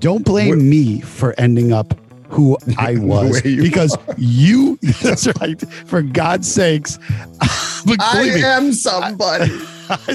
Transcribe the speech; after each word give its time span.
don't 0.00 0.24
blame 0.24 0.68
me 0.68 1.00
for 1.00 1.34
ending 1.38 1.72
up 1.72 1.98
who 2.28 2.58
I 2.78 2.96
was 2.98 3.44
you 3.44 3.62
because 3.62 3.96
you. 4.16 4.78
That's 5.02 5.26
right. 5.40 5.60
For 5.86 6.02
God's 6.02 6.50
sakes, 6.50 6.98
I 7.40 8.24
me, 8.24 8.42
am 8.42 8.72
somebody. 8.72 9.50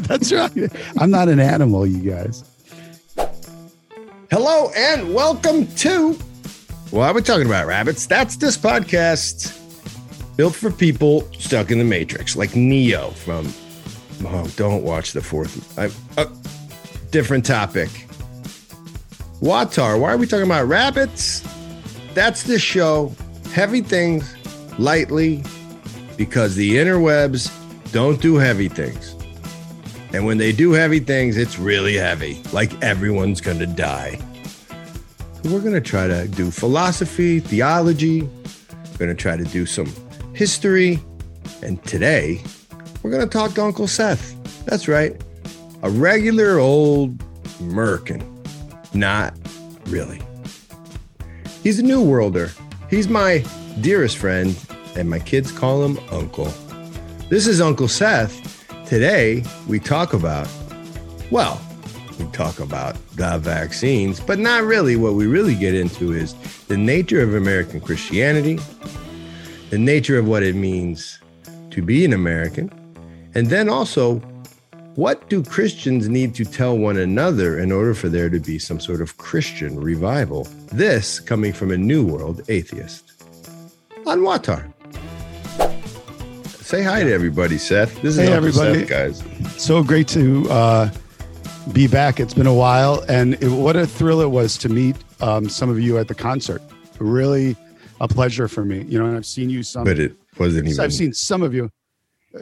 that's 0.02 0.34
right. 0.34 0.52
I'm 1.00 1.10
not 1.10 1.30
an 1.30 1.40
animal, 1.40 1.88
you 1.88 2.12
guys. 2.12 2.44
Hello 4.30 4.70
and 4.76 5.14
welcome 5.14 5.66
to. 5.78 6.18
Well, 6.92 7.04
I 7.04 7.12
was 7.12 7.24
talking 7.24 7.46
about 7.46 7.68
rabbits. 7.68 8.06
That's 8.06 8.36
this 8.36 8.58
podcast 8.58 9.58
built 10.36 10.54
for 10.56 10.70
people 10.70 11.22
stuck 11.40 11.72
in 11.72 11.78
the 11.78 11.86
matrix, 11.86 12.36
like 12.36 12.54
Neo 12.56 13.12
from. 13.12 13.54
Oh, 14.26 14.46
don't 14.58 14.84
watch 14.84 15.14
the 15.14 15.22
fourth. 15.22 15.80
I, 15.80 15.90
uh, 16.22 16.26
different 17.12 17.46
topic. 17.46 17.90
WAWTAR. 19.42 20.00
Why 20.00 20.14
are 20.14 20.18
we 20.18 20.28
talking 20.28 20.46
about 20.46 20.68
rabbits? 20.68 21.44
That's 22.14 22.44
the 22.44 22.60
show. 22.60 23.12
Heavy 23.54 23.82
things, 23.82 24.36
lightly, 24.78 25.44
because 26.16 26.56
the 26.56 26.78
interwebs 26.78 27.52
don't 27.92 28.22
do 28.22 28.36
heavy 28.36 28.70
things. 28.70 29.16
And 30.14 30.28
when 30.28 30.38
they 30.38 30.52
do 30.52 30.74
heavy 30.74 31.00
things, 31.00 31.38
it's 31.38 31.58
really 31.58 31.96
heavy, 31.96 32.42
like 32.54 32.72
everyone's 32.84 33.42
gonna 33.42 33.66
die. 33.66 34.20
We're 35.46 35.62
gonna 35.62 35.82
try 35.82 36.06
to 36.08 36.28
do 36.28 36.52
philosophy, 36.52 37.40
theology, 37.40 38.22
we're 38.22 38.98
gonna 39.00 39.16
try 39.16 39.38
to 39.38 39.44
do 39.46 39.66
some 39.66 39.92
history, 40.34 41.00
and 41.64 41.84
today 41.86 42.44
we're 43.02 43.10
gonna 43.12 43.26
talk 43.26 43.56
to 43.56 43.64
Uncle 43.64 43.88
Seth. 43.88 44.36
That's 44.66 44.88
right, 44.88 45.20
a 45.82 45.90
regular 45.90 46.60
old 46.60 47.18
Merkin. 47.60 48.31
Not 48.94 49.34
really. 49.86 50.22
He's 51.64 51.80
a 51.80 51.84
new 51.84 52.04
worlder. 52.04 52.52
He's 52.90 53.08
my 53.08 53.46
dearest 53.80 54.18
friend, 54.18 54.58
and 54.96 55.10
my 55.10 55.20
kids 55.20 55.52
call 55.52 55.86
him 55.86 56.00
Uncle. 56.12 56.52
This 57.30 57.48
is 57.48 57.62
Uncle 57.62 57.88
Seth. 57.88 58.66
Today, 58.86 59.44
we 59.68 59.80
talk 59.80 60.14
about, 60.14 60.50
well, 61.30 61.62
we 62.20 62.26
talk 62.32 62.60
about 62.60 62.98
the 63.16 63.38
vaccines, 63.38 64.20
but 64.20 64.38
not 64.38 64.64
really. 64.64 64.98
What 64.98 65.14
we 65.14 65.28
really 65.28 65.56
get 65.56 65.74
into 65.74 66.12
is 66.12 66.34
the 66.68 66.78
nature 66.78 67.22
of 67.22 67.34
American 67.34 67.80
Christianity, 67.80 68.60
the 69.70 69.78
nature 69.78 70.18
of 70.18 70.28
what 70.28 70.44
it 70.44 70.56
means 70.56 71.20
to 71.70 71.82
be 71.82 72.04
an 72.04 72.12
American, 72.12 72.70
and 73.34 73.48
then 73.48 73.70
also, 73.70 74.22
what 74.96 75.30
do 75.30 75.44
Christians 75.44 76.10
need 76.10 76.36
to 76.36 76.46
tell 76.46 76.78
one 76.78 76.98
another 76.98 77.60
in 77.60 77.72
order 77.72 77.94
for 77.94 78.10
there 78.10 78.30
to 78.30 78.40
be 78.40 78.60
some 78.60 78.80
sort 78.80 79.02
of 79.02 79.18
Christian 79.18 79.80
revival? 79.80 80.48
This 80.72 81.20
coming 81.20 81.54
from 81.54 81.72
a 81.72 81.78
New 81.78 82.06
World 82.06 82.42
atheist 82.50 83.24
on 84.06 84.20
WAWTAR. 84.22 84.72
Say 86.48 86.84
hi 86.84 87.04
to 87.04 87.14
everybody, 87.14 87.58
Seth. 87.58 88.02
This 88.02 88.18
is 88.18 88.28
Hey, 88.28 88.34
Uncle 88.34 88.48
everybody. 88.48 88.80
Seth, 88.80 88.90
guys. 88.90 89.62
So 89.62 89.84
great 89.84 90.08
to 90.10 90.50
uh, 90.50 90.90
be 91.74 91.88
back. 91.88 92.20
It's 92.20 92.34
been 92.34 92.48
a 92.48 92.54
while, 92.54 93.04
and 93.08 93.36
it, 93.36 93.50
what 93.50 93.76
a 93.76 93.86
thrill 93.86 94.22
it 94.22 94.30
was 94.30 94.58
to 94.60 94.70
meet 94.70 94.96
um, 95.22 95.50
some 95.50 95.70
of 95.70 95.80
you 95.80 95.98
at 95.98 96.08
the 96.08 96.16
concert. 96.16 96.62
Really, 97.00 97.56
a 98.00 98.08
pleasure 98.08 98.48
for 98.48 98.64
me. 98.64 98.84
You 98.84 99.00
know, 99.00 99.06
and 99.06 99.18
I've 99.18 99.26
seen 99.26 99.50
you 99.50 99.64
some. 99.64 99.84
But 99.84 100.00
it 100.00 100.16
wasn't 100.38 100.68
even. 100.68 100.80
I've 100.80 100.94
seen 100.94 101.14
some 101.14 101.44
of 101.44 101.54
you. 101.54 101.70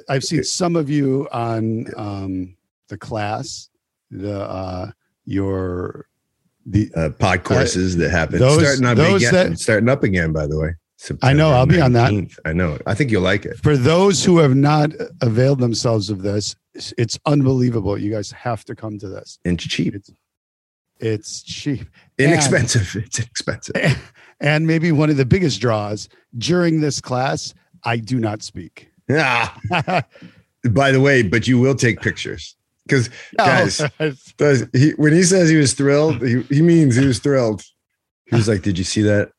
I've 0.07 0.23
seen 0.23 0.43
some 0.43 0.75
of 0.75 0.89
you 0.89 1.27
on 1.31 1.87
um, 1.97 2.55
the 2.89 2.97
class, 2.97 3.69
the 4.11 4.41
uh, 4.41 4.91
your 5.25 6.07
the. 6.65 6.91
uh, 6.95 7.09
pod 7.11 7.43
courses 7.43 7.97
that 7.97 8.09
happen 8.11 8.39
those- 8.39 8.61
starting 8.61 8.85
up 8.85 8.97
those 8.97 9.23
again. 9.23 9.51
that- 9.51 9.59
starting 9.59 9.89
up 9.89 10.03
again, 10.03 10.31
by 10.33 10.47
the 10.47 10.59
way. 10.59 10.75
I 11.21 11.31
know, 11.31 11.51
I'll 11.51 11.65
be 11.65 11.79
on 11.79 11.93
that. 11.93 12.11
I 12.43 12.51
know. 12.51 12.77
I 12.85 12.93
think 12.93 13.09
you'll 13.09 13.21
like 13.21 13.45
it. 13.45 13.55
For 13.57 13.77
those 13.77 14.25
who 14.25 14.39
have 14.39 14.53
not 14.53 14.91
availed 15.21 15.59
themselves 15.59 16.09
of 16.09 16.23
this, 16.23 16.55
it's- 16.75 17.17
unbelievable. 17.25 17.97
You 17.97 18.11
guys 18.11 18.31
have 18.31 18.65
to 18.65 18.75
come 18.75 18.99
to 18.99 19.07
this. 19.07 19.39
And 19.45 19.57
cheap, 19.57 19.95
It's 19.95 20.11
it's 20.99 21.41
cheap. 21.43 21.87
And- 22.17 22.31
inexpensive. 22.31 22.95
it's 23.05 23.19
inexpensive. 23.19 23.75
And 24.41 24.65
maybe 24.65 24.93
one 24.93 25.09
of 25.09 25.17
the 25.17 25.25
biggest 25.25 25.59
draws 25.59 26.07
during 26.37 26.79
this 26.79 27.01
class, 27.01 27.53
I 27.83 27.97
do 27.97 28.19
not 28.19 28.41
speak. 28.41 28.88
Ah, 29.11 29.57
by 30.71 30.91
the 30.91 30.99
way, 31.01 31.23
but 31.23 31.47
you 31.47 31.59
will 31.59 31.75
take 31.75 32.01
pictures 32.01 32.55
because 32.85 33.09
Guys. 33.37 33.81
No. 33.99 34.13
does 34.37 34.67
he 34.73 34.91
when 34.91 35.13
he 35.13 35.23
says 35.23 35.49
he 35.49 35.55
was 35.57 35.73
thrilled, 35.73 36.21
he, 36.21 36.41
he 36.43 36.61
means 36.61 36.95
he 36.95 37.05
was 37.05 37.19
thrilled. 37.19 37.63
He 38.25 38.35
was 38.35 38.47
like, 38.47 38.61
"Did 38.61 38.77
you 38.77 38.83
see 38.83 39.01
that?" 39.03 39.31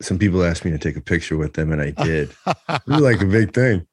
Some 0.00 0.18
people 0.18 0.44
asked 0.44 0.64
me 0.64 0.70
to 0.70 0.78
take 0.78 0.96
a 0.96 1.00
picture 1.00 1.36
with 1.36 1.54
them, 1.54 1.72
and 1.72 1.82
I 1.82 1.90
did. 1.90 2.30
It 2.68 2.82
was 2.86 3.00
like 3.00 3.20
a 3.20 3.26
big 3.26 3.52
thing. 3.52 3.86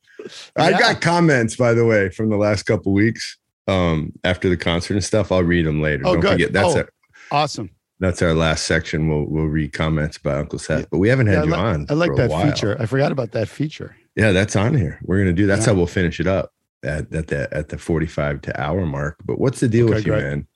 I 0.56 0.72
got 0.72 1.02
comments, 1.02 1.56
by 1.56 1.74
the 1.74 1.86
way, 1.86 2.10
from 2.10 2.30
the 2.30 2.38
last 2.38 2.64
couple 2.64 2.94
weeks 2.94 3.38
um, 3.68 4.14
after 4.24 4.48
the 4.50 4.58
concert 4.58 4.94
and 4.94 5.04
stuff. 5.04 5.32
I'll 5.32 5.44
read 5.44 5.66
them 5.66 5.82
later. 5.82 6.04
Oh, 6.06 6.14
Don't 6.14 6.22
good. 6.22 6.32
forget 6.34 6.54
that's 6.54 6.76
Oh. 6.76 6.78
our 6.80 6.90
awesome. 7.32 7.70
that's 8.00 8.22
our 8.22 8.34
last 8.34 8.66
section. 8.66 9.10
We'll 9.10 9.26
we'll 9.26 9.46
read 9.46 9.74
comments 9.74 10.18
by 10.18 10.36
Uncle 10.38 10.60
Seth, 10.60 10.90
but 10.90 11.00
we 11.00 11.10
haven't 11.10 11.28
Yeah, 11.28 11.34
had 11.34 11.42
I 11.42 11.46
you 11.46 11.52
like- 11.52 11.60
on. 11.60 11.86
I 11.90 11.94
like 11.96 12.16
that 12.16 12.30
while. 12.30 12.46
feature. 12.52 12.78
I 12.80 12.86
forgot 12.86 13.12
about 13.12 13.32
that 13.34 13.50
feature. 13.50 13.96
Yeah, 14.16 14.32
that's 14.32 14.56
on 14.56 14.76
here. 14.76 15.00
We're 15.04 15.18
gonna 15.20 15.34
do. 15.34 15.46
That's 15.48 15.66
Yeah. 15.66 15.74
how 15.74 15.78
we'll 15.78 15.88
finish 15.88 16.20
it 16.20 16.28
up 16.28 16.52
at 16.84 17.14
at 17.14 17.28
the 17.28 17.48
at 17.54 17.70
the 17.70 17.78
forty 17.78 18.06
five 18.08 18.42
to 18.44 18.62
hour 18.62 18.86
mark. 18.86 19.18
But 19.26 19.40
what's 19.40 19.60
the 19.60 19.68
deal 19.68 19.86
Okay, 19.86 19.96
with 19.96 20.06
you, 20.06 20.12
great. 20.14 20.24
man? 20.24 20.48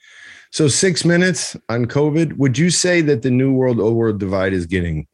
So 0.52 0.68
six 0.68 1.04
minutes 1.06 1.56
on 1.70 1.86
COVID. 1.86 2.38
Would 2.38 2.58
you 2.58 2.70
say 2.70 3.02
that 3.02 3.22
the 3.22 3.30
new 3.32 3.54
world 3.54 3.80
old 3.80 3.96
world 3.96 4.20
divide 4.20 4.54
is 4.54 4.66
getting 4.66 5.08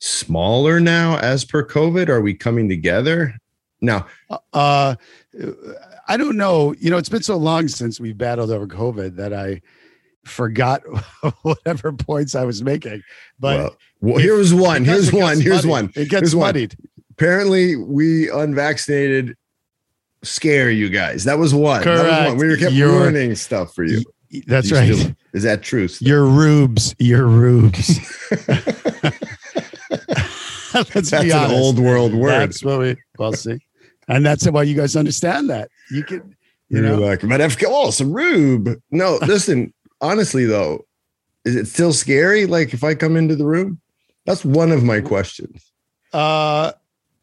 smaller 0.00 0.80
now 0.80 1.18
as 1.18 1.44
per 1.44 1.64
COVID? 1.64 2.08
Are 2.08 2.20
we 2.20 2.34
coming 2.34 2.68
together? 2.68 3.34
Now, 3.80 4.06
Uh, 4.52 4.96
I 6.08 6.16
don't 6.16 6.36
know. 6.36 6.74
You 6.80 6.90
know, 6.90 6.96
it's 6.98 7.08
been 7.08 7.22
so 7.22 7.36
long 7.36 7.68
since 7.68 8.00
we 8.00 8.12
battled 8.12 8.50
over 8.50 8.66
COVID 8.66 9.16
that 9.16 9.32
I 9.32 9.60
forgot 10.24 10.82
whatever 11.42 11.92
points 11.92 12.34
I 12.34 12.44
was 12.44 12.62
making. 12.62 13.02
But 13.38 13.58
well, 13.58 13.76
well 14.00 14.18
here's 14.18 14.52
one. 14.52 14.84
Here's 14.84 15.12
one. 15.12 15.40
Here's 15.40 15.64
muddied. 15.64 15.70
one. 15.70 15.84
It 15.94 16.08
gets 16.08 16.32
Here's 16.32 16.34
muddied. 16.34 16.76
Apparently, 17.18 17.74
we 17.74 18.30
unvaccinated 18.30 19.36
scare 20.22 20.70
you 20.70 20.88
guys. 20.88 21.24
That 21.24 21.36
was 21.36 21.52
one. 21.52 21.82
That 21.82 21.90
was 21.90 22.00
Correct. 22.02 22.28
one. 22.28 22.38
We 22.38 22.46
were 22.46 22.56
kept 22.56 22.72
You're- 22.72 22.92
ruining 22.92 23.34
stuff 23.34 23.74
for 23.74 23.82
you. 23.82 24.04
That's 24.46 24.70
You 24.70 24.76
right. 24.76 24.94
still- 24.94 25.16
is 25.32 25.42
that 25.42 25.62
true? 25.64 25.88
Your 26.00 26.24
rubes. 26.26 26.94
Your 27.00 27.26
rubes. 27.26 27.98
Let's 30.74 31.10
That's 31.10 31.10
be 31.24 31.30
an 31.32 31.50
old 31.50 31.80
world 31.80 32.14
word. 32.14 32.30
That's 32.30 32.62
what 32.62 32.78
we 32.78 32.96
well 33.18 33.32
see. 33.32 33.58
And 34.06 34.24
that's 34.24 34.48
why 34.48 34.62
you 34.62 34.76
guys 34.76 34.94
understand 34.94 35.50
that. 35.50 35.70
You 35.90 36.04
can 36.04 36.36
you 36.68 36.80
You're 36.80 36.82
know 36.82 36.98
like, 36.98 37.26
but 37.28 37.40
I've 37.40 37.56
oh, 37.66 37.90
some 37.90 38.12
rube. 38.12 38.80
No, 38.92 39.18
listen, 39.26 39.72
honestly 40.00 40.44
though, 40.44 40.86
is 41.44 41.56
it 41.56 41.66
still 41.66 41.92
scary? 41.92 42.46
Like 42.46 42.74
if 42.74 42.84
I 42.84 42.94
come 42.94 43.16
into 43.16 43.34
the 43.34 43.46
room? 43.46 43.80
That's 44.24 44.44
one 44.44 44.70
of 44.70 44.84
my 44.84 45.00
questions. 45.00 45.72
uh 46.12 46.72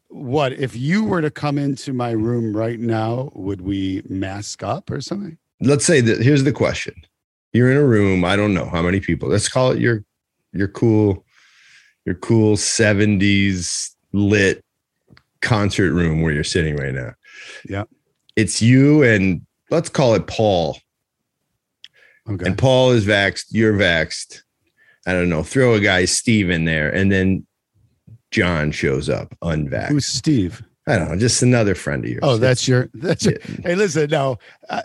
what 0.08 0.52
if 0.52 0.76
you 0.76 1.04
were 1.04 1.20
to 1.20 1.30
come 1.30 1.58
into 1.58 1.92
my 1.92 2.10
room 2.10 2.56
right 2.56 2.78
now, 2.78 3.30
would 3.34 3.60
we 3.60 4.02
mask 4.08 4.62
up 4.62 4.90
or 4.90 5.00
something? 5.00 5.38
Let's 5.60 5.84
say 5.84 6.00
that 6.00 6.20
here's 6.20 6.44
the 6.44 6.52
question. 6.52 6.94
You're 7.52 7.70
in 7.70 7.76
a 7.76 7.84
room, 7.84 8.24
I 8.24 8.36
don't 8.36 8.54
know 8.54 8.66
how 8.66 8.82
many 8.82 9.00
people. 9.00 9.28
Let's 9.28 9.48
call 9.48 9.70
it 9.72 9.78
your 9.78 10.04
your 10.52 10.68
cool, 10.68 11.24
your 12.04 12.14
cool 12.14 12.56
70s 12.56 13.90
lit 14.12 14.64
concert 15.42 15.92
room 15.92 16.22
where 16.22 16.32
you're 16.32 16.44
sitting 16.44 16.76
right 16.76 16.94
now. 16.94 17.14
Yeah. 17.68 17.84
It's 18.34 18.60
you 18.60 19.02
and 19.02 19.46
let's 19.70 19.88
call 19.88 20.14
it 20.14 20.26
Paul. 20.26 20.78
Okay. 22.28 22.44
and 22.44 22.58
Paul 22.58 22.90
is 22.90 23.06
vaxxed, 23.06 23.46
you're 23.50 23.74
vaxxed. 23.74 24.42
I 25.06 25.12
don't 25.12 25.28
know, 25.28 25.44
throw 25.44 25.74
a 25.74 25.80
guy 25.80 26.04
Steve 26.06 26.50
in 26.50 26.64
there, 26.64 26.92
and 26.92 27.12
then 27.12 27.46
John 28.36 28.70
shows 28.70 29.08
up 29.08 29.34
unvaxxed. 29.42 29.88
Who's 29.88 30.06
Steve? 30.06 30.62
I 30.86 30.96
don't 30.98 31.08
know, 31.08 31.16
just 31.16 31.42
another 31.42 31.74
friend 31.74 32.04
of 32.04 32.10
yours. 32.10 32.20
Oh, 32.22 32.36
that's 32.36 32.68
your 32.68 32.90
that's 32.94 33.24
your, 33.24 33.38
hey 33.64 33.74
listen, 33.74 34.10
no. 34.10 34.36
Uh, 34.68 34.82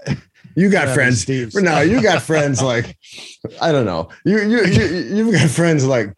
you 0.56 0.70
got 0.70 0.88
friends. 0.96 1.22
Steve's. 1.22 1.54
No, 1.56 1.82
you 1.82 2.02
got 2.02 2.22
friends 2.32 2.62
like 2.62 2.98
I 3.62 3.74
don't 3.74 3.84
know. 3.86 4.08
You 4.24 4.40
you 4.40 4.64
you 4.64 4.86
you've 5.16 5.34
got 5.34 5.50
friends 5.50 5.86
like 5.86 6.14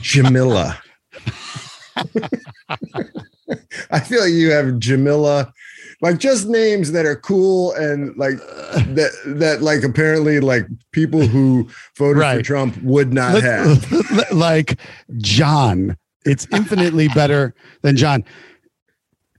Jamila. 0.00 0.80
I 3.90 3.98
feel 4.00 4.20
like 4.20 4.32
you 4.32 4.52
have 4.52 4.78
Jamila, 4.78 5.52
like 6.02 6.18
just 6.18 6.46
names 6.46 6.92
that 6.92 7.04
are 7.04 7.16
cool 7.16 7.72
and 7.72 8.16
like 8.16 8.36
that 8.36 9.10
that 9.38 9.60
like 9.60 9.82
apparently 9.82 10.38
like 10.38 10.68
people 10.92 11.26
who 11.26 11.68
voted 11.98 12.22
for 12.22 12.42
Trump 12.42 12.80
would 12.82 13.12
not 13.12 13.42
have. 13.42 14.30
like 14.30 14.78
John. 15.16 15.96
It's 16.26 16.46
infinitely 16.52 17.08
better 17.08 17.54
than 17.82 17.96
John. 17.96 18.24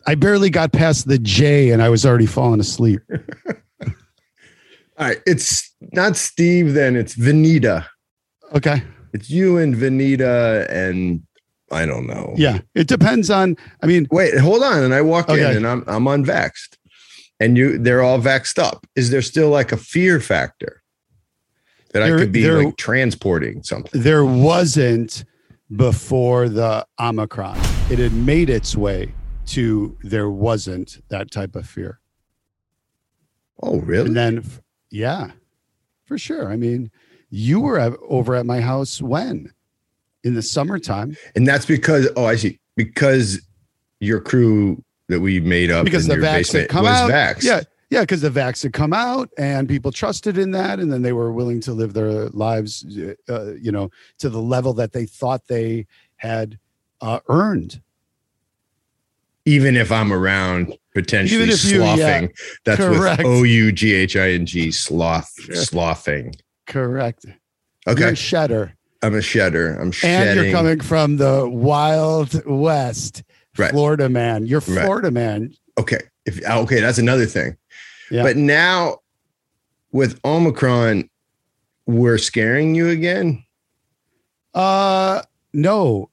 I 0.07 0.15
barely 0.15 0.49
got 0.49 0.71
past 0.71 1.07
the 1.07 1.19
J 1.19 1.71
and 1.71 1.81
I 1.83 1.89
was 1.89 2.05
already 2.05 2.25
falling 2.25 2.59
asleep. 2.59 3.01
All 4.99 5.07
right, 5.07 5.21
it's 5.27 5.73
not 5.93 6.15
Steve. 6.17 6.73
Then 6.73 6.95
it's 6.95 7.15
Vanita. 7.15 7.85
Okay. 8.55 8.81
It's 9.13 9.29
you 9.29 9.57
and 9.57 9.75
Vanita 9.75 10.67
and 10.69 11.21
I 11.71 11.85
don't 11.85 12.07
know. 12.07 12.33
Yeah. 12.37 12.59
It 12.73 12.87
depends 12.87 13.29
on, 13.29 13.57
I 13.83 13.85
mean, 13.85 14.07
Wait, 14.09 14.37
hold 14.39 14.63
on. 14.63 14.83
And 14.83 14.93
I 14.93 15.01
walk 15.01 15.29
Okay. 15.29 15.51
in 15.51 15.57
and 15.57 15.67
I'm 15.67 15.83
I'm 15.87 16.05
unvaxxed. 16.05 16.77
And 17.39 17.55
you 17.57 17.77
they're 17.77 18.01
all 18.01 18.19
vaxxed 18.19 18.57
up. 18.57 18.87
Is 18.95 19.11
there 19.11 19.21
still 19.21 19.49
like 19.49 19.71
a 19.71 19.77
fear 19.77 20.19
factor 20.19 20.81
that 21.93 22.01
I 22.01 22.09
could 22.09 22.31
be 22.31 22.41
there- 22.41 22.63
like 22.63 22.77
transporting 22.77 23.61
something? 23.63 24.01
there 24.01 24.25
wasn't 24.25 25.25
before 25.75 26.49
the 26.49 26.85
Omicron. 26.99 27.57
It 27.91 27.99
had 27.99 28.13
made 28.13 28.49
its 28.49 28.75
way 28.75 29.13
to 29.47 29.97
there 30.03 30.29
wasn't 30.29 31.01
that 31.09 31.31
type 31.31 31.55
of 31.55 31.67
fear. 31.67 31.99
Oh, 33.61 33.79
really? 33.79 34.07
And 34.07 34.15
then, 34.15 34.43
yeah, 34.89 35.31
for 36.05 36.17
sure. 36.17 36.51
I 36.51 36.57
mean, 36.57 36.91
you 37.29 37.59
were 37.59 37.79
at, 37.79 37.93
over 38.07 38.35
at 38.35 38.45
my 38.45 38.61
house 38.61 39.01
when? 39.01 39.51
In 40.23 40.33
the 40.33 40.41
summertime. 40.41 41.15
And 41.35 41.47
that's 41.47 41.65
because 41.65 42.09
oh, 42.15 42.25
I 42.25 42.35
see. 42.35 42.59
Because 42.75 43.41
your 43.99 44.19
crew 44.19 44.83
that 45.07 45.19
we 45.19 45.39
made 45.39 45.71
up 45.71 45.85
Because 45.85 46.03
in 46.03 46.09
the 46.09 46.15
your 46.15 46.25
vax 46.25 46.53
had 46.53 46.69
come 46.69 46.83
was 46.83 46.93
out. 46.93 47.09
vaxxed. 47.09 47.43
Yeah. 47.43 47.61
Yeah, 47.89 48.01
because 48.01 48.19
the 48.21 48.29
vax 48.29 48.63
had 48.63 48.73
come 48.73 48.91
out 48.91 49.29
and 49.37 49.67
people 49.69 49.91
trusted 49.93 50.37
in 50.37 50.51
that, 50.51 50.79
and 50.79 50.91
then 50.91 51.03
they 51.03 51.13
were 51.13 51.31
willing 51.31 51.61
to 51.61 51.71
live 51.73 51.93
their 51.93 52.27
lives, 52.29 52.85
uh, 53.29 53.53
you 53.53 53.71
know, 53.71 53.89
to 54.19 54.29
the 54.29 54.41
level 54.41 54.73
that 54.73 54.91
they 54.91 55.05
thought 55.05 55.47
they 55.47 55.87
had 56.17 56.59
uh, 56.99 57.19
earned. 57.29 57.81
Even 59.45 59.77
if 59.77 59.91
I'm 59.91 60.11
around 60.11 60.77
potentially 60.93 61.43
if 61.49 61.63
you- 61.63 61.81
yeah, 61.81 61.95
sloughing. 61.95 62.33
that's 62.65 62.79
correct. 62.81 63.19
with 63.19 63.27
O 63.27 63.43
U 63.43 63.71
G 63.71 63.93
H 63.93 64.17
I 64.17 64.31
N 64.31 64.45
G 64.45 64.71
sloth 64.71 65.31
Sure. 65.39 65.55
sloughing. 65.55 66.35
Correct. 66.65 67.25
Okay. 67.87 67.99
You're 68.01 68.09
a 68.09 68.15
shedder. 68.15 68.73
I'm 69.01 69.15
a 69.15 69.21
shedder. 69.21 69.79
I'm 69.79 69.93
and 70.03 70.37
you're 70.37 70.51
coming 70.51 70.81
from 70.81 71.15
the 71.17 71.47
wild 71.47 72.43
west 72.45 73.23
Right. 73.57 73.71
florida 73.71 74.07
man 74.09 74.45
you're 74.45 74.59
Right. 74.67 74.83
florida 74.83 75.09
man 75.11 75.53
okay. 75.79 75.99
If 76.25 76.43
okay, 76.45 76.81
that's 76.81 76.97
another 76.97 77.25
thing. 77.25 77.55
Yeah. 78.11 78.23
But 78.23 78.37
now 78.37 78.99
with 79.91 80.19
Omicron, 80.23 81.09
we're 81.85 82.17
scaring 82.17 82.75
you 82.75 82.89
again. 82.89 83.43
uh 84.53 85.21
no 85.53 86.09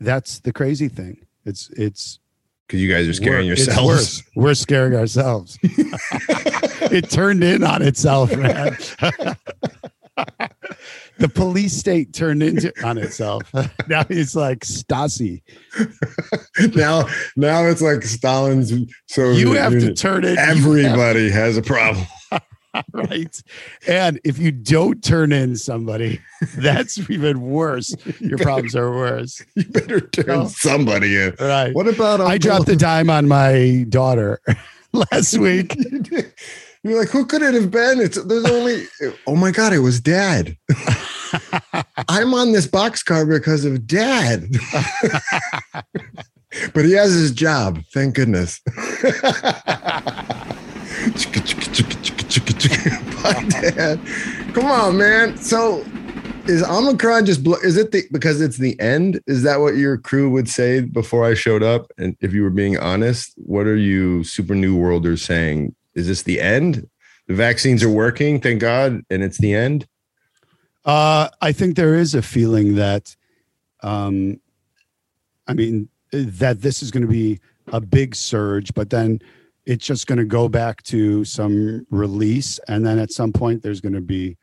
that's 0.00 0.40
the 0.40 0.52
crazy 0.52 0.88
thing 0.88 1.26
it's 1.44 1.70
it's 1.76 2.18
Because 2.66 2.80
you 2.80 2.90
guys 2.90 3.06
are 3.08 3.12
scaring 3.12 3.46
yourselves. 3.46 4.22
we're 4.34 4.54
scaring 4.54 4.94
ourselves 4.94 5.58
it 5.62 7.08
turned 7.10 7.42
in 7.44 7.62
on 7.64 7.82
itself 7.82 8.34
man 8.36 8.76
the 11.18 11.28
police 11.28 11.76
state 11.76 12.12
turned 12.12 12.42
into 12.42 12.72
on 12.84 12.98
itself 12.98 13.42
now 13.88 14.04
it's 14.08 14.34
like 14.34 14.60
stasi 14.60 15.42
now, 16.74 17.06
now 17.36 17.64
it's 17.66 17.82
like 17.82 18.02
Stalin's. 18.02 18.72
So 19.06 19.30
you 19.30 19.52
have 19.52 19.72
to 19.72 19.94
turn 19.94 20.24
it 20.24 20.38
Everybody 20.38 21.30
has 21.30 21.56
a 21.56 21.62
problem. 21.62 22.06
right? 22.92 23.42
And 23.86 24.20
if 24.24 24.38
you 24.38 24.52
don't 24.52 25.02
turn 25.02 25.32
in 25.32 25.56
somebody, 25.56 26.20
that's 26.56 26.98
even 27.10 27.40
worse. 27.40 27.94
Your 28.20 28.38
problems 28.38 28.74
are 28.74 28.90
worse. 28.90 29.42
You 29.54 29.64
better 29.64 30.00
turn 30.00 30.26
No. 30.26 30.46
somebody 30.46 31.16
in. 31.20 31.34
Right. 31.38 31.74
What 31.74 31.88
about 31.88 32.20
I 32.20 32.38
dropped 32.38 32.66
the 32.66 32.76
dime 32.76 33.10
on 33.10 33.28
my 33.28 33.84
daughter 33.88 34.40
last 34.92 35.38
week. 35.38 35.76
You're 36.84 36.98
like, 36.98 37.10
who 37.10 37.24
could 37.24 37.42
it 37.42 37.54
have 37.54 37.70
been? 37.70 38.00
It's 38.00 38.22
there's 38.24 38.44
only. 38.44 38.86
Oh 39.26 39.36
my 39.36 39.52
god, 39.52 39.72
it 39.72 39.78
was 39.78 40.00
Dad. 40.00 40.56
I'm 42.08 42.34
on 42.34 42.52
this 42.52 42.66
boxcar 42.66 43.28
because 43.28 43.64
of 43.64 43.86
Dad. 43.86 44.48
but 46.74 46.84
he 46.84 46.92
has 46.92 47.12
his 47.12 47.30
job. 47.30 47.80
Thank 47.92 48.16
goodness. 48.16 48.60
Bye, 53.22 53.46
Dad. 53.48 54.00
Come 54.52 54.66
on, 54.66 54.98
man. 54.98 55.36
So 55.36 55.84
is 56.48 56.64
Omicron 56.64 57.26
just 57.26 57.44
blo- 57.44 57.60
is 57.62 57.76
it 57.76 57.92
the 57.92 58.02
because 58.10 58.40
it's 58.40 58.58
the 58.58 58.78
end? 58.80 59.20
Is 59.28 59.44
that 59.44 59.60
what 59.60 59.76
your 59.76 59.98
crew 59.98 60.28
would 60.30 60.48
say 60.48 60.80
before 60.80 61.24
I 61.24 61.34
showed 61.34 61.62
up? 61.62 61.92
And 61.96 62.16
if 62.20 62.32
you 62.32 62.42
were 62.42 62.50
being 62.50 62.76
honest, 62.76 63.34
what 63.36 63.66
are 63.66 63.76
you 63.76 64.24
super 64.24 64.56
new 64.56 64.76
worlders 64.76 65.22
saying? 65.22 65.76
Is 65.94 66.06
this 66.06 66.22
the 66.22 66.40
end? 66.40 66.88
The 67.28 67.34
vaccines 67.34 67.82
are 67.82 67.90
working, 67.90 68.40
thank 68.40 68.60
God, 68.60 69.02
and 69.10 69.22
it's 69.22 69.38
the 69.38 69.54
end. 69.54 69.86
Uh, 70.84 71.28
I 71.40 71.52
think 71.52 71.76
there 71.76 71.94
is 71.94 72.14
a 72.14 72.22
feeling 72.22 72.74
that, 72.74 73.14
um, 73.82 74.40
I 75.46 75.54
mean, 75.54 75.88
that 76.12 76.60
this 76.60 76.82
is 76.82 76.90
going 76.90 77.02
to 77.02 77.12
be 77.12 77.40
a 77.68 77.80
big 77.80 78.14
surge, 78.14 78.74
but 78.74 78.90
then 78.90 79.20
it's 79.64 79.86
just 79.86 80.06
going 80.08 80.18
to 80.18 80.24
go 80.24 80.48
back 80.48 80.82
to 80.84 81.24
some 81.24 81.86
release. 81.90 82.58
And 82.66 82.84
then 82.84 82.98
at 82.98 83.12
some 83.12 83.32
point, 83.32 83.62
there's 83.62 83.80
going 83.80 83.94
to 83.94 84.00
be 84.00 84.36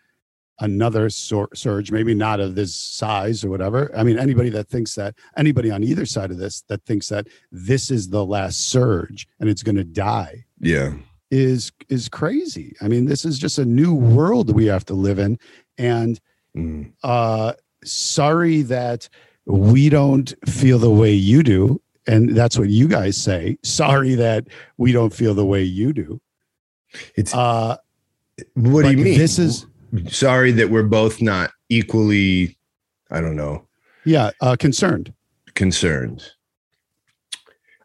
another 0.60 1.10
sur- 1.10 1.50
surge, 1.54 1.92
maybe 1.92 2.14
not 2.14 2.40
of 2.40 2.56
this 2.56 2.76
size 2.76 3.44
or 3.44 3.50
whatever. 3.50 3.92
I 3.96 4.04
mean, 4.04 4.20
anybody 4.20 4.50
that 4.52 4.68
thinks 4.68 4.96
that, 4.96 5.16
anybody 5.38 5.72
on 5.72 5.84
either 5.84 6.06
side 6.06 6.32
of 6.32 6.38
this 6.38 6.62
that 6.68 6.84
thinks 6.86 7.10
that 7.10 7.28
this 7.52 7.92
is 7.92 8.10
the 8.10 8.26
last 8.26 8.70
surge 8.70 9.28
and 9.40 9.50
it's 9.50 9.64
going 9.64 9.78
to 9.78 9.84
die 9.84 10.46
Yeah. 10.60 10.94
Is 11.32 11.72
is 11.90 12.10
crazy. 12.10 12.76
I 12.82 12.88
mean, 12.88 13.06
this 13.06 13.26
is 13.26 13.38
just 13.40 13.60
a 13.60 13.66
new 13.66 13.94
world 13.94 14.54
we 14.54 14.66
have 14.66 14.86
to 14.86 14.94
live 14.94 15.20
in. 15.20 15.38
And 15.78 16.20
Mm. 16.58 16.92
uh 17.04 17.54
sorry 17.86 18.64
that 18.64 19.08
we 19.46 19.88
don't 19.90 20.34
feel 20.48 20.80
the 20.80 20.90
way 20.90 21.14
you 21.14 21.44
do 21.44 21.80
and 22.08 22.36
that's 22.36 22.58
what 22.58 22.70
you 22.70 22.88
guys 22.88 23.16
say 23.18 23.56
sorry 23.64 24.16
that 24.16 24.48
we 24.78 24.92
don't 24.92 25.14
feel 25.14 25.36
the 25.36 25.46
way 25.46 25.62
you 25.62 25.94
do 25.94 26.20
It's 27.16 27.36
uh 27.36 27.78
what 28.56 28.82
do 28.82 28.90
you 28.92 28.98
mean? 28.98 29.18
this 29.20 29.38
is 29.38 29.68
sorry 30.08 30.52
that 30.54 30.72
we're 30.72 30.82
both 30.84 31.22
not 31.22 31.52
equally, 31.70 32.58
I 33.12 33.22
don't 33.22 33.36
know, 33.36 33.68
yeah 34.06 34.32
uh 34.42 34.56
concerned 34.60 35.14
concerned. 35.54 36.24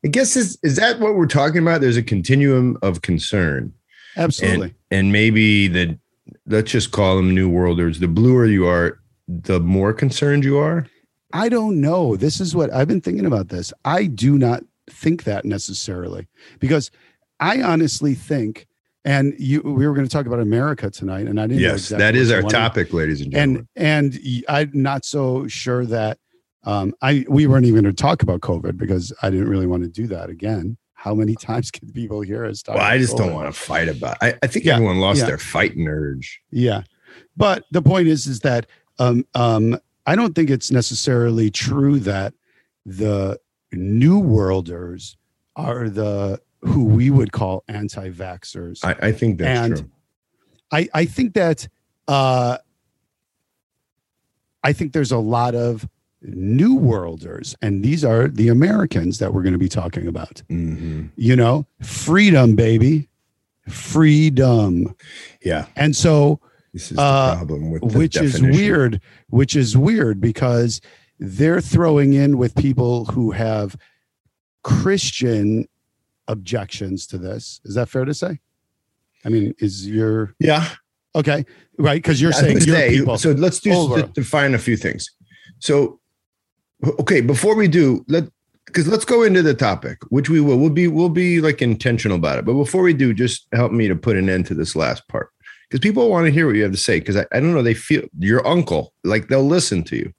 I 0.05 0.09
guess 0.09 0.37
is 0.37 0.59
is 0.63 0.77
that 0.77 1.01
what 1.01 1.15
we're 1.15 1.27
talking 1.27 1.63
about? 1.63 1.81
There's 1.81 1.97
a 1.97 2.03
continuum 2.03 2.79
of 2.83 3.03
concern. 3.03 3.73
absolutely. 4.17 4.75
And 4.91 5.13
maybe 5.13 5.69
the 5.69 5.99
let's 6.47 6.71
just 6.71 6.91
call 6.91 7.17
them 7.17 7.35
new 7.35 7.49
worlders. 7.49 8.01
The 8.01 8.09
bluer 8.09 8.47
you 8.47 8.67
are 8.67 8.99
the 9.27 9.61
more 9.61 9.93
concerned 9.93 10.45
you 10.45 10.59
are? 10.59 10.87
I 11.33 11.49
don't 11.49 11.81
know. 11.81 12.17
This 12.17 12.41
is 12.41 12.55
what 12.55 12.73
i've 12.73 12.89
been 12.89 13.01
thinking 13.01 13.27
about 13.27 13.49
this. 13.49 13.73
I 13.85 14.07
do 14.07 14.39
not 14.39 14.63
think 14.89 15.25
that 15.25 15.45
necessarily 15.45 16.27
because 16.59 16.91
i 17.41 17.63
honestly 17.63 18.15
think 18.15 18.67
and 19.05 19.35
you 19.39 19.61
we 19.63 19.87
were 19.87 19.95
going 19.95 20.07
to 20.07 20.13
talk 20.13 20.27
about 20.27 20.41
america 20.41 20.91
tonight 20.91 21.27
and 21.27 21.41
i 21.41 21.47
didn't 21.47 21.63
know 21.63 21.69
yes 21.69 21.77
exactly 21.77 22.05
that 22.05 22.17
is 22.17 22.31
our 22.31 22.43
topic 22.43 22.93
ladies 22.93 23.21
and 23.21 23.33
gentlemen. 23.33 23.67
and 23.77 24.15
and 24.17 24.45
i'm 24.49 24.71
not 24.75 25.05
so 25.05 25.47
sure 25.49 25.87
that 25.87 26.19
um 26.65 26.95
i 27.03 27.25
we 27.29 27.47
weren't 27.47 27.67
even 27.67 27.83
going 27.83 27.95
to 27.95 28.03
talk 28.03 28.23
about 28.23 28.41
covid 28.41 28.77
because 28.77 29.13
i 29.23 29.31
didn't 29.31 29.49
really 29.49 29.67
want 29.67 29.83
to 29.83 29.89
do 29.89 30.07
that 30.07 30.29
again. 30.31 30.77
How 30.95 31.15
many 31.15 31.35
times 31.49 31.71
can 31.71 31.91
people 31.93 32.21
hear 32.23 32.45
us 32.45 32.63
talk 32.63 32.77
well 32.77 32.85
i 32.85 32.99
just 32.99 33.17
don't 33.17 33.35
want 33.35 33.53
to 33.53 33.59
fight 33.61 33.89
about 33.89 34.17
I, 34.23 34.35
I 34.43 34.47
think 34.47 34.65
Yeah, 34.65 34.75
everyone 34.75 34.99
lost 34.99 35.21
yeah. 35.21 35.27
their 35.27 35.39
fighting 35.39 35.87
urge 35.89 36.41
yeah. 36.51 36.83
But 37.37 37.65
the 37.71 37.83
point 37.83 38.09
is 38.09 38.27
is 38.27 38.41
that 38.41 38.67
um 38.99 39.25
um 39.35 39.79
i 40.07 40.17
don't 40.17 40.35
think 40.35 40.51
it's 40.51 40.71
necessarily 40.71 41.51
true 41.51 41.99
that 42.01 42.33
the 42.87 43.39
new 43.73 44.19
worlders 44.19 45.17
are 45.57 45.89
the 45.89 46.41
who 46.63 46.85
we 46.85 47.11
would 47.11 47.31
call 47.33 47.63
anti-vaxxers. 47.69 48.83
I, 48.85 49.09
I 49.09 49.13
think 49.13 49.39
that's 49.39 49.61
And- 49.67 49.77
true. 49.77 49.91
I, 50.73 50.89
I 50.95 51.05
think 51.05 51.35
that 51.35 51.69
uh, 52.09 52.57
I 54.63 54.73
think 54.73 54.93
there's 54.93 55.13
a 55.13 55.19
lot 55.19 55.55
of 55.55 55.87
new 56.25 56.75
worlders, 56.75 57.55
and 57.63 57.85
these 57.85 58.05
are 58.05 58.29
the 58.29 58.49
Americans 58.49 59.19
that 59.19 59.33
we're 59.35 59.43
going 59.43 59.53
to 59.53 59.59
be 59.59 59.69
talking 59.69 60.07
about. 60.09 60.43
Mhm. 60.51 61.11
You 61.17 61.37
know, 61.37 61.67
freedom, 61.83 62.55
baby, 62.57 63.09
freedom. 63.69 64.95
yeah 65.43 65.67
And 65.77 65.95
so, 65.95 66.41
this 66.73 66.91
is 66.91 66.99
Uh, 66.99 67.31
the 67.31 67.37
problem 67.37 67.71
with 67.71 67.83
the 67.83 67.99
which 67.99 68.17
is 68.17 68.41
weird, 68.43 69.01
which 69.29 69.55
is 69.55 69.77
weird 69.77 70.21
because 70.21 70.81
they're 71.21 71.61
throwing 71.61 72.15
in 72.15 72.37
with 72.39 72.55
people 72.57 73.05
who 73.07 73.31
have 73.31 73.77
Christian 74.63 75.69
objections 76.29 77.07
to 77.09 77.19
this. 77.19 77.61
Is 77.65 77.75
that 77.75 77.89
fair 77.89 78.05
to 78.05 78.15
say? 78.15 78.41
I 79.25 79.29
mean, 79.29 79.55
is 79.59 79.87
your 79.89 80.35
yeah 80.41 80.69
okay, 81.15 81.45
right? 81.79 82.03
Because 82.03 82.21
you're 82.21 82.33
I 82.35 82.41
saying 82.41 82.57
your 82.63 82.77
say- 82.77 82.97
people. 82.97 83.19
So 83.19 83.33
let's 83.33 83.61
do 83.61 84.07
define 84.15 84.55
a 84.55 84.59
few 84.59 84.77
things. 84.77 85.09
So, 85.59 86.01
okay, 87.01 87.21
before 87.21 87.55
we 87.55 87.69
do, 87.69 88.05
let 88.09 88.25
because 88.67 88.89
let's 88.89 89.05
go 89.05 89.23
into 89.23 89.43
the 89.43 89.55
topic, 89.55 89.99
which 90.09 90.29
we 90.29 90.41
will. 90.41 90.59
We'll 90.59 90.71
be 90.71 90.89
we'll 90.89 91.09
be 91.09 91.41
like 91.41 91.63
intentional 91.63 92.17
about 92.17 92.39
it. 92.39 92.45
But 92.45 92.55
before 92.55 92.83
we 92.83 92.95
do, 92.95 93.13
just 93.13 93.47
help 93.53 93.73
me 93.73 93.89
to 93.89 93.97
put 93.97 94.17
an 94.17 94.29
end 94.29 94.47
to 94.47 94.55
this 94.55 94.75
last 94.75 95.07
part 95.09 95.31
because 95.69 95.81
people 95.81 96.09
want 96.09 96.27
to 96.27 96.33
hear 96.33 96.47
what 96.47 96.57
you 96.57 96.63
have 96.63 96.73
to 96.73 96.79
say. 96.79 96.99
Because 96.99 97.17
I, 97.17 97.27
I 97.33 97.41
don't 97.41 97.55
know, 97.55 97.63
they 97.63 97.75
feel 97.75 98.03
your 98.19 98.47
uncle, 98.47 98.93
like 99.05 99.29
they'll 99.29 99.47
listen 99.47 99.83
to 99.85 99.97
you 99.97 100.13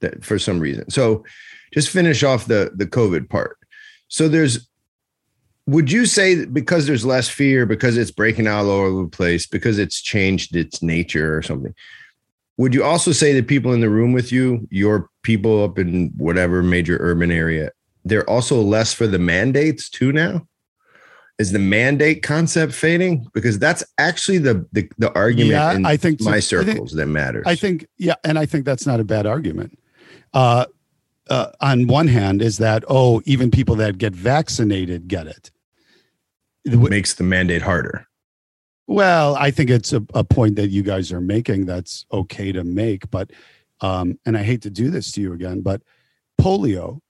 that 0.00 0.24
for 0.24 0.38
some 0.38 0.60
reason. 0.60 0.88
So 0.90 1.24
just 1.72 1.90
finish 1.90 2.22
off 2.22 2.46
the 2.46 2.72
the 2.74 2.86
COVID 2.86 3.28
part. 3.28 3.58
So 4.08 4.28
there's 4.28 4.68
would 5.66 5.90
you 5.90 6.06
say 6.06 6.44
because 6.44 6.86
there's 6.86 7.04
less 7.04 7.28
fear, 7.28 7.66
because 7.66 7.96
it's 7.96 8.10
breaking 8.10 8.46
out 8.46 8.66
all 8.66 8.70
over 8.70 9.02
the 9.02 9.08
place, 9.08 9.46
because 9.46 9.78
it's 9.78 10.00
changed 10.00 10.54
its 10.54 10.82
nature 10.82 11.36
or 11.36 11.42
something? 11.42 11.74
Would 12.58 12.72
you 12.74 12.82
also 12.84 13.12
say 13.12 13.32
that 13.34 13.46
people 13.48 13.72
in 13.72 13.80
the 13.80 13.90
room 13.90 14.12
with 14.12 14.32
you, 14.32 14.66
your 14.70 15.10
people 15.22 15.62
up 15.64 15.78
in 15.78 16.12
whatever 16.16 16.62
major 16.62 16.96
urban 17.00 17.30
area, 17.30 17.70
they're 18.04 18.28
also 18.28 18.60
less 18.62 18.94
for 18.94 19.06
the 19.06 19.18
mandates 19.18 19.90
too 19.90 20.12
now? 20.12 20.46
Is 21.38 21.52
the 21.52 21.58
mandate 21.58 22.22
concept 22.22 22.72
fading? 22.72 23.26
Because 23.34 23.58
that's 23.58 23.84
actually 23.98 24.38
the 24.38 24.66
the, 24.72 24.88
the 24.96 25.12
argument 25.14 25.50
Yeah, 25.50 25.74
in 25.74 25.84
I 25.84 25.98
think 25.98 26.20
so. 26.20 26.30
my 26.30 26.40
think- 26.40 26.44
circles 26.44 26.92
that 26.92 27.06
matters. 27.06 27.44
I 27.46 27.56
think, 27.56 27.86
yeah, 27.98 28.14
and 28.24 28.38
I 28.38 28.46
think 28.46 28.64
that's 28.64 28.86
not 28.86 29.00
a 29.00 29.04
bad 29.04 29.26
argument. 29.26 29.78
Uh, 30.32 30.64
uh, 31.28 31.48
on 31.60 31.88
one 31.88 32.08
hand, 32.08 32.40
is 32.40 32.56
that 32.58 32.84
oh, 32.88 33.20
even 33.26 33.50
people 33.50 33.74
that 33.76 33.98
get 33.98 34.14
vaccinated 34.14 35.08
get 35.08 35.26
it. 35.26 35.50
it 36.64 36.78
makes 36.78 37.12
the 37.14 37.24
mandate 37.24 37.62
harder. 37.62 38.06
Well, 38.86 39.34
I 39.36 39.50
think 39.50 39.70
it's 39.70 39.92
a, 39.92 40.04
a 40.14 40.22
point 40.22 40.56
that 40.56 40.68
you 40.68 40.82
guys 40.82 41.12
are 41.12 41.20
making 41.20 41.66
that's 41.66 42.06
okay 42.12 42.52
to 42.52 42.62
make, 42.62 43.10
but 43.10 43.30
um, 43.80 44.18
and 44.24 44.36
I 44.36 44.42
hate 44.42 44.62
to 44.62 44.70
do 44.70 44.90
this 44.90 45.12
to 45.12 45.20
you 45.20 45.32
again, 45.32 45.60
but 45.60 45.82
polio 46.40 47.00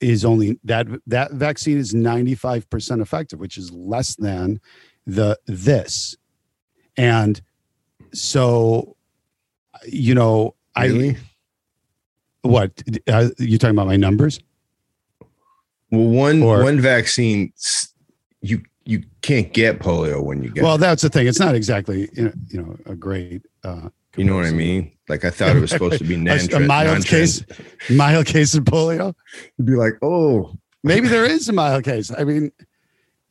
is 0.00 0.24
only 0.24 0.58
that 0.64 0.86
that 1.06 1.32
vaccine 1.32 1.78
is 1.78 1.94
95% 1.94 3.00
effective, 3.00 3.40
which 3.40 3.56
is 3.56 3.72
less 3.72 4.14
than 4.16 4.60
the 5.06 5.38
this. 5.46 6.14
And 6.96 7.40
so 8.12 8.96
you 9.86 10.14
know, 10.14 10.54
I 10.76 11.16
what 12.42 12.82
uh, 13.08 13.30
you 13.38 13.58
talking 13.58 13.76
about 13.76 13.86
my 13.86 13.96
numbers? 13.96 14.40
Well, 15.90 16.06
one 16.06 16.42
Or- 16.42 16.62
one 16.62 16.80
vaccine 16.80 17.52
you 18.40 18.62
you 18.84 19.02
can't 19.22 19.52
get 19.52 19.78
polio 19.78 20.22
when 20.22 20.42
you 20.42 20.50
get. 20.50 20.64
Well, 20.64 20.74
it. 20.74 20.78
that's 20.78 21.02
the 21.02 21.08
thing. 21.08 21.26
It's 21.26 21.38
not 21.40 21.54
exactly 21.54 22.08
you 22.14 22.32
know, 22.52 22.76
a 22.86 22.94
great 22.94 23.42
uh 23.64 23.88
you 24.16 24.24
know 24.24 24.36
what 24.36 24.44
I 24.44 24.50
mean. 24.50 24.92
Like 25.08 25.24
I 25.24 25.30
thought 25.30 25.56
it 25.56 25.60
was 25.60 25.70
supposed 25.70 25.98
to 25.98 26.04
be 26.04 26.14
A, 26.28 26.56
a 26.56 26.60
mild 26.60 27.06
case, 27.06 27.44
mild 27.90 28.26
case 28.26 28.54
of 28.54 28.64
polio. 28.64 29.14
You'd 29.56 29.66
be 29.66 29.76
like, 29.76 29.94
oh, 30.02 30.54
Maybe 30.84 31.08
there 31.08 31.24
is 31.24 31.48
a 31.48 31.52
mild 31.52 31.84
case. 31.84 32.12
I 32.16 32.24
mean, 32.24 32.50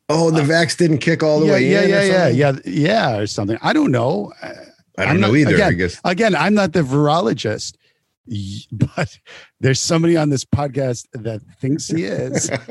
oh, 0.08 0.30
the 0.30 0.40
vax 0.40 0.76
didn't 0.76 0.98
kick 0.98 1.22
all 1.22 1.40
the 1.40 1.46
yeah, 1.46 1.52
way 1.52 1.70
yeah, 1.70 1.80
in. 1.82 1.84
or 1.84 1.88
yeah, 1.88 2.28
yeah, 2.28 2.28
yeah, 2.28 2.52
yeah, 2.64 3.16
or 3.18 3.26
something. 3.26 3.58
I 3.62 3.72
don't 3.72 3.90
know. 3.90 4.32
Uh, 4.42 4.52
I 4.98 5.04
don't 5.04 5.14
I'm 5.16 5.20
know 5.20 5.28
not- 5.28 5.36
either. 5.36 5.50
I 5.50 5.54
again, 5.54 5.76
guess 5.76 6.00
Again, 6.04 6.34
I'm 6.34 6.54
not 6.54 6.72
the 6.72 6.82
virologist, 6.82 7.76
but 8.72 9.18
there's 9.60 9.80
somebody 9.80 10.16
on 10.16 10.30
this 10.30 10.44
podcast 10.44 11.06
that 11.12 11.42
thinks 11.60 11.88
he 11.88 12.04
is. 12.04 12.50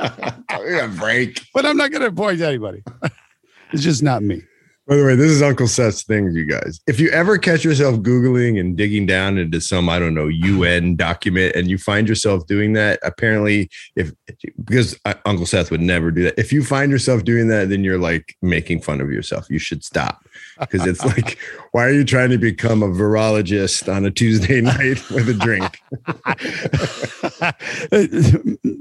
a 0.49 0.87
break. 0.97 1.41
but 1.53 1.65
I'm 1.65 1.77
not 1.77 1.91
going 1.91 2.03
to 2.03 2.11
point 2.11 2.39
to 2.39 2.47
anybody. 2.47 2.83
it's 3.71 3.83
just 3.83 4.03
not 4.03 4.23
me. 4.23 4.41
By 4.87 4.97
the 4.97 5.05
way, 5.05 5.15
this 5.15 5.29
is 5.29 5.41
Uncle 5.41 5.67
Seth's 5.67 6.03
thing, 6.03 6.31
you 6.31 6.45
guys. 6.45 6.81
If 6.87 6.99
you 6.99 7.09
ever 7.11 7.37
catch 7.37 7.63
yourself 7.63 7.97
Googling 7.97 8.59
and 8.59 8.75
digging 8.75 9.05
down 9.05 9.37
into 9.37 9.61
some, 9.61 9.87
I 9.87 9.99
don't 9.99 10.15
know, 10.15 10.27
UN 10.27 10.95
document 10.95 11.55
and 11.55 11.69
you 11.69 11.77
find 11.77 12.09
yourself 12.09 12.47
doing 12.47 12.73
that, 12.73 12.99
apparently, 13.03 13.69
if 13.95 14.11
because 14.65 14.99
Uncle 15.25 15.45
Seth 15.45 15.69
would 15.69 15.81
never 15.81 16.09
do 16.09 16.23
that. 16.23 16.37
If 16.37 16.51
you 16.51 16.63
find 16.63 16.91
yourself 16.91 17.23
doing 17.23 17.47
that, 17.49 17.69
then 17.69 17.83
you're 17.83 17.99
like 17.99 18.35
making 18.41 18.81
fun 18.81 19.01
of 19.01 19.11
yourself. 19.11 19.49
You 19.49 19.59
should 19.59 19.83
stop 19.83 20.25
because 20.61 20.85
it's 20.87 21.03
like, 21.03 21.37
why 21.71 21.85
are 21.85 21.91
you 21.91 22.03
trying 22.05 22.29
to 22.29 22.37
become 22.37 22.81
a 22.83 22.87
virologist 22.87 23.93
on 23.93 24.05
a 24.05 24.11
Tuesday 24.11 24.61
night 24.61 25.09
with 25.11 25.27
a 25.29 25.33
drink? 25.33 25.81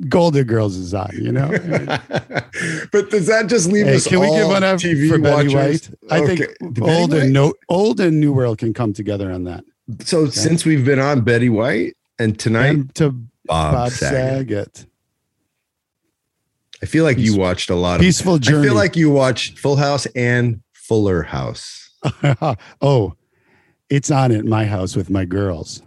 Golden 0.08 0.44
Girls 0.46 0.76
is 0.76 0.94
on, 0.94 1.10
you 1.14 1.32
know. 1.32 1.48
but 2.92 3.10
does 3.10 3.26
that 3.26 3.46
just 3.48 3.70
leave 3.70 3.86
Hey, 3.86 3.96
us 3.96 4.06
can 4.06 4.20
we 4.20 4.28
give 4.30 4.48
one 4.48 4.62
up 4.62 4.78
TV 4.78 5.08
for 5.08 5.18
Betty 5.18 5.54
watchers? 5.54 5.88
White? 5.90 6.12
I 6.12 6.26
think 6.26 6.40
Okay. 6.42 6.54
Betty 6.60 6.92
old 6.92 7.10
White? 7.12 7.22
and 7.22 7.32
no, 7.32 7.54
old 7.68 8.00
and 8.00 8.20
New 8.20 8.32
World 8.32 8.58
can 8.58 8.72
come 8.74 8.92
together 8.92 9.32
on 9.32 9.44
that. 9.44 9.64
So 10.04 10.26
since 10.28 10.64
we've 10.64 10.84
been 10.84 11.00
on 11.00 11.22
Betty 11.22 11.48
White 11.48 11.96
and 12.18 12.38
tonight 12.38 12.68
and 12.68 12.94
to 12.96 13.10
Bob, 13.46 13.72
Bob 13.74 13.90
Saget. 13.90 14.76
Saget. 14.76 14.86
I 16.82 16.86
feel 16.86 17.04
like 17.04 17.18
you 17.18 17.36
watched 17.36 17.68
a 17.70 17.74
lot 17.74 17.96
of. 17.96 18.00
Peaceful 18.00 18.38
Journey. 18.38 18.60
I 18.60 18.62
feel 18.70 18.74
like 18.74 18.96
you 18.96 19.10
watched 19.10 19.58
Full 19.58 19.76
House 19.76 20.06
and 20.16 20.62
Fuller 20.90 21.22
House. 21.22 21.88
oh, 22.82 23.14
it's 23.88 24.10
on 24.10 24.32
at 24.32 24.44
my 24.44 24.64
house 24.66 24.96
with 24.96 25.08
my 25.08 25.24
girls. 25.24 25.82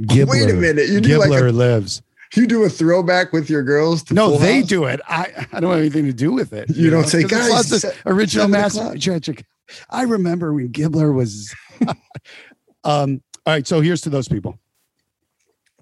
Gibbler, 0.00 0.28
Wait 0.28 0.48
a 0.50 0.54
minute, 0.54 0.88
you 0.88 1.00
Gibbler 1.00 1.28
like 1.28 1.40
a, 1.42 1.50
lives. 1.52 2.02
you 2.36 2.46
do 2.46 2.62
a 2.62 2.68
throwback 2.68 3.32
with 3.32 3.50
your 3.50 3.64
girls? 3.64 4.04
To 4.04 4.14
No, 4.14 4.28
Full 4.30 4.38
they 4.38 4.60
House? 4.60 4.68
do 4.68 4.84
it. 4.84 5.00
I, 5.08 5.46
I 5.52 5.58
don't 5.58 5.72
have 5.72 5.80
anything 5.80 6.04
to 6.06 6.12
do 6.12 6.30
with 6.30 6.52
it. 6.52 6.70
You 6.70 6.88
don't 6.90 7.08
say, 7.08 7.22
'Cause 7.24 7.32
it's 7.32 7.72
"Guys, 7.72 7.82
lots 7.82 7.84
of 7.84 8.02
original 8.06 8.46
master 8.46 8.96
tragic. 8.96 9.44
I 9.90 10.02
remember 10.04 10.54
when 10.54 10.68
Gibbler 10.68 11.12
was. 11.12 11.52
um. 12.84 13.20
All 13.46 13.52
right, 13.54 13.66
so 13.66 13.80
here's 13.80 14.02
to 14.02 14.08
those 14.10 14.28
people: 14.28 14.56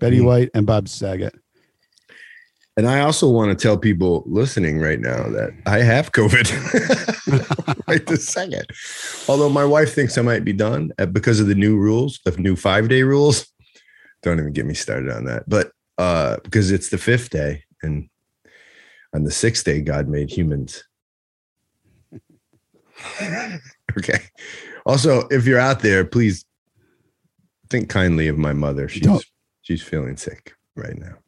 Betty 0.01 0.19
Hmm. 0.21 0.25
White 0.25 0.51
and 0.55 0.65
Bob 0.67 0.89
Saget. 0.89 1.35
And 2.77 2.89
I 2.89 3.01
also 3.01 3.29
want 3.29 3.51
to 3.51 3.63
tell 3.63 3.77
people 3.77 4.23
listening 4.27 4.79
right 4.79 4.99
now 4.99 5.25
that 5.25 5.53
I 5.67 5.81
have 5.81 6.13
COVID 6.13 6.49
right 7.87 8.07
this 8.07 8.27
second. 8.27 8.65
Although 9.29 9.51
my 9.51 9.65
wife 9.65 9.95
thinks 9.95 10.17
I 10.17 10.23
might 10.23 10.45
be 10.45 10.55
done 10.55 10.91
uh, 10.99 11.07
because 11.07 11.39
of 11.39 11.49
the 11.49 11.55
new 11.55 11.77
rules, 11.77 12.19
the 12.25 12.31
new 12.39 12.57
five 12.57 12.89
day 12.89 13.03
rules. 13.03 13.47
Don't 14.23 14.39
even 14.39 14.53
get 14.53 14.65
me 14.65 14.73
started 14.75 15.11
on 15.11 15.25
that. 15.27 15.45
But 15.47 15.73
uh, 15.99 16.39
because 16.45 16.71
it's 16.71 16.89
the 16.89 16.97
fifth 16.97 17.29
day 17.29 17.65
and 17.83 18.09
on 19.15 19.25
the 19.25 19.31
sixth 19.31 19.65
day, 19.65 19.83
God 19.83 20.09
made 20.09 20.31
humans. 20.31 20.83
okay. 23.99 24.21
Also, 24.87 25.29
if 25.29 25.47
you're 25.47 25.59
out 25.59 25.81
there, 25.81 26.07
please 26.07 26.47
think 27.69 27.91
kindly 27.91 28.29
of 28.29 28.39
my 28.39 28.55
mother. 28.55 28.89
She's 28.89 29.03
Don't. 29.03 29.25
she's 29.61 29.83
feeling 29.83 30.17
sick 30.17 30.55
right 30.75 30.97
now 30.99 31.22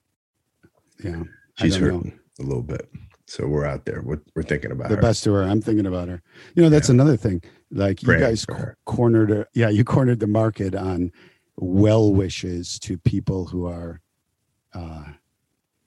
Yeah, 1.04 1.22
she's 1.58 1.76
don't 1.76 1.88
know. 1.88 1.94
hurting 1.96 2.18
a 2.40 2.42
little 2.42 2.62
bit. 2.62 2.88
So 3.26 3.46
we're 3.46 3.64
out 3.64 3.84
there. 3.86 4.02
We're, 4.02 4.20
we're 4.34 4.42
thinking 4.42 4.70
about 4.70 4.90
the 4.90 4.96
her. 4.96 5.02
best 5.02 5.24
to 5.24 5.32
her. 5.32 5.42
I'm 5.42 5.60
thinking 5.60 5.86
about 5.86 6.08
her. 6.08 6.22
You 6.54 6.62
know, 6.62 6.68
that's 6.68 6.88
another 6.88 7.16
thing. 7.16 7.42
Like 7.70 8.02
you 8.02 8.18
guys 8.18 8.44
co- 8.44 8.54
her. 8.54 8.76
cornered, 8.84 9.30
a, 9.30 9.46
yeah, 9.54 9.70
you 9.70 9.84
cornered 9.84 10.20
the 10.20 10.26
market 10.26 10.74
on 10.74 11.10
well 11.56 12.12
wishes 12.12 12.78
to 12.80 12.98
people 12.98 13.46
who 13.46 13.66
are 13.66 14.00
uh, 14.74 15.04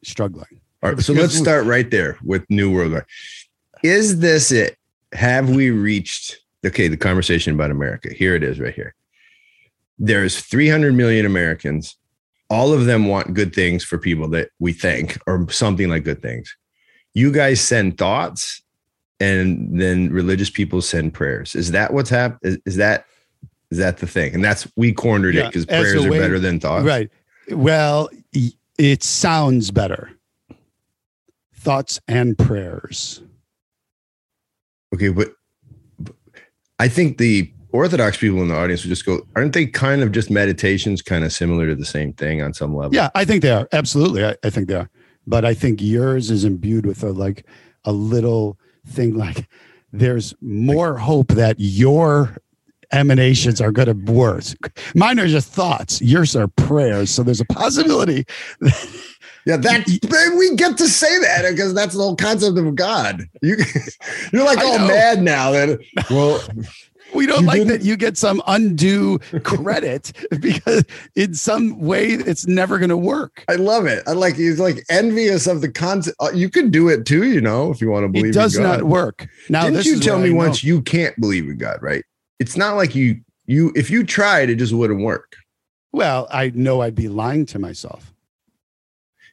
struggling. 0.04 0.62
All 0.84 0.92
right, 0.92 1.00
so 1.02 1.14
let's 1.14 1.36
start 1.36 1.66
right 1.66 1.90
there 1.90 2.18
with 2.24 2.46
New 2.50 2.74
World 2.74 2.94
Order. 2.94 3.08
Is 3.84 4.20
this 4.20 4.52
it? 4.52 4.78
Have 5.14 5.50
we 5.50 5.72
reached 5.72 6.40
okay? 6.66 6.88
The 6.88 6.98
conversation 6.98 7.54
about 7.54 7.72
America. 7.72 8.14
Here 8.14 8.36
it 8.36 8.44
is, 8.44 8.60
right 8.60 8.74
here. 8.74 8.96
There's 10.00 10.40
300 10.40 10.94
million 10.94 11.26
Americans. 11.26 11.96
All 12.50 12.74
of 12.74 12.86
them 12.86 13.08
want 13.08 13.34
good 13.34 13.54
things 13.54 13.84
for 13.84 13.98
people 13.98 14.28
that 14.30 14.50
we 14.60 14.74
think, 14.74 15.20
or 15.28 15.50
something 15.50 15.90
like 15.90 16.04
good 16.04 16.22
things. 16.22 16.56
You 17.14 17.32
guys 17.32 17.60
send 17.60 17.98
thoughts, 17.98 18.62
and 19.20 19.80
then 19.80 20.12
religious 20.12 20.50
people 20.50 20.82
send 20.82 21.14
prayers. 21.14 21.56
Is 21.56 21.72
that 21.72 21.94
what's 21.94 22.10
happened? 22.10 22.40
Is, 22.44 22.58
is 22.66 22.76
that 22.78 23.06
is 23.72 23.78
that 23.80 23.98
the 23.98 24.08
thing? 24.08 24.34
And 24.34 24.44
that's 24.44 24.68
we 24.76 24.94
cornered 24.94 25.36
it 25.36 25.46
because 25.48 25.66
prayers 25.66 26.06
are 26.06 26.10
better 26.10 26.40
than 26.40 26.60
thoughts. 26.60 26.86
Right. 26.86 27.10
Well, 27.50 28.10
it 28.78 29.04
sounds 29.04 29.72
better. 29.72 30.12
Thoughts 31.54 32.00
and 32.08 32.38
prayers. 32.38 33.22
Okay, 34.94 35.10
but 35.10 35.34
I 36.80 36.88
think 36.88 37.18
the 37.18 37.52
Orthodox 37.78 38.18
people 38.18 38.42
in 38.42 38.48
the 38.48 38.56
audience 38.56 38.84
would 38.84 38.90
just 38.90 39.06
go, 39.06 39.22
aren't 39.36 39.54
they 39.54 39.68
kind 39.68 40.02
of 40.02 40.12
just 40.12 40.32
meditations, 40.32 41.04
kind 41.04 41.24
of 41.24 41.32
similar 41.32 41.68
to 41.68 41.76
the 41.76 41.86
same 41.86 42.12
thing 42.14 42.42
on 42.42 42.52
some 42.54 42.76
level? 42.76 42.94
Yeah, 42.96 43.10
I 43.14 43.24
think 43.24 43.44
they 43.44 43.52
are. 43.52 43.68
Absolutely. 43.72 44.26
I, 44.26 44.36
I 44.44 44.50
think 44.50 44.68
they 44.68 44.74
are. 44.74 44.90
But 45.28 45.46
I 45.46 45.54
think 45.54 45.80
yours 45.80 46.32
is 46.32 46.44
imbued 46.44 46.88
with 46.88 47.04
a 47.04 47.12
like 47.12 47.46
a 47.86 47.92
little 47.92 48.58
thing 48.88 49.14
like 49.16 49.48
there's 49.94 50.34
more 50.42 50.98
hope 50.98 51.28
that 51.30 51.56
your 51.60 52.38
emanations 52.92 53.62
are 53.62 53.72
going 53.72 54.06
to 54.06 54.12
work. 54.12 54.80
Mine 54.96 55.20
are 55.20 55.28
just 55.28 55.52
thoughts. 55.52 56.02
Yours 56.02 56.36
are 56.36 56.48
prayers. 56.48 57.12
So 57.12 57.22
there's 57.22 57.42
a 57.42 57.46
possibility. 57.46 58.26
Yeah, 59.48 59.56
that 59.56 60.36
we 60.38 60.56
get 60.58 60.78
to 60.78 60.90
say 60.90 61.20
that 61.20 61.50
because 61.50 61.74
that's 61.74 61.96
the 61.96 62.02
whole 62.02 62.18
concept 62.18 62.58
of 62.58 62.76
God. 62.76 63.24
You, 63.42 63.56
you're 64.34 64.44
like 64.44 64.58
I 64.58 64.66
all 64.66 64.78
know. 64.78 64.88
mad 64.88 65.22
now 65.22 65.52
that 65.52 65.80
well, 66.12 66.44
We 67.16 67.26
don't 67.26 67.42
You 67.42 67.48
like 67.48 67.58
didn't- 67.60 67.68
that 67.70 67.82
you 67.84 67.96
get 67.98 68.18
some 68.18 68.42
undue 68.48 69.20
credit 69.44 70.12
because 70.42 70.84
in 71.16 71.34
some 71.34 71.80
way 71.80 72.08
it's 72.08 72.46
never 72.48 72.78
going 72.78 72.90
to 72.90 72.98
work. 72.98 73.44
I 73.48 73.56
love 73.56 73.86
it. 73.86 74.04
I 74.08 74.12
like 74.12 74.36
he's 74.36 74.60
like 74.60 74.84
envious 74.90 75.48
of 75.48 75.62
the 75.62 75.72
concept. 75.72 76.18
Uh, 76.20 76.32
You 76.34 76.50
could 76.50 76.72
do 76.72 76.90
it 76.90 77.06
too, 77.06 77.24
you 77.26 77.42
know, 77.42 77.72
if 77.72 77.80
you 77.82 77.90
want 77.90 78.04
to 78.04 78.10
believe. 78.10 78.32
It 78.32 78.34
does 78.34 78.58
not 78.60 78.84
work. 78.84 79.28
Now, 79.50 79.70
Didn't 79.70 79.86
you 79.86 80.00
tell 80.00 80.20
me 80.20 80.32
once 80.32 80.64
you 80.64 80.82
can't 80.82 81.18
believe 81.20 81.46
in 81.50 81.58
God, 81.58 81.80
right? 81.82 82.04
It's 82.40 82.58
not 82.58 82.76
like 82.76 82.94
you 82.96 83.22
You 83.46 83.72
if 83.76 83.90
you 83.90 84.04
tried, 84.04 84.50
it 84.50 84.56
just 84.56 84.74
wouldn't 84.74 85.02
work. 85.02 85.38
Well, 85.94 86.28
I 86.30 86.52
know 86.54 86.82
I'd 86.82 86.96
be 86.96 87.08
lying 87.08 87.46
to 87.48 87.60
myself. 87.60 88.14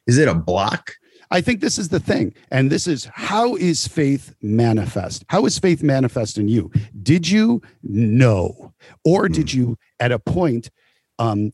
Is 0.07 0.17
it 0.17 0.27
a 0.29 0.33
block? 0.33 0.95
I 1.35 1.41
think 1.41 1.59
this 1.59 1.77
is 1.77 1.89
the 1.89 1.99
thing. 1.99 2.33
And 2.49 2.71
this 2.71 2.87
is 2.87 3.09
how 3.13 3.57
is 3.57 3.89
faith 3.89 4.33
manifest? 4.41 5.25
How 5.27 5.45
is 5.45 5.59
faith 5.59 5.83
manifest 5.83 6.37
in 6.37 6.47
you? 6.47 6.71
Did 7.03 7.29
you 7.29 7.61
know? 7.83 8.73
Or 9.03 9.27
did 9.27 9.51
you, 9.51 9.77
at 9.99 10.13
a 10.13 10.19
point, 10.19 10.71
um, 11.19 11.51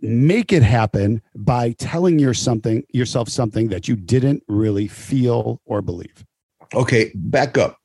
make 0.00 0.52
it 0.52 0.64
happen 0.64 1.22
by 1.36 1.76
telling 1.78 2.18
your 2.18 2.34
something 2.34 2.82
yourself 2.92 3.28
something 3.28 3.68
that 3.68 3.86
you 3.86 3.94
didn't 3.94 4.42
really 4.48 4.88
feel 4.88 5.60
or 5.64 5.80
believe? 5.80 6.26
Okay, 6.74 7.12
back 7.14 7.56
up. 7.56 7.78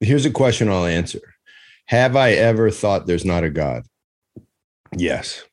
Here's 0.00 0.24
a 0.24 0.30
question 0.30 0.70
I'll 0.70 0.86
answer. 0.86 1.20
Have 1.88 2.16
I 2.16 2.30
ever 2.30 2.70
thought 2.70 3.06
there's 3.06 3.26
not 3.26 3.44
a 3.44 3.50
God? 3.50 3.82
Yes. 4.96 5.44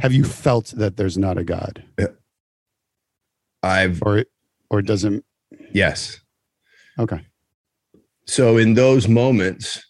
Have 0.00 0.12
you 0.12 0.24
felt 0.24 0.72
that 0.76 0.96
there's 0.96 1.16
not 1.16 1.38
a 1.38 1.44
God? 1.44 1.84
I've 3.64 4.02
Or 4.02 4.24
or 4.70 4.82
doesn't 4.82 5.24
yes. 5.72 6.20
okay. 6.98 7.20
So 8.26 8.56
in 8.56 8.74
those 8.74 9.08
moments, 9.08 9.84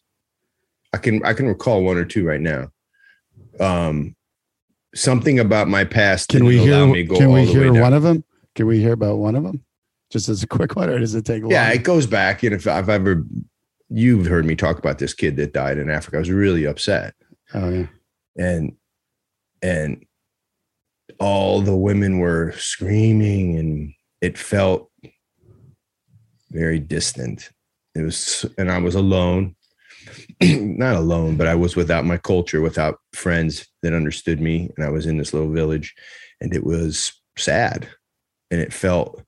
I 0.92 0.98
can 0.98 1.24
I 1.24 1.32
can 1.34 1.46
recall 1.46 1.82
one 1.84 1.96
or 1.96 2.04
two 2.04 2.24
right 2.26 2.40
now. 2.40 2.68
Um 3.60 4.16
something 4.94 5.38
about 5.40 5.68
my 5.68 5.84
past 5.84 6.28
Can 6.30 6.44
we 6.44 6.58
hear 6.58 6.74
allow 6.74 6.92
me 6.92 7.02
go 7.02 7.16
can 7.18 7.32
we 7.32 7.44
hear 7.44 7.64
down. 7.64 7.80
one 7.80 7.92
of 7.92 8.02
them? 8.02 8.24
Can 8.54 8.66
we 8.66 8.78
hear 8.80 8.92
about 8.92 9.16
one 9.18 9.34
of 9.34 9.42
them? 9.42 9.64
Just 10.10 10.28
as 10.28 10.42
a 10.44 10.46
quick 10.46 10.76
one, 10.76 10.88
or 10.88 10.98
does 11.00 11.14
it 11.16 11.24
take 11.24 11.42
long? 11.42 11.50
Yeah, 11.50 11.70
it 11.72 11.82
goes 11.82 12.06
back. 12.06 12.44
And 12.44 12.54
if 12.54 12.66
I've 12.68 12.88
ever 12.88 13.24
you've 13.88 14.26
heard 14.26 14.44
me 14.44 14.54
talk 14.56 14.78
about 14.78 14.98
this 14.98 15.12
kid 15.14 15.36
that 15.36 15.52
died 15.52 15.78
in 15.78 15.90
Africa, 15.90 16.16
I 16.16 16.20
was 16.20 16.30
really 16.30 16.64
upset. 16.64 17.14
oh 17.54 17.70
yeah. 17.70 17.86
and 18.36 18.76
and 19.62 20.04
all 21.18 21.60
the 21.60 21.76
women 21.76 22.18
were 22.18 22.52
screaming 22.56 23.58
and 23.58 23.94
it 24.20 24.38
felt 24.38 24.90
very 26.50 26.78
distant. 26.78 27.50
It 27.94 28.02
was 28.02 28.44
and 28.58 28.70
i 28.70 28.78
was 28.78 28.94
alone 28.94 29.54
not 30.42 30.96
alone 30.96 31.36
but 31.36 31.46
i 31.46 31.54
was 31.54 31.76
without 31.76 32.04
my 32.04 32.18
culture 32.18 32.60
without 32.60 32.98
friends 33.12 33.66
that 33.82 33.94
understood 33.94 34.40
me. 34.40 34.70
And 34.76 34.86
i 34.86 34.90
was 34.90 35.06
in 35.06 35.18
this 35.18 35.32
little 35.32 35.52
village 35.52 35.94
and 36.40 36.54
it 36.54 36.64
was 36.64 37.12
sad. 37.36 37.88
And 38.50 38.60
it 38.60 38.72
felt 38.72 39.22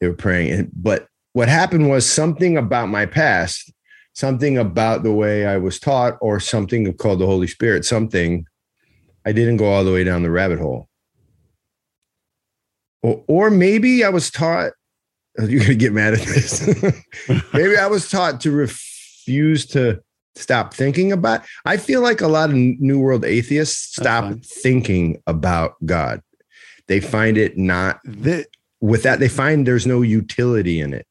they 0.00 0.08
were 0.08 0.14
praying. 0.14 0.52
And 0.52 0.70
but 0.74 1.06
what 1.32 1.48
happened 1.48 1.88
was 1.88 2.04
something 2.04 2.56
about 2.56 2.88
my 2.88 3.06
past 3.06 3.72
something 4.14 4.58
about 4.58 5.02
the 5.02 5.12
way 5.12 5.46
i 5.46 5.56
was 5.56 5.80
taught 5.80 6.18
or 6.20 6.38
something 6.38 6.92
called 6.94 7.18
the 7.18 7.26
holy 7.26 7.46
spirit 7.46 7.84
something 7.84 8.44
I 9.24 9.32
didn't 9.32 9.58
go 9.58 9.66
all 9.66 9.84
the 9.84 9.92
way 9.92 10.04
down 10.04 10.22
the 10.22 10.30
rabbit 10.30 10.58
hole. 10.58 10.88
Or, 13.02 13.24
or 13.26 13.50
maybe 13.50 14.04
I 14.04 14.08
was 14.08 14.30
taught, 14.30 14.72
you're 15.38 15.60
going 15.60 15.66
to 15.66 15.74
get 15.74 15.92
mad 15.92 16.14
at 16.14 16.20
this. 16.20 16.66
maybe 17.52 17.76
I 17.76 17.86
was 17.86 18.10
taught 18.10 18.40
to 18.42 18.50
refuse 18.50 19.66
to 19.66 20.02
stop 20.34 20.74
thinking 20.74 21.12
about. 21.12 21.42
I 21.64 21.76
feel 21.76 22.00
like 22.00 22.20
a 22.20 22.28
lot 22.28 22.50
of 22.50 22.56
New 22.56 22.98
World 22.98 23.24
atheists 23.24 23.96
stop 23.96 24.34
thinking 24.44 25.20
about 25.26 25.74
God. 25.84 26.22
They 26.88 27.00
find 27.00 27.38
it 27.38 27.56
not, 27.56 28.00
The, 28.04 28.46
with 28.80 29.04
that, 29.04 29.20
they 29.20 29.28
find 29.28 29.66
there's 29.66 29.86
no 29.86 30.02
utility 30.02 30.80
in 30.80 30.92
it. 30.92 31.06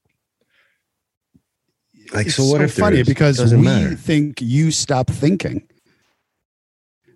Like, 2.13 2.27
it's 2.27 2.35
so 2.35 2.45
what 2.45 2.61
if 2.61 2.73
funny 2.73 3.03
because 3.03 3.53
we 3.53 3.61
matter. 3.61 3.95
think 3.95 4.41
you 4.41 4.71
stop 4.71 5.09
thinking. 5.09 5.65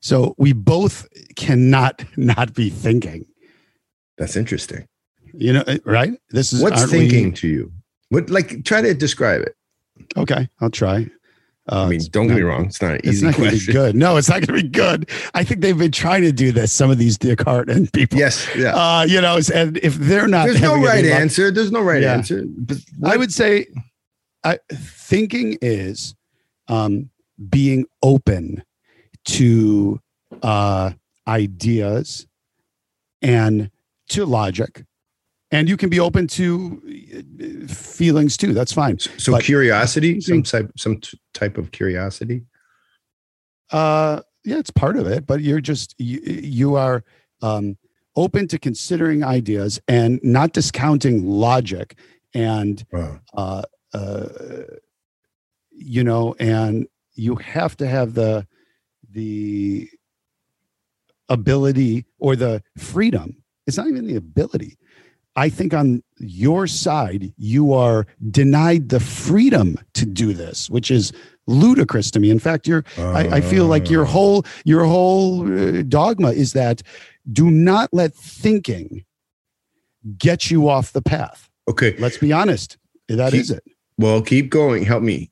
So 0.01 0.35
we 0.37 0.53
both 0.53 1.07
cannot 1.35 2.05
not 2.17 2.53
be 2.53 2.69
thinking. 2.69 3.25
That's 4.17 4.35
interesting. 4.35 4.87
You 5.33 5.53
know, 5.53 5.63
eh, 5.67 5.79
right? 5.85 6.13
This 6.29 6.53
is 6.53 6.61
What's 6.63 6.81
aren't 6.81 6.91
we- 6.93 6.99
thinking 7.09 7.33
to 7.33 7.47
you? 7.47 7.71
What, 8.09 8.29
like, 8.29 8.63
try 8.63 8.81
to 8.81 8.93
describe 8.93 9.41
it. 9.41 9.55
okay, 10.15 10.47
I'll 10.61 10.69
try. 10.69 11.09
Uh, 11.67 11.85
I 11.85 11.89
mean, 11.89 11.99
don't 12.11 12.27
get 12.27 12.35
me 12.35 12.43
wrong. 12.43 12.65
It's 12.67 12.79
not 12.79 12.91
an 12.91 12.97
It's 12.97 13.07
easy 13.07 13.25
not 13.25 13.35
going 13.37 13.49
to 13.57 13.65
be 13.65 13.73
good. 13.73 13.95
No, 13.95 14.17
it's 14.17 14.29
not 14.29 14.45
going 14.45 14.59
to 14.59 14.63
be 14.63 14.69
good. 14.69 15.09
I 15.33 15.43
think 15.43 15.61
they've 15.61 15.75
been 15.77 15.91
trying 15.91 16.21
to 16.21 16.31
do 16.31 16.51
this. 16.51 16.71
Some 16.71 16.91
of 16.91 16.99
these 16.99 17.17
Descartes 17.17 17.75
and 17.75 17.91
people. 17.91 18.19
Yes. 18.19 18.47
Yeah. 18.55 18.75
Uh, 18.75 19.05
you 19.09 19.19
know, 19.19 19.39
and 19.53 19.77
if 19.77 19.95
they're 19.95 20.27
not, 20.27 20.45
There's 20.45 20.61
no 20.61 20.75
right 20.75 21.03
luck- 21.03 21.13
answer. 21.19 21.49
There's 21.49 21.71
no 21.71 21.81
right 21.81 22.03
Yeah. 22.03 22.13
answer. 22.13 22.43
But 22.47 22.77
I 23.03 23.17
would 23.17 23.33
say, 23.33 23.65
I, 24.43 24.59
thinking 24.71 25.57
is 25.59 26.13
um, 26.67 27.09
being 27.49 27.87
open 28.03 28.63
to 29.25 29.99
uh, 30.43 30.91
ideas 31.27 32.27
and 33.23 33.71
to 34.09 34.25
logic, 34.25 34.83
and 35.51 35.67
you 35.69 35.77
can 35.77 35.89
be 35.89 35.99
open 35.99 36.27
to 36.27 36.81
uh, 37.67 37.67
feelings 37.73 38.37
too. 38.37 38.53
That's 38.53 38.73
fine. 38.73 38.99
so 38.99 39.31
but- 39.33 39.43
curiosity, 39.43 40.21
some 40.21 40.43
type, 40.43 40.71
some 40.77 40.99
type 41.33 41.57
of 41.57 41.71
curiosity. 41.71 42.43
Uh, 43.71 44.21
yeah, 44.43 44.57
it's 44.57 44.69
part 44.71 44.95
of 44.97 45.07
it, 45.07 45.25
but 45.25 45.41
you're 45.41 45.61
just 45.61 45.95
you, 45.97 46.19
you 46.21 46.75
are 46.75 47.03
um, 47.41 47.77
open 48.15 48.47
to 48.49 48.59
considering 48.59 49.23
ideas 49.23 49.79
and 49.87 50.19
not 50.23 50.53
discounting 50.53 51.25
logic 51.25 51.97
and 52.33 52.85
Wow. 52.91 53.19
uh, 53.33 53.63
uh, 53.93 54.27
you 55.71 56.03
know, 56.03 56.35
and 56.39 56.87
you 57.15 57.35
have 57.37 57.75
to 57.77 57.87
have 57.87 58.13
the 58.13 58.45
the 59.09 59.89
ability 61.29 62.05
or 62.19 62.35
the 62.35 62.61
freedom. 62.77 63.41
It's 63.67 63.77
not 63.77 63.87
even 63.87 64.07
the 64.07 64.15
ability. 64.15 64.77
I 65.35 65.49
think 65.49 65.73
on 65.73 66.01
your 66.17 66.65
side, 66.65 67.33
you 67.37 67.73
are 67.73 68.07
denied 68.31 68.89
the 68.89 68.99
freedom 69.01 69.77
to 69.95 70.05
do 70.05 70.33
this, 70.33 70.69
which 70.69 70.89
is 70.89 71.11
ludicrous 71.47 72.09
to 72.11 72.19
me. 72.19 72.29
In 72.29 72.39
fact, 72.39 72.67
you're 72.67 72.85
I, 72.97 73.27
I 73.37 73.41
feel 73.41 73.65
like 73.65 73.89
your 73.89 74.05
whole 74.05 74.45
your 74.63 74.85
whole 74.85 75.41
uh, 75.51 75.81
dogma 75.83 76.31
is 76.31 76.53
that 76.53 76.81
do 77.31 77.51
not 77.51 77.89
let 77.91 78.13
thinking 78.13 79.03
get 80.17 80.49
you 80.49 80.69
off 80.69 80.93
the 80.93 81.01
path. 81.01 81.49
Okay. 81.69 81.95
Let's 81.97 82.17
be 82.17 82.31
honest. 82.31 82.77
That 83.09 83.33
is 83.33 83.49
Keep- 83.49 83.57
it. 83.57 83.63
Well, 83.97 84.21
keep 84.21 84.49
going. 84.49 84.83
Help 84.83 85.03
me. 85.03 85.31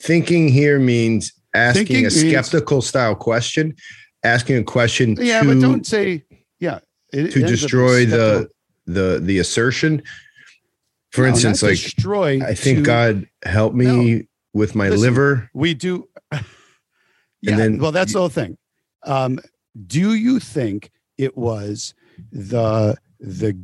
Thinking 0.00 0.48
here 0.48 0.78
means 0.78 1.32
asking 1.54 1.86
Thinking 1.86 1.96
a 2.06 2.10
means- 2.10 2.20
skeptical 2.48 2.82
style 2.82 3.14
question, 3.14 3.74
asking 4.24 4.56
a 4.58 4.64
question 4.64 5.16
Yeah, 5.18 5.42
to, 5.42 5.48
but 5.54 5.60
don't 5.60 5.86
say 5.86 6.24
yeah. 6.60 6.80
It 7.12 7.30
to 7.32 7.40
destroy 7.46 8.06
the 8.06 8.50
the 8.86 9.20
the 9.22 9.38
assertion. 9.38 10.02
For 11.10 11.22
No, 11.22 11.28
instance, 11.28 11.62
like 11.62 11.72
destroy. 11.72 12.40
I 12.42 12.54
think 12.54 12.78
to- 12.78 12.84
God 12.84 13.26
help 13.44 13.74
me 13.74 14.26
with 14.54 14.74
my 14.74 14.88
Listen, 14.88 15.02
liver. 15.02 15.50
we 15.52 15.74
do. 15.74 16.08
yeah. 16.32 17.56
then 17.56 17.78
well, 17.78 17.92
that's 17.92 18.12
the 18.14 18.18
whole 18.18 18.28
thing. 18.30 18.56
Um, 19.04 19.38
do 19.86 20.14
you 20.14 20.40
think 20.40 20.90
it 21.18 21.36
was 21.36 21.94
the 22.30 22.96
the 23.20 23.56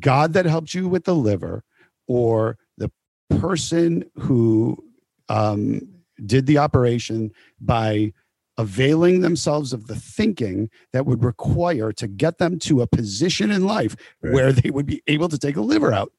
God 0.00 0.32
that 0.32 0.46
helped 0.46 0.72
you 0.74 0.88
with 0.88 1.04
the 1.04 1.14
liver, 1.14 1.62
or 2.06 2.56
the 2.78 2.90
person 3.38 4.04
who 4.16 4.82
um, 5.28 5.82
did 6.24 6.46
the 6.46 6.58
operation 6.58 7.32
by 7.60 8.12
availing 8.58 9.20
themselves 9.20 9.72
of 9.72 9.86
the 9.86 9.94
thinking 9.96 10.68
that 10.92 11.06
would 11.06 11.24
require 11.24 11.92
to 11.92 12.06
get 12.08 12.38
them 12.38 12.58
to 12.58 12.82
a 12.82 12.86
position 12.86 13.50
in 13.50 13.64
life 13.64 13.96
Right. 14.22 14.34
where 14.34 14.52
they 14.52 14.70
would 14.70 14.84
be 14.86 15.02
able 15.06 15.28
to 15.28 15.38
take 15.38 15.56
a 15.56 15.60
liver 15.62 15.92
out? 15.92 16.12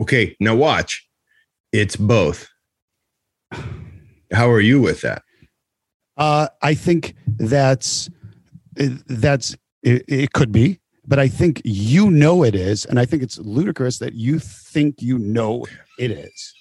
Okay, 0.00 0.36
now 0.40 0.54
watch. 0.56 1.08
It's 1.72 1.96
both. 1.96 2.48
How 4.32 4.50
are 4.50 4.60
you 4.60 4.80
with 4.80 5.00
that? 5.02 5.22
Uh, 6.16 6.48
I 6.62 6.74
think 6.74 7.14
that's 7.26 8.08
that's 8.76 9.56
it, 9.82 10.04
it 10.08 10.32
could 10.32 10.50
be, 10.52 10.80
but 11.06 11.18
I 11.18 11.28
think 11.28 11.60
you 11.64 12.10
know 12.10 12.42
it 12.44 12.54
is, 12.54 12.84
and 12.84 12.98
I 12.98 13.04
think 13.04 13.22
it's 13.22 13.38
ludicrous 13.38 13.98
that 13.98 14.14
you 14.14 14.38
think 14.40 15.00
you 15.00 15.18
know 15.18 15.66
it 15.98 16.10
is. 16.10 16.54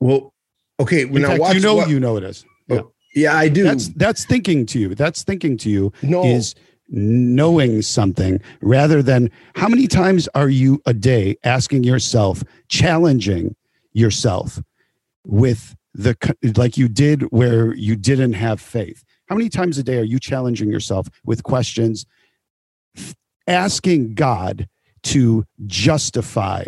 Well, 0.00 0.32
okay, 0.80 1.02
In 1.02 1.12
now 1.22 1.28
fact, 1.28 1.40
watch. 1.40 1.54
you 1.54 1.60
know 1.60 1.74
what- 1.76 1.88
you 1.88 1.98
know 2.00 2.16
it 2.16 2.24
is. 2.24 2.44
Yeah. 2.68 2.82
Yeah, 3.14 3.36
I 3.36 3.48
do. 3.48 3.62
That's 3.62 3.88
that's 3.88 4.24
thinking 4.24 4.66
to 4.66 4.78
you. 4.78 4.94
That's 4.94 5.22
thinking 5.22 5.56
to 5.58 5.70
you 5.70 5.92
no, 6.02 6.24
is 6.24 6.54
knowing 6.88 7.82
something 7.82 8.40
rather 8.60 9.02
than 9.02 9.30
how 9.54 9.68
many 9.68 9.86
times 9.86 10.28
are 10.34 10.48
you 10.48 10.82
a 10.86 10.92
day 10.92 11.36
asking 11.44 11.84
yourself, 11.84 12.42
challenging 12.68 13.54
yourself 13.92 14.60
with 15.24 15.76
the 15.94 16.16
like 16.56 16.76
you 16.76 16.88
did 16.88 17.22
where 17.30 17.74
you 17.74 17.96
didn't 17.96 18.34
have 18.34 18.60
faith. 18.60 19.04
How 19.26 19.36
many 19.36 19.48
times 19.48 19.78
a 19.78 19.82
day 19.82 19.98
are 19.98 20.04
you 20.04 20.18
challenging 20.18 20.70
yourself 20.70 21.08
with 21.24 21.42
questions, 21.44 22.04
asking 23.46 24.14
God 24.14 24.68
to 25.04 25.44
justify 25.66 26.64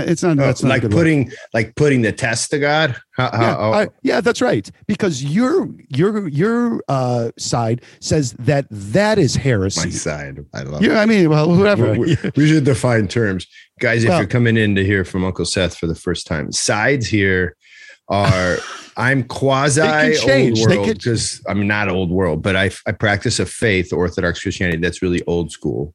it's 0.00 0.22
not. 0.22 0.38
Oh, 0.38 0.42
That's 0.46 0.62
not 0.62 0.68
like 0.70 0.82
word. 0.82 0.92
putting 0.92 1.32
like 1.52 1.74
putting 1.76 2.02
the 2.02 2.12
test 2.12 2.50
to 2.50 2.58
God. 2.58 2.96
How, 3.16 3.30
how, 3.30 3.40
yeah, 3.40 3.56
how- 3.56 3.72
I- 3.72 3.88
yeah, 4.02 4.20
that's 4.20 4.40
right. 4.40 4.70
Because 4.86 5.22
your 5.22 5.68
your 5.88 6.28
your 6.28 6.80
uh, 6.88 7.30
side 7.38 7.82
says 8.00 8.32
that 8.38 8.66
that 8.70 9.18
is 9.18 9.36
heresy. 9.36 9.80
my 9.88 9.90
side. 9.90 10.38
I 10.54 10.62
love. 10.62 10.82
Yeah, 10.82 11.00
I 11.00 11.06
mean, 11.06 11.28
well, 11.30 11.52
whoever. 11.52 11.92
We, 11.94 12.16
should 12.16 12.64
define 12.64 13.08
terms, 13.08 13.46
guys. 13.80 14.02
If 14.04 14.08
Well- 14.10 14.18
you're 14.18 14.28
coming 14.28 14.56
in 14.56 14.74
to 14.76 14.84
hear 14.84 15.04
from 15.04 15.24
Uncle 15.24 15.44
Seth 15.44 15.76
for 15.76 15.86
the 15.86 15.94
first 15.94 16.26
time, 16.26 16.52
sides 16.52 17.06
here 17.06 17.56
are 18.08 18.58
I'm 18.96 19.22
quasi 19.24 19.80
They 19.80 20.16
can 20.16 20.26
change. 20.26 20.60
old 20.60 20.68
world 20.70 20.98
because 20.98 21.42
I'm 21.48 21.66
not 21.66 21.88
old 21.88 22.10
world, 22.10 22.42
but 22.42 22.56
I 22.56 22.70
I 22.86 22.92
practice 22.92 23.38
a 23.40 23.46
faith, 23.46 23.92
Orthodox 23.92 24.40
Christianity 24.42 24.78
that's 24.78 25.00
really 25.02 25.22
old 25.26 25.50
school, 25.52 25.94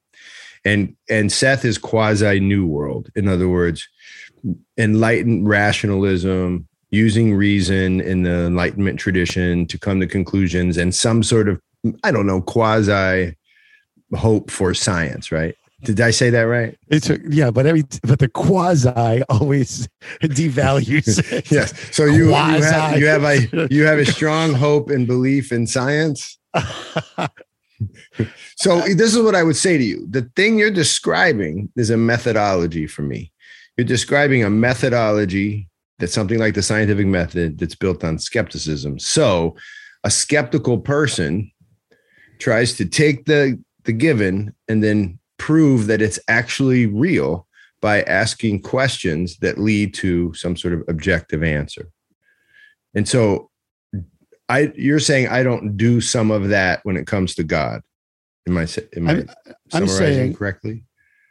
and 0.67 0.95
and 1.09 1.31
Seth 1.31 1.63
is 1.63 1.77
quasi 1.77 2.39
new 2.39 2.65
world. 2.67 3.09
In 3.15 3.27
other 3.27 3.47
words, 3.47 3.87
enlightened 4.77 5.47
rationalism, 5.47 6.67
using 6.89 7.33
reason 7.33 8.01
in 8.01 8.23
the 8.23 8.45
Enlightenment 8.45 8.99
tradition 8.99 9.65
to 9.67 9.79
come 9.79 10.01
to 10.01 10.07
conclusions, 10.07 10.77
and 10.77 10.93
some 10.93 11.23
sort 11.23 11.47
of 11.47 11.61
I 12.03 12.11
don't 12.11 12.27
know 12.27 12.41
quasi 12.41 13.35
hope 14.15 14.51
for 14.51 14.73
science, 14.73 15.31
right? 15.31 15.55
Did 15.83 16.01
I 16.01 16.11
say 16.11 16.31
that 16.31 16.41
right? 16.41 16.75
It's 16.87 17.09
a, 17.09 17.19
yeah, 17.29 17.51
but 17.51 17.65
every 17.65 17.83
but 18.03 18.19
the 18.19 18.27
quasi 18.27 19.23
always 19.29 19.87
devalues. 20.21 21.31
it. 21.31 21.49
Yes. 21.49 21.95
So 21.95 22.03
you 22.03 22.25
you 22.25 22.31
have, 22.33 22.99
you 22.99 23.05
have 23.07 23.23
a 23.23 23.67
you 23.71 23.85
have 23.85 23.99
a 23.99 24.05
strong 24.05 24.53
hope 24.53 24.89
and 24.89 25.07
belief 25.07 25.53
in 25.53 25.65
science. 25.65 26.37
So 28.57 28.81
this 28.81 29.13
is 29.13 29.21
what 29.21 29.35
I 29.35 29.43
would 29.43 29.55
say 29.55 29.77
to 29.77 29.83
you. 29.83 30.07
The 30.09 30.29
thing 30.35 30.57
you're 30.57 30.71
describing 30.71 31.69
is 31.75 31.89
a 31.89 31.97
methodology 31.97 32.87
for 32.87 33.03
me. 33.03 33.31
You're 33.77 33.85
describing 33.85 34.43
a 34.43 34.49
methodology 34.49 35.69
that's 35.99 36.13
something 36.13 36.39
like 36.39 36.55
the 36.55 36.63
scientific 36.63 37.07
method 37.07 37.59
that's 37.59 37.75
built 37.75 38.03
on 38.03 38.17
skepticism. 38.17 38.99
So 38.99 39.55
a 40.03 40.09
skeptical 40.09 40.79
person 40.79 41.51
tries 42.39 42.73
to 42.77 42.85
take 42.85 43.25
the 43.25 43.61
the 43.83 43.93
given 43.93 44.53
and 44.67 44.83
then 44.83 45.17
prove 45.37 45.87
that 45.87 46.01
it's 46.01 46.19
actually 46.27 46.85
real 46.87 47.47
by 47.81 48.01
asking 48.03 48.61
questions 48.61 49.37
that 49.37 49.57
lead 49.57 49.93
to 49.93 50.33
some 50.33 50.57
sort 50.57 50.73
of 50.73 50.83
objective 50.87 51.43
answer. 51.43 51.89
And 52.95 53.07
so 53.07 53.49
I 54.49 54.71
you're 54.75 54.99
saying 54.99 55.27
I 55.27 55.43
don't 55.43 55.75
do 55.77 55.99
some 56.01 56.31
of 56.31 56.49
that 56.49 56.79
when 56.83 56.95
it 56.97 57.05
comes 57.07 57.35
to 57.35 57.43
God. 57.43 57.81
Am 58.47 58.57
I 58.57 58.67
am 58.95 59.07
I 59.07 59.11
I'm- 59.11 59.27
summarizing 59.69 59.97
saying- 59.97 60.33
correctly? 60.35 60.83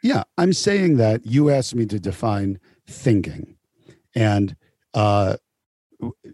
Yeah, 0.03 0.23
I'm 0.37 0.53
saying 0.53 0.97
that 0.97 1.25
you 1.25 1.49
asked 1.49 1.73
me 1.75 1.85
to 1.87 1.99
define 1.99 2.59
thinking, 2.87 3.55
and 4.15 4.55
uh, 4.93 5.37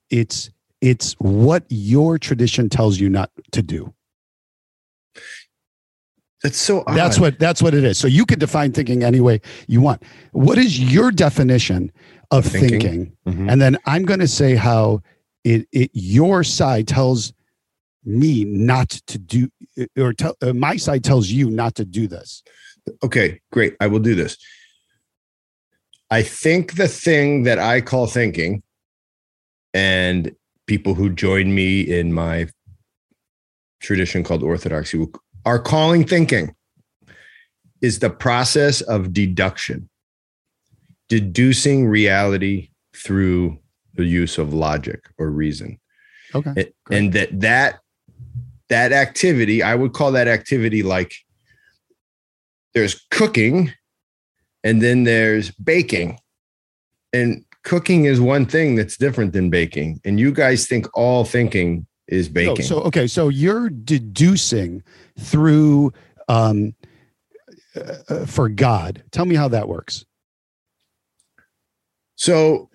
it's 0.10 0.50
it's 0.82 1.14
what 1.14 1.64
your 1.70 2.20
tradition 2.20 2.68
tells 2.68 3.00
you 3.00 3.10
not 3.10 3.32
to 3.54 3.62
do. 3.62 3.94
That's 6.44 6.58
so 6.58 6.84
odd. 6.86 6.98
That's 6.98 7.18
what 7.20 7.40
that's 7.40 7.62
what 7.62 7.74
it 7.74 7.86
is. 7.86 7.98
So 7.98 8.08
you 8.08 8.26
can 8.26 8.38
define 8.38 8.74
thinking 8.74 9.02
any 9.04 9.22
way 9.22 9.40
you 9.68 9.80
want. 9.80 10.04
What 10.34 10.58
is 10.58 10.78
your 10.94 11.10
definition 11.10 11.90
of 12.32 12.46
Thinking. 12.46 12.70
thinking? 12.82 13.14
Mhm. 13.26 13.50
And 13.52 13.62
then 13.62 13.78
I'm 13.86 14.04
going 14.04 14.20
to 14.20 14.28
say 14.28 14.56
how 14.56 15.02
it, 15.44 15.68
it 15.72 15.92
your 15.94 16.44
side 16.44 16.88
tells 16.88 17.34
me 18.06 18.44
not 18.44 18.90
to 18.90 19.18
do, 19.18 19.50
or 19.98 20.14
tell 20.14 20.36
uh, 20.42 20.54
my 20.54 20.76
side 20.76 21.04
tells 21.04 21.30
you 21.30 21.50
not 21.50 21.76
to 21.76 21.86
do 21.86 22.08
this. 22.08 22.44
Okay, 23.04 23.40
great. 23.52 23.76
I 23.80 23.88
will 23.88 24.00
do 24.00 24.16
this. 24.16 24.38
I 26.12 26.22
think 26.22 26.76
the 26.76 26.88
thing 26.88 27.44
that 27.44 27.60
I 27.60 27.82
call 27.82 28.08
thinking, 28.08 28.62
and 29.74 30.36
people 30.68 30.94
who 30.94 31.10
join 31.10 31.56
me 31.56 31.82
in 31.82 32.14
my 32.14 32.48
tradition 33.82 34.24
called 34.24 34.44
orthodoxy 34.44 35.06
are 35.46 35.60
calling 35.60 36.06
thinking, 36.06 36.56
is 37.82 38.00
the 38.00 38.10
process 38.10 38.82
of 38.82 39.14
deduction, 39.14 39.90
deducing 41.10 41.88
reality 41.88 42.70
through 42.96 43.58
the 43.94 44.06
use 44.06 44.38
of 44.38 44.54
logic 44.54 45.06
or 45.18 45.30
reason. 45.30 45.80
Okay. 46.36 46.54
It- 46.58 46.76
and 46.90 47.14
that 47.14 47.40
that 47.40 47.80
that 48.70 48.92
activity 48.92 49.62
i 49.62 49.76
would 49.76 49.94
call 49.94 50.12
that 50.12 50.28
activity 50.28 50.82
like 50.82 51.14
there's 52.74 53.06
cooking 53.12 53.72
and 54.64 54.82
then 54.82 55.04
there's 55.04 55.52
baking 55.52 56.18
and 57.12 57.46
cooking 57.64 58.06
is 58.06 58.20
one 58.20 58.46
thing 58.46 58.76
that's 58.76 58.98
different 58.98 59.34
than 59.34 59.50
baking 59.50 60.00
and 60.06 60.20
you 60.20 60.32
guys 60.32 60.66
think 60.66 60.88
all 60.98 61.24
thinking 61.24 61.86
is 62.08 62.28
baking 62.30 62.66
so 62.66 62.80
okay, 62.82 63.06
so 63.08 63.30
you're 63.30 63.70
deducing 63.70 64.82
through 65.20 65.94
um, 66.28 66.74
uh, 67.76 67.96
uh, 68.10 68.26
for 68.26 68.50
God. 68.50 69.04
Tell 69.12 69.26
me 69.26 69.36
how 69.36 69.48
that 69.50 69.68
works. 69.68 70.06
so 72.16 72.70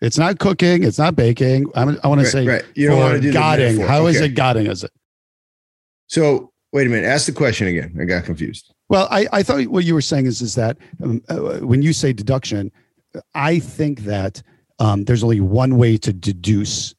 It's 0.00 0.16
not 0.16 0.38
cooking. 0.38 0.82
It's 0.82 0.98
not 0.98 1.14
baking. 1.14 1.70
I'm, 1.74 1.98
I 2.02 2.08
want 2.08 2.20
to 2.22 2.26
say 2.26 2.46
right. 2.46 2.64
you 2.74 2.88
don't 2.88 2.98
want 2.98 3.14
to 3.16 3.20
do 3.20 3.32
Godding. 3.32 3.78
How 3.80 4.06
is 4.06 4.16
Okay. 4.16 4.26
it 4.26 4.28
Godding? 4.30 4.66
Is 4.66 4.84
it? 4.84 4.90
so 6.08 6.50
wait 6.72 6.86
a 6.88 6.90
minute 6.90 7.06
ask 7.06 7.26
the 7.26 7.32
question 7.32 7.68
again 7.68 7.96
i 8.00 8.04
got 8.04 8.24
confused 8.24 8.72
Well, 8.88 9.06
I, 9.12 9.28
I 9.32 9.42
thought 9.44 9.64
what 9.68 9.84
you 9.84 9.94
were 9.94 10.00
saying 10.00 10.26
is 10.26 10.42
is 10.42 10.56
that 10.56 10.76
um, 11.04 11.22
uh, 11.28 11.58
when 11.60 11.82
you 11.82 11.92
say 11.92 12.12
deduction, 12.12 12.72
I 13.34 13.60
think 13.60 14.00
that 14.00 14.42
um, 14.80 15.04
there's 15.04 15.22
only 15.22 15.40
one 15.40 15.76
way 15.76 15.96
to 15.98 16.12
deduce, 16.12 16.94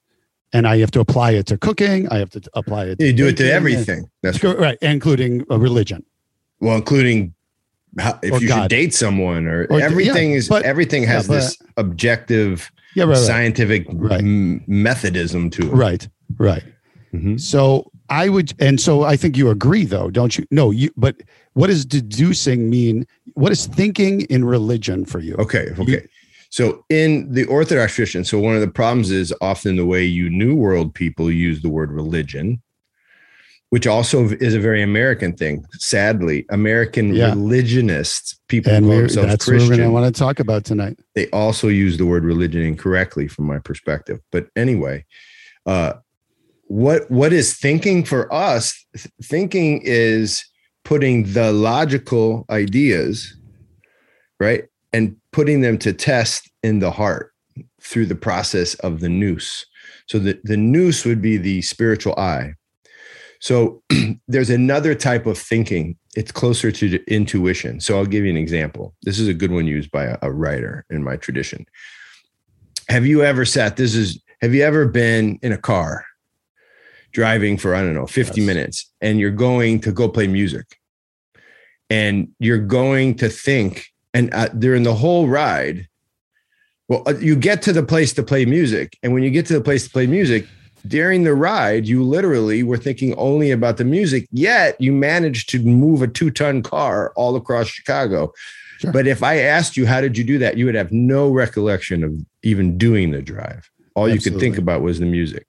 and 0.53 0.65
I 0.67 0.77
have 0.77 0.91
to 0.91 0.99
apply 1.01 1.31
it 1.31 1.45
to 1.47 1.57
cooking. 1.57 2.07
I 2.09 2.19
have 2.19 2.29
to 2.31 2.41
apply 2.53 2.85
it. 2.85 3.01
you 3.01 3.11
do 3.11 3.27
it 3.27 3.35
to 3.37 3.51
everything 3.51 4.09
that's 4.23 4.41
and- 4.41 4.57
right, 4.59 4.77
including 4.81 5.43
a 5.49 5.57
religion. 5.59 6.05
well 6.61 6.77
including 6.77 7.33
how, 7.99 8.19
if 8.23 8.31
Or 8.33 8.39
you 8.41 8.47
God. 8.47 8.61
should 8.63 8.69
date 8.69 8.93
someone 8.93 9.45
or, 9.47 9.65
Or- 9.69 9.81
everything 9.81 10.31
yeah, 10.31 10.37
is 10.37 10.47
but- 10.47 10.63
everything 10.63 11.03
has 11.03 11.25
yeah, 11.25 11.27
but- 11.27 11.33
this 11.35 11.57
objective 11.77 12.71
Yeah, 12.95 13.05
right, 13.05 13.17
scientific 13.17 13.85
Right. 13.93 14.21
m- 14.21 14.63
methodism 14.67 15.49
to 15.51 15.63
it 15.67 15.73
right, 15.73 16.07
right. 16.37 16.63
Mhm. 17.13 17.39
So 17.39 17.91
I 18.09 18.29
would, 18.29 18.53
and 18.59 18.79
so 18.79 19.03
I 19.03 19.15
think 19.17 19.37
you 19.37 19.49
agree, 19.49 19.85
though, 19.85 20.09
don't 20.09 20.37
you? 20.37 20.45
No, 20.51 20.71
you. 20.71 20.89
But 20.97 21.15
what 21.53 21.67
does 21.67 21.85
deducing 21.85 22.69
mean? 22.69 23.05
What 23.35 23.51
is 23.51 23.65
thinking 23.67 24.21
in 24.21 24.43
religion 24.45 25.05
for 25.05 25.19
you? 25.19 25.35
Okay. 25.35 25.67
Okay. 25.79 26.05
So 26.49 26.83
in 26.89 27.31
the 27.31 27.45
Orthodox 27.45 27.95
tradition, 27.95 28.25
so 28.25 28.37
one 28.39 28.55
of 28.55 28.61
the 28.61 28.67
problems 28.67 29.11
is 29.11 29.33
often 29.39 29.77
the 29.77 29.85
way 29.85 30.03
you 30.03 30.29
New 30.29 30.55
World 30.55 30.93
people 30.93 31.31
use 31.31 31.61
the 31.61 31.69
word 31.69 31.91
religion, 31.91 32.61
which 33.71 33.87
also 33.87 34.27
is 34.41 34.53
a 34.53 34.59
very 34.59 34.81
American 34.83 35.31
thing. 35.33 35.63
Sadly, 35.79 36.45
American 36.49 37.13
Yeah. 37.15 37.29
religionists, 37.29 38.37
people 38.49 38.73
And 38.73 38.83
who 38.85 38.91
call 38.91 38.99
themselves 38.99 39.29
that's 39.29 39.47
what 39.47 39.59
we're 39.59 39.67
going 39.67 39.79
to 39.79 39.89
want 39.91 40.13
to 40.13 40.19
talk 40.19 40.39
about 40.41 40.65
tonight. 40.65 40.99
they 41.15 41.27
also 41.29 41.69
use 41.69 41.97
the 41.97 42.05
word 42.05 42.25
religion 42.25 42.61
incorrectly 42.63 43.29
from 43.29 43.45
my 43.45 43.59
perspective. 43.59 44.19
But 44.29 44.47
anyway, 44.57 45.05
uh, 45.65 45.93
what 46.67 47.09
what 47.09 47.31
is 47.31 47.53
thinking 47.57 48.03
for 48.03 48.31
us? 48.33 48.85
Th- 48.93 49.07
Thinking 49.23 49.81
is 49.85 50.43
putting 50.83 51.31
the 51.31 51.53
logical 51.53 52.45
ideas, 52.49 53.37
right, 54.39 54.65
and 54.91 55.15
putting 55.31 55.61
them 55.61 55.77
to 55.77 55.93
test 55.93 56.49
in 56.61 56.79
the 56.79 56.91
heart 56.91 57.31
through 57.81 58.07
the 58.07 58.15
process 58.15 58.73
of 58.75 58.99
the 58.99 59.07
nous. 59.09 59.65
So 60.07 60.19
the, 60.19 60.37
the 60.43 60.57
nous 60.57 61.05
would 61.05 61.21
be 61.21 61.37
the 61.37 61.61
spiritual 61.61 62.15
eye. 62.17 62.55
So 63.41 63.81
there's 64.27 64.49
another 64.49 64.95
type 64.95 65.25
of 65.25 65.37
thinking. 65.37 65.97
It's 66.15 66.31
closer 66.31 66.71
to 66.71 67.03
intuition. 67.11 67.79
So 67.81 67.97
I'll 67.97 68.05
give 68.05 68.23
you 68.23 68.29
an 68.29 68.37
example. 68.37 68.95
This 69.01 69.19
is 69.19 69.27
a 69.27 69.33
good 69.33 69.51
one 69.51 69.67
used 69.67 69.91
by 69.91 70.05
a, 70.05 70.17
a 70.21 70.31
writer 70.31 70.85
in 70.89 71.03
my 71.03 71.17
tradition. 71.17 71.65
Have 72.87 73.05
you 73.05 73.23
ever 73.23 73.43
sat? 73.43 73.75
This 73.77 73.95
is. 73.95 74.21
Have 74.41 74.55
you 74.55 74.63
ever 74.63 74.87
been 74.87 75.37
in 75.43 75.51
a 75.51 75.57
car 75.57 76.03
driving 77.11 77.57
for 77.57 77.75
I 77.75 77.81
don't 77.81 77.93
know 77.93 78.07
50 78.07 78.39
Yes. 78.41 78.47
minutes 78.47 78.91
and 79.01 79.19
you're 79.19 79.29
going 79.31 79.81
to 79.81 79.91
go 79.91 80.07
play 80.09 80.27
music 80.27 80.65
and 81.89 82.29
you're 82.39 82.57
going 82.57 83.15
to 83.15 83.29
think 83.29 83.85
and 84.13 84.33
uh, 84.33 84.47
during 84.47 84.83
the 84.83 84.95
whole 84.95 85.27
ride 85.27 85.87
well 86.87 87.03
uh, 87.05 87.13
you 87.19 87.35
get 87.35 87.61
to 87.63 87.73
the 87.73 87.83
place 87.83 88.13
to 88.13 88.23
play 88.23 88.45
music 88.45 88.97
and 89.03 89.13
when 89.13 89.23
you 89.23 89.29
get 89.29 89.45
to 89.47 89.53
the 89.53 89.61
place 89.61 89.83
to 89.83 89.89
play 89.91 90.07
music 90.07 90.47
during 90.87 91.23
the 91.23 91.33
ride 91.33 91.87
you 91.87 92.03
literally 92.03 92.63
were 92.63 92.77
thinking 92.77 93.13
only 93.15 93.51
about 93.51 93.77
the 93.77 93.85
music 93.85 94.27
yet 94.31 94.79
you 94.79 94.91
managed 94.91 95.49
to 95.49 95.59
move 95.59 96.01
a 96.01 96.07
two-ton 96.07 96.61
car 96.61 97.11
all 97.15 97.35
across 97.35 97.67
chicago 97.67 98.31
Sure. 98.79 98.91
but 98.91 99.05
if 99.05 99.21
i 99.21 99.37
asked 99.37 99.77
you 99.77 99.85
how 99.85 100.01
did 100.01 100.17
you 100.17 100.23
do 100.23 100.39
that 100.39 100.57
you 100.57 100.65
would 100.65 100.73
have 100.75 100.91
no 100.91 101.29
recollection 101.29 102.03
of 102.03 102.13
even 102.41 102.77
doing 102.79 103.11
the 103.11 103.21
drive 103.21 103.69
all 103.93 104.09
you 104.09 104.19
could 104.19 104.39
think 104.39 104.57
about 104.57 104.81
was 104.81 104.99
the 104.99 105.05
music 105.05 105.45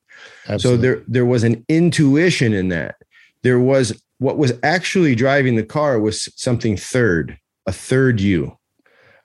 Absolutely. 0.48 0.60
so 0.60 0.76
there 0.82 1.02
there 1.08 1.26
was 1.26 1.44
an 1.44 1.64
intuition 1.68 2.52
in 2.52 2.68
that. 2.68 2.96
There 3.42 3.58
was 3.60 4.00
what 4.18 4.38
was 4.38 4.52
actually 4.62 5.14
driving 5.14 5.56
the 5.56 5.62
car 5.64 5.98
was 5.98 6.28
something 6.36 6.76
third, 6.76 7.38
a 7.66 7.72
third 7.72 8.20
you, 8.20 8.56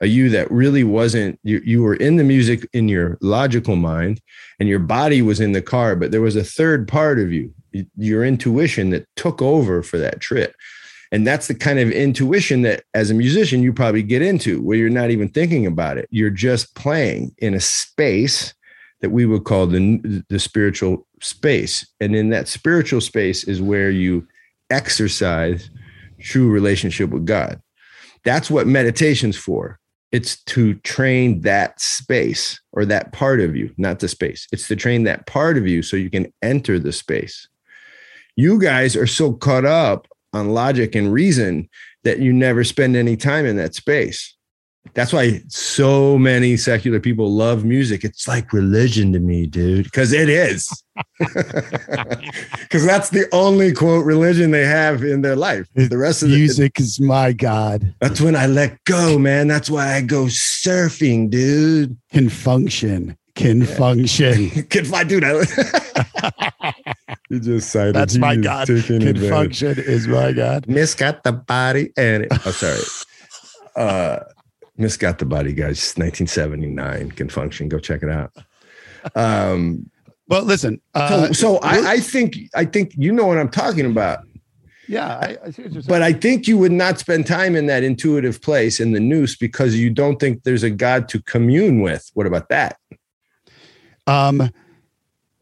a 0.02 0.08
you 0.08 0.30
that 0.30 0.50
really 0.52 0.84
wasn't 0.84 1.40
you, 1.44 1.62
you 1.66 1.82
were 1.82 1.96
in 1.96 2.18
the 2.18 2.24
music 2.24 2.68
in 2.74 2.88
your 2.88 3.18
logical 3.22 3.76
mind 3.76 4.22
and 4.60 4.70
your 4.70 4.80
body 4.80 5.22
was 5.22 5.40
in 5.40 5.54
the 5.54 5.62
car 5.62 5.96
but 5.96 6.12
there 6.12 6.22
was 6.22 6.36
a 6.36 6.44
third 6.44 6.88
part 6.88 7.20
of 7.20 7.32
you 7.32 7.54
your 7.98 8.26
intuition 8.26 8.90
that 8.92 9.08
took 9.16 9.42
over 9.42 9.84
for 9.84 9.98
that 9.98 10.20
trip. 10.20 10.56
And 11.12 11.26
that's 11.26 11.48
the 11.48 11.56
kind 11.56 11.80
of 11.80 11.90
intuition 11.90 12.64
that 12.64 12.84
as 12.94 13.10
a 13.10 13.14
musician 13.14 13.64
you 13.64 13.72
probably 13.72 14.04
get 14.04 14.22
into 14.22 14.62
where 14.62 14.78
you're 14.78 14.90
not 14.90 15.10
even 15.10 15.30
thinking 15.30 15.66
about 15.66 15.98
it. 15.98 16.08
You're 16.12 16.30
just 16.30 16.76
playing 16.76 17.34
in 17.38 17.54
a 17.54 17.62
space 17.62 18.54
that 19.02 19.12
we 19.12 19.26
would 19.26 19.44
call 19.44 19.68
the 19.68 20.24
the 20.28 20.40
spiritual 20.40 21.08
space. 21.22 21.88
And 22.02 22.16
in 22.16 22.30
that 22.30 22.48
spiritual 22.48 23.00
space 23.00 23.46
is 23.46 23.62
where 23.62 23.92
you 23.92 24.28
exercise 24.70 25.70
true 26.20 26.50
relationship 26.50 27.12
with 27.12 27.26
god. 27.26 27.62
That's 28.26 28.52
what 28.52 28.68
meditation's 28.68 29.38
for 29.38 29.80
it's 30.12 30.42
to 30.46 30.76
train 30.76 31.42
that 31.42 31.80
space 31.82 32.62
or 32.72 32.86
that 32.86 33.12
part 33.12 33.42
of 33.42 33.56
you, 33.56 33.74
not 33.78 34.00
the 34.00 34.08
space. 34.08 34.48
It's 34.52 34.68
to 34.70 34.76
train 34.76 35.04
that 35.04 35.28
part 35.28 35.58
of 35.58 35.68
you 35.68 35.82
so 35.82 35.98
you 35.98 36.10
can 36.10 36.32
enter 36.42 36.80
the 36.80 36.94
space. 36.94 37.48
You 38.36 38.60
guys 38.60 38.96
are 38.96 39.08
so 39.08 39.34
caught 39.34 39.66
up 39.66 40.08
on 40.34 40.54
logic 40.54 40.96
and 40.96 41.12
reason 41.12 41.70
that 42.04 42.20
you 42.20 42.32
never 42.32 42.64
spend 42.64 42.96
any 42.96 43.18
time 43.18 43.46
in 43.46 43.58
that 43.58 43.76
space. 43.76 44.37
That's 44.94 45.14
why 45.14 45.42
so 45.48 46.18
many 46.18 46.58
secular 46.58 47.00
people 47.00 47.32
love 47.32 47.64
music. 47.64 48.04
It's 48.04 48.28
like 48.28 48.54
religion 48.54 49.14
to 49.14 49.20
me, 49.20 49.46
dude, 49.46 49.86
because 49.86 50.14
it 50.14 50.30
is. 50.30 50.84
Because 52.62 52.86
that's 52.86 53.12
the 53.12 53.28
only 53.32 53.72
quote 53.72 54.06
religion 54.06 54.52
they 54.52 54.66
have 54.66 55.04
in 55.04 55.22
their 55.22 55.36
life. 55.36 55.68
The 55.74 55.98
rest 55.98 56.22
of 56.22 56.30
the 56.30 56.36
music 56.36 56.80
is 56.80 57.00
my 57.00 57.32
God. 57.32 57.94
That's 58.02 58.20
when 58.20 58.36
I 58.36 58.46
let 58.48 58.84
go, 58.84 59.18
man. 59.18 59.48
That's 59.48 59.70
why 59.70 59.96
I 59.96 60.02
go 60.02 60.26
surfing, 60.26 61.30
dude. 61.30 61.98
Con 62.12 62.30
Funk 62.30 62.72
Shun. 62.72 63.18
Can 63.36 63.62
yeah. 63.62 63.66
function. 63.68 64.50
can 64.70 64.84
fun, 64.84 65.08
dude. 65.08 65.24
I, 65.24 66.74
you 67.30 67.40
just 67.40 67.70
cited. 67.70 67.96
That's 67.96 68.18
my 68.18 68.36
God. 68.36 68.68
Con 68.68 69.30
Funk 69.30 69.54
Shun 69.54 69.78
is 69.78 70.08
my 70.08 70.34
God. 70.34 70.68
Miss 70.68 70.94
got 70.94 71.24
the 71.24 71.32
body 71.32 71.94
and 71.96 72.24
it. 72.24 72.32
Oh, 72.46 72.52
sorry. 72.52 72.82
Uh, 73.76 74.24
Miss 74.78 74.96
got 74.98 75.20
the 75.20 75.26
body, 75.26 75.54
guys. 75.54 75.94
1979 75.98 77.12
Con 77.12 77.30
Funk 77.30 77.54
Shun. 77.54 77.68
Go 77.68 77.80
check 77.80 78.04
it 78.04 78.10
out. 78.10 78.32
Um, 79.16 79.90
well, 80.28 80.44
listen. 80.44 80.80
Uh, 80.94 81.28
so, 81.28 81.34
so 81.34 81.58
I, 81.58 81.92
I, 81.94 82.00
think 82.00 82.38
I 82.56 82.66
think 82.66 82.94
you 82.98 83.12
know 83.12 83.26
what 83.26 83.38
I'm 83.38 83.50
talking 83.50 83.86
about. 83.86 84.20
Yeah, 84.88 85.08
I, 85.08 85.38
I 85.46 85.54
but 85.86 86.02
I 86.02 86.14
think 86.14 86.48
you 86.48 86.58
would 86.58 86.72
not 86.72 86.98
spend 86.98 87.28
time 87.28 87.58
in 87.58 87.66
that 87.66 87.84
intuitive 87.84 88.42
place 88.42 88.80
in 88.80 88.94
the 88.94 89.02
nous 89.02 89.36
because 89.36 89.76
you 89.76 89.90
don't 89.90 90.18
think 90.18 90.44
there's 90.44 90.64
a 90.64 90.70
God 90.70 91.10
to 91.10 91.22
commune 91.24 91.82
with. 91.82 92.10
What 92.14 92.26
about 92.26 92.48
that? 92.50 92.78
Um, 94.06 94.50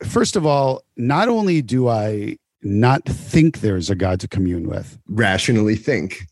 first 0.03 0.35
of 0.35 0.45
all, 0.47 0.81
not 0.97 1.27
only 1.27 1.61
do 1.61 1.87
I 1.87 2.37
not 2.63 3.05
think 3.05 3.59
there's 3.59 3.91
a 3.91 3.95
God 3.95 4.19
to 4.21 4.27
commune 4.27 4.67
with, 4.67 4.97
rationally 5.07 5.75
think, 5.75 6.25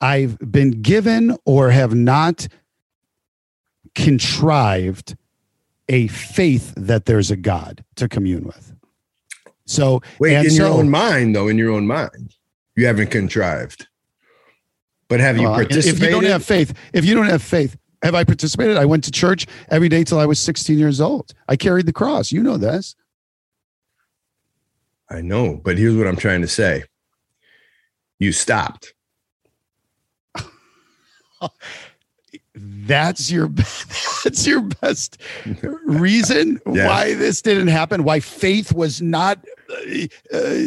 I've 0.00 0.38
been 0.38 0.82
given 0.82 1.36
or 1.44 1.70
have 1.70 1.94
not 1.94 2.48
contrived 3.94 5.16
a 5.88 6.06
faith 6.08 6.72
that 6.76 7.06
there's 7.06 7.30
a 7.30 7.36
God 7.36 7.84
to 7.96 8.08
commune 8.08 8.44
with. 8.44 8.72
So 9.66 10.00
wait, 10.18 10.34
in 10.36 10.50
so, 10.50 10.66
your 10.66 10.78
own 10.78 10.90
mind, 10.90 11.34
though, 11.34 11.48
in 11.48 11.58
your 11.58 11.70
own 11.70 11.86
mind, 11.86 12.34
you 12.76 12.86
haven't 12.86 13.10
contrived. 13.10 13.88
But 15.08 15.20
have 15.20 15.36
you 15.36 15.44
well, 15.44 15.54
participated? 15.54 16.02
If 16.02 16.02
you 16.02 16.10
don't 16.10 16.24
have 16.24 16.44
faith, 16.44 16.72
if 16.92 17.04
you 17.04 17.14
don't 17.14 17.26
have 17.26 17.42
faith, 17.42 17.76
have 18.02 18.14
I 18.14 18.24
participated? 18.24 18.76
I 18.76 18.84
went 18.84 19.04
to 19.04 19.10
church 19.10 19.46
every 19.68 19.88
day 19.88 20.04
till 20.04 20.18
I 20.18 20.26
was 20.26 20.38
16 20.38 20.78
years 20.78 21.00
old. 21.00 21.34
I 21.48 21.56
carried 21.56 21.86
the 21.86 21.92
cross. 21.92 22.32
You 22.32 22.42
know 22.42 22.56
this. 22.56 22.94
I 25.10 25.20
know, 25.20 25.60
but 25.62 25.76
here's 25.76 25.96
what 25.96 26.06
I'm 26.06 26.16
trying 26.16 26.40
to 26.42 26.48
say. 26.48 26.84
You 28.20 28.30
stopped. 28.32 28.94
That's 32.54 33.30
your 33.30 33.48
that's 34.24 34.46
your 34.46 34.60
best 34.60 35.20
reason 35.84 36.60
yes. 36.72 36.88
why 36.88 37.14
this 37.14 37.42
didn't 37.42 37.68
happen 37.68 38.04
why 38.04 38.20
faith 38.20 38.72
was 38.72 39.00
not 39.00 39.44
uh, 39.70 40.06
uh, 40.32 40.60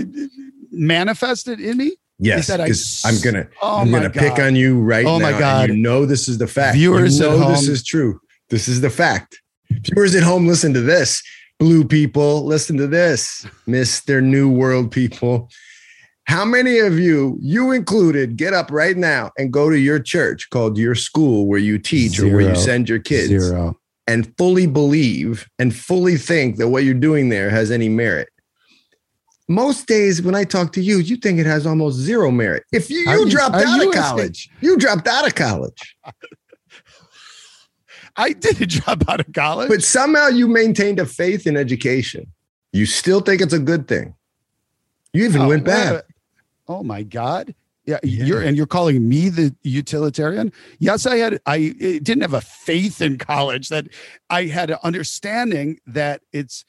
manifested 0.72 1.60
in 1.60 1.78
me? 1.78 1.94
Yes 2.20 2.50
because 2.50 3.02
i'm 3.06 3.20
gonna 3.22 3.48
oh 3.62 3.80
i'm 3.80 3.92
gonna 3.92 4.10
God. 4.10 4.20
pick 4.20 4.40
on 4.40 4.56
you 4.56 4.80
right 4.80 5.06
oh 5.06 5.18
now 5.18 5.32
my 5.32 5.40
God. 5.40 5.70
you 5.70 5.76
know 5.76 6.06
this 6.06 6.28
is 6.28 6.38
the 6.38 6.48
fact. 6.48 6.76
Viewers 6.76 7.20
you 7.20 7.26
know 7.26 7.42
at 7.42 7.50
this 7.50 7.68
is 7.68 7.84
true. 7.84 8.20
This 8.50 8.68
is 8.68 8.82
the 8.82 8.90
fact. 8.90 9.42
Viewers 9.72 10.16
at 10.16 10.24
home 10.24 10.48
listen 10.48 10.74
to 10.74 10.82
this. 10.82 11.22
Blue 11.60 11.84
people 11.84 12.46
listen 12.46 12.78
to 12.78 12.88
this 12.88 13.46
mr 13.68 14.24
new 14.24 14.50
world 14.50 14.92
people 14.92 15.50
how 16.26 16.46
many 16.46 16.80
of 16.80 16.98
you, 16.98 17.38
you 17.42 17.72
included, 17.72 18.38
get 18.38 18.54
up 18.54 18.72
right 18.72 18.96
now 18.96 19.32
and 19.38 19.52
go 19.52 19.70
to 19.70 19.78
your 19.78 20.00
church 20.00 20.50
called 20.50 20.78
your 20.78 20.96
school 20.96 21.48
where 21.48 21.60
you 21.60 21.78
teach 21.78 22.14
Zero. 22.14 22.30
or 22.30 22.36
where 22.36 22.50
you 22.50 22.56
send 22.56 22.88
your 22.88 23.00
kids 23.00 23.28
Zero. 23.28 23.78
and 24.08 24.36
fully 24.38 24.66
believe 24.66 25.50
and 25.60 25.76
fully 25.76 26.16
think 26.16 26.58
that 26.58 26.70
what 26.70 26.86
you're 26.86 26.94
doing 26.94 27.30
there 27.30 27.50
has 27.50 27.72
any 27.72 27.90
merit? 27.90 28.30
Most 29.50 29.88
days 29.88 30.22
when 30.22 30.36
I 30.36 30.46
talk 30.46 30.72
to 30.74 30.82
you, 30.82 31.00
you 31.00 31.18
think 31.18 31.40
it 31.40 31.46
has 31.46 31.68
almost 31.68 31.98
zero 31.98 32.32
merit. 32.32 32.64
If 32.72 32.90
you, 32.90 33.00
you, 33.00 33.26
you 33.26 33.30
dropped 33.30 33.56
out 33.56 33.82
you 33.82 33.90
of 33.90 33.96
college, 33.96 34.50
you 34.62 34.78
dropped 34.78 35.08
out 35.08 35.28
of 35.28 35.36
college. 35.36 35.98
I 38.16 38.32
did 38.32 38.70
drop 38.70 39.04
out 39.10 39.20
of 39.20 39.34
college. 39.34 39.68
But 39.70 39.84
somehow 39.84 40.28
you 40.28 40.48
maintained 40.48 41.00
a 41.00 41.06
faith 41.06 41.46
in 41.46 41.58
education. 41.58 42.32
You 42.72 42.86
still 42.86 43.20
think 43.20 43.42
it's 43.42 43.54
a 43.54 43.60
good 43.60 43.88
thing. 43.88 44.16
You 45.12 45.26
even 45.26 45.42
oh, 45.42 45.48
went 45.50 45.66
back. 45.66 46.06
Oh 46.67 46.84
my 46.84 47.04
God. 47.04 47.54
Yeah, 47.86 47.99
yeah, 48.02 48.23
you're 48.23 48.41
and 48.41 48.56
you're 48.56 48.65
calling 48.65 49.10
me 49.10 49.28
the 49.28 49.54
utilitarian. 49.63 50.54
Yes, 50.80 51.06
I 51.06 51.17
had 51.17 51.41
I 51.45 51.76
didn't 51.78 52.21
have 52.21 52.34
a 52.34 52.39
faith 52.39 53.02
in 53.02 53.17
college 53.17 53.67
that 53.69 53.88
I 54.30 54.45
had 54.45 54.69
an 54.69 54.78
understanding 54.84 55.80
that 55.88 56.21
it's 56.32 56.63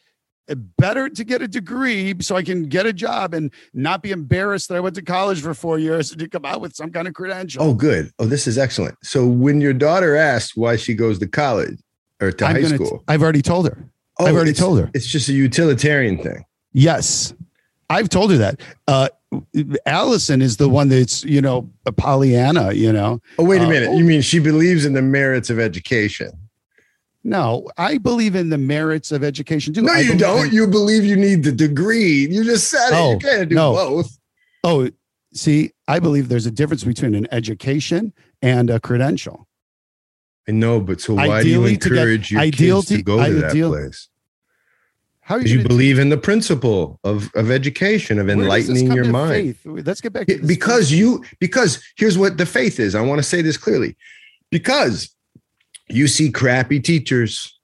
better 0.76 1.08
to 1.08 1.24
get 1.24 1.40
a 1.40 1.48
degree 1.48 2.14
so 2.20 2.36
I 2.36 2.42
can 2.42 2.64
get 2.64 2.84
a 2.84 2.92
job 2.92 3.32
and 3.32 3.52
not 3.72 4.02
be 4.02 4.10
embarrassed 4.10 4.68
that 4.68 4.76
I 4.76 4.80
went 4.80 4.94
to 4.96 5.02
college 5.02 5.40
for 5.40 5.54
four 5.54 5.78
years 5.78 6.10
and 6.10 6.20
to 6.20 6.28
come 6.28 6.44
out 6.44 6.60
with 6.60 6.74
some 6.74 6.90
kind 6.90 7.08
of 7.08 7.14
credential. 7.14 7.62
Oh, 7.62 7.74
good. 7.74 8.10
Oh, 8.18 8.26
this 8.26 8.46
is 8.46 8.58
excellent. 8.58 8.96
So 9.02 9.26
when 9.26 9.60
your 9.60 9.72
daughter 9.72 10.16
asks 10.16 10.56
why 10.56 10.76
she 10.76 10.94
goes 10.94 11.18
to 11.20 11.26
college 11.26 11.78
or 12.20 12.32
to 12.32 12.44
I'm 12.44 12.56
high 12.56 12.62
school, 12.62 13.04
I've 13.08 13.22
already 13.22 13.42
told 13.42 13.66
her. 13.68 13.88
Oh, 14.18 14.26
I've 14.26 14.34
already 14.34 14.52
told 14.52 14.80
her. 14.80 14.90
It's 14.94 15.06
just 15.06 15.28
a 15.28 15.32
utilitarian 15.32 16.18
thing. 16.18 16.44
Yes. 16.72 17.34
I've 17.88 18.08
told 18.08 18.30
her 18.30 18.36
that. 18.38 18.60
Uh, 18.86 19.08
Allison 19.86 20.42
is 20.42 20.56
the 20.56 20.68
one 20.68 20.88
that's 20.88 21.24
you 21.24 21.40
know 21.40 21.70
a 21.86 21.92
Pollyanna. 21.92 22.72
You 22.72 22.92
know. 22.92 23.20
Oh 23.38 23.44
wait 23.44 23.60
a 23.60 23.64
uh, 23.64 23.68
minute! 23.68 23.88
Uh, 23.90 23.92
you 23.92 24.04
mean 24.04 24.20
she 24.20 24.38
believes 24.38 24.84
in 24.84 24.92
the 24.92 25.02
merits 25.02 25.50
of 25.50 25.58
education? 25.58 26.32
No, 27.26 27.70
I 27.78 27.96
believe 27.96 28.34
in 28.34 28.50
the 28.50 28.58
merits 28.58 29.10
of 29.10 29.24
education 29.24 29.72
too. 29.72 29.82
No, 29.82 29.94
I 29.94 30.00
you 30.00 30.16
don't. 30.16 30.48
In, 30.48 30.52
you 30.52 30.66
believe 30.66 31.04
you 31.04 31.16
need 31.16 31.42
the 31.42 31.52
degree. 31.52 32.26
You 32.28 32.44
just 32.44 32.68
said 32.68 32.90
oh, 32.92 33.12
it. 33.12 33.12
You 33.12 33.18
can't 33.18 33.48
do 33.48 33.54
no. 33.54 33.72
both. 33.72 34.18
Oh, 34.62 34.90
see, 35.32 35.72
I 35.88 36.00
believe 36.00 36.28
there's 36.28 36.46
a 36.46 36.50
difference 36.50 36.84
between 36.84 37.14
an 37.14 37.26
education 37.32 38.12
and 38.42 38.68
a 38.68 38.78
credential. 38.78 39.48
I 40.46 40.52
know, 40.52 40.80
but 40.80 41.00
so 41.00 41.14
why 41.14 41.28
ideally 41.28 41.76
do 41.76 41.88
you 41.88 41.94
encourage 41.94 42.30
get, 42.30 42.58
your 42.58 42.80
kids 42.80 42.88
to, 42.88 42.96
to 42.98 43.02
go 43.02 43.16
to 43.16 43.46
ideal, 43.46 43.70
that 43.70 43.78
place? 43.78 44.08
How 45.24 45.36
you, 45.36 45.58
you 45.58 45.66
believe 45.66 45.98
in 45.98 46.10
the 46.10 46.18
principle 46.18 47.00
of, 47.02 47.30
of 47.34 47.50
education, 47.50 48.18
of 48.18 48.28
enlightening 48.28 48.92
your 48.92 49.06
mind. 49.06 49.56
Faith? 49.56 49.86
Let's 49.86 50.02
get 50.02 50.12
back 50.12 50.26
to 50.26 50.38
because 50.46 50.92
you 50.92 51.24
because 51.40 51.82
here's 51.96 52.18
what 52.18 52.36
the 52.36 52.44
faith 52.44 52.78
is. 52.78 52.94
I 52.94 53.00
want 53.00 53.20
to 53.20 53.22
say 53.22 53.40
this 53.40 53.56
clearly. 53.56 53.96
Because 54.50 55.14
you 55.88 56.08
see 56.08 56.30
crappy 56.30 56.78
teachers 56.78 57.58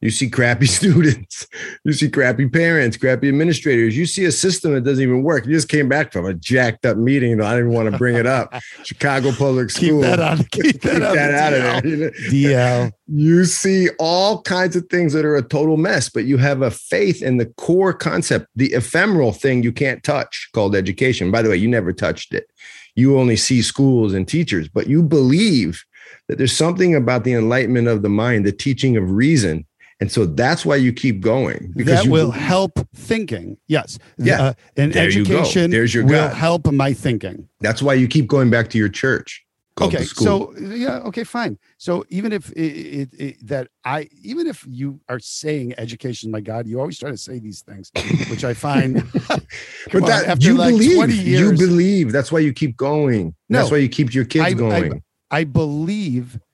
you 0.00 0.10
see 0.10 0.28
crappy 0.28 0.66
students. 0.66 1.46
You 1.84 1.92
see 1.92 2.10
crappy 2.10 2.48
parents, 2.48 2.96
crappy 2.96 3.28
administrators. 3.28 3.96
You 3.96 4.06
see 4.06 4.24
a 4.24 4.32
system 4.32 4.74
that 4.74 4.82
doesn't 4.82 5.02
even 5.02 5.22
work. 5.22 5.46
You 5.46 5.52
just 5.52 5.68
came 5.68 5.88
back 5.88 6.12
from 6.12 6.26
a 6.26 6.34
jacked 6.34 6.84
up 6.84 6.96
meeting. 6.96 7.40
I 7.40 7.56
didn't 7.56 7.72
want 7.72 7.90
to 7.90 7.96
bring 7.96 8.16
it 8.16 8.26
up. 8.26 8.54
Chicago 8.84 9.32
Public 9.32 9.70
School. 9.70 10.02
Keep 10.02 10.10
that 10.10 10.20
on. 10.20 10.38
Keep 10.38 10.82
that, 10.82 10.92
keep 10.92 11.00
that 11.00 11.34
out 11.34 11.52
of 11.52 11.82
there. 11.82 12.10
DL. 12.30 12.92
You 13.08 13.44
see 13.44 13.88
all 13.98 14.42
kinds 14.42 14.76
of 14.76 14.86
things 14.90 15.12
that 15.12 15.24
are 15.24 15.36
a 15.36 15.42
total 15.42 15.76
mess, 15.76 16.08
but 16.08 16.24
you 16.24 16.36
have 16.38 16.62
a 16.62 16.70
faith 16.70 17.22
in 17.22 17.38
the 17.38 17.46
core 17.46 17.94
concept, 17.94 18.48
the 18.56 18.72
ephemeral 18.72 19.32
thing 19.32 19.62
you 19.62 19.72
can't 19.72 20.02
touch 20.02 20.48
called 20.52 20.74
education. 20.76 21.30
By 21.30 21.42
the 21.42 21.48
way, 21.48 21.56
you 21.56 21.68
never 21.68 21.92
touched 21.92 22.34
it. 22.34 22.50
You 22.96 23.18
only 23.18 23.36
see 23.36 23.62
schools 23.62 24.12
and 24.12 24.26
teachers, 24.26 24.68
but 24.68 24.88
you 24.88 25.02
believe 25.02 25.84
that 26.28 26.38
there's 26.38 26.56
something 26.56 26.94
about 26.94 27.24
the 27.24 27.34
enlightenment 27.34 27.88
of 27.88 28.02
the 28.02 28.08
mind, 28.08 28.44
the 28.44 28.52
teaching 28.52 28.96
of 28.96 29.10
reason 29.10 29.64
and 30.00 30.12
so 30.12 30.26
that's 30.26 30.66
why 30.66 30.76
you 30.76 30.92
keep 30.92 31.20
going. 31.20 31.72
Because 31.76 32.04
that 32.04 32.10
will 32.10 32.30
help 32.30 32.72
thinking. 32.94 33.56
Yes. 33.66 33.98
Yeah. 34.18 34.42
Uh, 34.42 34.52
and 34.76 34.92
there 34.92 35.06
education 35.06 35.70
There's 35.70 35.94
your 35.94 36.04
will 36.04 36.28
help 36.28 36.70
my 36.72 36.92
thinking. 36.92 37.48
That's 37.60 37.80
why 37.82 37.94
you 37.94 38.06
keep 38.08 38.26
going 38.26 38.50
back 38.50 38.68
to 38.70 38.78
your 38.78 38.88
church. 38.90 39.42
okay 39.78 40.04
so 40.04 40.56
yeah 40.56 41.00
okay 41.08 41.22
fine 41.22 41.58
so 41.76 42.02
even 42.08 42.32
if 42.32 42.50
it, 42.52 42.72
it, 43.00 43.08
it, 43.20 43.46
that 43.46 43.68
i 43.84 44.08
even 44.22 44.46
if 44.46 44.64
you 44.66 44.98
are 45.06 45.18
saying 45.20 45.74
education 45.76 46.30
my 46.30 46.40
god 46.40 46.66
you 46.66 46.80
always 46.80 46.98
try 46.98 47.10
to 47.10 47.16
say 47.18 47.38
these 47.38 47.60
things 47.60 47.92
which 48.30 48.42
i 48.42 48.54
find 48.54 49.04
but 49.92 50.02
on, 50.02 50.08
that 50.08 50.24
after 50.32 50.46
you 50.48 50.54
like 50.54 50.72
believe 50.72 50.96
20 50.96 51.12
you 51.12 51.52
believe 51.52 52.10
that's 52.10 52.32
why 52.32 52.38
you 52.38 52.54
keep 52.54 52.74
going 52.74 53.34
that's 53.50 53.70
why 53.70 53.76
you 53.76 53.88
keep 53.88 54.14
your 54.14 54.24
kids 54.24 54.46
I- 54.46 54.52
going 54.54 55.02
I 55.30 55.44
believe 55.44 56.26
i- 56.34 56.38
uh, 56.38 56.45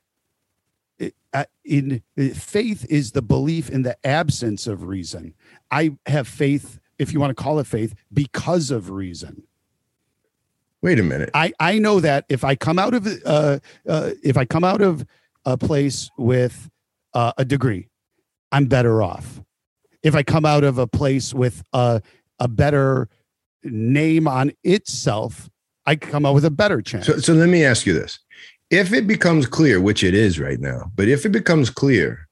in 1.64 2.02
uh, 2.18 2.28
faith 2.34 2.86
is 2.90 3.12
the 3.12 3.22
belief 3.22 3.70
in 3.70 3.82
the 3.82 3.96
absence 4.06 4.66
of 4.66 4.84
reason. 4.84 5.34
I 5.70 5.96
have 6.06 6.28
faith, 6.28 6.78
if 6.98 7.12
you 7.12 7.20
want 7.20 7.36
to 7.36 7.42
call 7.42 7.58
it 7.58 7.66
faith, 7.66 7.94
because 8.12 8.70
of 8.70 8.90
reason. 8.90 9.44
wait 10.82 10.98
a 10.98 11.02
minute 11.02 11.30
I 11.34 11.52
I 11.58 11.78
know 11.78 12.00
that 12.00 12.24
if 12.28 12.44
I 12.44 12.54
come 12.54 12.78
out 12.78 12.94
of 12.94 13.06
uh, 13.24 13.58
uh 13.88 14.10
if 14.22 14.36
I 14.36 14.44
come 14.44 14.64
out 14.64 14.82
of 14.82 15.06
a 15.44 15.56
place 15.56 16.10
with 16.16 16.70
uh, 17.14 17.32
a 17.36 17.44
degree, 17.44 17.88
I'm 18.52 18.66
better 18.66 19.02
off. 19.02 19.42
If 20.02 20.14
I 20.14 20.22
come 20.22 20.44
out 20.44 20.64
of 20.64 20.78
a 20.78 20.86
place 20.86 21.34
with 21.34 21.62
a 21.72 22.02
a 22.38 22.48
better 22.48 23.08
name 23.64 24.26
on 24.26 24.52
itself, 24.64 25.48
I 25.86 25.96
come 25.96 26.26
out 26.26 26.34
with 26.34 26.44
a 26.44 26.50
better 26.50 26.82
chance. 26.82 27.06
so, 27.06 27.18
so 27.18 27.32
let 27.32 27.48
me 27.48 27.64
ask 27.64 27.86
you 27.86 27.92
this 27.92 28.18
if 28.72 28.92
it 28.92 29.06
becomes 29.06 29.46
clear 29.46 29.80
which 29.80 30.02
it 30.02 30.14
is 30.14 30.40
right 30.40 30.58
now 30.60 30.90
but 30.96 31.06
if 31.08 31.24
it 31.24 31.28
becomes 31.30 31.70
clear 31.70 32.28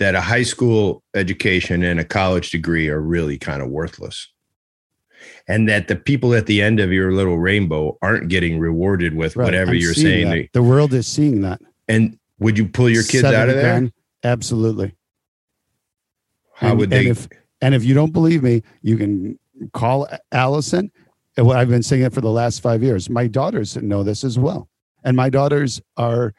that 0.00 0.14
a 0.14 0.20
high 0.20 0.42
school 0.42 1.02
education 1.14 1.82
and 1.82 2.00
a 2.00 2.04
college 2.04 2.50
degree 2.50 2.88
are 2.88 3.00
really 3.00 3.38
kind 3.38 3.62
of 3.62 3.68
worthless 3.70 4.28
and 5.48 5.68
that 5.68 5.88
the 5.88 5.96
people 5.96 6.34
at 6.34 6.46
the 6.46 6.60
end 6.60 6.80
of 6.80 6.92
your 6.92 7.12
little 7.12 7.38
rainbow 7.38 7.96
aren't 8.02 8.28
getting 8.28 8.58
rewarded 8.58 9.14
with 9.14 9.36
Right, 9.36 9.44
whatever 9.44 9.70
I'm 9.70 9.76
you're 9.78 9.94
saying 9.94 10.28
that. 10.30 10.48
the 10.52 10.62
world 10.62 10.92
is 10.92 11.06
seeing 11.06 11.40
that. 11.42 11.60
and 11.88 12.18
would 12.40 12.58
you 12.58 12.66
pull 12.66 12.90
your 12.90 13.04
kids 13.04 13.24
out 13.24 13.48
of 13.48 13.54
there 13.54 13.62
grand, 13.62 13.92
Absolutely. 14.24 14.94
how 16.54 16.70
and, 16.70 16.78
would 16.78 16.92
and 16.92 17.06
they 17.06 17.10
if 17.10 17.28
and 17.60 17.74
if 17.74 17.84
you 17.84 17.94
don't 17.94 18.12
believe 18.12 18.42
me, 18.42 18.62
you 18.82 18.96
can 18.98 19.38
call 19.72 20.08
Allison. 20.32 20.90
I've 21.38 21.68
been 21.68 21.82
saying 21.82 22.02
it 22.02 22.12
for 22.12 22.20
the 22.20 22.30
last 22.30 22.60
five 22.60 22.82
years. 22.82 23.08
My 23.08 23.26
daughters 23.28 23.76
know 23.76 24.02
this 24.02 24.24
as 24.24 24.38
well, 24.38 24.68
and 25.04 25.16
my 25.16 25.28
daughters 25.30 25.80
are, 25.96 26.34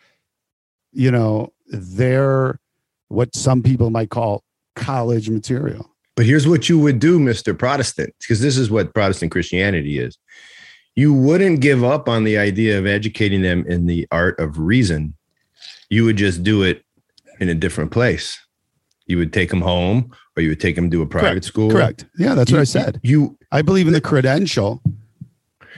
you 0.91 1.11
know, 1.11 1.53
they're 1.67 2.59
what 3.07 3.35
some 3.35 3.61
people 3.63 3.89
might 3.89 4.09
call 4.09 4.43
college 4.75 5.29
material. 5.29 5.89
But 6.15 6.25
here's 6.25 6.47
what 6.47 6.69
you 6.69 6.79
would 6.79 6.99
do, 6.99 7.19
Mr. 7.19 7.57
Protestant, 7.57 8.13
because 8.21 8.39
this 8.41 8.57
is 8.57 8.69
what 8.71 8.93
Protestant 8.93 9.31
Christianity 9.31 9.99
is. 9.99 10.17
You 10.95 11.13
wouldn't 11.13 11.59
give 11.59 11.83
up 11.83 12.07
on 12.07 12.23
the 12.23 12.37
idea 12.37 12.79
of 12.79 12.85
educating 12.87 13.41
them 13.41 13.65
in 13.67 13.85
the 13.85 14.07
art 14.11 14.39
of 14.39 14.57
reason. 14.57 15.13
You 15.89 16.05
would 16.05 16.15
just 16.17 16.41
do 16.41 16.63
it 16.63 16.83
in 17.39 17.49
a 17.49 17.53
different 17.55 17.91
place. 17.91 18.39
You 19.07 19.17
would 19.17 19.33
take 19.33 19.49
them 19.49 19.61
home 19.61 20.11
or 20.37 20.41
you 20.41 20.49
would 20.49 20.61
take 20.61 20.75
them 20.75 20.89
to 20.89 21.01
a 21.01 21.05
private 21.05 21.43
school. 21.43 21.69
Correct. 21.69 22.05
Yeah, 22.17 22.33
that's 22.33 22.49
You- 22.49 22.57
what 22.57 22.61
I 22.61 22.65
said. 22.65 22.99
You 23.03 23.37
I 23.51 23.61
believe 23.61 23.87
in 23.87 23.93
the 23.93 24.01
credential. 24.01 24.81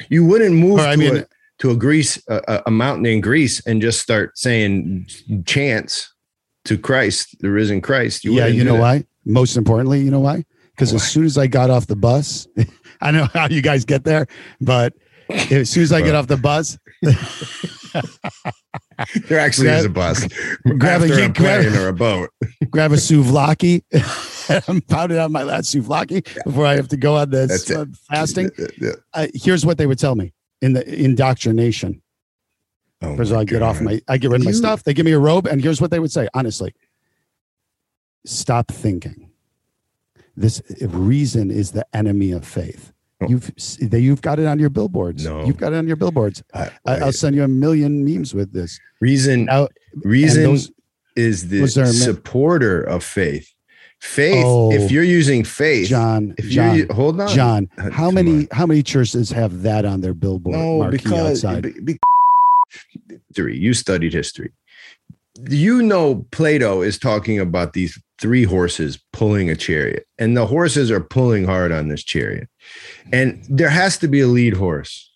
you 0.09 0.23
wouldn't 0.23 0.55
move 0.55 0.79
I 0.79 0.95
mean, 0.95 1.17
a, 1.17 1.25
to 1.59 1.71
a 1.71 1.75
Greece 1.75 2.21
a, 2.27 2.41
a- 2.47 2.63
a 2.67 2.71
mountain 2.71 3.05
in 3.05 3.21
Greece 3.21 3.65
and 3.65 3.81
just 3.81 3.99
start 4.01 4.37
saying 4.37 5.07
chants 5.45 6.13
to 6.65 6.77
Christ, 6.77 7.35
the 7.39 7.49
risen 7.49 7.81
Christ. 7.81 8.25
yeah, 8.25 8.45
you 8.47 8.63
know 8.63 8.73
that. 8.73 8.79
why? 8.81 9.05
Most 9.25 9.57
importantly, 9.57 10.01
you 10.01 10.11
know 10.11 10.19
why? 10.19 10.43
Because 10.75 10.93
as 10.93 11.09
soon 11.09 11.25
as 11.25 11.37
I 11.37 11.47
got 11.47 11.69
off 11.69 11.87
the 11.87 11.95
bus, 11.95 12.47
I 13.01 13.11
know 13.11 13.25
how 13.33 13.47
you 13.47 13.61
guys 13.61 13.85
get 13.85 14.03
there, 14.03 14.27
but 14.61 14.93
as 15.51 15.69
soon 15.69 15.83
as 15.83 15.91
I 15.91 16.01
get 16.01 16.13
off 16.15 16.27
the 16.27 16.37
bus, 16.37 16.77
There 19.27 19.39
actually 19.39 19.65
Grab- 19.67 19.79
is 19.79 19.85
a 19.85 19.89
bus 19.89 20.27
grab 20.79 21.01
a- 21.01 21.05
after 21.05 21.13
a 21.23 21.29
grab- 21.29 21.35
plane 21.35 21.75
or 21.75 21.87
a 21.87 21.93
boat. 21.93 22.29
grab 22.71 22.91
a 22.91 22.95
souvlaki, 22.95 23.83
and 24.67 24.85
pound 24.87 25.11
it 25.11 25.19
out 25.19 25.29
my 25.29 25.43
last 25.43 25.73
souvlaki 25.73 26.25
before 26.43 26.65
I 26.65 26.75
have 26.75 26.87
to 26.89 26.97
go 26.97 27.15
on 27.15 27.29
this 27.29 27.69
uh, 27.69 27.85
fasting. 28.09 28.49
Yeah. 28.81 28.91
Uh, 29.13 29.27
here's 29.35 29.65
what 29.65 29.77
they 29.77 29.85
would 29.85 29.99
tell 29.99 30.15
me 30.15 30.33
in 30.61 30.73
the 30.73 31.03
indoctrination. 31.03 32.01
Oh 33.01 33.15
First 33.15 33.31
of 33.31 33.37
all, 33.37 33.37
my 33.37 33.41
I 33.41 33.45
get 33.45 33.61
off 33.61 33.79
my, 33.81 34.01
I 34.07 34.17
get 34.17 34.31
rid 34.31 34.41
of 34.41 34.45
my 34.45 34.51
You- 34.51 34.57
stuff. 34.57 34.83
They 34.83 34.93
give 34.93 35.05
me 35.05 35.11
a 35.11 35.19
robe, 35.19 35.45
and 35.47 35.61
here's 35.61 35.79
what 35.79 35.91
they 35.91 35.99
would 35.99 36.11
say. 36.11 36.27
Honestly, 36.33 36.73
stop 38.25 38.71
thinking. 38.71 39.29
This 40.35 40.61
reason 40.81 41.49
is 41.51 41.71
the 41.71 41.85
enemy 41.93 42.31
of 42.31 42.45
faith. 42.45 42.91
Oh. 43.21 43.27
You've 43.29 43.51
they, 43.81 43.99
you've 43.99 44.21
got 44.21 44.39
it 44.39 44.45
on 44.45 44.59
your 44.59 44.69
billboards. 44.69 45.25
No. 45.25 45.43
You've 45.45 45.57
got 45.57 45.73
it 45.73 45.77
on 45.77 45.87
your 45.87 45.95
billboards. 45.95 46.43
I- 46.53 46.71
I, 46.85 46.95
I'll 46.99 47.11
send 47.11 47.35
you 47.35 47.43
a 47.43 47.47
million 47.47 48.03
memes 48.05 48.33
with 48.33 48.53
this. 48.53 48.79
reason 49.01 49.45
Now, 49.45 49.69
reason 50.03 50.43
those- 50.43 50.71
is 51.15 51.47
the 51.49 51.61
those 51.61 51.77
are 51.79 51.85
mi- 51.85 51.91
supporter 51.93 52.81
of 52.83 53.03
faith. 53.03 53.51
Faith. 53.99 54.43
Oh, 54.45 54.71
if 54.71 54.91
you're 54.91 55.03
using 55.03 55.43
faith, 55.43 55.87
John, 55.89 56.33
if 56.37 56.45
John, 56.49 56.75
you 56.77 56.87
hold 56.91 57.19
on, 57.19 57.27
John, 57.29 57.67
Uh, 57.77 57.89
how 57.89 58.11
many 58.11 58.31
on. 58.31 58.47
how 58.51 58.65
many 58.67 58.83
churches 58.83 59.31
have 59.31 59.63
that 59.63 59.85
on 59.85 60.01
their 60.01 60.13
billboard 60.13 60.55
no, 60.55 60.79
marquee 60.79 60.97
because 60.97 61.43
outside? 61.43 61.63
be- 61.63 61.81
be- 61.81 61.97
history. 63.29 63.57
You 63.57 63.73
studied 63.73 64.13
history. 64.13 64.51
You 65.49 65.81
know, 65.83 66.25
Plato 66.31 66.81
is 66.81 66.97
talking 66.97 67.39
about 67.39 67.73
these 67.73 67.99
three 68.19 68.43
horses 68.43 68.99
pulling 69.13 69.49
a 69.49 69.55
chariot, 69.55 70.05
and 70.17 70.35
the 70.35 70.45
horses 70.47 70.89
are 70.91 70.99
pulling 71.01 71.45
hard 71.45 71.71
on 71.71 71.87
this 71.89 72.03
chariot, 72.03 72.47
and 73.13 73.43
there 73.49 73.69
has 73.69 73.97
to 73.99 74.07
be 74.07 74.19
a 74.21 74.27
lead 74.27 74.53
horse, 74.55 75.11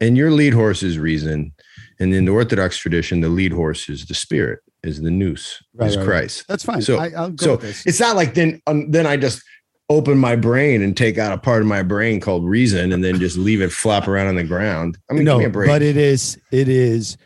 and 0.00 0.16
your 0.16 0.30
lead 0.32 0.54
horse 0.54 0.82
is 0.82 0.98
reason, 0.98 1.52
and 2.00 2.12
in 2.14 2.24
the 2.24 2.32
Orthodox 2.32 2.78
tradition, 2.78 3.20
the 3.20 3.28
lead 3.28 3.52
horse 3.52 3.88
is 3.88 4.06
the 4.06 4.14
spirit, 4.14 4.58
is 4.82 5.00
the 5.00 5.10
nous 5.10 5.62
Right, 5.74 5.88
is 5.90 5.96
right, 5.96 6.02
right. 6.02 6.06
Christ. 6.08 6.44
That's 6.48 6.64
fine. 6.64 6.82
So- 6.82 6.98
I, 6.98 7.10
I'll 7.16 7.30
go 7.30 7.44
so 7.44 7.50
with 7.52 7.62
this. 7.62 7.86
it's 7.86 8.00
not 8.00 8.16
like 8.16 8.34
then 8.34 8.60
um, 8.66 8.90
then 8.90 9.06
I 9.06 9.16
just 9.16 9.42
open 9.88 10.16
my 10.16 10.36
brain 10.36 10.82
and 10.82 10.96
take 10.96 11.18
out 11.18 11.32
a 11.32 11.38
part 11.38 11.60
of 11.62 11.66
my 11.66 11.82
brain 11.82 12.20
called 12.20 12.44
reason 12.48 12.92
and 12.92 13.02
then 13.02 13.18
just 13.18 13.36
leave 13.36 13.60
it 13.60 13.72
flop 13.72 14.06
around 14.06 14.28
on 14.28 14.36
the 14.36 14.44
ground. 14.44 14.96
I 15.10 15.14
mean, 15.14 15.24
no, 15.24 15.38
me 15.38 15.46
but 15.48 15.82
it 15.82 15.96
is 15.96 16.38
it 16.52 16.68
is 16.68 17.16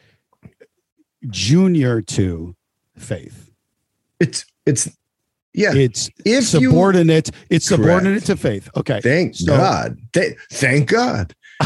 junior 1.30 2.00
to 2.02 2.54
faith. 2.98 3.50
it's 4.20 4.44
it's 4.66 4.88
yeah. 5.52 5.72
It's 5.74 6.08
if 6.24 6.52
you 6.54 6.70
subordinate. 6.70 7.30
it's 7.50 7.68
Correct. 7.68 7.82
subordinate 7.82 8.24
to 8.24 8.36
faith. 8.36 8.68
Okay. 8.76 9.00
thank 9.00 9.36
So- 9.36 9.56
God, 9.56 9.98
Th- 10.12 10.36
thank 10.50 10.88
God, 10.88 11.34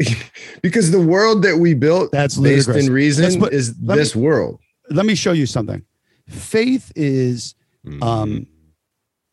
because 0.62 0.90
the 0.90 1.00
world 1.00 1.42
that 1.44 1.56
we 1.58 1.74
built 1.74 2.10
That's 2.12 2.36
based 2.36 2.66
ludicrous. 2.68 2.86
in 2.88 2.92
reason 2.92 3.24
is 3.52 3.74
let 3.82 3.96
me- 3.96 4.00
this 4.02 4.16
world. 4.16 4.60
Let 4.90 5.06
me 5.06 5.14
show 5.14 5.32
you 5.32 5.46
something. 5.46 5.82
Faith 6.28 6.92
is 6.96 7.54
Mm. 7.86 8.02
um 8.02 8.46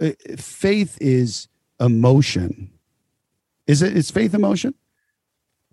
uh, 0.02 0.12
faith 0.38 0.98
is 1.00 1.48
emotion. 1.80 2.70
Is 3.68 3.82
it 3.82 3.96
is 3.96 4.12
faith 4.12 4.34
emotion? 4.34 4.74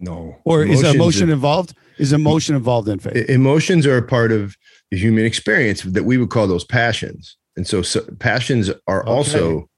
no, 0.00 0.36
Or 0.44 0.62
is 0.64 0.82
emotion 0.84 1.28
are- 1.28 1.32
involved? 1.32 1.74
Is 1.98 2.12
emotion 2.12 2.54
involved 2.54 2.88
in 2.88 3.00
faith? 3.00 3.28
Emotions 3.28 3.84
are 3.84 3.96
a 3.96 4.02
part 4.02 4.30
of 4.30 4.56
the 4.92 4.96
human 4.96 5.24
experience 5.24 5.82
that 5.82 6.04
we 6.04 6.16
would 6.18 6.30
call 6.30 6.46
those 6.46 6.64
passions 6.64 7.36
and 7.56 7.66
so, 7.66 7.82
so 7.82 8.00
passions 8.20 8.70
are 8.86 9.00
Okay. 9.02 9.10
also 9.10 9.68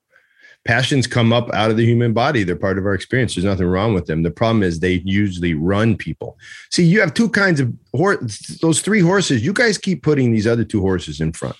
passions 0.64 1.06
come 1.06 1.32
up 1.32 1.50
out 1.52 1.70
of 1.70 1.76
the 1.76 1.86
human 1.86 2.12
body. 2.12 2.42
They're 2.42 2.56
part 2.56 2.78
of 2.78 2.86
our 2.86 2.94
experience. 2.94 3.34
There's 3.34 3.44
nothing 3.44 3.66
wrong 3.66 3.94
with 3.94 4.06
them. 4.06 4.22
The 4.22 4.30
problem 4.30 4.62
is 4.62 4.80
they 4.80 5.02
usually 5.04 5.54
run 5.54 5.96
people. 5.96 6.38
See 6.70 6.84
you 6.84 7.00
have 7.00 7.14
two 7.14 7.28
kinds 7.28 7.60
of 7.60 7.72
horse 7.94 8.58
those 8.60 8.80
three 8.80 9.00
horses. 9.00 9.44
You 9.44 9.52
guys 9.52 9.78
keep 9.78 10.02
putting 10.02 10.32
these 10.32 10.46
other 10.46 10.64
two 10.64 10.80
horses 10.80 11.20
in 11.20 11.32
front. 11.32 11.56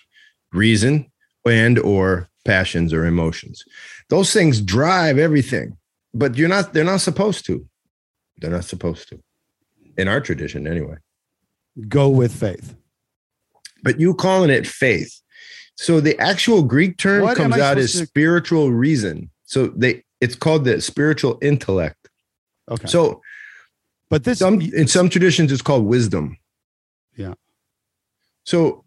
Reason 0.53 1.11
and 1.47 1.79
or 1.79 2.29
passions 2.45 2.93
or 2.93 3.07
emotions. 3.07 3.65
Those 4.09 4.33
things 4.33 4.61
drive 4.61 5.19
everything 5.19 5.77
but 6.15 6.37
you're 6.37 6.49
not 6.49 6.73
they're 6.73 6.85
not 6.85 7.01
supposed 7.01 7.47
to. 7.47 7.67
They're 8.39 8.51
not 8.51 8.65
supposed 8.65 9.09
to. 9.11 9.23
In 9.97 10.09
our 10.09 10.21
tradition 10.21 10.67
anyway. 10.67 10.97
Go 11.89 12.09
with 12.09 12.35
faith. 12.35 12.75
but 13.83 14.01
you 14.01 14.15
calling 14.15 14.51
it 14.51 14.67
faith. 14.67 15.20
So 15.81 15.99
the 15.99 16.19
actual 16.21 16.63
Greek 16.63 16.99
term 16.99 17.23
What 17.23 17.39
comes 17.39 17.57
out 17.57 17.79
as 17.79 17.93
to- 17.93 18.05
spiritual 18.05 18.71
reason. 18.71 19.31
So 19.45 19.69
they 19.69 20.05
it's 20.21 20.35
called 20.35 20.67
the 20.67 20.79
spiritual 20.83 21.39
intellect. 21.41 22.11
Okay. 22.71 22.87
So 22.87 23.23
but 24.11 24.25
this 24.25 24.41
some 24.41 24.61
in 24.61 24.87
some 24.89 25.09
traditions 25.09 25.51
it's 25.51 25.63
called 25.63 25.87
wisdom. 25.87 26.37
Yeah. 27.17 27.33
So 28.45 28.85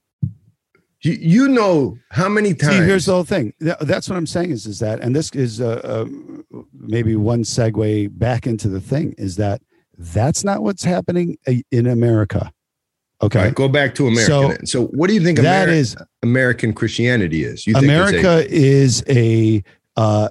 you, 1.02 1.14
you 1.14 1.48
know 1.50 1.98
how 2.12 2.30
many 2.30 2.54
times 2.54 2.78
See, 2.78 2.84
here's 2.84 3.06
the 3.08 3.14
whole 3.14 3.24
thing. 3.24 3.54
That's 3.60 4.08
what 4.08 4.16
I'm 4.16 4.28
saying 4.28 4.52
is, 4.52 4.66
is 4.68 4.80
that, 4.80 5.02
and 5.02 5.14
this 5.14 5.32
is 5.32 5.60
uh, 5.60 5.82
uh, 5.84 6.06
maybe 6.72 7.16
one 7.18 7.44
segue 7.44 8.18
back 8.18 8.48
into 8.48 8.70
the 8.70 8.80
thing 8.80 9.14
is 9.18 9.36
that 9.36 9.62
that's 9.98 10.46
not 10.46 10.64
what's 10.64 10.84
happening 10.84 11.38
uh, 11.46 11.56
in 11.72 11.88
America. 11.88 12.53
Okay. 13.24 13.40
Right, 13.40 13.56
go 13.56 13.68
back 13.70 13.96
to 13.96 14.08
America. 14.08 14.28
So- 14.28 14.66
So, 14.66 14.86
what 14.88 15.08
do 15.08 15.14
you 15.14 15.22
think 15.24 15.40
That 15.40 15.68
Ameri- 15.70 15.74
is 15.78 15.96
American 16.24 16.74
Christianity 16.74 17.44
is? 17.46 17.66
You 17.66 17.74
think 17.74 17.86
it's 17.86 17.92
a- 17.92 17.96
America 18.20 18.48
is 18.54 19.04
a 19.10 19.64
uh, 19.96 20.30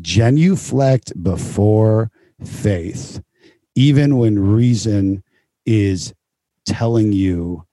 genuflect 0.00 1.12
before 1.22 2.10
faith, 2.44 3.20
even 3.74 4.16
when 4.16 4.38
reason 4.38 5.22
is 5.66 6.12
telling 6.66 7.12
you 7.12 7.64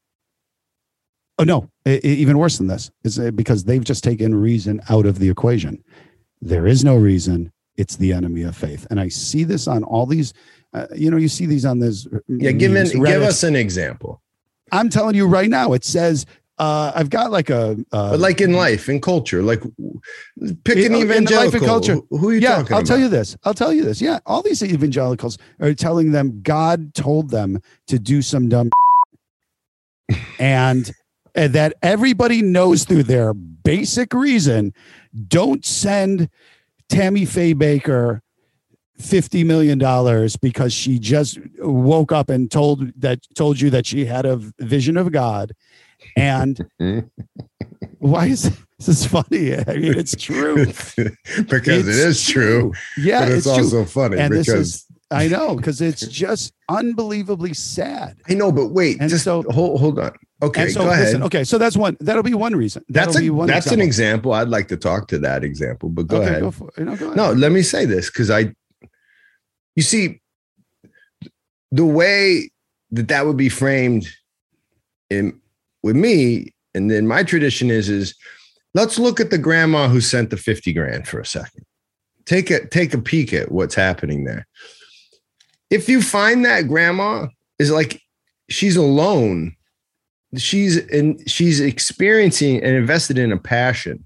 oh 1.37 1.43
no 1.43 1.69
i- 1.85 1.91
i- 2.03 2.07
even 2.23 2.37
worse 2.37 2.57
than 2.57 2.67
this 2.67 2.89
is 3.03 3.19
uh, 3.19 3.29
because 3.31 3.63
they've 3.63 3.83
just 3.83 4.03
taken 4.03 4.33
reason 4.35 4.81
out 4.89 5.05
of 5.05 5.19
the 5.19 5.29
equation 5.29 5.81
there 6.41 6.65
is 6.67 6.83
no 6.83 6.95
reason 6.95 7.51
it's 7.77 7.95
the 7.97 8.11
enemy 8.11 8.41
of 8.41 8.55
faith 8.57 8.85
and 8.89 8.99
i 8.99 9.07
see 9.07 9.43
this 9.43 9.67
on 9.67 9.83
all 9.83 10.05
these 10.07 10.33
uh, 10.73 10.87
you 10.95 11.09
know 11.11 11.17
you 11.17 11.27
see 11.29 11.45
these 11.45 11.65
on 11.65 11.77
this 11.79 12.07
Yeah, 12.27 12.51
give 12.51 12.75
in, 12.75 12.87
give 12.87 13.21
us 13.23 13.43
an 13.43 13.55
example. 13.55 14.21
I'm 14.71 14.89
telling 14.89 15.15
you 15.15 15.27
right 15.27 15.49
now 15.49 15.73
it 15.73 15.83
says 15.83 16.25
uh, 16.57 16.91
i've 16.93 17.09
got 17.09 17.31
like 17.31 17.49
a 17.49 17.77
uh, 17.93 18.11
But 18.11 18.19
like 18.19 18.41
in 18.41 18.53
life, 18.53 18.89
in 18.89 18.99
culture, 18.99 19.41
like 19.41 19.61
pick 20.65 20.77
an 20.77 20.93
in 20.93 21.25
life 21.25 21.53
and 21.53 21.63
culture. 21.63 21.95
Who, 22.09 22.17
who 22.17 22.29
are 22.29 22.33
you 22.33 22.39
yeah, 22.39 22.57
talking 22.57 22.73
I'll 22.73 22.79
about? 22.79 22.87
tell 22.87 22.99
you 22.99 23.07
this. 23.07 23.37
I'll 23.45 23.53
tell 23.53 23.71
you 23.73 23.83
this. 23.83 24.01
Yeah, 24.01 24.19
all 24.25 24.41
these 24.41 24.61
evangelicals 24.61 25.37
are 25.61 25.73
telling 25.73 26.11
them 26.11 26.41
God 26.41 26.93
told 26.93 27.29
them 27.29 27.61
to 27.87 27.97
do 27.97 28.21
some 28.21 28.49
dumb 28.49 28.69
and, 30.39 30.91
and 31.33 31.53
that 31.53 31.75
everybody 31.81 32.41
knows 32.41 32.83
through 32.83 33.03
their 33.03 33.33
basic 33.33 34.13
reason 34.13 34.73
don't 35.27 35.65
send 35.65 36.29
Tammy 36.89 37.25
Faye 37.25 37.53
Bakker 37.53 38.21
fifty 38.99 39.43
million 39.43 39.77
dollars 39.77 40.35
because 40.35 40.73
she 40.73 40.99
just 40.99 41.39
woke 41.59 42.11
up 42.11 42.29
and 42.29 42.51
told 42.51 42.91
that 42.99 43.19
told 43.35 43.59
you 43.59 43.69
that 43.69 43.85
she 43.85 44.05
had 44.05 44.25
a 44.25 44.37
vision 44.59 44.97
of 44.97 45.11
God, 45.11 45.53
and 46.15 46.69
why 47.99 48.27
is 48.27 48.43
this 48.77 48.87
is 48.87 49.05
funny? 49.05 49.55
I 49.55 49.73
mean, 49.75 49.97
it's 49.97 50.15
true. 50.15 50.65
because 50.65 51.87
it 51.87 51.87
is 51.87 52.25
true, 52.25 52.73
Yeah, 52.97 53.21
but 53.21 53.29
it's, 53.29 53.45
it's, 53.45 53.55
true. 53.55 53.63
also 53.63 53.85
funny 53.85 54.17
And 54.19 54.33
this 54.33 54.47
because 54.47 54.67
is 54.67 54.85
I 55.11 55.27
know 55.27 55.55
because 55.55 55.81
it's 55.81 56.07
just 56.07 56.53
unbelievably 56.69 57.53
sad. 57.55 58.17
I 58.29 58.35
know. 58.35 58.51
But 58.51 58.67
wait, 58.67 58.97
And 59.01 59.09
just 59.09 59.23
so- 59.23 59.43
hold 59.49 59.79
hold 59.79 59.99
on. 59.99 60.11
Okay, 60.41 60.69
so 60.69 60.83
go 60.83 60.89
ahead. 60.89 61.03
listen, 61.05 61.23
okay, 61.23 61.43
so 61.43 61.57
that's 61.57 61.75
one. 61.75 61.97
That'll 61.99 62.23
be 62.23 62.33
one 62.33 62.55
reason. 62.55 62.85
That'll 62.87 63.11
that's 63.11 63.25
a, 63.25 63.29
one. 63.29 63.47
that's 63.47 63.67
an 63.67 63.81
example. 63.81 64.31
example. 64.31 64.33
I'd 64.33 64.47
like 64.47 64.69
to 64.69 64.77
talk 64.77 65.09
to 65.09 65.19
that 65.19 65.43
example, 65.43 65.89
but 65.89 66.07
go 66.07 66.17
okay, 66.21 66.27
ahead. 66.27 66.41
Go 66.43 66.51
for, 66.51 66.71
no, 66.77 66.95
go 66.95 67.07
ahead. 67.07 67.17
No, 67.17 67.33
let 67.33 67.51
me 67.51 67.61
say 67.61 67.83
this 67.83 68.09
because 68.09 68.31
I, 68.31 68.53
you 69.79 69.83
see, 69.83 70.19
the 71.71 71.85
way 71.85 72.51
that 72.91 73.07
that 73.07 73.25
would 73.25 73.37
be 73.37 73.47
framed 73.47 74.09
in 75.09 75.39
with 75.83 75.95
me, 75.95 76.53
and 76.73 76.91
then 76.91 77.07
my 77.07 77.23
tradition 77.23 77.71
is 77.71 77.87
is 77.87 78.13
let's 78.73 78.99
look 78.99 79.21
at 79.21 79.29
the 79.29 79.37
grandma 79.37 79.87
who 79.87 80.01
sent 80.01 80.31
the 80.31 80.35
fifty 80.35 80.73
grand 80.73 81.07
for 81.07 81.21
a 81.21 81.25
second. 81.25 81.65
Take 82.25 82.51
a 82.51 82.67
take 82.67 82.93
a 82.93 82.97
peek 82.97 83.31
at 83.31 83.53
what's 83.53 83.73
happening 83.73 84.25
there. 84.25 84.45
If 85.69 85.87
you 85.87 86.01
find 86.01 86.43
that 86.43 86.67
grandma 86.67 87.27
is 87.57 87.71
like 87.71 88.01
she's 88.49 88.75
alone, 88.75 89.55
she's 90.35 90.75
and 90.89 91.23
she's 91.25 91.61
experiencing 91.61 92.61
and 92.61 92.75
invested 92.75 93.17
in 93.17 93.31
a 93.31 93.37
passion 93.37 94.03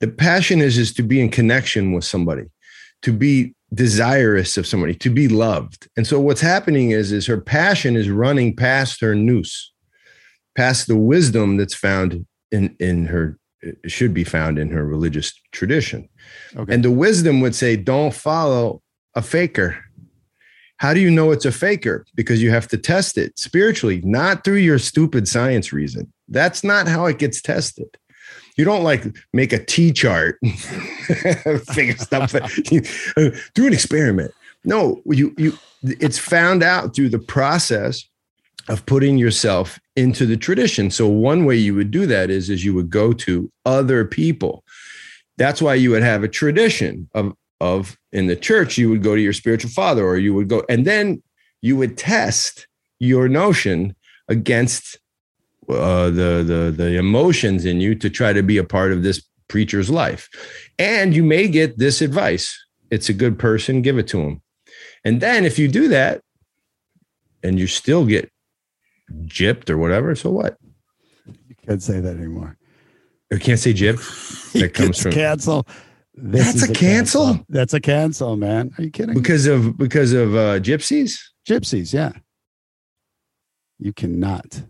the 0.00 0.08
passion 0.08 0.62
is 0.62 0.78
is 0.78 0.94
to 0.94 1.02
be 1.02 1.20
in 1.20 1.28
connection 1.28 1.92
with 1.92 2.04
somebody 2.04 2.44
to 3.02 3.12
be 3.12 3.54
desirous 3.74 4.56
of 4.56 4.66
somebody 4.66 4.94
to 4.94 5.10
be 5.10 5.28
loved. 5.28 5.88
And 5.96 6.06
so 6.06 6.20
what's 6.20 6.40
happening 6.40 6.90
is 6.90 7.12
is 7.12 7.26
her 7.26 7.40
passion 7.40 7.96
is 7.96 8.08
running 8.10 8.54
past 8.54 9.00
her 9.00 9.14
nous 9.14 9.72
past 10.56 10.86
the 10.86 10.96
wisdom 10.96 11.56
that's 11.56 11.74
found 11.74 12.26
in 12.52 12.76
in 12.78 13.06
her 13.06 13.38
should 13.86 14.12
be 14.12 14.24
found 14.24 14.58
in 14.58 14.70
her 14.70 14.84
religious 14.84 15.32
tradition. 15.52 16.08
Okay. 16.54 16.72
and 16.72 16.84
the 16.84 16.90
wisdom 16.90 17.40
would 17.40 17.54
say 17.54 17.76
don't 17.76 18.14
follow 18.14 18.82
a 19.14 19.22
faker. 19.22 19.82
How 20.78 20.92
do 20.92 21.00
you 21.00 21.10
know 21.10 21.30
it's 21.30 21.46
a 21.46 21.52
faker? 21.52 22.04
Because 22.14 22.42
you 22.42 22.50
have 22.50 22.68
to 22.68 22.76
test 22.76 23.16
it 23.16 23.38
spiritually 23.38 24.02
not 24.04 24.44
through 24.44 24.56
your 24.56 24.78
stupid 24.78 25.26
science 25.28 25.72
reason. 25.72 26.12
That's 26.28 26.62
not 26.62 26.88
how 26.88 27.06
it 27.06 27.18
gets 27.18 27.40
tested 27.40 27.96
you 28.56 28.64
don't 28.64 28.84
like 28.84 29.04
make 29.32 29.52
a 29.52 29.64
T 29.64 29.92
chart, 29.92 30.38
figure 31.72 31.96
stuff. 31.96 32.32
Do 32.32 33.66
an 33.66 33.72
experiment. 33.72 34.32
No, 34.64 35.02
you 35.06 35.34
you. 35.36 35.58
It's 35.82 36.18
found 36.18 36.62
out 36.62 36.94
through 36.94 37.10
the 37.10 37.18
process 37.18 38.04
of 38.68 38.86
putting 38.86 39.18
yourself 39.18 39.78
into 39.96 40.24
the 40.24 40.36
tradition. 40.36 40.90
So 40.90 41.06
one 41.06 41.44
way 41.44 41.56
you 41.56 41.74
would 41.74 41.90
do 41.90 42.06
that 42.06 42.30
is 42.30 42.48
is 42.48 42.64
you 42.64 42.74
would 42.74 42.90
go 42.90 43.12
to 43.12 43.50
other 43.66 44.04
people. 44.04 44.64
That's 45.36 45.60
why 45.60 45.74
you 45.74 45.90
would 45.90 46.02
have 46.02 46.22
a 46.22 46.28
tradition 46.28 47.08
of 47.14 47.34
of 47.60 47.98
in 48.12 48.26
the 48.26 48.36
church. 48.36 48.78
You 48.78 48.88
would 48.90 49.02
go 49.02 49.14
to 49.14 49.20
your 49.20 49.32
spiritual 49.32 49.70
father, 49.70 50.06
or 50.06 50.16
you 50.16 50.32
would 50.34 50.48
go, 50.48 50.64
and 50.68 50.86
then 50.86 51.22
you 51.60 51.76
would 51.76 51.98
test 51.98 52.66
your 52.98 53.28
notion 53.28 53.94
against 54.28 54.98
uh, 55.68 56.06
the 56.10 56.42
the 56.46 56.74
the 56.76 56.96
emotions 56.96 57.64
in 57.64 57.80
you 57.80 57.94
to 57.96 58.10
try 58.10 58.32
to 58.32 58.42
be 58.42 58.58
a 58.58 58.64
part 58.64 58.92
of 58.92 59.02
this 59.02 59.22
preacher's 59.48 59.90
life, 59.90 60.28
and 60.78 61.14
you 61.14 61.22
may 61.22 61.48
get 61.48 61.78
this 61.78 62.00
advice: 62.00 62.56
it's 62.90 63.08
a 63.08 63.14
good 63.14 63.38
person, 63.38 63.82
give 63.82 63.98
it 63.98 64.08
to 64.08 64.20
him. 64.20 64.42
And 65.04 65.20
then 65.20 65.44
if 65.44 65.58
you 65.58 65.68
do 65.68 65.88
that, 65.88 66.22
and 67.42 67.58
you 67.58 67.66
still 67.66 68.06
get 68.06 68.30
gypped 69.24 69.68
or 69.70 69.78
whatever, 69.78 70.14
so 70.14 70.30
what? 70.30 70.56
you 71.26 71.54
can't 71.66 71.82
say 71.82 72.00
that 72.00 72.16
anymore. 72.16 72.56
I 73.32 73.38
can't 73.38 73.58
say 73.58 73.72
gypped. 73.74 74.52
That 74.60 74.72
comes 74.72 75.00
from- 75.00 75.12
cancel. 75.12 75.66
This 76.16 76.46
That's 76.46 76.62
is 76.62 76.70
a 76.70 76.72
cancel? 76.72 77.44
That's 77.48 77.74
a 77.74 77.80
cancel, 77.80 78.36
man. 78.36 78.72
Are 78.78 78.84
you 78.84 78.90
kidding? 78.90 79.14
because 79.14 79.46
of 79.46 79.76
because 79.76 80.12
of 80.12 80.36
uh, 80.36 80.60
gypsies. 80.60 81.18
Gypsies, 81.48 81.92
yeah. 81.92 82.12
You 83.78 83.92
cannot. 83.92 84.62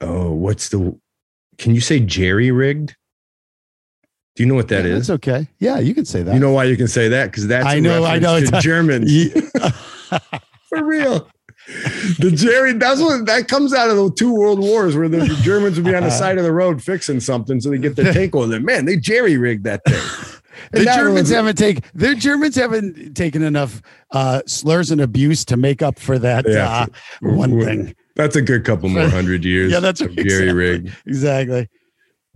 Oh, 0.00 0.32
what's 0.32 0.68
the? 0.68 0.98
Can 1.58 1.74
you 1.74 1.80
say 1.80 2.00
jerry 2.00 2.50
rigged? 2.50 2.96
Do 4.36 4.42
you 4.42 4.48
know 4.48 4.54
what 4.56 4.68
that 4.68 4.84
Yeah, 4.84 4.92
is? 4.92 5.06
That's 5.06 5.16
okay. 5.16 5.48
Yeah, 5.60 5.78
you 5.78 5.94
can 5.94 6.04
say 6.04 6.22
that. 6.22 6.34
You 6.34 6.40
know 6.40 6.50
why 6.50 6.64
you 6.64 6.76
can 6.76 6.88
say 6.88 7.08
that? 7.08 7.26
Because 7.30 7.46
that's 7.46 7.66
I 7.66 7.78
know, 7.78 8.04
I 8.04 8.18
know, 8.18 8.34
it's 8.36 8.50
Germans. 8.62 9.10
For 10.68 10.84
real. 10.84 11.30
The 12.18 12.32
Jerry, 12.34 12.72
that's 12.74 13.00
what 13.00 13.24
that 13.26 13.48
comes 13.48 13.72
out 13.72 13.88
of 13.90 13.96
the 13.96 14.10
two 14.10 14.34
world 14.34 14.58
wars 14.58 14.96
where 14.96 15.08
the 15.08 15.24
Germans 15.42 15.76
would 15.76 15.86
be 15.86 15.94
on 15.94 16.02
the 16.02 16.10
side 16.10 16.36
of 16.36 16.44
the 16.44 16.52
road 16.52 16.82
fixing 16.82 17.20
something 17.20 17.60
so 17.60 17.70
they 17.70 17.78
get 17.78 17.96
their 17.96 18.12
tank 18.12 18.34
on 18.34 18.50
them. 18.50 18.64
Man, 18.64 18.84
they 18.84 18.96
jerry 18.96 19.38
rigged 19.38 19.64
that 19.64 19.80
thing. 19.86 20.40
the 20.72 20.84
Germans 20.84 21.30
haven't 21.30 21.56
taken 21.56 21.82
the 21.94 22.14
Germans 22.16 22.56
haven't 22.56 23.14
taken 23.16 23.42
enough 23.42 23.80
uh, 24.10 24.42
slurs 24.46 24.90
and 24.90 25.00
abuse 25.00 25.44
to 25.46 25.56
make 25.56 25.80
up 25.80 25.98
for 25.98 26.18
that 26.18 26.44
Yeah. 26.46 26.68
uh, 26.68 26.86
one 27.22 27.58
thing. 27.60 27.94
That's 28.16 28.36
a 28.36 28.42
good 28.42 28.64
couple 28.64 28.88
more 28.88 29.08
hundred 29.08 29.44
years. 29.44 29.72
Yeah, 29.72 29.80
that's 29.80 30.00
jerry 30.00 30.12
exactly. 30.18 30.52
rigged. 30.52 30.96
Exactly. 31.06 31.68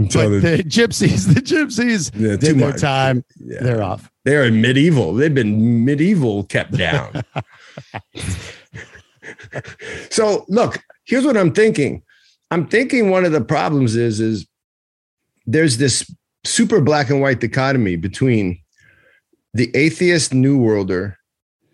Until 0.00 0.30
the- 0.30 0.38
the 0.38 0.58
gypsies, 0.64 1.32
the 1.34 1.40
gypsies 1.40 2.10
yeah, 2.14 2.36
did 2.36 2.58
their 2.58 2.70
much. 2.70 2.80
time. 2.80 3.24
Yeah. 3.38 3.62
They're 3.62 3.82
off. 3.82 4.10
They're 4.24 4.50
medieval. 4.50 5.14
They've 5.14 5.34
been 5.34 5.84
medieval 5.84 6.44
kept 6.44 6.72
down. 6.76 7.22
so 10.10 10.44
look, 10.48 10.82
here's 11.04 11.24
what 11.24 11.36
I'm 11.36 11.52
thinking. 11.52 12.02
I'm 12.50 12.66
thinking 12.66 13.10
one 13.10 13.24
of 13.24 13.32
the 13.32 13.40
problems 13.42 13.96
is 13.96 14.20
is 14.20 14.46
there's 15.46 15.78
this 15.78 16.08
super 16.44 16.80
black 16.80 17.10
and 17.10 17.20
white 17.20 17.40
dichotomy 17.40 17.96
between 17.96 18.60
the 19.54 19.70
atheist 19.74 20.32
new 20.32 20.58
worlder 20.58 21.17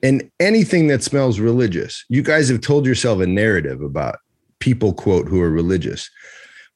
and 0.05 0.31
anything 0.39 0.87
that 0.89 1.03
smells 1.03 1.41
religious. 1.41 2.05
You 2.09 2.23
guys 2.23 2.49
have 2.51 2.61
told 2.61 2.87
yourself 2.87 3.21
a 3.21 3.27
narrative 3.27 3.81
about 3.83 4.17
people 4.61 4.93
quote 4.93 5.27
who 5.27 5.41
are 5.41 5.51
religious. 5.51 6.09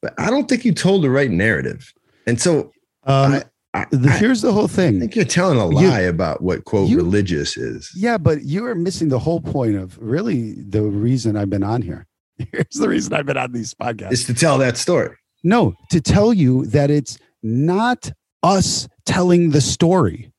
But 0.01 0.13
I 0.17 0.29
don't 0.29 0.49
think 0.49 0.65
you 0.65 0.73
told 0.73 1.03
the 1.03 1.09
right 1.09 1.31
narrative. 1.31 1.93
And 2.27 2.41
so 2.41 2.71
Um, 3.05 3.33
I, 3.33 3.43
I, 3.73 3.85
the, 3.91 4.09
here's 4.11 4.41
the 4.41 4.51
whole 4.51 4.67
thing. 4.67 4.97
I 4.97 4.99
think 5.01 5.15
you're 5.15 5.25
telling 5.25 5.59
a 5.59 5.67
You- 5.81 5.87
lie 5.89 6.01
about 6.01 6.41
what 6.41 6.65
quote 6.65 6.89
you- 6.89 6.97
religious 6.97 7.55
is. 7.57 7.91
Yeah, 7.95 8.17
but 8.17 8.43
you 8.43 8.65
are 8.65 8.75
missing 8.75 9.09
the 9.09 9.19
whole 9.19 9.39
point 9.41 9.75
of 9.75 9.97
really 10.01 10.53
the 10.67 10.81
reason 10.83 11.37
I've 11.37 11.49
been 11.49 11.63
on 11.63 11.81
here. 11.81 12.07
Here's 12.51 12.75
the 12.75 12.89
reason 12.89 13.13
I've 13.13 13.25
been 13.25 13.37
on 13.37 13.51
these 13.51 13.73
podcasts. 13.73 14.11
Is 14.11 14.25
to 14.25 14.33
tell 14.33 14.57
that 14.59 14.77
story. 14.77 15.15
No, 15.43 15.73
to 15.91 16.01
tell 16.01 16.33
you 16.33 16.65
that 16.67 16.89
it's 16.91 17.17
not 17.43 18.11
us 18.43 18.87
telling 19.05 19.51
the 19.51 19.61
story. 19.61 20.31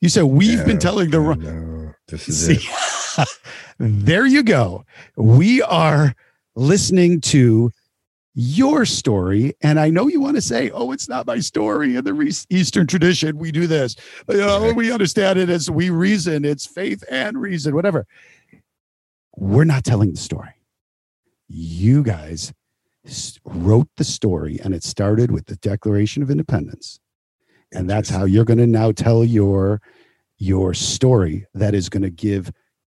You 0.00 0.08
said 0.08 0.24
we've 0.24 0.64
been 0.64 0.78
telling 0.78 1.10
the 1.10 1.20
wrong. 1.20 1.40
No, 1.40 1.50
this 2.08 2.28
is 2.28 2.46
See, 2.46 2.68
it. 3.18 3.28
there 3.78 4.26
you 4.26 4.42
go. 4.42 4.84
We 5.16 5.62
are 5.62 6.14
listening 6.54 7.20
to 7.22 7.72
your 8.34 8.84
story. 8.84 9.54
And 9.62 9.80
I 9.80 9.88
know 9.88 10.08
you 10.08 10.20
want 10.20 10.36
to 10.36 10.42
say, 10.42 10.70
oh, 10.70 10.92
it's 10.92 11.08
not 11.08 11.26
my 11.26 11.40
story. 11.40 11.96
In 11.96 12.04
the 12.04 12.46
Eastern 12.50 12.86
tradition, 12.86 13.38
we 13.38 13.50
do 13.50 13.66
this. 13.66 13.96
You 14.28 14.36
know, 14.36 14.72
We 14.74 14.92
understand 14.92 15.38
it 15.38 15.48
as 15.48 15.70
we 15.70 15.88
reason, 15.88 16.44
it's 16.44 16.66
faith 16.66 17.02
and 17.10 17.40
reason, 17.40 17.74
whatever. 17.74 18.06
We're 19.36 19.64
not 19.64 19.84
telling 19.84 20.12
the 20.12 20.18
story. 20.18 20.50
You 21.48 22.02
guys 22.02 22.52
wrote 23.44 23.88
the 23.96 24.04
story, 24.04 24.58
and 24.62 24.74
it 24.74 24.82
started 24.82 25.30
with 25.30 25.46
the 25.46 25.56
Declaration 25.56 26.22
of 26.22 26.30
Independence. 26.30 27.00
And 27.72 27.88
that's 27.88 28.10
how 28.10 28.24
you're 28.24 28.44
going 28.44 28.58
to 28.58 28.66
now 28.66 28.92
tell 28.92 29.24
your 29.24 29.80
your 30.38 30.74
story 30.74 31.46
that 31.54 31.74
is 31.74 31.88
going 31.88 32.02
to 32.02 32.10
give 32.10 32.50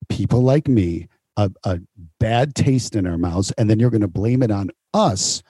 people 0.09 0.41
like 0.41 0.67
me 0.67 1.07
a, 1.37 1.51
a 1.63 1.79
bad 2.19 2.55
taste 2.55 2.95
in 2.95 3.07
our 3.07 3.17
mouths, 3.17 3.51
and 3.57 3.69
then 3.69 3.79
you're 3.79 3.89
going 3.89 4.01
to 4.01 4.07
blame 4.07 4.43
it 4.43 4.51
on 4.51 4.69
us 4.93 5.41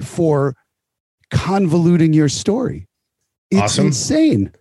for 0.00 0.54
convoluting 1.32 2.14
your 2.14 2.28
story. 2.28 2.88
It's 3.50 3.62
Awesome. 3.62 3.86
insane. 3.86 4.52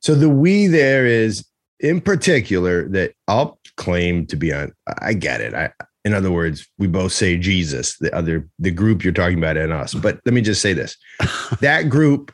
So 0.00 0.14
the 0.14 0.28
we 0.28 0.66
there 0.66 1.06
is 1.06 1.44
in 1.80 2.00
particular 2.00 2.88
that 2.90 3.12
I'll 3.28 3.58
claim 3.76 4.26
to 4.26 4.36
be 4.36 4.52
on. 4.52 4.72
I 5.00 5.14
get 5.14 5.40
it. 5.40 5.54
I, 5.54 5.70
in 6.04 6.14
other 6.14 6.30
words, 6.30 6.68
we 6.78 6.86
both 6.86 7.12
say 7.12 7.36
Jesus, 7.36 7.96
the 7.98 8.14
other, 8.14 8.48
the 8.60 8.70
group 8.70 9.02
you're 9.02 9.12
talking 9.12 9.38
about 9.38 9.56
and 9.56 9.72
us. 9.72 9.92
But 9.92 10.20
let 10.24 10.34
me 10.34 10.40
just 10.40 10.62
say 10.62 10.72
this 10.72 10.96
that 11.60 11.88
group 11.88 12.32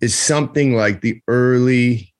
is 0.00 0.14
something 0.14 0.74
like 0.74 1.00
the 1.02 1.20
early, 1.28 2.11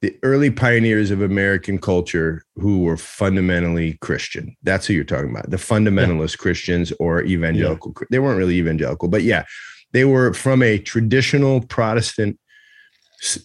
the 0.00 0.16
early 0.22 0.50
pioneers 0.50 1.10
of 1.10 1.20
American 1.20 1.78
culture 1.78 2.44
who 2.56 2.82
were 2.82 2.96
fundamentally 2.96 3.98
Christian. 4.00 4.56
That's 4.62 4.86
who 4.86 4.94
you're 4.94 5.04
talking 5.04 5.30
about. 5.30 5.50
The 5.50 5.56
fundamentalist 5.56 6.38
Christians 6.38 6.92
or 7.00 7.22
evangelical. 7.22 7.94
They 8.10 8.20
weren't 8.20 8.38
really 8.38 8.58
evangelical, 8.58 9.08
but 9.08 9.22
yeah, 9.22 9.44
they 9.92 10.04
were 10.04 10.32
from 10.34 10.62
a 10.62 10.78
traditional 10.78 11.62
Protestant 11.62 12.38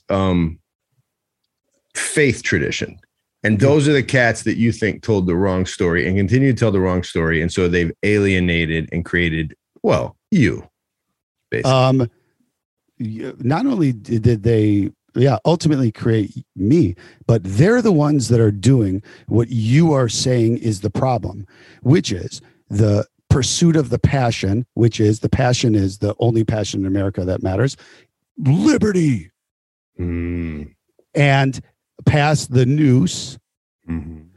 um, 0.10 0.60
faith 1.95 2.43
tradition. 2.43 2.99
And 3.45 3.60
those 3.60 3.89
are 3.89 3.93
the 3.93 4.04
cats 4.04 4.43
that 4.43 4.56
you 4.56 4.72
think 4.72 5.04
told 5.04 5.28
the 5.28 5.36
wrong 5.36 5.66
story 5.66 6.08
and 6.08 6.18
continue 6.18 6.54
to 6.54 6.58
tell 6.58 6.72
the 6.72 6.80
wrong 6.80 7.04
story. 7.04 7.41
And 7.41 7.51
so 7.51 7.68
they've 7.68 7.91
alienated 8.04 8.88
and 8.93 9.04
created, 9.04 9.54
well, 9.82 10.16
you. 10.32 10.70
Basically. 11.49 11.72
Um, 11.72 12.10
not 12.99 13.66
only 13.66 13.91
did 13.91 14.43
they, 14.43 14.91
yeah, 15.16 15.38
ultimately 15.45 15.91
create 15.91 16.45
me, 16.55 16.95
but 17.28 17.41
they're 17.43 17.82
the 17.82 17.91
ones 17.91 18.30
that 18.30 18.39
are 18.39 18.51
doing 18.51 19.01
what 19.28 19.49
you 19.49 19.93
are 19.93 20.09
saying 20.09 20.57
is 20.57 20.82
the 20.82 20.89
problem, 20.89 21.45
which 21.82 22.11
is 22.11 22.41
the 22.70 23.05
pursuit 23.30 23.76
of 23.76 23.89
the 23.89 23.99
passion, 23.99 24.66
which 24.74 24.99
is 24.99 25.20
the 25.20 25.30
passion 25.30 25.76
is 25.76 25.99
the 25.99 26.16
only 26.20 26.43
passion 26.43 26.82
in 26.82 26.86
America 26.88 27.26
that 27.26 27.43
matters, 27.43 27.76
liberty, 28.38 29.32
Hmm. 29.97 30.64
and 31.14 31.59
pass 32.05 32.47
the 32.47 32.66
nous. 32.66 33.38
Mhm. 33.88 34.28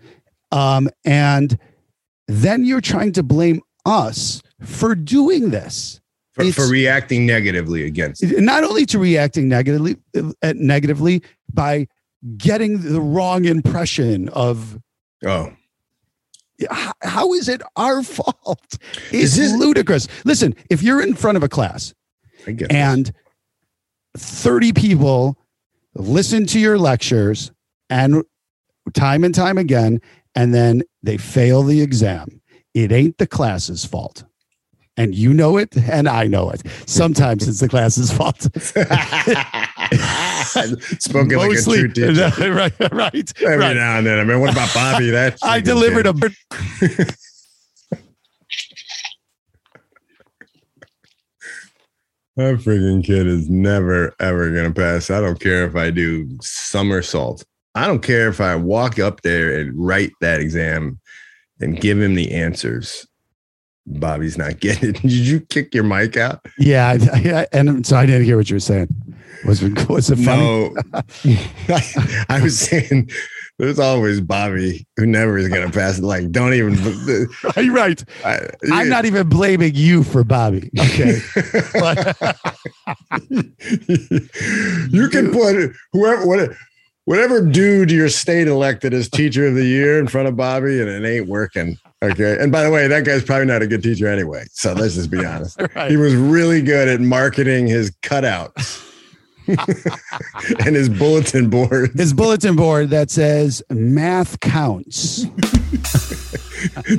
Um, 0.53 0.89
and 1.05 1.59
then 2.29 2.64
you're 2.64 2.81
trying 2.81 3.12
to 3.12 3.22
blame 3.22 3.61
us 3.85 4.43
for 4.61 4.95
doing 4.95 5.51
this. 5.51 6.01
For, 6.37 6.53
for 6.53 6.68
reacting 6.68 7.24
negatively 7.26 7.84
against. 7.87 8.22
it. 8.22 8.41
not 8.41 8.62
only 8.62 8.84
to 8.87 8.99
reacting 8.99 9.49
negatively 9.49 9.97
uh, 10.16 10.53
negatively 10.57 11.22
by 11.53 11.89
getting 12.37 12.80
the 12.93 13.01
wrong 13.01 13.45
impression 13.47 14.28
of 14.30 14.78
Oh, 15.24 15.51
h- 16.61 16.68
how 17.03 17.32
is 17.32 17.49
it 17.49 17.62
our 17.76 18.03
fault 18.03 18.78
Is 19.12 19.37
this- 19.37 19.53
ludicrous 19.53 20.09
listen 20.24 20.55
if 20.68 20.82
you're 20.82 21.01
in 21.03 21.14
front 21.14 21.37
of 21.37 21.43
a 21.43 21.49
class 21.49 21.95
get 22.45 22.59
this. 22.59 22.68
and 22.70 23.12
30 24.18 24.72
people 24.72 25.39
listen 25.95 26.47
to 26.47 26.59
your 26.61 26.78
lectures 26.78 27.51
and 27.91 28.22
time 28.95 29.24
and 29.24 29.34
time 29.34 29.59
again 29.59 30.01
and 30.34 30.53
then 30.55 30.82
they 31.03 31.16
fail 31.16 31.62
the 31.62 31.80
exam 31.80 32.41
it 32.74 32.93
ain't 32.93 33.16
the 33.18 33.26
class's 33.26 33.84
fault 33.87 34.24
and 34.97 35.14
you 35.14 35.32
know 35.32 35.57
it 35.57 35.76
and 35.76 36.09
i 36.09 36.26
know 36.26 36.51
it 36.51 36.62
sometimes 36.86 37.47
it's 37.47 37.61
the 37.61 37.68
class's 37.68 38.12
fault 38.12 38.49
Spoken 41.01 41.38
like 41.38 41.59
a 41.59 41.62
true 41.62 41.88
teacher. 41.88 42.30
right, 42.51 42.72
right, 42.92 43.42
Every 43.42 43.57
right. 43.57 43.76
now 43.76 43.99
and 43.99 44.07
then. 44.07 44.18
I 44.18 44.24
mean, 44.24 44.40
what 44.40 44.53
about 44.53 44.72
Bobby? 44.74 45.11
That 45.11 45.38
I 45.42 45.61
delivered 45.61 46.07
kid. 46.07 46.24
a. 46.24 47.14
That 52.36 52.57
freaking 52.57 53.03
kid 53.05 53.26
is 53.26 53.49
never 53.49 54.14
ever 54.20 54.51
gonna 54.51 54.72
pass. 54.72 55.11
I 55.11 55.20
don't 55.20 55.40
care 55.40 55.66
if 55.66 55.74
I 55.74 55.90
do 55.90 56.28
somersaults. 56.40 57.44
I 57.74 57.86
don't 57.86 58.03
care 58.03 58.28
if 58.28 58.40
I 58.40 58.57
walk 58.57 58.99
up 58.99 59.22
there 59.22 59.59
and 59.59 59.72
write 59.74 60.12
that 60.20 60.40
exam 60.40 61.01
and 61.61 61.80
give 61.80 62.01
him 62.01 62.14
the 62.14 62.32
answers. 62.32 63.07
Bobby's 63.87 64.37
not 64.37 64.61
getting 64.61 64.91
it. 64.91 64.95
Did 65.03 65.12
you 65.12 65.41
kick 65.41 65.74
your 65.74 65.84
mic 65.84 66.16
out? 66.16 66.45
Yeah, 66.59 66.97
I, 67.12 67.47
and 67.53 67.87
so 67.87 67.97
I 67.97 68.07
didn't 68.07 68.24
hear 68.24 68.37
what 68.37 68.51
you 68.51 68.57
were 68.57 68.61
saying. 68.61 68.89
Was 69.45 69.62
it 69.62 69.89
was 69.89 70.11
it 70.11 70.16
funny? 70.16 70.43
No. 70.43 70.74
I 72.28 72.41
was 72.43 72.59
saying 72.59 73.11
there's 73.59 73.78
always 73.78 74.20
Bobby 74.20 74.87
who 74.97 75.07
never 75.07 75.39
is 75.39 75.49
gonna 75.49 75.70
pass 75.70 75.99
it. 75.99 76.05
Like, 76.05 76.30
don't 76.30 76.55
even 76.55 76.74
You're 77.57 77.72
right. 77.72 78.03
I, 78.24 78.41
I'm 78.72 78.89
not 78.89 79.05
even 79.05 79.28
blaming 79.28 79.72
you 79.74 80.03
for 80.03 80.24
Bobby. 80.24 80.70
Okay, 80.78 81.20
you 84.91 85.09
can 85.09 85.32
put 85.32 85.72
whoever 85.93 86.26
what, 86.26 86.51
whatever 87.05 87.41
dude 87.41 87.91
your 87.91 88.09
state 88.09 88.49
elected 88.49 88.93
as 88.93 89.09
teacher 89.09 89.47
of 89.47 89.55
the 89.55 89.64
year 89.64 89.99
in 89.99 90.07
front 90.09 90.28
of 90.28 90.37
Bobby, 90.37 90.80
and 90.80 90.89
it 90.89 91.05
ain't 91.07 91.28
working. 91.28 91.78
Okay. 92.13 92.37
And 92.41 92.51
by 92.53 92.63
the 92.63 92.71
way, 92.71 92.87
that 92.89 93.05
guy's 93.05 93.25
probably 93.25 93.47
not 93.47 93.63
a 93.63 93.67
good 93.67 93.83
teacher 93.83 94.07
anyway. 94.09 94.45
So 94.53 94.73
let's 94.73 94.95
just 94.95 95.11
be 95.11 95.25
honest. 95.25 95.61
right. 95.75 95.91
He 95.91 95.97
was 95.97 96.15
really 96.15 96.63
good 96.63 96.89
at 96.89 97.01
marketing 97.01 97.67
his 97.67 97.91
cutouts 98.03 98.83
and 100.67 100.75
his 100.77 100.89
bulletin 100.89 101.49
board. 101.51 101.91
his 101.95 102.13
bulletin 102.13 102.57
board 102.57 102.91
that 102.91 103.11
says 103.11 103.63
"math 103.71 104.41
counts." 104.41 105.25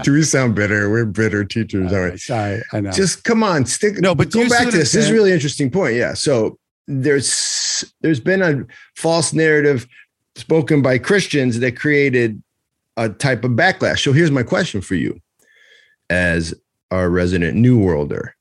Do 0.03 0.13
we 0.13 0.23
sound 0.23 0.55
bitter? 0.55 0.89
We're 0.89 1.05
bitter 1.05 1.43
teachers, 1.43 1.91
aren't 1.91 2.11
we? 2.13 2.15
Uh, 2.15 2.17
sorry, 2.17 2.61
I 2.73 2.81
know. 2.81 2.91
just 2.91 3.23
come 3.23 3.43
on 3.43 3.65
stick 3.65 3.99
No, 3.99 4.15
but 4.15 4.31
go 4.31 4.47
back 4.47 4.65
to 4.69 4.77
this 4.77 4.91
this 4.93 5.05
is 5.05 5.09
a 5.09 5.13
really 5.13 5.31
interesting 5.33 5.69
point 5.71 5.95
yeah 5.95 6.13
so 6.13 6.57
there's 6.87 7.83
there's 8.01 8.19
been 8.19 8.41
a 8.41 8.63
false 8.95 9.33
narrative 9.33 9.87
spoken 10.35 10.81
by 10.81 10.97
christians 10.97 11.59
that 11.59 11.75
created 11.77 12.41
a 12.97 13.09
type 13.09 13.43
of 13.43 13.51
backlash 13.51 13.99
so 14.03 14.11
here's 14.11 14.31
my 14.31 14.43
question 14.43 14.81
for 14.81 14.95
you 14.95 15.19
as 16.09 16.53
our 16.91 17.09
resident 17.09 17.55
new 17.55 17.79
worlder 17.79 18.31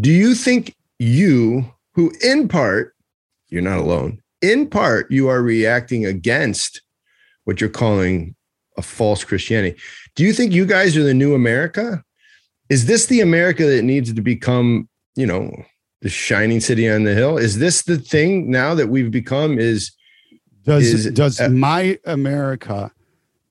do 0.00 0.10
you 0.10 0.34
think 0.34 0.74
you 0.98 1.64
who 1.92 2.12
in 2.22 2.48
part 2.48 2.94
you're 3.48 3.62
not 3.62 3.78
alone 3.78 4.20
in 4.42 4.68
part 4.68 5.10
you 5.10 5.28
are 5.28 5.42
reacting 5.42 6.04
against 6.04 6.82
what 7.44 7.60
you're 7.60 7.70
calling 7.70 8.34
a 8.76 8.82
false 8.82 9.24
christianity 9.24 9.78
do 10.14 10.24
you 10.24 10.32
think 10.32 10.52
you 10.52 10.66
guys 10.66 10.96
are 10.96 11.02
the 11.02 11.14
new 11.14 11.34
america 11.34 12.02
is 12.68 12.86
this 12.86 13.06
the 13.06 13.20
America 13.20 13.64
that 13.64 13.82
needs 13.82 14.12
to 14.12 14.20
become, 14.20 14.88
you 15.16 15.26
know, 15.26 15.50
the 16.02 16.08
shining 16.08 16.60
city 16.60 16.88
on 16.88 17.04
the 17.04 17.14
hill? 17.14 17.38
Is 17.38 17.58
this 17.58 17.82
the 17.82 17.98
thing 17.98 18.50
now 18.50 18.74
that 18.74 18.88
we've 18.88 19.10
become? 19.10 19.58
Is 19.58 19.92
does 20.64 20.84
is- 20.84 21.12
does 21.12 21.40
uh, 21.40 21.48
my 21.48 21.98
America 22.04 22.92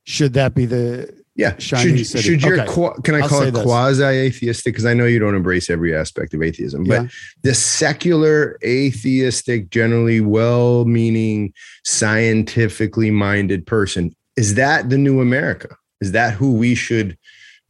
should 0.08 0.34
that 0.34 0.56
be 0.56 0.66
the 0.66 1.14
yeah? 1.36 1.56
Should 1.60 1.80
city. 2.08 2.24
should 2.24 2.42
your 2.42 2.62
Okay. 2.62 2.72
qua- 2.72 2.96
can 3.02 3.14
I 3.14 3.20
I'll 3.20 3.30
call 3.30 3.42
it 3.44 3.54
quasi 3.54 4.04
atheistic? 4.04 4.74
Because 4.74 4.86
I 4.86 4.94
know 4.94 5.06
you 5.06 5.20
don't 5.20 5.36
embrace 5.36 5.70
every 5.70 5.94
aspect 5.94 6.34
of 6.34 6.42
atheism, 6.42 6.86
but 6.86 7.04
Yeah. 7.04 7.08
the 7.44 7.54
secular 7.54 8.58
atheistic, 8.64 9.70
generally 9.70 10.22
well 10.22 10.86
meaning, 10.86 11.54
scientifically 11.84 13.12
minded 13.12 13.68
person 13.68 14.16
is 14.38 14.54
that 14.56 14.90
the 14.90 14.98
new 14.98 15.20
America? 15.20 15.76
Is 16.00 16.12
that 16.14 16.34
who 16.36 16.54
we 16.54 16.74
should 16.76 17.18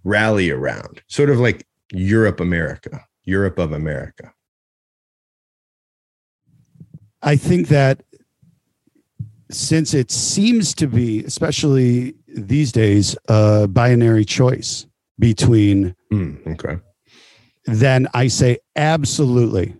rally 0.03 0.51
around? 0.51 1.01
Sort 1.07 1.29
of 1.29 1.39
like 1.39 1.65
Europe, 1.91 2.39
America, 2.39 3.03
Europe 3.23 3.57
of 3.57 3.71
America. 3.71 4.31
I 7.23 7.35
think 7.37 7.69
that 7.69 8.03
since 9.49 9.93
it 9.93 10.11
seems 10.11 10.73
to 10.75 10.87
be, 10.87 11.23
especially 11.23 12.13
these 12.37 12.71
days, 12.71 13.15
a 13.27 13.67
binary 13.67 14.25
choice 14.25 14.85
between, 15.19 15.95
Hmm, 16.11 16.35
okay. 16.47 16.77
then 17.65 18.07
I 18.13 18.27
say 18.27 18.59
absolutely. 18.75 19.75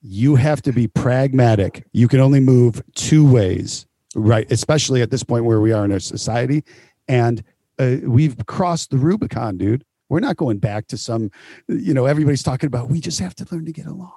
You 0.00 0.34
have 0.36 0.62
to 0.62 0.72
be 0.72 0.88
pragmatic. 0.88 1.86
You 1.92 2.08
can 2.08 2.18
only 2.20 2.40
move 2.40 2.82
two 2.94 3.30
ways, 3.30 3.86
right? 4.16 4.50
Especially 4.50 5.00
at 5.02 5.10
this 5.10 5.22
point 5.22 5.44
where 5.44 5.60
we 5.60 5.72
are 5.72 5.84
in 5.84 5.92
our 5.92 6.00
society. 6.00 6.64
And 7.06 7.44
uh, 7.78 7.96
we've 8.02 8.36
crossed 8.46 8.90
the 8.90 8.98
Rubicon, 8.98 9.58
dude. 9.58 9.84
We're 10.08 10.20
not 10.20 10.36
going 10.36 10.58
back 10.58 10.88
to 10.88 10.98
some, 10.98 11.30
you 11.68 11.94
know, 11.94 12.06
everybody's 12.06 12.42
talking 12.42 12.66
about 12.66 12.90
we 12.90 13.00
just 13.00 13.20
have 13.20 13.34
to 13.36 13.46
learn 13.50 13.64
to 13.66 13.72
get 13.72 13.86
along 13.86 14.12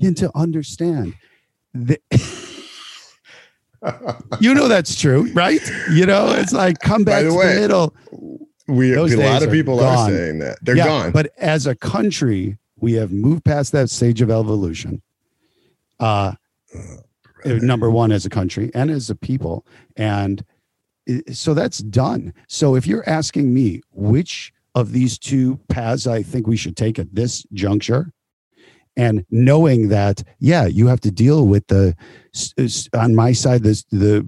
and 0.00 0.16
to 0.18 0.30
understand. 0.36 1.14
The, 1.74 1.98
you 4.40 4.54
know 4.54 4.68
that's 4.68 4.98
true, 4.98 5.30
right? 5.32 5.60
You 5.92 6.06
know, 6.06 6.30
it's 6.32 6.52
like 6.52 6.80
come 6.80 7.04
back 7.04 7.24
the 7.24 7.30
to 7.30 7.36
way, 7.36 7.54
the 7.54 7.60
middle. 7.60 7.94
We 8.66 8.90
Those 8.90 9.14
a 9.14 9.16
lot 9.18 9.42
of 9.42 9.50
people 9.50 9.78
gone. 9.78 10.10
are 10.10 10.14
saying 10.14 10.38
that 10.40 10.58
they're 10.62 10.76
Yeah, 10.76 10.84
gone. 10.86 11.12
But 11.12 11.30
as 11.38 11.66
a 11.66 11.74
country, 11.74 12.58
we 12.80 12.92
have 12.94 13.12
moved 13.12 13.44
past 13.44 13.72
that 13.72 13.88
stage 13.90 14.20
of 14.20 14.30
evolution. 14.30 15.00
Uh, 15.98 16.34
number 17.44 17.90
one, 17.90 18.12
as 18.12 18.26
a 18.26 18.30
country 18.30 18.70
and 18.74 18.90
as 18.90 19.10
a 19.10 19.14
people, 19.14 19.64
and 19.96 20.44
so 21.32 21.54
that's 21.54 21.78
done. 21.78 22.34
So 22.48 22.74
if 22.74 22.86
you're 22.86 23.08
asking 23.08 23.54
me 23.54 23.80
which 23.92 24.52
of 24.74 24.92
these 24.92 25.18
two 25.18 25.58
paths 25.68 26.06
I 26.06 26.22
think 26.22 26.46
we 26.46 26.56
should 26.56 26.76
take 26.76 26.98
at 26.98 27.14
this 27.14 27.44
juncture, 27.52 28.12
and 28.98 29.24
knowing 29.30 29.88
that, 29.88 30.22
yeah, 30.40 30.66
you 30.66 30.88
have 30.88 31.00
to 31.00 31.10
deal 31.10 31.46
with 31.46 31.66
the 31.68 31.96
on 32.92 33.14
my 33.14 33.32
side, 33.32 33.62
this 33.62 33.84
the 33.84 34.26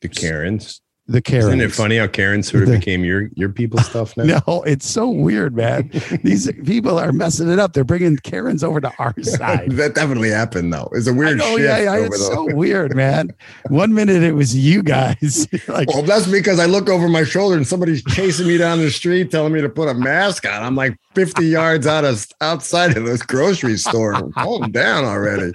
The 0.00 0.08
Karens. 0.08 0.80
The 1.10 1.22
Karens. 1.22 1.46
Isn't 1.46 1.60
it 1.62 1.72
funny 1.72 1.96
how 1.96 2.06
Karen 2.06 2.42
sort 2.42 2.64
of 2.64 2.68
The- 2.68 2.78
became 2.78 3.02
your 3.02 3.28
your 3.34 3.48
people 3.48 3.78
stuff 3.80 4.14
now? 4.16 4.42
No, 4.46 4.62
it's 4.64 4.86
so 4.88 5.08
weird, 5.08 5.56
man. 5.56 5.90
These 6.22 6.52
people 6.66 6.98
are 6.98 7.12
messing 7.12 7.48
it 7.50 7.58
up. 7.58 7.72
They're 7.72 7.82
bringing 7.84 8.18
Karens 8.18 8.62
over 8.62 8.80
to 8.80 8.92
our 8.98 9.14
side. 9.22 9.70
that 9.72 9.94
definitely 9.94 10.28
happened 10.30 10.72
though. 10.72 10.90
It's 10.92 11.06
a 11.06 11.14
weird 11.14 11.38
know, 11.38 11.56
yeah, 11.56 11.78
yeah, 11.78 11.96
it's 11.96 12.18
the- 12.18 12.24
so 12.34 12.54
weird, 12.54 12.94
man. 12.94 13.32
One 13.68 13.94
minute 13.94 14.22
it 14.22 14.32
was 14.32 14.54
you 14.54 14.82
guys, 14.82 15.48
like 15.66 15.88
Well, 15.88 16.02
that's 16.02 16.26
because 16.26 16.58
I 16.60 16.66
look 16.66 16.88
over 16.90 17.08
my 17.08 17.24
shoulder 17.24 17.56
and 17.56 17.66
somebody's 17.66 18.04
chasing 18.04 18.46
me 18.46 18.58
down 18.58 18.78
the 18.80 18.90
street, 18.90 19.30
telling 19.30 19.52
me 19.54 19.60
to 19.62 19.68
put 19.68 19.88
a 19.88 19.94
mask 19.94 20.44
on. 20.46 20.62
I'm 20.62 20.76
like 20.76 20.98
50 21.14 21.46
yards 21.46 21.86
out 21.86 22.04
of 22.04 22.26
outside 22.42 22.96
of 22.96 23.06
this 23.06 23.22
grocery 23.22 23.78
store. 23.78 24.30
Calm 24.32 24.70
down 24.72 25.04
already. 25.04 25.52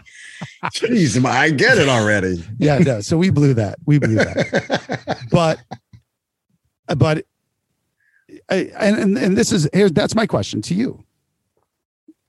Jeez, 0.75 1.23
I 1.25 1.49
get 1.49 1.77
it 1.77 1.89
already. 1.89 2.43
yeah, 2.59 2.77
no. 2.79 3.01
So 3.01 3.17
we 3.17 3.29
blew 3.29 3.53
that. 3.55 3.77
We 3.85 3.99
blew 3.99 4.15
that. 4.15 5.17
But, 5.31 5.59
but, 6.95 7.25
I, 8.49 8.71
and, 8.79 8.97
and 8.97 9.17
and 9.17 9.37
this 9.37 9.51
is 9.51 9.67
here. 9.73 9.89
That's 9.89 10.13
my 10.15 10.27
question 10.27 10.61
to 10.63 10.75
you. 10.75 11.03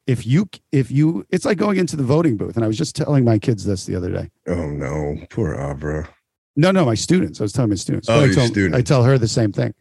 If 0.07 0.27
you 0.27 0.49
if 0.73 0.91
you, 0.91 1.27
it's 1.31 1.45
like 1.45 1.59
going 1.59 1.77
into 1.79 1.97
the 1.97 2.03
voting 2.03 2.37
booth, 2.37 2.57
and 2.57 2.65
I 2.65 2.69
was 2.69 2.79
just 2.79 2.95
telling 2.97 3.25
my 3.25 3.39
kids 3.39 3.65
this 3.65 3.85
the 3.87 3.95
other 3.97 4.11
day. 4.11 4.31
oh 4.49 4.69
no, 4.71 5.17
poor 5.31 5.55
Abra. 5.55 6.09
No, 6.57 6.71
no, 6.71 6.85
my 6.85 6.95
students. 6.95 7.41
I 7.41 7.45
was 7.45 7.53
telling 7.53 7.71
my 7.71 7.77
students. 7.77 8.09
Oh, 8.09 8.21
I, 8.21 8.25
your 8.27 8.33
students. 8.47 8.79
I 8.79 8.83
tell 8.83 9.03
her 9.03 9.19
the 9.19 9.29
same 9.29 9.53
thing. 9.53 9.75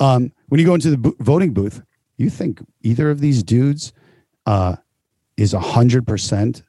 Um, 0.00 0.32
when 0.48 0.58
you 0.60 0.66
go 0.66 0.74
into 0.74 0.90
the 0.90 0.98
bo- 0.98 1.16
voting 1.20 1.52
booth, 1.52 1.82
you 2.16 2.30
think 2.30 2.60
either 2.82 3.10
of 3.10 3.20
these 3.20 3.42
dudes 3.42 3.92
uh, 4.46 4.76
is 5.36 5.52
a 5.54 5.60
hundred 5.60 6.06
percent 6.06 6.62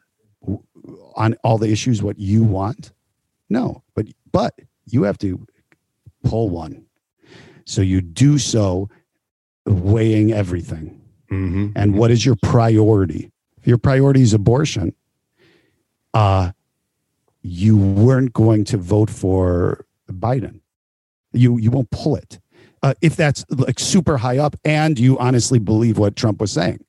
on 1.15 1.35
all 1.43 1.57
the 1.57 1.69
issues 1.71 2.01
what 2.03 2.17
you 2.19 2.43
want? 2.43 2.91
No, 3.49 3.83
but 3.95 4.07
but 4.31 4.53
you 4.85 5.03
have 5.03 5.17
to 5.19 5.45
pull 6.23 6.49
one. 6.49 6.85
So 7.65 7.81
you 7.81 8.01
do 8.01 8.38
so 8.38 8.89
weighing 9.65 10.31
everything. 10.31 11.01
Mhm. 11.31 11.73
And 11.75 11.95
what 11.95 12.11
is 12.11 12.25
your 12.25 12.35
priority? 12.41 13.31
If 13.57 13.67
your 13.67 13.77
priority 13.77 14.21
is 14.21 14.33
abortion, 14.33 14.93
uh, 16.13 16.51
you 17.41 17.77
weren't 17.77 18.33
going 18.33 18.63
to 18.65 18.77
vote 18.77 19.09
for 19.09 19.85
Biden. 20.09 20.61
You 21.33 21.57
you 21.57 21.71
won't 21.71 21.89
pull 21.91 22.15
it 22.15 22.39
uh, 22.81 22.93
if 23.01 23.15
that's 23.15 23.45
like 23.49 23.79
super 23.79 24.17
high 24.17 24.38
up, 24.38 24.55
and 24.63 24.97
you 24.97 25.17
honestly 25.19 25.59
believe 25.59 25.97
what 25.97 26.15
Trump 26.15 26.39
was 26.39 26.51
saying. 26.51 26.79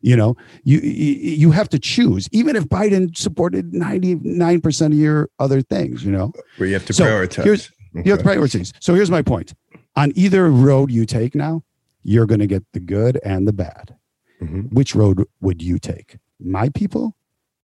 You 0.00 0.16
know, 0.16 0.36
you 0.64 0.78
you 0.80 1.50
have 1.50 1.68
to 1.70 1.78
choose, 1.78 2.28
even 2.32 2.56
if 2.56 2.64
Biden 2.68 3.16
supported 3.16 3.72
ninety 3.74 4.14
nine 4.16 4.60
percent 4.60 4.94
of 4.94 5.00
your 5.00 5.28
other 5.38 5.60
things. 5.62 6.04
You 6.04 6.12
know, 6.12 6.32
Where 6.56 6.68
you 6.68 6.74
have 6.74 6.86
to 6.86 6.92
So, 6.92 7.04
prioritize. 7.04 7.44
here's- 7.44 7.70
you 7.94 8.10
have 8.12 8.20
Okay. 8.20 8.22
priorities. 8.22 8.72
So 8.80 8.94
here's 8.94 9.10
my 9.10 9.22
point: 9.22 9.54
on 9.96 10.12
either 10.14 10.48
road 10.50 10.90
you 10.90 11.04
take 11.06 11.34
now, 11.34 11.62
you're 12.02 12.26
going 12.26 12.40
to 12.40 12.46
get 12.46 12.64
the 12.72 12.80
good 12.80 13.18
and 13.24 13.46
the 13.48 13.52
bad 13.52 13.96
Mhm. 14.42 14.72
which 14.72 14.94
road 14.94 15.24
would 15.40 15.62
you 15.62 15.78
take? 15.78 16.18
My 16.38 16.68
people 16.68 17.16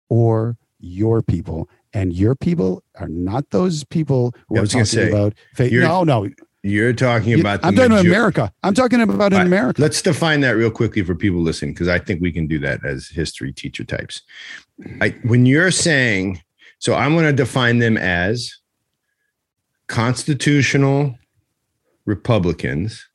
or 0.09 0.57
your 0.79 1.21
people? 1.21 1.69
And 1.95 2.11
your 2.13 2.33
people 2.35 2.83
are 2.95 3.07
not 3.09 3.51
those 3.51 3.83
people 3.83 4.33
who 4.47 4.55
yeah, 4.55 4.61
are 4.61 4.65
talking 4.65 4.85
say, 4.85 5.09
about 5.09 5.33
faith. 5.53 5.71
No, 5.73 6.03
no. 6.03 6.27
You're 6.65 6.93
talking 6.93 7.37
about 7.39 7.61
the 7.61 7.67
I'm 7.67 7.75
talking 7.75 7.91
about 7.91 8.03
major- 8.03 8.09
America. 8.15 8.53
I'm 8.63 8.73
talking 8.73 9.01
about 9.01 9.33
in 9.33 9.39
Right. 9.39 9.47
America. 9.47 9.81
Let's 9.81 10.01
define 10.01 10.39
that 10.41 10.51
real 10.51 10.71
quickly 10.71 11.03
for 11.03 11.13
people 11.13 11.41
listening, 11.41 11.73
because 11.73 11.89
I 11.89 11.99
think 11.99 12.21
we 12.21 12.31
can 12.31 12.47
do 12.47 12.57
that 12.59 12.85
as 12.85 13.09
history 13.09 13.51
teacher 13.51 13.83
types. 13.83 14.21
I, 15.01 15.09
when 15.23 15.45
you're 15.45 15.71
saying, 15.71 16.41
so 16.79 16.95
I'm 16.95 17.13
going 17.13 17.25
to 17.25 17.33
define 17.33 17.79
them 17.79 17.97
as 17.97 18.55
constitutional 19.87 21.17
Republicans, 22.05 23.05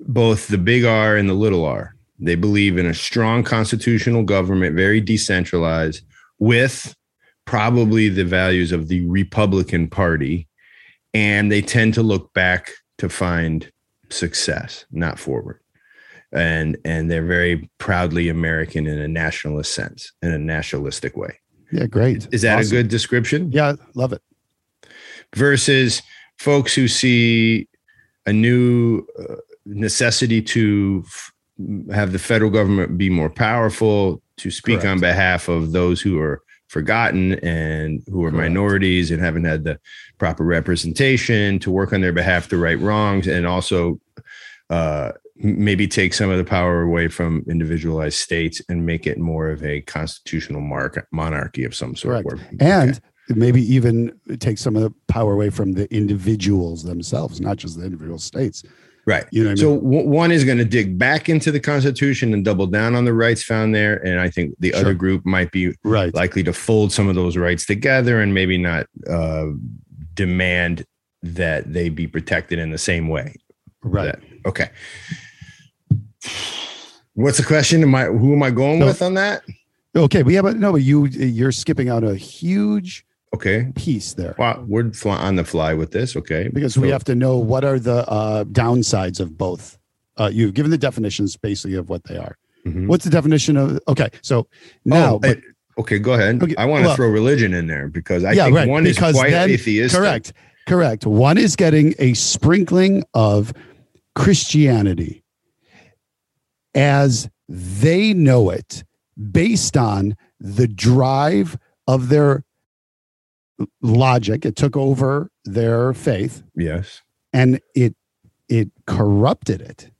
both 0.00 0.46
the 0.48 0.58
big 0.58 0.84
R 0.84 1.16
and 1.16 1.28
the 1.28 1.34
little 1.34 1.64
r. 1.64 1.94
They 2.20 2.34
believe 2.34 2.78
in 2.78 2.86
a 2.86 2.94
strong 2.94 3.42
constitutional 3.44 4.22
government, 4.22 4.74
very 4.76 5.00
decentralized, 5.00 6.02
with 6.38 6.94
probably 7.44 8.08
the 8.08 8.24
values 8.24 8.72
of 8.72 8.88
the 8.88 9.04
Republican 9.06 9.88
Party. 9.88 10.47
And 11.18 11.50
they 11.50 11.62
tend 11.62 11.94
to 11.94 12.02
look 12.02 12.32
back 12.32 12.70
to 12.98 13.08
find 13.08 13.70
success, 14.10 14.84
not 14.92 15.18
forward. 15.18 15.58
And 16.32 16.76
and 16.84 17.10
they're 17.10 17.26
very 17.26 17.68
proudly 17.78 18.28
American 18.28 18.86
in 18.86 18.98
a 18.98 19.08
nationalist 19.08 19.74
sense, 19.74 20.12
in 20.22 20.30
a 20.32 20.38
nationalistic 20.38 21.16
way. 21.16 21.32
yeah, 21.72 21.86
great. 21.86 22.28
Is 22.32 22.42
that 22.42 22.58
Awesome. 22.58 22.76
a 22.76 22.82
good 22.82 22.88
description? 22.88 23.50
Yeah, 23.52 23.74
love 23.94 24.12
it. 24.12 24.22
Versus 25.34 26.02
folks 26.38 26.74
who 26.74 26.86
see 26.88 27.66
a 28.26 28.32
new 28.32 29.06
uh, 29.18 29.36
necessity 29.66 30.40
to 30.42 31.02
f- 31.06 31.32
have 31.92 32.12
the 32.12 32.18
federal 32.18 32.50
government 32.50 32.96
be 32.98 33.10
more 33.10 33.30
powerful, 33.30 34.22
to 34.36 34.50
speak 34.50 34.84
on 34.84 35.00
behalf 35.00 35.48
of 35.48 35.72
those 35.72 36.00
who 36.00 36.18
are 36.20 36.42
forgotten 36.68 37.32
and 37.40 38.02
who 38.08 38.24
are 38.24 38.30
Correct. 38.30 38.50
minorities 38.50 39.10
and 39.10 39.20
haven't 39.20 39.44
had 39.44 39.64
the 39.64 39.80
proper 40.18 40.44
representation, 40.44 41.58
to 41.60 41.70
work 41.70 41.92
on 41.92 42.00
their 42.00 42.12
behalf 42.12 42.48
to 42.48 42.56
right 42.56 42.78
wrongs, 42.78 43.26
and 43.26 43.46
also 43.46 44.00
uh, 44.70 45.12
maybe 45.36 45.86
take 45.88 46.12
some 46.14 46.30
of 46.30 46.38
the 46.38 46.44
power 46.44 46.82
away 46.82 47.08
from 47.08 47.44
individualized 47.48 48.18
states 48.18 48.60
and 48.68 48.84
make 48.84 49.06
it 49.06 49.18
more 49.18 49.50
of 49.50 49.64
a 49.64 49.80
constitutional 49.82 50.60
mark- 50.60 51.06
monarchy 51.10 51.64
of 51.64 51.74
some 51.74 51.96
sort. 51.96 52.26
Correct. 52.26 52.54
And 52.60 53.00
maybe 53.28 53.62
even 53.62 54.18
take 54.38 54.58
some 54.58 54.76
of 54.76 54.82
the 54.82 54.92
power 55.06 55.32
away 55.32 55.50
from 55.50 55.72
the 55.72 55.92
individuals 55.94 56.82
themselves, 56.82 57.40
not 57.40 57.56
just 57.56 57.78
the 57.78 57.84
individual 57.84 58.18
states. 58.18 58.62
Right. 59.08 59.24
You 59.30 59.42
know 59.44 59.50
what 59.50 59.58
I 59.58 59.62
So 59.62 59.70
mean? 59.76 59.84
w- 59.84 60.08
one 60.10 60.30
is 60.30 60.44
going 60.44 60.58
to 60.58 60.66
dig 60.66 60.98
back 60.98 61.30
into 61.30 61.50
the 61.50 61.58
Constitution 61.60 62.34
and 62.34 62.44
double 62.44 62.66
down 62.66 62.94
on 62.94 63.06
the 63.06 63.14
rights 63.14 63.42
found 63.42 63.74
there, 63.74 63.96
and 64.06 64.20
I 64.20 64.28
think 64.28 64.54
the 64.60 64.72
Sure. 64.72 64.80
other 64.80 64.92
group 64.94 65.24
might 65.24 65.50
be 65.50 65.74
right. 65.82 66.14
likely 66.14 66.42
to 66.42 66.52
fold 66.52 66.92
some 66.92 67.08
of 67.08 67.14
those 67.14 67.34
rights 67.34 67.64
together 67.64 68.20
and 68.20 68.34
maybe 68.34 68.58
not 68.58 68.86
uh, 69.08 69.46
demand 70.12 70.84
that 71.22 71.72
they 71.72 71.88
be 71.88 72.06
protected 72.06 72.58
in 72.58 72.70
the 72.70 72.76
same 72.76 73.08
way. 73.08 73.34
right. 73.82 74.12
That- 74.12 74.20
okay. 74.46 74.68
What's 77.14 77.38
the 77.38 77.44
question? 77.44 77.82
Am 77.82 77.94
I 77.94 78.04
who 78.04 78.34
am 78.34 78.42
I 78.42 78.50
going 78.50 78.78
No. 78.80 78.86
with 78.86 79.00
on 79.00 79.14
that? 79.14 79.42
Okay. 79.96 80.22
we 80.22 80.34
have 80.34 80.44
but 80.44 80.56
no, 80.58 80.70
but 80.72 80.82
you 80.82 81.06
you're 81.06 81.50
skipping 81.52 81.88
out 81.88 82.04
a 82.04 82.14
huge 82.14 83.04
Okay. 83.34 83.72
piece 83.74 84.14
there. 84.14 84.34
Wow, 84.38 84.64
we're 84.66 84.90
fly- 84.92 85.16
on 85.18 85.36
the 85.36 85.44
fly 85.44 85.74
with 85.74 85.90
this. 85.92 86.16
Okay. 86.16 86.48
because 86.52 86.78
we 86.78 86.88
have 86.90 87.04
to 87.04 87.14
know 87.14 87.36
what 87.38 87.64
are 87.64 87.78
the 87.78 88.08
uh, 88.08 88.44
downsides 88.44 89.20
of 89.20 89.36
both. 89.36 89.78
Uh, 90.16 90.30
you've 90.32 90.54
given 90.54 90.70
the 90.70 90.78
definitions 90.78 91.36
basically 91.36 91.76
of 91.76 91.88
what 91.88 92.02
they 92.04 92.16
are. 92.16 92.36
Mhm. 92.66 92.86
What's 92.88 93.04
the 93.04 93.10
definition 93.10 93.56
of? 93.56 93.78
Okay, 93.86 94.08
so 94.22 94.48
now, 94.84 95.14
Oh, 95.14 95.18
but, 95.20 95.36
eh, 95.38 95.40
okay, 95.78 95.98
go 95.98 96.14
ahead. 96.14 96.42
Okay, 96.42 96.56
I 96.56 96.64
want 96.64 96.82
to 96.82 96.88
well- 96.88 96.96
throw 96.96 97.08
religion 97.08 97.54
in 97.54 97.66
there 97.68 97.88
because 97.88 98.24
I 98.24 98.32
Yeah, 98.32 98.44
think 98.46 98.56
right, 98.56 98.68
one 98.68 98.82
because 98.84 99.10
is 99.14 99.20
quite 99.20 99.30
then- 99.30 99.50
atheistic. 99.50 99.98
correct, 100.00 100.32
correct. 100.66 101.06
One 101.06 101.38
is 101.38 101.54
getting 101.54 101.94
a 102.00 102.14
sprinkling 102.14 103.04
of 103.14 103.52
Christianity 104.16 105.22
as 106.74 107.28
they 107.48 108.12
know 108.12 108.50
it, 108.50 108.84
based 109.30 109.76
on 109.76 110.16
the 110.40 110.66
drive 110.68 111.56
of 111.86 112.08
their 112.08 112.44
logic. 113.82 114.44
It 114.44 114.56
took 114.56 114.76
over 114.76 115.30
their 115.44 115.92
faith. 115.94 116.42
Yes. 116.54 117.02
and 117.32 117.60
it 117.74 117.94
it 118.48 118.70
corrupted 118.86 119.60
it 119.60 119.90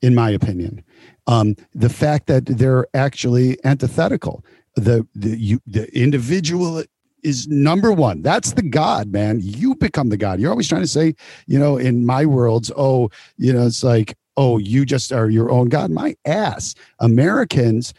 in 0.00 0.12
my 0.16 0.30
opinion 0.30 0.82
um 1.28 1.54
the 1.72 1.88
fact 1.88 2.26
that 2.26 2.44
they're 2.46 2.84
actually 2.94 3.56
antithetical 3.64 4.44
the 4.74 5.06
the 5.14 5.38
you 5.38 5.60
the 5.66 5.86
individual 5.96 6.82
is 7.22 7.46
number 7.46 7.92
one 7.92 8.20
that's 8.22 8.54
the 8.54 8.62
god 8.62 9.12
man 9.12 9.38
you 9.40 9.76
become 9.76 10.08
the 10.08 10.16
god 10.16 10.40
you're 10.40 10.50
always 10.50 10.68
trying 10.68 10.80
to 10.82 10.88
say 10.88 11.14
you 11.46 11.56
know 11.56 11.76
in 11.76 12.04
my 12.04 12.26
worlds 12.26 12.72
oh 12.76 13.08
you 13.36 13.52
know 13.52 13.64
it's 13.64 13.84
like 13.84 14.16
oh 14.36 14.58
you 14.58 14.84
just 14.84 15.12
are 15.12 15.30
your 15.30 15.48
own 15.48 15.68
god 15.68 15.88
my 15.92 16.16
ass 16.24 16.74
americans 16.98 17.94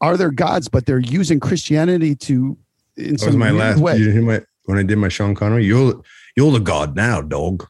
are 0.00 0.16
their 0.16 0.30
gods 0.30 0.68
but 0.68 0.86
they're 0.86 0.98
using 1.00 1.40
christianity 1.40 2.14
to 2.14 2.56
in 2.96 3.04
That 3.04 3.12
was 3.12 3.22
some 3.22 3.38
my 3.38 3.50
last. 3.50 3.80
way 3.80 3.96
You 3.96 4.10
hear 4.12 4.22
my 4.22 4.42
when 4.70 4.78
I 4.78 4.82
did 4.84 4.98
my 4.98 5.08
Sean 5.08 5.34
Connery. 5.34 5.64
You're 5.66 6.00
you're 6.36 6.52
the 6.52 6.60
god 6.60 6.96
now, 6.96 7.20
dog. 7.20 7.66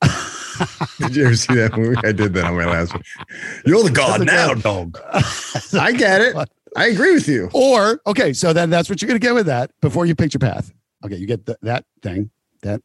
did 0.98 1.16
you 1.16 1.26
ever 1.26 1.36
see 1.36 1.54
that 1.54 1.76
movie? 1.76 1.96
I 2.04 2.12
did 2.12 2.32
that 2.34 2.44
on 2.44 2.56
my 2.56 2.64
last 2.64 2.94
one. 2.94 3.02
You're 3.66 3.82
the 3.82 3.90
god 3.90 4.20
That's 4.20 4.32
now, 4.32 4.52
okay. 4.52 4.60
dog. 4.60 4.98
I 5.74 5.92
get 5.92 6.20
it. 6.20 6.36
I 6.76 6.86
agree 6.86 7.14
with 7.14 7.28
you. 7.28 7.50
Or 7.52 8.00
okay, 8.06 8.32
so 8.32 8.52
then 8.52 8.70
that's 8.70 8.88
what 8.88 9.02
you're 9.02 9.08
gonna 9.08 9.18
get 9.18 9.34
with 9.34 9.46
that 9.46 9.72
before 9.82 10.06
you 10.06 10.14
pick 10.14 10.32
your 10.32 10.38
path. 10.38 10.72
Okay, 11.04 11.16
you 11.16 11.26
get 11.26 11.44
th- 11.44 11.58
that 11.62 11.84
thing, 12.02 12.30
that, 12.62 12.80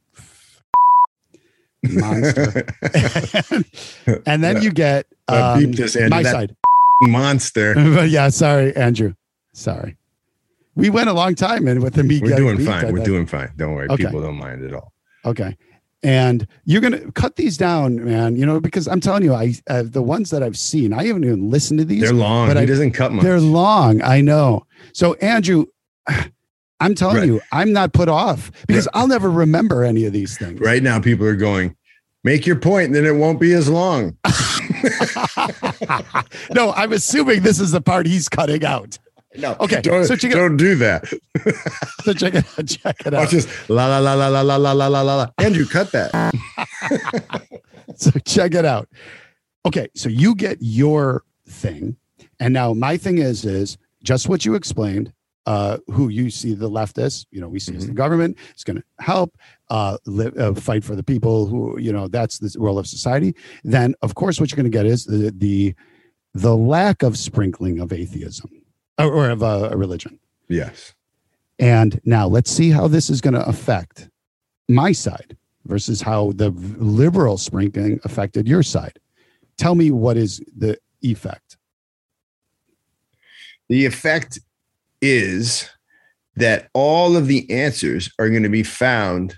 monster. 1.84 2.66
and 4.26 4.44
then 4.44 4.62
you 4.62 4.72
get 4.72 5.06
um, 5.28 5.60
beep 5.60 5.76
this, 5.76 5.96
Andrew. 5.96 6.10
my 6.10 6.24
side. 6.24 6.56
monster. 7.04 8.06
yeah, 8.06 8.30
sorry, 8.30 8.76
Andrew. 8.76 9.14
Sorry. 9.54 9.96
We 10.80 10.90
went 10.90 11.10
a 11.10 11.14
long 11.14 11.36
time 11.36 11.68
and 11.68 11.84
with 11.84 11.94
the 11.94 12.04
meat. 12.04 12.24
We're 12.24 12.36
doing 12.36 12.64
fine. 12.66 12.92
We're 12.94 13.04
doing 13.04 13.26
fine. 13.26 13.52
Don't 13.58 13.74
worry. 13.76 13.88
Okay. 13.90 14.06
People 14.06 14.22
don't 14.22 14.38
mind 14.38 14.64
at 14.64 14.74
all. 14.74 14.94
Okay. 15.26 15.56
And 16.02 16.48
you're 16.64 16.80
gonna 16.82 17.12
cut 17.12 17.36
these 17.36 17.58
down, 17.58 18.04
man. 18.06 18.38
You 18.38 18.46
know, 18.46 18.62
because 18.62 18.88
I'm 18.88 19.02
telling 19.02 19.24
you, 19.24 19.34
I 19.34 19.54
uh, 19.70 19.84
the 19.86 20.02
ones 20.02 20.30
that 20.30 20.42
I've 20.42 20.58
seen, 20.58 20.94
I 20.94 21.06
haven't 21.06 21.26
even 21.26 21.50
listened 21.52 21.80
to 21.80 21.86
these. 21.86 22.02
They're 22.02 22.14
long. 22.14 22.48
but 22.48 22.56
he 22.56 22.64
I- 22.64 22.66
doesn't 22.66 22.92
cut 22.94 23.12
much. 23.12 23.24
They're 23.24 23.42
long. 23.42 24.02
I 24.02 24.22
know. 24.22 24.66
So 24.94 25.16
Andrew, 25.16 25.66
I'm 26.80 26.96
telling 26.96 27.18
Right. 27.18 27.26
you, 27.28 27.42
I'm 27.52 27.74
not 27.74 27.92
put 27.92 28.08
off 28.08 28.50
because 28.66 28.88
I'll 28.94 29.08
never 29.10 29.30
remember 29.30 29.84
any 29.84 30.06
of 30.06 30.14
these 30.14 30.38
things. 30.38 30.62
Right 30.62 30.82
now, 30.82 31.02
people 31.02 31.26
are 31.26 31.36
going, 31.36 31.76
make 32.24 32.48
your 32.48 32.56
point, 32.56 32.94
then 32.94 33.06
it 33.06 33.16
won't 33.16 33.38
be 33.42 33.52
as 33.52 33.68
long. 33.68 34.16
no, 36.54 36.72
I'm 36.74 36.94
assuming 36.94 37.42
this 37.42 37.60
is 37.60 37.72
the 37.72 37.82
part 37.82 38.06
he's 38.08 38.30
cutting 38.30 38.64
out. 38.66 38.98
No. 39.38 39.56
Okay, 39.60 39.82
Don't, 39.82 40.06
so 40.06 40.16
check 40.16 40.32
it- 40.32 40.36
don't 40.36 40.58
do 40.58 40.76
that. 40.76 41.04
So 42.04 42.14
check 42.14 42.34
it 42.34 42.46
out. 42.58 42.68
Check 42.68 43.06
it 43.06 43.14
out. 43.14 43.30
just 43.30 43.48
la 43.70 43.86
la 43.88 44.00
la 44.00 44.14
la 44.16 44.28
la 44.30 44.42
la 44.42 44.56
la 44.58 44.72
la 44.72 44.88
la 44.88 45.02
la. 45.02 45.16
la. 45.18 45.28
Andrew, 45.38 45.66
cut 45.66 45.92
that. 45.92 46.12
so 47.96 48.12
check 48.26 48.54
it 48.54 48.66
out. 48.66 48.90
Okay, 49.66 49.88
so 49.96 50.10
you 50.10 50.34
get 50.36 50.58
your 50.62 51.24
thing, 51.48 51.96
and 52.40 52.54
now 52.54 52.74
my 52.74 52.98
thing 52.98 53.18
is 53.20 53.46
is 53.46 53.78
just 54.04 54.30
what 54.30 54.46
you 54.46 54.56
explained. 54.56 55.14
Uh, 55.46 55.78
who 55.88 56.10
you 56.10 56.30
see 56.30 56.54
the 56.54 56.70
leftists, 56.70 57.26
you 57.32 57.42
know, 57.42 57.48
we 57.48 57.60
see 57.60 57.76
as 57.76 57.88
the 57.88 57.94
government 57.94 58.38
is 58.56 58.64
going 58.64 58.78
to 58.78 58.84
help 59.00 59.36
uh, 59.72 59.98
live, 60.06 60.38
uh, 60.38 60.54
fight 60.54 60.84
for 60.84 60.96
the 60.96 61.02
people 61.02 61.48
who, 61.48 61.80
you 61.80 61.92
know, 61.92 62.08
that's 62.08 62.38
the 62.38 62.56
role 62.60 62.78
of 62.78 62.86
society. 62.86 63.34
Then, 63.64 63.96
of 64.04 64.14
course, 64.14 64.40
what 64.40 64.52
you're 64.52 64.58
going 64.58 64.72
to 64.72 64.78
get 64.78 64.86
is 64.86 65.06
the 65.06 65.32
the 65.36 65.74
the 66.36 66.56
lack 66.56 67.02
of 67.02 67.18
sprinkling 67.18 67.80
of 67.80 67.92
atheism 67.92 68.52
or, 69.00 69.12
or 69.12 69.30
of 69.30 69.42
a, 69.42 69.70
a 69.72 69.78
religion. 69.78 70.20
Yes. 70.48 70.94
And 71.58 72.00
now 72.06 72.28
let's 72.28 72.52
see 72.52 72.70
how 72.70 72.88
this 72.88 73.10
is 73.10 73.22
going 73.22 73.34
to 73.34 73.46
affect 73.48 74.10
my 74.68 74.92
side 74.92 75.36
versus 75.66 76.02
how 76.02 76.32
the 76.34 76.50
liberal 76.50 77.38
sprinkling 77.38 78.00
affected 78.04 78.48
your 78.48 78.64
side. 78.64 79.00
Tell 79.58 79.76
me 79.76 79.92
what 79.92 80.18
is 80.18 80.42
the 80.56 80.78
effect. 81.02 81.58
The 83.68 83.86
effect 83.86 84.40
is 85.02 85.70
that 86.36 86.70
all 86.74 87.18
of 87.18 87.28
the 87.28 87.50
answers 87.52 88.10
are 88.20 88.30
going 88.30 88.44
to 88.44 88.50
be 88.50 88.64
found 88.64 89.38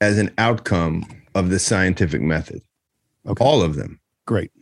as 0.00 0.18
an 0.18 0.32
outcome 0.38 1.06
of 1.34 1.50
the 1.50 1.58
scientific 1.58 2.20
method. 2.20 2.62
Okay. 3.26 3.44
All 3.44 3.62
of 3.62 3.76
them. 3.76 4.00
Great. 4.26 4.52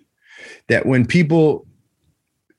That 0.68 0.86
when 0.86 1.04
people, 1.04 1.66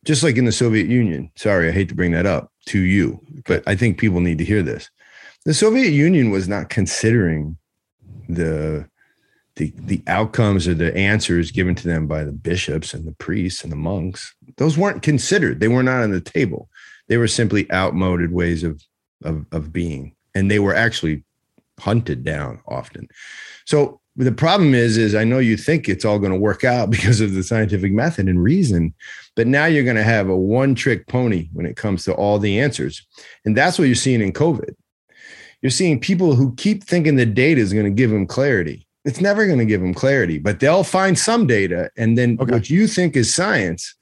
just 0.08 0.24
like 0.24 0.38
in 0.38 0.46
the 0.46 0.54
Soviet 0.54 0.88
Union, 0.88 1.30
sorry, 1.36 1.68
I 1.68 1.74
hate 1.74 1.90
to 1.90 1.96
bring 1.96 2.14
that 2.14 2.26
up 2.26 2.54
to 2.68 2.80
you, 2.80 3.20
but 3.46 3.62
I 3.68 3.76
think 3.76 4.00
people 4.00 4.22
need 4.22 4.38
to 4.38 4.46
hear 4.46 4.64
this. 4.64 4.90
The 5.44 5.54
Soviet 5.54 5.90
Union 5.90 6.32
was 6.32 6.48
not 6.48 6.70
considering 6.70 7.58
the 8.30 8.88
the 9.58 9.74
the 9.76 10.02
outcomes 10.08 10.66
or 10.66 10.74
the 10.74 10.96
answers 10.96 11.52
given 11.52 11.76
to 11.76 11.88
them 11.90 12.08
by 12.08 12.24
the 12.24 12.32
bishops 12.32 12.94
and 12.94 13.06
the 13.06 13.12
priests 13.16 13.64
and 13.64 13.72
the 13.72 13.76
monks. 13.76 14.34
Those 14.56 14.78
weren't 14.78 15.02
considered. 15.02 15.60
They 15.60 15.68
were 15.68 15.84
not 15.84 16.04
on 16.04 16.12
the 16.12 16.22
table. 16.22 16.70
They 17.08 17.18
were 17.18 17.28
simply 17.28 17.70
outmoded 17.70 18.32
ways 18.32 18.64
of 18.64 18.82
of, 19.26 19.46
of 19.52 19.74
being, 19.74 20.16
and 20.34 20.50
they 20.50 20.60
were 20.60 20.74
actually 20.74 21.26
hunted 21.82 22.24
down 22.24 22.62
often. 22.66 23.10
So 23.66 24.00
the 24.26 24.32
problem 24.32 24.74
is, 24.74 24.98
is 24.98 25.14
I 25.16 25.24
know 25.24 25.40
you 25.40 25.56
think 25.58 25.88
it's 25.88 26.04
all 26.04 26.20
going 26.20 26.32
to 26.32 26.40
work 26.40 26.64
out 26.64 26.90
because 26.96 27.22
of 27.22 27.34
the 27.34 27.44
scientific 27.44 27.92
method 27.92 28.28
and 28.28 28.42
reason, 28.42 28.94
but 29.36 29.48
now 29.48 29.66
you're 29.66 29.84
going 29.84 29.96
to 29.96 30.04
have 30.04 30.30
a 30.30 30.38
one-trick 30.38 31.08
pony 31.08 31.50
when 31.54 31.66
it 31.66 31.78
comes 31.78 32.04
to 32.06 32.14
all 32.14 32.40
the 32.40 32.60
answers, 32.60 33.06
and 33.46 33.56
that's 33.56 33.78
what 33.78 33.86
you're 33.86 33.96
seeing 33.96 34.22
in 34.22 34.34
COVID. 34.34 34.74
You're 35.62 35.70
seeing 35.72 36.00
people 36.00 36.36
who 36.36 36.54
keep 36.56 36.84
thinking 36.84 37.16
the 37.16 37.26
data 37.26 37.62
is 37.62 37.74
going 37.74 37.86
to 37.86 37.92
give 37.92 38.12
them 38.12 38.28
clarity. 38.28 38.88
It's 39.06 39.22
never 39.22 39.46
going 39.46 39.60
to 39.60 39.66
give 39.66 39.82
them 39.82 39.94
clarity, 39.94 40.38
but 40.38 40.60
they'll 40.60 40.84
find 40.84 41.18
some 41.18 41.48
data, 41.48 41.90
and 41.98 42.18
then 42.18 42.38
Okay. 42.40 42.52
what 42.52 42.70
you 42.70 42.88
think 42.88 43.16
is 43.16 43.34
science 43.34 43.96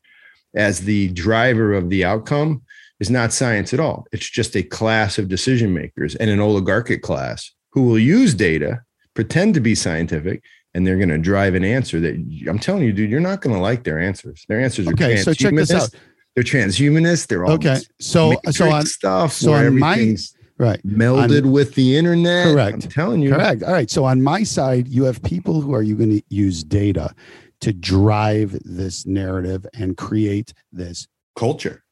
as 0.56 0.82
the 0.82 1.10
driver 1.10 1.74
of 1.74 1.90
the 1.90 2.04
outcome 2.06 2.62
is 3.00 3.10
not 3.10 3.34
science 3.34 3.74
at 3.74 3.80
all. 3.80 4.08
It's 4.14 4.30
just 4.30 4.56
a 4.56 4.64
class 4.64 5.18
of 5.18 5.28
decision 5.28 5.74
makers 5.74 6.16
and 6.16 6.30
an 6.30 6.40
oligarchic 6.40 7.02
class 7.02 7.52
who 7.72 7.84
will 7.84 8.00
use 8.00 8.34
data, 8.34 8.82
pretend 9.16 9.54
to 9.56 9.60
be 9.60 9.74
scientific, 9.74 10.44
and 10.76 10.86
they're 10.86 10.98
going 10.98 11.10
to 11.10 11.18
drive 11.18 11.56
an 11.56 11.64
answer 11.64 12.00
that 12.02 12.14
I'm 12.48 12.60
telling 12.60 12.84
you, 12.84 12.92
dude, 12.94 13.10
you're 13.10 13.20
not 13.20 13.42
going 13.42 13.56
to 13.56 13.62
like 13.62 13.84
their 13.84 13.98
answers. 14.00 14.46
Their 14.48 14.62
answers 14.62 14.88
are 14.88 14.92
Okay, 14.94 15.18
so 15.18 15.34
check 15.34 15.56
this 15.56 15.72
out. 15.72 15.90
They're 16.36 16.44
transhumanist. 16.44 17.28
They're 17.28 17.46
all 17.46 17.54
Okay. 17.54 17.78
So 18.00 18.36
so 18.52 18.70
on 18.70 18.86
stuff. 18.86 19.32
so 19.34 19.54
on 19.54 19.80
my- 19.80 20.16
right. 20.58 20.86
melded 20.86 21.46
with 21.50 21.76
the 21.76 21.96
internet. 21.98 22.54
Correct. 22.54 22.84
I'm 22.84 22.90
telling 22.92 23.22
you. 23.22 23.32
Correct. 23.32 23.64
All 23.64 23.72
right. 23.72 23.90
So 23.90 24.04
on 24.04 24.22
my 24.22 24.44
side, 24.44 24.88
you 24.90 25.04
have 25.06 25.24
people 25.24 25.62
who 25.62 25.74
are 25.74 25.82
you 25.82 25.96
going 25.96 26.10
to 26.10 26.22
use 26.30 26.62
data 26.64 27.16
to 27.62 27.72
drive 27.72 28.58
this 28.66 29.06
narrative 29.06 29.66
and 29.74 29.96
create 29.98 30.54
this 30.74 31.08
Culture. 31.38 31.84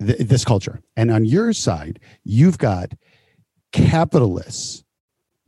th- 0.00 0.18
this 0.20 0.44
culture. 0.44 0.80
And 0.96 1.10
on 1.10 1.24
your 1.24 1.52
side, 1.52 1.98
you've 2.24 2.56
got 2.58 2.92
capitalists 3.72 4.84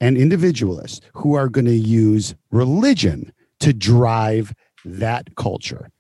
and 0.01 0.17
individualists 0.17 1.01
who 1.15 1.35
are 1.35 1.49
going 1.49 1.67
to 1.67 1.75
use 1.75 2.35
religion 2.51 3.33
to 3.61 3.73
drive 3.73 4.53
that 4.85 5.35
culture. 5.37 5.91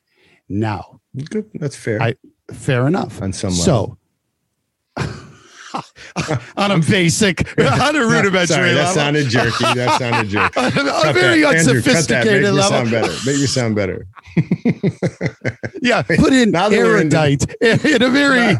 Now, 0.48 1.01
Good. 1.28 1.51
That's 1.55 1.76
fair. 1.76 2.01
I- 2.03 2.14
fair 2.53 2.86
enough. 2.86 3.20
on 3.22 3.32
some 3.32 3.51
level. 3.51 3.64
So, 3.64 3.96
on 6.57 6.70
a 6.72 6.78
basic, 6.80 7.57
on 7.61 7.94
a 7.96 8.01
rudimentary 8.07 8.46
Sorry, 8.46 8.70
that 8.72 8.76
level, 8.76 8.94
sounded 8.94 9.28
jerky. 9.28 9.64
That 9.74 9.98
sounded 9.98 10.28
jerky. 10.30 10.59
on 10.59 10.66
a 11.09 11.12
very 11.12 11.42
that. 11.42 11.57
Andrew, 11.66 11.82
cut 11.82 12.09
that. 12.09 12.26
Make 12.26 12.44
unsophisticated 12.44 12.55
me 12.55 12.62
sound 12.62 12.90
better. 12.90 13.12
Make 13.26 13.36
me 13.40 13.46
sound 13.46 13.74
better. 13.76 14.07
Yeah, 15.82 16.03
put 16.03 16.32
in 16.32 16.51
Now 16.51 16.68
that 16.68 16.76
we're 16.76 17.01
into- 17.01 17.16
erudite 17.16 17.55
in 17.61 18.03
a 18.03 18.11
very 18.11 18.57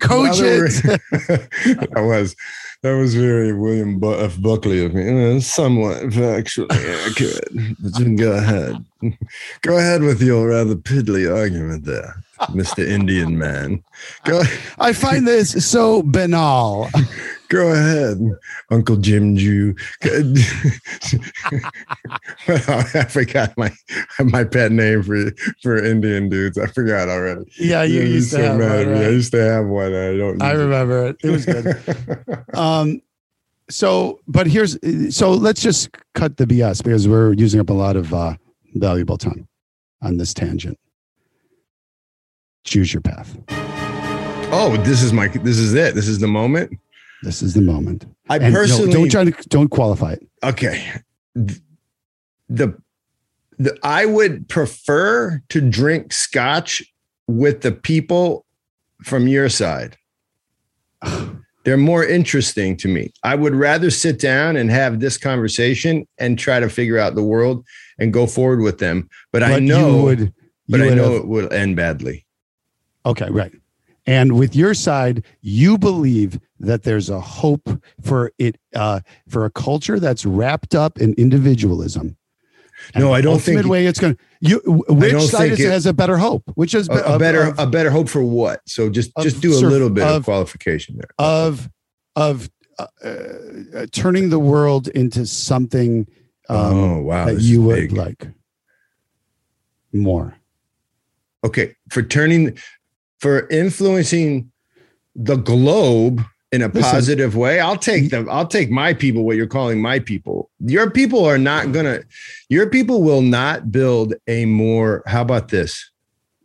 cogent. 0.00 0.70
that 0.82 1.92
was 1.96 2.34
that 2.82 2.92
was 2.96 3.14
very 3.14 3.52
William 3.52 3.98
Bu- 3.98 4.18
F. 4.18 4.40
Buckley 4.40 4.84
of 4.84 4.94
me. 4.94 5.40
Somewhat 5.40 6.02
factually 6.04 6.70
accurate. 7.06 7.76
But 7.80 7.98
you 7.98 8.04
can 8.04 8.16
go 8.16 8.32
ahead. 8.32 8.84
Go 9.60 9.76
ahead 9.76 10.02
with 10.02 10.22
your 10.22 10.48
rather 10.48 10.74
piddly 10.74 11.32
argument 11.32 11.84
there, 11.84 12.24
Mr. 12.48 12.84
Indian 12.86 13.36
man. 13.36 13.84
Go 14.24 14.42
I 14.78 14.94
find 14.94 15.28
this 15.28 15.68
so 15.68 16.02
banal. 16.02 16.88
go 17.48 17.72
ahead, 17.72 18.18
Uncle 18.70 18.96
Jim 18.96 19.36
Jew. 19.36 19.74
I 22.48 23.06
forgot 23.08 23.56
my 23.56 23.72
my 24.20 24.44
pet 24.44 24.72
name 24.72 25.02
for 25.02 25.32
for 25.62 25.76
Indian 25.82 26.28
dudes. 26.28 26.58
I 26.58 26.66
forgot 26.66 27.08
already. 27.08 27.50
Yeah, 27.58 27.82
you 27.82 28.02
used 28.02 28.30
so 28.30 28.38
to 28.38 28.44
have 28.44 28.58
mad 28.58 28.86
one, 28.86 28.94
me. 28.98 29.04
I 29.04 29.08
used 29.10 29.32
to 29.32 29.42
have 29.42 29.66
one. 29.66 29.94
I 29.94 30.16
don't. 30.16 30.42
I 30.42 30.52
use 30.52 30.60
it. 30.60 30.64
remember 30.64 31.06
it. 31.06 31.16
It 31.22 31.30
was 31.30 31.46
good. 31.46 32.44
um, 32.54 33.00
so, 33.68 34.20
but 34.28 34.46
here's 34.46 34.78
so 35.14 35.32
let's 35.32 35.60
just 35.60 35.90
cut 36.14 36.36
the 36.36 36.46
BS 36.46 36.82
because 36.82 37.08
we're 37.08 37.32
using 37.32 37.60
up 37.60 37.70
a 37.70 37.74
lot 37.74 37.96
of 37.96 38.12
uh, 38.14 38.34
valuable 38.74 39.18
time 39.18 39.48
on 40.02 40.16
this 40.16 40.32
tangent. 40.32 40.78
Choose 42.64 42.92
your 42.92 43.00
path. 43.00 43.36
Oh, 44.52 44.76
this 44.84 45.02
is 45.02 45.12
my. 45.12 45.28
This 45.28 45.58
is 45.58 45.74
it. 45.74 45.94
This 45.94 46.06
is 46.06 46.20
the 46.20 46.28
moment. 46.28 46.78
This 47.26 47.42
is 47.42 47.54
the 47.54 47.60
moment. 47.60 48.06
I 48.30 48.36
And 48.36 48.54
no, 48.54 48.60
personally 48.60 48.92
don't 48.92 49.10
try 49.10 49.24
to 49.24 49.48
don't 49.48 49.66
qualify 49.68 50.12
it. 50.12 50.24
okay. 50.44 50.92
The 51.34 52.72
the 53.58 53.76
I 53.82 54.06
would 54.06 54.48
prefer 54.48 55.42
to 55.48 55.60
drink 55.60 56.12
scotch 56.12 56.84
with 57.26 57.62
the 57.62 57.72
people 57.72 58.46
from 59.02 59.26
your 59.26 59.48
side. 59.48 59.96
They're 61.64 61.76
more 61.76 62.04
interesting 62.06 62.76
to 62.76 62.86
me. 62.86 63.10
I 63.24 63.34
would 63.34 63.56
rather 63.56 63.90
sit 63.90 64.20
down 64.20 64.54
and 64.56 64.70
have 64.70 65.00
this 65.00 65.18
conversation 65.18 66.06
and 66.18 66.38
try 66.38 66.60
to 66.60 66.68
figure 66.68 66.96
out 66.96 67.16
the 67.16 67.24
world 67.24 67.66
and 67.98 68.12
go 68.12 68.28
forward 68.28 68.60
with 68.60 68.78
them. 68.78 69.08
But, 69.32 69.42
I 69.42 69.58
know, 69.58 69.96
you 69.96 70.02
would. 70.04 70.34
but 70.68 70.80
I 70.80 70.90
know 70.90 71.14
have- 71.14 71.22
it 71.22 71.26
will 71.26 71.52
end 71.52 71.74
badly. 71.74 72.24
Okay, 73.04 73.28
right. 73.28 73.52
And 74.06 74.38
with 74.38 74.54
your 74.54 74.72
side, 74.74 75.24
you 75.40 75.78
believe 75.78 76.38
that 76.60 76.84
there's 76.84 77.10
a 77.10 77.20
hope 77.20 77.68
for 78.02 78.32
it, 78.38 78.56
uh, 78.74 79.00
for 79.28 79.44
a 79.44 79.50
culture 79.50 79.98
that's 79.98 80.24
wrapped 80.24 80.74
up 80.74 80.98
in 80.98 81.12
individualism. 81.14 82.16
And 82.94 83.02
No, 83.02 83.12
I 83.12 83.20
don't 83.20 83.40
think- 83.40 83.56
ultimate 83.56 83.70
way 83.70 83.86
it's 83.86 83.98
going 83.98 84.14
to. 84.14 84.20
You, 84.40 84.58
which 84.88 85.20
side 85.24 85.52
it- 85.52 85.58
has 85.60 85.86
a 85.86 85.92
better 85.92 86.18
hope? 86.18 86.44
Which 86.54 86.74
is 86.74 86.88
A, 86.88 86.92
a 86.92 87.18
better 87.18 87.42
of, 87.48 87.58
a 87.58 87.66
better 87.66 87.90
hope 87.90 88.08
for 88.08 88.22
what? 88.22 88.60
So 88.68 88.90
just 88.90 89.10
of 89.16 89.24
just 89.24 89.40
do 89.40 89.52
a 89.52 89.60
little 89.60 89.90
bit 89.90 90.04
of, 90.06 90.16
of- 90.16 90.24
qualification 90.24 90.96
there. 90.98 91.08
of 91.18 91.68
of 92.14 92.50
uh, 92.78 92.86
uh, 93.02 93.86
turning 93.92 94.28
the 94.28 94.38
world 94.38 94.88
into 94.88 95.24
something 95.26 96.06
um, 96.48 96.74
oh 96.78 97.02
wow, 97.02 97.24
that 97.26 97.40
you 97.40 97.62
would 97.62 97.88
big. 97.88 97.92
like 97.92 98.28
more? 99.92 100.36
okay 101.44 101.74
for 101.90 102.02
turning 102.02 102.56
for 103.18 103.48
influencing 103.48 104.50
the 105.14 105.36
globe 105.36 106.22
in 106.52 106.62
a 106.62 106.68
Listen. 106.68 106.82
positive 106.82 107.36
way 107.36 107.58
i'll 107.58 107.76
take 107.76 108.10
them 108.10 108.28
i'll 108.30 108.46
take 108.46 108.70
my 108.70 108.94
people 108.94 109.24
what 109.24 109.36
you're 109.36 109.46
calling 109.46 109.80
my 109.80 109.98
people. 109.98 110.50
Your 110.60 110.90
people 110.90 111.24
are 111.24 111.38
not 111.38 111.72
gonna 111.72 112.02
your 112.48 112.68
people 112.68 113.02
will 113.02 113.22
not 113.22 113.72
build 113.72 114.14
a 114.26 114.44
more 114.46 115.02
how 115.06 115.22
about 115.22 115.48
this? 115.48 115.90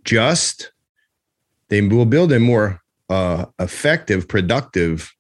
Just 0.03 0.72
they 1.69 1.82
will 1.82 2.05
build 2.05 2.32
a 2.32 2.39
more 2.39 2.82
uh 3.09 3.45
effective 3.59 4.28
productive 4.28 5.13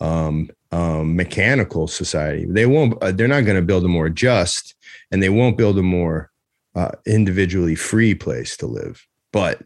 um 0.00 0.50
um 0.72 1.14
mechanical 1.14 1.86
society. 1.86 2.46
They 2.48 2.66
won't 2.66 3.00
uh, 3.02 3.12
they're 3.12 3.28
not 3.28 3.44
going 3.44 3.56
to 3.56 3.62
build 3.62 3.84
a 3.84 3.88
more 3.88 4.08
just 4.08 4.74
and 5.10 5.22
they 5.22 5.28
won't 5.28 5.56
build 5.56 5.78
a 5.78 5.82
more 5.82 6.30
uh, 6.74 6.90
individually 7.06 7.74
free 7.74 8.14
place 8.14 8.56
to 8.58 8.66
live. 8.66 9.06
But 9.32 9.62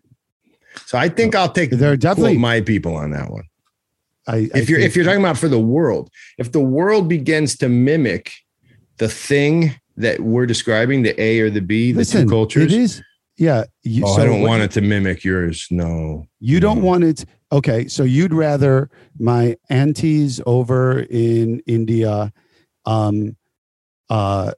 so 0.87 0.99
i 0.99 1.09
think 1.09 1.35
i'll 1.35 1.51
take 1.53 1.71
There 1.71 1.93
are 1.93 1.97
definitely- 1.97 2.39
my 2.39 2.61
people 2.61 2.95
on 2.97 3.11
that 3.11 3.31
one 3.31 3.45
I, 4.29 4.37
I 4.55 4.59
if 4.59 4.69
you're 4.69 4.79
if 4.81 4.95
you're 4.97 5.05
talking 5.05 5.21
about 5.21 5.39
for 5.39 5.49
the 5.49 5.59
world 5.59 6.11
if 6.39 6.53
the 6.53 6.61
world 6.61 7.09
begins 7.09 7.57
to 7.59 7.69
mimic 7.69 8.33
the 8.99 9.09
thing 9.09 9.75
that 9.97 10.21
we're 10.21 10.47
describing 10.47 11.03
the 11.03 11.21
a 11.21 11.41
or 11.41 11.51
the 11.51 11.61
b 11.63 11.93
the 11.93 12.05
two 12.05 12.27
cultures 12.27 12.73
it 12.73 12.79
is. 12.81 13.03
Yeah. 13.37 13.65
You, 13.83 14.05
oh 14.07 14.17
so 14.17 14.23
i 14.23 14.27
don't 14.27 14.43
want 14.43 14.63
it 14.63 14.71
to 14.73 14.83
mimic 14.83 15.25
yours 15.25 15.67
no 15.71 16.27
You 16.41 16.61
don't 16.61 16.81
No. 16.81 16.85
want 16.87 17.05
it. 17.05 17.25
Okay, 17.53 17.89
so 17.89 18.05
you'd 18.05 18.33
rather 18.35 18.91
my 19.19 19.57
aunties 19.71 20.41
over 20.47 21.01
in 21.01 21.61
India, 21.67 22.33
um, 22.87 23.37
uh, 24.09 24.53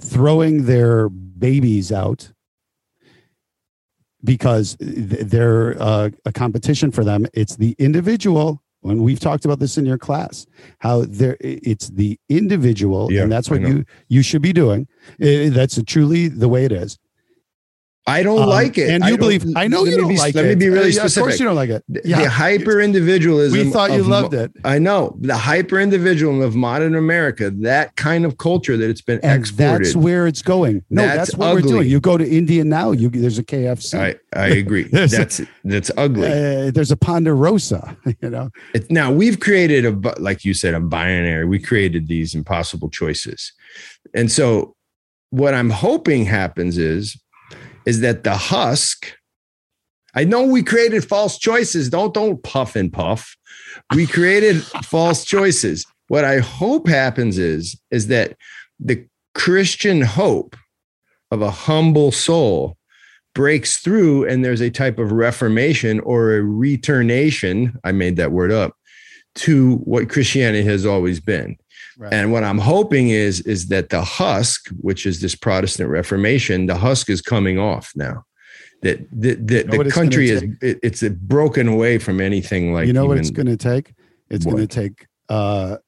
throwing 0.00 0.64
their 0.66 1.08
babies 1.08 1.92
out 1.92 2.32
because 4.24 4.76
they're 4.80 5.80
uh, 5.80 6.10
a 6.24 6.32
competition 6.32 6.90
for 6.90 7.04
them. 7.04 7.26
It's 7.34 7.56
the 7.56 7.76
individual. 7.78 8.62
When 8.80 9.02
we've 9.02 9.20
talked 9.20 9.46
about 9.46 9.60
this 9.60 9.78
in 9.78 9.86
your 9.86 9.96
class, 9.96 10.44
how 10.80 11.04
there 11.08 11.38
it's 11.40 11.88
the 11.88 12.18
individual, 12.28 13.10
Yeah, 13.10 13.22
and 13.22 13.32
that's 13.32 13.48
what 13.48 13.62
you 13.62 13.84
you 14.08 14.20
should 14.22 14.42
be 14.42 14.52
doing. 14.52 14.86
Uh, 15.22 15.48
that's 15.50 15.82
truly 15.84 16.28
the 16.28 16.48
way 16.48 16.66
it 16.66 16.72
is. 16.72 16.98
I 18.06 18.22
don't 18.22 18.42
Um, 18.42 18.48
like 18.50 18.76
it 18.76 18.90
and 18.90 19.02
you 19.04 19.10
don't- 19.10 19.18
believe. 19.18 19.44
I 19.56 19.66
know 19.66 19.84
you 19.86 19.96
don't 19.96 20.08
be- 20.08 20.16
like 20.18 20.34
let 20.34 20.44
it. 20.44 20.48
me 20.48 20.54
be 20.56 20.68
Uh, 20.68 20.72
really 20.74 20.90
yeah, 20.90 21.04
Of 21.06 21.14
course, 21.14 21.38
you 21.40 21.46
don't 21.46 21.56
like 21.56 21.70
it. 21.70 21.82
the, 21.88 22.02
Yeah, 22.04 22.20
the 22.22 22.28
hyper 22.28 22.80
individualism 22.80 23.58
we 23.58 23.70
thought 23.70 23.92
you 23.92 24.00
of 24.00 24.08
loved 24.08 24.34
it. 24.34 24.50
I 24.64 24.78
know 24.78 25.16
the 25.20 25.36
hyper 25.36 25.80
individualism 25.80 26.42
of 26.42 26.54
modern 26.54 26.94
America, 26.96 27.50
that 27.70 27.96
kind 27.96 28.24
of 28.26 28.36
culture 28.36 28.76
that 28.76 28.90
it's 28.90 29.00
been 29.00 29.20
and 29.22 29.40
exported. 29.40 29.86
that's 29.86 29.96
where 29.96 30.26
it's 30.26 30.42
going. 30.42 30.84
No, 30.90 31.02
That's 31.02 31.16
that's, 31.16 31.36
what 31.36 31.54
we're 31.54 31.62
doing. 31.62 31.88
You 31.88 31.98
go 32.00 32.18
to 32.18 32.28
India 32.28 32.62
now. 32.64 32.92
You 32.92 33.08
there's 33.08 33.38
a 33.38 33.44
KFC. 33.44 33.98
I, 33.98 34.14
I 34.38 34.48
agree. 34.48 34.84
That's 34.92 35.40
that's 35.64 35.90
ugly. 35.96 36.28
Uh, 36.28 36.70
there's 36.72 36.90
a 36.90 36.96
Ponderosa. 36.96 37.96
You 38.22 38.30
know, 38.30 38.50
It, 38.74 38.90
now 38.90 39.10
we've 39.12 39.38
created 39.40 39.86
a 39.86 39.92
like 40.28 40.44
you 40.44 40.52
said 40.54 40.74
a 40.74 40.80
binary. 40.80 41.44
We 41.46 41.58
created 41.58 42.06
these 42.08 42.34
impossible 42.34 42.90
choices, 42.90 43.52
and 44.14 44.30
so 44.30 44.76
what 45.30 45.52
I'm 45.54 45.70
hoping 45.70 46.24
happens 46.26 46.76
is 46.78 47.16
is 47.86 48.00
that 48.00 48.24
the 48.24 48.36
husk. 48.36 49.12
I 50.14 50.24
know 50.24 50.44
we 50.44 50.62
created 50.62 51.04
false 51.04 51.38
choices. 51.38 51.90
Don't 51.90 52.14
don't 52.14 52.42
puff 52.42 52.76
and 52.76 52.92
puff. 52.92 53.36
We 53.94 54.06
created 54.06 54.62
false 54.84 55.24
choices. 55.24 55.84
What 56.08 56.24
I 56.24 56.38
hope 56.38 56.88
happens 56.88 57.38
is 57.38 57.80
is 57.90 58.08
that 58.08 58.36
the 58.78 59.06
Christian 59.34 60.02
hope 60.02 60.56
of 61.30 61.42
a 61.42 61.50
humble 61.50 62.12
soul 62.12 62.76
breaks 63.34 63.78
through 63.78 64.26
and 64.28 64.44
there's 64.44 64.60
a 64.60 64.70
type 64.70 64.98
of 64.98 65.12
reformation 65.12 66.00
or 66.00 66.34
a 66.34 66.42
returnation 66.42 67.76
i 67.82 67.90
made 67.90 68.16
that 68.16 68.32
word 68.32 68.52
up 68.52 68.76
to 69.34 69.76
what 69.78 70.08
christianity 70.08 70.62
has 70.62 70.86
always 70.86 71.20
been 71.20 71.56
and 72.10 72.32
what 72.32 72.44
i'm 72.44 72.58
hoping 72.58 73.08
is 73.08 73.40
is 73.42 73.68
that 73.68 73.88
the 73.90 74.02
husk 74.02 74.68
which 74.80 75.06
is 75.06 75.20
this 75.20 75.34
protestant 75.34 75.88
reformation 75.88 76.66
the 76.66 76.76
husk 76.76 77.08
is 77.08 77.20
coming 77.20 77.58
off 77.58 77.92
now 77.94 78.24
that 78.84 79.08
the, 79.10 79.34
the, 79.34 79.64
know 79.64 79.82
the 79.82 79.90
country 79.90 80.28
is 80.28 80.42
it, 80.60 80.78
it's 80.82 81.02
broken 81.02 81.68
away 81.68 81.98
from 81.98 82.20
anything 82.20 82.72
like 82.74 82.86
you 82.86 82.92
know 82.92 83.06
what 83.06 83.18
it's 83.18 83.30
going 83.30 83.46
to 83.46 83.56
take? 83.56 83.94
It's 84.28 84.44
going 84.44 84.58
to 84.58 84.66
take 84.66 85.06
uh, 85.30 85.78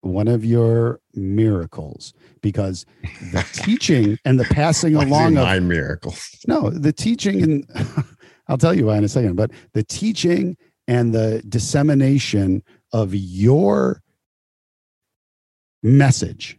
one 0.00 0.26
of 0.26 0.44
your 0.44 1.00
miracles 1.14 2.14
because 2.40 2.86
the 3.32 3.46
teaching 3.52 4.18
and 4.24 4.40
the 4.40 4.44
passing 4.44 4.94
along 4.96 5.36
of 5.36 5.44
my 5.44 5.60
miracle 5.60 6.14
no 6.46 6.70
the 6.70 6.92
teaching 6.92 7.42
and 7.42 7.66
I'll 8.48 8.58
tell 8.58 8.74
you 8.74 8.86
why 8.86 8.96
in 8.96 9.04
a 9.04 9.08
second. 9.08 9.36
But 9.36 9.52
the 9.74 9.84
teaching 9.84 10.56
and 10.88 11.14
the 11.14 11.40
dissemination 11.48 12.64
of 12.92 13.14
your 13.14 14.02
message 15.82 16.58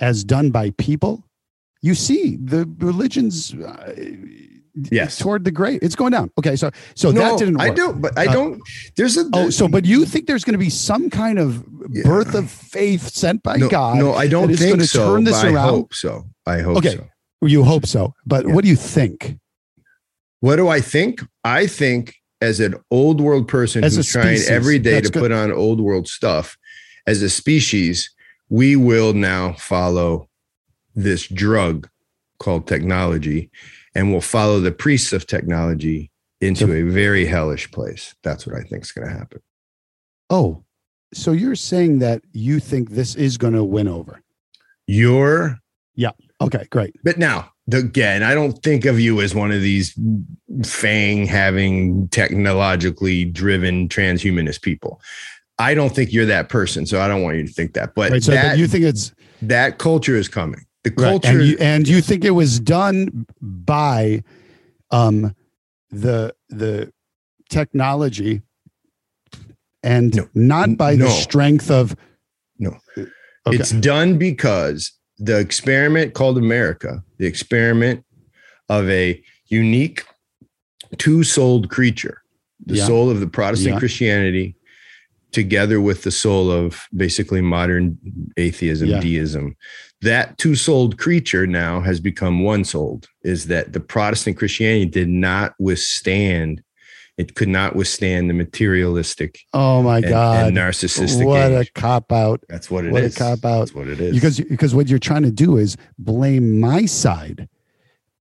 as 0.00 0.24
done 0.24 0.50
by 0.50 0.70
people 0.72 1.24
you 1.82 1.94
see 1.94 2.36
the 2.36 2.68
religions 2.78 3.54
uh, 3.54 3.94
Yes. 4.92 5.18
toward 5.18 5.42
the 5.44 5.50
great 5.50 5.82
it's 5.82 5.96
going 5.96 6.12
down 6.12 6.30
okay 6.38 6.54
so 6.54 6.70
so 6.94 7.10
that 7.10 7.36
didn't 7.36 7.54
work 7.58 7.62
i 7.72 7.74
don't 7.74 8.00
but 8.00 8.16
i 8.16 8.26
Uh, 8.26 8.32
don't 8.32 8.62
there's 8.96 9.16
a 9.16 9.24
oh 9.32 9.50
so 9.50 9.66
but 9.66 9.84
you 9.84 10.04
think 10.04 10.26
there's 10.28 10.44
going 10.44 10.52
to 10.52 10.58
be 10.58 10.70
some 10.70 11.10
kind 11.10 11.38
of 11.40 11.64
Yeah. 11.90 12.04
birth 12.04 12.34
of 12.36 12.48
faith 12.48 13.08
sent 13.08 13.42
by 13.42 13.56
no, 13.56 13.68
god 13.68 13.98
no 13.98 14.14
i 14.14 14.28
don't 14.28 14.54
think 14.54 14.82
so 14.82 15.14
turn 15.14 15.24
this 15.24 15.42
but 15.42 15.52
i 15.56 15.60
hope 15.60 15.94
so 15.94 16.26
i 16.46 16.60
hope 16.60 16.76
Okay. 16.78 16.94
so 16.94 17.08
you 17.42 17.64
hope 17.64 17.86
so 17.86 18.14
but 18.24 18.46
Yeah. 18.46 18.54
what 18.54 18.62
do 18.62 18.70
you 18.70 18.76
think 18.76 19.36
What 20.40 20.56
do 20.56 20.68
I 20.68 20.80
think? 20.80 21.20
I 21.42 21.66
think 21.66 22.14
as 22.40 22.60
an 22.60 22.76
old 22.92 23.20
world 23.20 23.48
person 23.48 23.82
As 23.82 23.96
who's 23.96 24.06
trying 24.12 24.38
every 24.46 24.78
day 24.78 24.92
that's 25.00 25.08
to 25.10 25.12
good. 25.14 25.22
put 25.22 25.32
on 25.32 25.50
old 25.50 25.80
world 25.80 26.06
stuff, 26.06 26.56
as 27.08 27.22
a 27.22 27.28
species, 27.28 28.08
we 28.48 28.76
will 28.76 29.12
now 29.12 29.52
follow 29.54 30.28
this 30.94 31.26
drug 31.28 31.88
called 32.38 32.66
technology 32.66 33.50
and 33.94 34.10
we'll 34.12 34.20
follow 34.20 34.60
the 34.60 34.72
priests 34.72 35.12
of 35.12 35.26
technology 35.26 36.10
into 36.40 36.72
a 36.72 36.82
very 36.82 37.26
hellish 37.26 37.70
place. 37.72 38.14
That's 38.22 38.46
what 38.46 38.56
I 38.56 38.62
think 38.62 38.84
is 38.84 38.92
going 38.92 39.08
to 39.08 39.14
happen. 39.14 39.40
oh 40.30 40.64
so 41.14 41.32
you're 41.32 41.54
saying 41.54 42.00
that 42.00 42.20
you 42.32 42.60
think 42.60 42.90
this 42.90 43.14
is 43.14 43.38
going 43.38 43.54
to 43.54 43.64
win 43.64 43.88
over 43.88 44.22
You're, 44.86 45.58
Yeah. 45.94 46.10
okay 46.40 46.66
great 46.70 46.94
but 47.02 47.16
now, 47.18 47.50
again, 47.72 48.22
I 48.22 48.34
don't 48.34 48.62
think 48.62 48.84
of 48.84 49.00
you 49.00 49.20
as 49.20 49.34
one 49.34 49.50
of 49.52 49.62
these 49.62 49.98
fang 50.64 51.26
having 51.26 52.08
technologically 52.08 53.24
driven 53.24 53.88
transhumanist 53.88 54.62
people. 54.62 55.00
I 55.58 55.74
don't 55.74 55.94
think 55.94 56.12
you're 56.12 56.26
that 56.26 56.48
person, 56.48 56.86
so 56.86 57.00
I 57.00 57.08
don't 57.08 57.22
want 57.22 57.36
you 57.36 57.46
to 57.46 57.52
think 57.52 57.74
that. 57.74 57.94
But 57.94 58.12
right 58.12 58.22
so 58.22 58.32
that, 58.32 58.50
but 58.52 58.58
you 58.58 58.66
think 58.68 58.84
it's 58.84 59.12
that 59.42 59.78
culture 59.78 60.16
is 60.16 60.28
coming. 60.28 60.64
The 60.84 60.90
right, 60.90 60.96
culture, 61.22 61.28
and 61.40 61.42
you, 61.46 61.56
and 61.60 61.88
you 61.88 62.00
think 62.00 62.24
it 62.24 62.30
was 62.30 62.60
done 62.60 63.26
by 63.40 64.22
um 64.90 65.34
the 65.90 66.34
the 66.48 66.92
technology 67.50 68.42
and 69.82 70.14
No. 70.14 70.28
not 70.34 70.76
by 70.76 70.94
No. 70.94 71.06
the 71.06 71.10
strength 71.10 71.70
of 71.70 71.96
No. 72.58 72.76
okay. 72.96 73.08
it's 73.46 73.70
done 73.70 74.18
because 74.18 74.92
the 75.18 75.38
experiment 75.38 76.14
called 76.14 76.38
America, 76.38 77.02
the 77.18 77.26
experiment 77.26 78.04
of 78.68 78.88
a 78.88 79.20
unique 79.46 80.04
two-souled 80.98 81.68
creature, 81.68 82.22
the 82.64 82.76
Yeah. 82.76 82.86
soul 82.86 83.10
of 83.10 83.20
the 83.20 83.26
Protestant 83.26 83.74
Yeah. 83.74 83.78
Christianity, 83.78 84.54
together 85.32 85.80
with 85.80 86.02
the 86.04 86.10
soul 86.10 86.50
of 86.50 86.82
basically 86.94 87.40
modern 87.40 87.98
atheism, 88.36 88.88
Yeah. 88.88 89.00
deism. 89.00 89.56
That 90.00 90.38
two-souled 90.38 90.96
creature 90.98 91.46
now 91.46 91.80
has 91.80 91.98
become 92.00 92.44
one-souled. 92.44 93.08
Is 93.24 93.46
that 93.46 93.72
the 93.72 93.80
Protestant 93.80 94.36
Christianity 94.36 94.86
did 94.86 95.08
not 95.08 95.54
withstand? 95.58 96.62
It 97.18 97.34
could 97.34 97.48
not 97.48 97.74
withstand 97.74 98.30
the 98.30 98.34
materialistic 98.34 99.40
oh 99.52 99.82
my 99.82 100.00
god 100.00 100.46
and 100.46 100.56
narcissistic. 100.56 101.24
what 101.24 101.50
a 101.50 101.68
cop 101.74 102.12
out 102.12 102.44
That's 102.48 102.70
what 102.70 102.84
it 102.84 102.88
is. 102.88 102.92
what 102.92 103.02
a 103.04 103.10
cop 103.10 103.44
out. 103.44 103.58
That's 103.58 103.74
what 103.74 103.88
it 103.88 104.00
is. 104.00 104.14
because 104.14 104.38
because 104.38 104.72
what 104.72 104.88
you're 104.88 105.00
trying 105.00 105.24
to 105.24 105.32
do 105.32 105.56
is 105.56 105.76
blame 105.98 106.60
my 106.60 106.86
side 106.86 107.48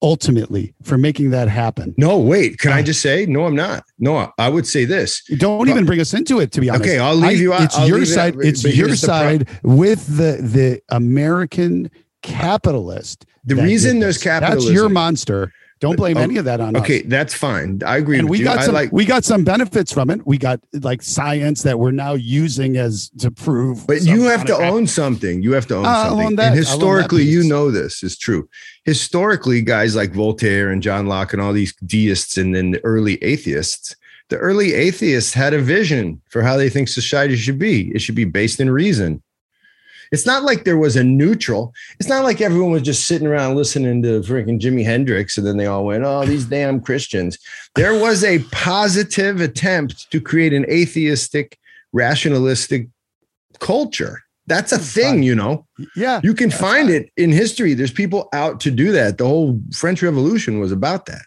ultimately 0.01 0.73
for 0.83 0.97
making 0.97 1.29
that 1.31 1.47
happen 1.47 1.95
no, 1.97 2.17
wait. 2.17 2.59
Can 2.59 2.71
I 2.73 2.79
Uh, 2.81 2.83
just 2.83 3.01
say 3.01 3.25
no? 3.25 3.45
I'm 3.45 3.55
not. 3.55 3.83
No, 3.97 4.31
I 4.37 4.49
would 4.49 4.67
say 4.67 4.85
this. 4.85 5.23
don't 5.37 5.67
even 5.69 5.85
bring 5.85 5.99
us 5.99 6.13
into 6.13 6.39
it 6.39 6.51
to 6.51 6.61
be 6.61 6.69
honest 6.69 6.83
Okay, 6.83 6.99
I'll 6.99 7.15
leave 7.15 7.39
you 7.39 7.53
out. 7.53 7.61
it's 7.63 7.77
I'll 7.77 7.87
your 7.87 8.01
it 8.01 8.05
side 8.07 8.35
it's 8.39 8.63
your 8.63 8.95
side 8.95 9.47
with 9.63 10.05
the 10.17 10.37
the 10.41 10.81
american 10.89 11.89
capitalist 12.21 13.25
The 13.45 13.55
reason 13.55 13.99
there's 13.99 14.17
capitalism. 14.17 14.67
that's 14.69 14.73
your 14.75 14.89
monster 14.89 15.51
Don't 15.85 15.95
blame 15.97 16.17
Oh, 16.17 16.21
any 16.21 16.37
of 16.37 16.45
that 16.45 16.59
on 16.59 16.75
Okay, 16.75 16.79
us. 16.79 16.83
Okay, 16.83 17.01
that's 17.07 17.33
fine. 17.33 17.79
I 17.85 17.97
agree 17.97 18.17
And 18.19 18.27
with 18.27 18.31
we 18.31 18.39
you. 18.39 18.43
got 18.45 18.59
I 18.59 18.65
some 18.65 18.73
like, 18.73 18.91
we 18.91 19.05
got 19.05 19.23
some 19.23 19.43
benefits 19.43 19.91
from 19.91 20.09
it. 20.09 20.25
We 20.25 20.37
got 20.37 20.59
like 20.73 21.01
science 21.03 21.61
that 21.63 21.77
we're 21.79 21.91
now 21.91 22.13
using 22.13 22.77
as 22.77 23.09
to 23.19 23.29
prove. 23.29 23.85
but 23.85 24.01
you 24.01 24.23
have 24.23 24.45
to 24.45 24.55
own 24.57 24.87
something. 24.87 25.41
You 25.43 25.51
have 25.53 25.67
to 25.67 25.75
own 25.75 25.85
uh, 25.85 25.89
I'll 25.89 26.03
something. 26.09 26.25
own. 26.25 26.31
And 26.33 26.39
I'll 26.39 26.47
own 26.47 26.53
that 26.53 26.57
historically, 26.57 27.23
you 27.23 27.43
know 27.43 27.69
this 27.71 28.01
is 28.03 28.17
true. 28.17 28.49
Historically, 28.85 29.61
guys 29.61 29.95
like 29.95 30.11
Voltaire 30.13 30.69
and 30.71 30.81
John 30.81 31.07
Locke 31.07 31.33
and 31.33 31.41
all 31.41 31.53
these 31.53 31.73
deists 31.85 32.37
and 32.37 32.55
then 32.55 32.71
the 32.71 32.83
early 32.83 33.21
atheists, 33.23 33.95
the 34.29 34.37
early 34.37 34.73
atheists 34.73 35.33
had 35.33 35.53
a 35.53 35.61
vision 35.61 36.21
for 36.29 36.41
how 36.41 36.57
they 36.57 36.69
think 36.69 36.87
society 36.87 37.35
should 37.35 37.59
be. 37.59 37.91
It 37.93 37.99
should 38.01 38.15
be 38.15 38.25
based 38.25 38.59
in 38.59 38.69
reason. 38.69 39.21
It's 40.11 40.25
not 40.25 40.43
like 40.43 40.63
there 40.63 40.77
was 40.77 40.95
a 40.95 41.03
neutral. 41.03 41.73
It's 41.99 42.09
not 42.09 42.23
like 42.23 42.41
everyone 42.41 42.71
was 42.71 42.81
just 42.81 43.07
sitting 43.07 43.27
around 43.27 43.55
listening 43.55 44.01
to 44.03 44.21
freaking 44.21 44.59
Jimi 44.59 44.83
Hendrix 44.83 45.37
and 45.37 45.45
then 45.45 45.57
they 45.57 45.65
all 45.65 45.85
went, 45.85 46.03
oh, 46.03 46.25
these 46.25 46.45
damn 46.45 46.81
Christians. 46.81 47.37
There 47.75 47.99
was 47.99 48.23
a 48.23 48.39
positive 48.51 49.41
attempt 49.41 50.09
to 50.11 50.21
create 50.21 50.53
an 50.53 50.65
atheistic, 50.69 51.57
rationalistic 51.93 52.87
culture. 53.59 54.21
That's 54.47 54.71
a 54.71 54.77
thing, 54.77 55.23
you 55.23 55.33
know. 55.33 55.65
Yeah. 55.95 56.21
You 56.23 56.33
can 56.35 56.51
find 56.51 56.89
it 56.89 57.09
in 57.17 57.31
history. 57.31 57.73
There's 57.73 57.91
people 57.91 58.29
out 58.31 58.59
to 58.61 58.71
do 58.71 58.91
that. 58.91 59.17
The 59.17 59.25
whole 59.25 59.59
French 59.73 60.03
Revolution 60.03 60.59
was 60.59 60.71
about 60.71 61.07
that. 61.07 61.23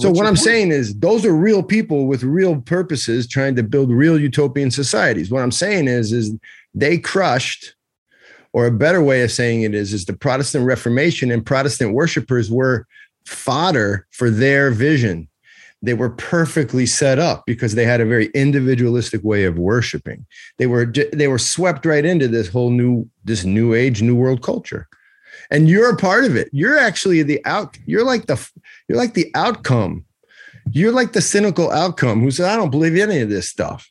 So 0.00 0.08
What's 0.08 0.18
what 0.18 0.26
I'm 0.26 0.34
point? 0.34 0.44
saying 0.44 0.70
is 0.70 0.94
those 1.00 1.26
are 1.26 1.34
real 1.34 1.62
people 1.62 2.06
with 2.06 2.22
real 2.22 2.60
purposes 2.60 3.26
trying 3.26 3.56
to 3.56 3.64
build 3.64 3.90
real 3.90 4.18
utopian 4.18 4.70
societies. 4.70 5.28
What 5.30 5.42
I'm 5.42 5.50
saying 5.50 5.88
is 5.88 6.12
is 6.12 6.34
they 6.74 6.98
crushed 6.98 7.74
or 8.52 8.66
a 8.66 8.72
better 8.72 9.02
way 9.02 9.22
of 9.22 9.30
saying 9.30 9.62
it 9.62 9.74
is 9.74 9.92
is 9.92 10.04
the 10.04 10.12
Protestant 10.12 10.64
Reformation 10.64 11.30
and 11.30 11.44
Protestant 11.44 11.92
worshipers 11.92 12.50
were 12.50 12.86
fodder 13.26 14.06
for 14.10 14.30
their 14.30 14.70
vision. 14.70 15.28
They 15.80 15.94
were 15.94 16.10
perfectly 16.10 16.86
set 16.86 17.18
up 17.18 17.44
because 17.46 17.74
they 17.74 17.84
had 17.84 18.00
a 18.00 18.06
very 18.06 18.26
individualistic 18.34 19.22
way 19.22 19.44
of 19.44 19.58
worshiping. 19.58 20.26
They 20.56 20.66
were 20.66 20.86
they 21.12 21.28
were 21.28 21.38
swept 21.38 21.86
right 21.86 22.04
into 22.04 22.26
this 22.26 22.48
whole 22.48 22.70
new 22.70 23.08
this 23.24 23.44
new 23.44 23.74
age 23.74 24.02
new 24.02 24.16
world 24.16 24.42
culture. 24.42 24.88
And 25.50 25.68
you're 25.68 25.90
a 25.90 25.96
part 25.96 26.24
of 26.24 26.36
it. 26.36 26.48
You're 26.52 26.78
actually 26.78 27.22
the 27.22 27.44
out 27.44 27.78
you're 27.86 28.04
like 28.04 28.26
the 28.26 28.50
you're 28.88 28.98
like 28.98 29.14
the 29.14 29.30
outcome. 29.34 30.04
You're 30.70 30.92
like 30.92 31.12
the 31.12 31.22
cynical 31.22 31.70
outcome 31.70 32.20
who 32.20 32.30
said, 32.30 32.50
I 32.50 32.56
don't 32.56 32.70
believe 32.70 32.96
any 32.96 33.20
of 33.20 33.30
this 33.30 33.48
stuff. 33.48 33.88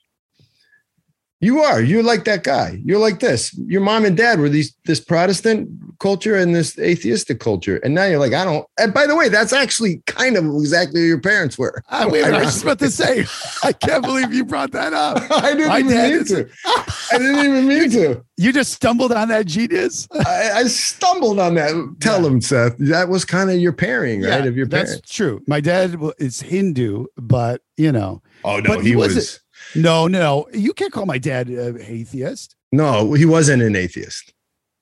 You 1.40 1.60
are. 1.60 1.80
You're 1.82 2.02
like 2.02 2.24
that 2.26 2.44
guy. 2.44 2.80
You're 2.84 2.98
like 2.98 3.20
this. 3.20 3.54
Your 3.68 3.82
mom 3.82 4.06
and 4.06 4.18
dad 4.18 4.40
were 4.40 4.50
these 4.50 4.76
this 4.86 5.00
Protestant 5.00 5.70
culture 6.00 6.36
and 6.36 6.56
this 6.56 6.80
atheistic 6.80 7.40
culture, 7.40 7.78
and 7.84 7.94
now 7.94 8.06
you're 8.06 8.18
like, 8.20 8.34
I 8.34 8.44
don't. 8.44 8.66
And 8.80 8.92
by 8.92 9.06
the 9.06 9.16
way, 9.16 9.30
that's 9.30 9.54
actually 9.54 10.02
kind 10.08 10.36
of 10.36 10.46
exactly 10.46 11.02
who 11.02 11.06
your 11.08 11.22
parents 11.22 11.56
were. 11.56 11.84
I, 11.90 12.08
wait, 12.08 12.24
I 12.24 12.32
was 12.40 12.48
just 12.54 12.64
about 12.64 12.80
to 12.80 12.90
say, 13.04 13.26
I 13.64 13.72
can't 13.72 14.04
believe 14.04 14.34
you 14.34 14.46
brought 14.46 14.72
that 14.72 14.94
up. 14.94 15.18
I 15.32 15.54
didn't 15.54 15.68
My 15.68 15.80
even 15.80 15.92
mean 15.92 16.12
is- 16.22 16.28
to. 16.30 16.50
I 16.66 17.18
didn't 17.20 17.46
even 17.46 17.68
mean 17.68 17.90
to. 17.92 18.24
You 18.40 18.52
just 18.54 18.74
stumbled 18.74 19.12
on 19.12 19.28
that 19.30 19.46
genius. 19.48 20.08
I, 20.26 20.52
I 20.56 20.64
stumbled 20.66 21.40
on 21.40 21.54
that. 21.56 21.96
Tell 22.00 22.22
Yeah. 22.22 22.28
him, 22.28 22.42
Seth. 22.42 22.78
That 22.80 23.10
was 23.10 23.26
kind 23.26 23.50
of 23.52 23.58
your 23.58 23.74
pairing, 23.74 24.22
right? 24.24 24.46
of 24.46 24.58
your 24.58 24.68
parents. 24.68 24.94
that's 24.96 25.12
true. 25.12 25.42
My 25.48 25.60
dad 25.60 25.96
is 26.20 26.42
Hindu, 26.42 27.06
but 27.16 27.62
you 27.78 27.92
know, 27.92 28.22
Oh 28.44 28.62
but 28.62 28.82
he 28.82 28.90
he 28.90 28.96
was. 28.96 29.40
Wasn't- 29.76 29.84
no, 29.84 30.07
no, 30.07 30.47
you 30.53 30.74
can't 30.74 30.91
call 30.91 31.05
my 31.05 31.18
dad 31.18 31.49
uh, 31.49 31.74
atheist. 31.80 32.55
No, 32.72 33.13
he 33.13 33.26
wasn't 33.26 33.63
an 33.63 33.76
atheist. 33.76 34.34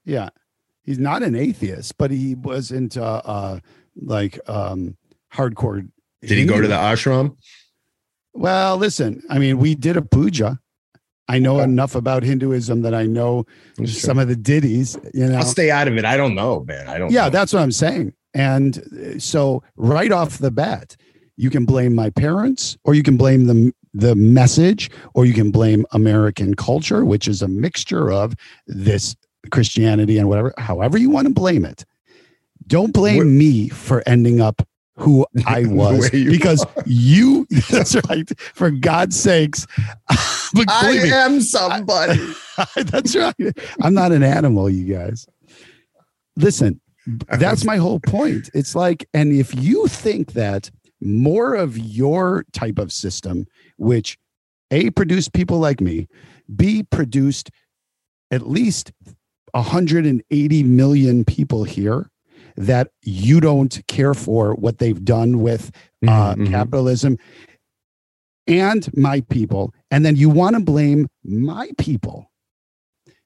Yeah, 0.06 0.30
he's 0.84 1.00
not 1.00 1.24
an 1.24 1.36
atheist, 1.36 1.98
but 1.98 2.12
he 2.12 2.36
was 2.36 2.72
into 2.72 3.04
uh, 3.04 3.60
like 3.96 4.40
um, 4.50 4.98
hardcore. 5.34 5.88
Did 6.22 6.38
he 6.38 6.46
go 6.46 6.60
to 6.62 6.68
the 6.68 6.76
ashram? 6.76 7.36
Well, 8.34 8.78
listen, 8.78 9.22
I 9.30 9.40
mean, 9.40 9.58
we 9.58 9.76
did 9.76 9.98
a 9.98 10.02
puja. 10.02 10.60
I 11.28 11.40
know 11.40 11.56
Okay. 11.56 11.64
enough 11.64 11.96
about 11.96 12.22
Hinduism 12.24 12.82
that 12.84 12.94
I 12.94 13.06
know 13.08 13.46
some 13.86 14.20
of 14.20 14.28
the 14.28 14.36
ditties. 14.36 14.96
You 15.14 15.28
know, 15.28 15.38
I'll 15.38 15.44
stay 15.44 15.72
out 15.72 15.88
of 15.88 15.98
it. 15.98 16.06
I 16.06 16.18
don't 16.18 16.36
know, 16.36 16.64
man. 16.68 16.88
I 16.88 16.98
don't. 17.00 17.12
yeah 17.12 17.24
know. 17.26 17.30
that's 17.32 17.52
what 17.54 17.62
i'm 17.64 17.72
saying 17.72 18.14
and 18.36 18.78
uh, 18.78 19.18
so 19.20 19.64
right 19.76 20.12
off 20.12 20.38
the 20.38 20.52
bat 20.52 20.96
you 21.38 21.50
can 21.50 21.66
blame 21.66 21.96
my 21.96 22.10
parents 22.12 22.78
or 22.84 22.94
you 22.94 23.02
can 23.02 23.18
blame 23.18 23.48
the 23.48 23.74
the 23.96 24.14
message 24.16 24.92
or 25.14 25.26
you 25.26 25.34
can 25.34 25.52
blame 25.52 25.86
american 25.92 26.54
culture 26.54 27.06
which 27.06 27.28
is 27.28 27.42
a 27.42 27.48
mixture 27.48 28.12
of 28.12 28.34
this 28.68 29.16
christianity 29.52 30.18
and 30.18 30.28
whatever 30.28 30.54
however 30.58 30.98
you 30.98 31.10
want 31.10 31.28
to 31.28 31.34
blame 31.34 31.64
it 31.64 31.86
don't 32.68 32.94
blame 32.94 33.18
Where- 33.18 33.26
me 33.26 33.70
for 33.70 34.04
ending 34.06 34.42
up 34.42 34.62
who 34.98 35.26
i 35.46 35.66
was 35.66 36.14
you 36.14 36.30
because 36.30 36.66
you 36.86 37.48
that's 37.72 37.96
right 38.10 38.30
for 38.54 38.70
god's 38.70 39.20
sakes 39.20 39.66
I 40.68 40.92
me, 40.94 41.12
am 41.12 41.42
somebody. 41.42 42.18
that's 42.86 43.14
right. 43.16 43.36
I'm 43.82 43.94
not 43.94 44.14
an 44.14 44.24
animal, 44.24 44.70
you 44.70 44.94
guys. 44.94 45.28
Listen, 46.38 46.80
that's 47.06 47.66
my 47.66 47.76
whole 47.76 48.00
point. 48.00 48.50
It's 48.54 48.74
like, 48.74 49.06
and 49.14 49.34
if 49.34 49.54
you 49.54 49.88
think 49.88 50.32
that 50.34 50.72
more 51.06 51.54
of 51.56 51.78
your 51.78 52.44
type 52.52 52.80
of 52.80 52.92
system, 52.92 53.46
which 53.78 54.18
A, 54.72 54.90
produced 54.90 55.34
people 55.34 55.60
like 55.60 55.80
me, 55.80 56.08
B, 56.56 56.84
produced 56.84 57.50
at 58.32 58.48
least 58.50 58.92
180 59.52 60.64
million 60.64 61.24
people 61.24 61.64
here 61.64 62.10
that 62.58 62.90
you 63.04 63.40
don't 63.40 63.82
care 63.88 64.14
for 64.14 64.54
what 64.56 64.80
they've 64.80 65.04
done 65.06 65.40
with 65.40 65.72
uh, 66.08 66.36
Mhm, 66.36 66.48
mhm. 66.48 66.50
capitalism 66.52 67.18
and 68.48 68.96
my 68.96 69.22
people, 69.22 69.74
and 69.92 70.06
then 70.06 70.16
you 70.16 70.30
want 70.30 70.56
to 70.56 70.62
blame 70.62 71.08
my 71.24 71.72
people 71.78 72.32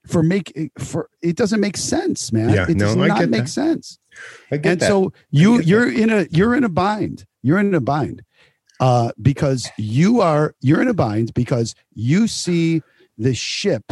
for 0.07 0.23
make 0.23 0.71
for 0.79 1.09
it 1.21 1.35
doesn't 1.35 1.59
make 1.59 1.77
sense, 1.77 2.31
man. 2.31 2.49
Yeah, 2.49 2.65
it 2.69 2.77
does 2.77 2.95
no, 2.95 3.03
I 3.03 3.07
not 3.07 3.19
get 3.19 3.29
make 3.29 3.43
that. 3.43 3.49
sense. 3.49 3.99
I 4.51 4.57
get 4.57 4.71
And 4.71 4.81
that. 4.81 4.87
so 4.87 5.13
you 5.31 5.59
you're 5.61 5.89
in 5.91 6.09
a 6.09 6.27
you're 6.31 6.55
in 6.55 6.63
a 6.63 6.69
bind. 6.69 7.25
You're 7.41 7.59
in 7.59 7.73
a 7.73 7.79
bind 7.81 8.21
uh, 8.79 9.11
because 9.21 9.69
you 9.77 10.21
are 10.21 10.55
you're 10.61 10.81
in 10.81 10.87
a 10.87 10.93
bind 10.93 11.33
because 11.33 11.75
you 11.93 12.27
see 12.27 12.81
the 13.17 13.33
ship 13.33 13.83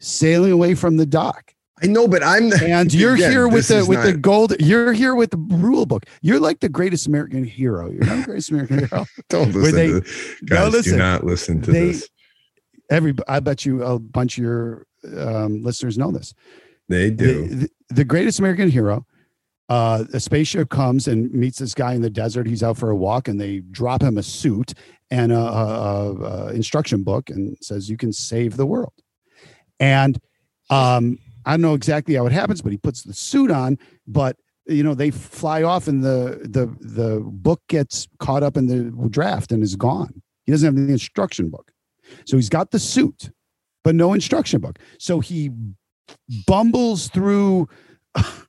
sailing 0.00 0.52
away 0.52 0.74
from 0.74 0.96
the 0.96 1.06
dock 1.06 1.52
I 1.82 1.88
know, 1.88 2.08
but 2.08 2.22
I'm 2.22 2.48
the, 2.48 2.64
and 2.66 2.92
you're 3.00 3.14
Again, 3.16 3.30
here 3.32 3.48
with 3.48 3.68
the 3.68 3.84
with 3.86 4.02
the 4.02 4.14
gold 4.14 4.54
you're 4.60 4.92
here 4.94 5.14
with 5.14 5.30
the 5.30 5.36
rule 5.36 5.84
book 5.86 6.04
you're 6.22 6.40
like 6.40 6.60
the 6.60 6.68
greatest 6.68 7.06
american 7.06 7.44
hero 7.44 7.90
you're 7.90 8.04
not 8.04 8.18
the 8.18 8.24
greatest 8.24 8.50
american 8.50 8.78
hero 8.88 9.04
don't 9.28 9.52
listen 9.54 9.74
they- 9.74 9.88
to 10.00 10.44
guys. 10.46 10.72
listen, 10.72 10.92
do 10.92 10.98
not 10.98 11.24
listen 11.24 11.60
to 11.62 11.70
they- 11.72 11.86
this. 11.92 12.08
every 12.90 13.14
i 13.28 13.40
bet 13.40 13.64
you 13.66 13.82
a 13.82 13.98
bunch 13.98 14.38
of 14.38 14.44
your 14.44 14.86
um, 15.18 15.62
listeners 15.62 15.96
know 15.98 16.10
this 16.10 16.34
They 16.88 17.10
do. 17.10 17.46
the, 17.48 17.54
the, 17.54 17.70
the 17.90 18.04
greatest 18.04 18.38
american 18.38 18.70
hero 18.70 19.06
uh, 19.68 20.04
a 20.12 20.20
spaceship 20.20 20.70
comes 20.70 21.08
and 21.08 21.32
meets 21.32 21.58
this 21.58 21.74
guy 21.74 21.94
in 21.94 22.02
the 22.02 22.10
desert. 22.10 22.46
He's 22.46 22.62
out 22.62 22.76
for 22.76 22.90
a 22.90 22.96
walk 22.96 23.28
and 23.28 23.40
they 23.40 23.60
drop 23.70 24.02
him 24.02 24.16
a 24.16 24.22
suit 24.22 24.74
and 25.10 25.32
a, 25.32 25.38
a, 25.38 26.14
a, 26.14 26.52
instruction 26.52 27.02
book 27.02 27.30
and 27.30 27.56
says 27.60 27.90
you 27.90 27.96
can 27.96 28.12
save 28.12 28.56
the 28.56 28.66
world. 28.66 28.92
And 29.78 30.18
um, 30.70 31.18
i 31.44 31.52
don't 31.52 31.60
know 31.60 31.74
exactly 31.74 32.16
how 32.16 32.26
it 32.26 32.32
happens 32.32 32.60
but 32.60 32.72
he 32.72 32.78
puts 32.78 33.04
the 33.04 33.14
suit 33.14 33.52
on 33.52 33.78
but 34.08 34.36
you 34.66 34.82
know 34.82 34.94
they 34.94 35.10
fly 35.12 35.62
off 35.62 35.86
and 35.86 36.02
the 36.02 36.40
the 36.42 36.66
the 36.80 37.20
book 37.20 37.62
gets 37.68 38.08
caught 38.18 38.42
up 38.42 38.56
in 38.56 38.66
the 38.66 39.08
draft 39.08 39.52
and 39.52 39.62
is 39.62 39.76
gone. 39.76 40.22
He 40.44 40.52
doesn't 40.52 40.66
have 40.66 40.86
the 40.86 40.92
instruction 40.92 41.48
book. 41.50 41.70
So 42.24 42.36
he's 42.36 42.48
got 42.48 42.70
the 42.70 42.78
suit 42.78 43.30
but 43.84 43.94
no 43.94 44.12
instruction 44.12 44.60
book. 44.60 44.80
So 44.98 45.20
he 45.20 45.50
bumbles 46.46 47.08
through 47.08 47.68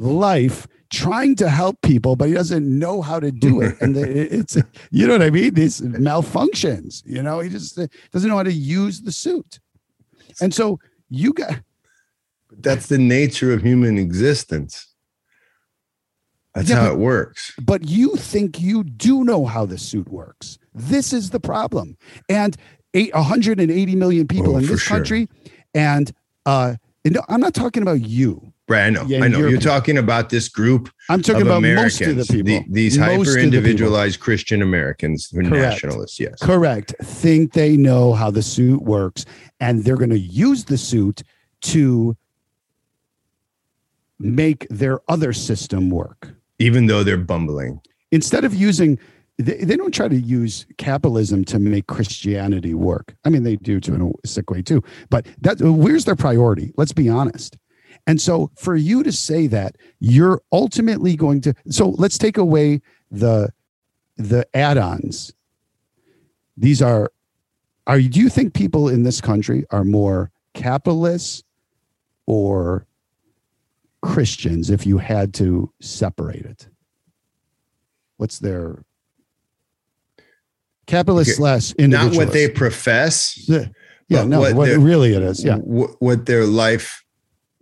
life 0.00 0.66
trying 0.90 1.36
to 1.36 1.48
help 1.48 1.80
people 1.82 2.16
but 2.16 2.26
he 2.28 2.34
doesn't 2.34 2.66
know 2.78 3.00
how 3.02 3.20
to 3.20 3.30
do 3.30 3.60
it 3.60 3.76
and 3.80 3.96
it's 3.96 4.56
you 4.90 5.06
know 5.06 5.12
what 5.12 5.22
i 5.22 5.30
mean 5.30 5.54
these 5.54 5.80
malfunctions 5.82 7.02
you 7.06 7.22
know 7.22 7.38
he 7.38 7.48
just 7.48 7.78
uh, 7.78 7.86
doesn't 8.10 8.28
know 8.28 8.36
how 8.36 8.42
to 8.42 8.52
use 8.52 9.02
the 9.02 9.12
suit 9.12 9.60
and 10.40 10.52
so 10.54 10.80
you 11.10 11.32
got 11.32 11.60
But 12.48 12.62
That's 12.62 12.86
the 12.86 12.98
nature 12.98 13.52
of 13.52 13.62
human 13.62 13.98
existence. 13.98 14.86
That's 16.54 16.68
Yeah, 16.68 16.76
how 16.76 16.86
but- 16.88 16.94
it 16.94 16.98
works. 16.98 17.52
but 17.62 17.88
you 17.88 18.16
think 18.16 18.60
you 18.60 18.82
do 18.84 19.22
know 19.24 19.44
how 19.46 19.66
the 19.66 19.78
suit 19.78 20.08
works. 20.08 20.58
This 20.74 21.12
is 21.12 21.30
the 21.30 21.38
problem. 21.40 21.96
And 22.28 22.56
eight, 22.94 23.14
180 23.14 23.94
million 23.96 24.26
people 24.26 24.54
Oh, 24.54 24.58
in 24.58 24.66
this 24.66 24.80
sure. 24.80 24.96
country. 24.96 25.28
And 25.74 26.10
uh, 26.46 26.74
and 27.04 27.14
no, 27.14 27.22
I'm 27.28 27.40
not 27.40 27.54
talking 27.54 27.82
about 27.82 28.00
you. 28.02 28.49
Right, 28.70 28.86
I 28.86 28.90
know. 28.90 29.02
Yeah, 29.08 29.24
I 29.24 29.26
know. 29.26 29.38
you're- 29.38 29.50
You're 29.50 29.60
talking 29.60 29.98
about 29.98 30.30
this 30.30 30.48
group 30.48 30.90
I'm 31.08 31.22
talking 31.22 31.40
of 31.42 31.48
about 31.48 31.58
Americans, 31.58 32.00
most 32.00 32.08
of 32.08 32.16
the 32.16 32.24
people. 32.32 32.60
the- 32.60 32.72
these 32.72 32.96
Most 32.96 33.08
the 33.08 33.32
hyper 33.32 33.38
individualized 33.40 34.20
Christian 34.20 34.62
Americans 34.62 35.28
who 35.32 35.38
Correct. 35.42 35.82
nationalists. 35.82 36.20
Yes. 36.20 36.38
Correct. 36.40 36.94
Think 37.02 37.52
they 37.52 37.76
know 37.76 38.12
how 38.12 38.30
the 38.30 38.42
suit 38.42 38.80
works, 38.82 39.24
and 39.58 39.82
they're 39.82 39.96
going 39.96 40.10
to 40.10 40.18
use 40.20 40.66
the 40.66 40.78
suit 40.78 41.24
to 41.62 42.16
make 44.20 44.68
their 44.70 45.00
other 45.08 45.32
system 45.32 45.90
work. 45.90 46.32
Even 46.60 46.86
though 46.86 47.02
they're 47.02 47.16
bumbling. 47.16 47.80
instead 48.12 48.44
of 48.44 48.54
using 48.54 48.98
they, 49.38 49.56
they 49.64 49.76
don't 49.76 49.94
try 49.94 50.06
to 50.06 50.20
use 50.20 50.66
capitalism 50.76 51.44
to 51.46 51.58
make 51.58 51.86
Christianity 51.86 52.74
work. 52.74 53.14
I 53.24 53.30
mean, 53.30 53.42
they 53.42 53.56
do 53.56 53.80
to 53.80 53.94
in 53.94 54.02
a 54.02 54.26
sick 54.28 54.50
way 54.50 54.60
too. 54.62 54.82
But 55.08 55.26
that 55.40 55.60
where's 55.60 56.04
their 56.04 56.14
priority? 56.16 56.72
Let's 56.76 56.92
be 56.92 57.08
honest. 57.08 57.56
And 58.06 58.20
so 58.20 58.50
for 58.56 58.76
you 58.76 59.02
to 59.02 59.12
say 59.12 59.46
that 59.48 59.76
you're 59.98 60.42
ultimately 60.52 61.16
going 61.16 61.40
to 61.42 61.54
so 61.68 61.90
let's 61.90 62.18
take 62.18 62.38
away 62.38 62.80
the 63.10 63.52
the 64.16 64.46
add-ons. 64.54 65.32
These 66.56 66.82
are 66.82 67.12
are 67.86 68.00
do 68.00 68.20
you 68.20 68.28
think 68.28 68.54
people 68.54 68.88
in 68.88 69.02
this 69.02 69.20
country 69.20 69.64
are 69.70 69.84
more 69.84 70.30
capitalists 70.54 71.42
or 72.26 72.86
Christians 74.02 74.70
if 74.70 74.86
you 74.86 74.98
had 74.98 75.34
to 75.34 75.72
separate 75.80 76.44
it? 76.44 76.68
What's 78.16 78.38
their 78.38 78.84
capitalist 80.86 81.30
Okay. 81.30 81.36
slash 81.36 81.74
Not 81.78 82.14
what 82.14 82.32
they 82.32 82.48
profess, 82.48 83.48
Yeah, 84.08 84.24
no, 84.24 84.40
what 84.40 84.54
what, 84.54 84.68
really 84.68 85.14
it 85.14 85.22
is. 85.22 85.44
Yeah, 85.44 85.56
what 85.56 86.26
their 86.26 86.44
life 86.44 87.04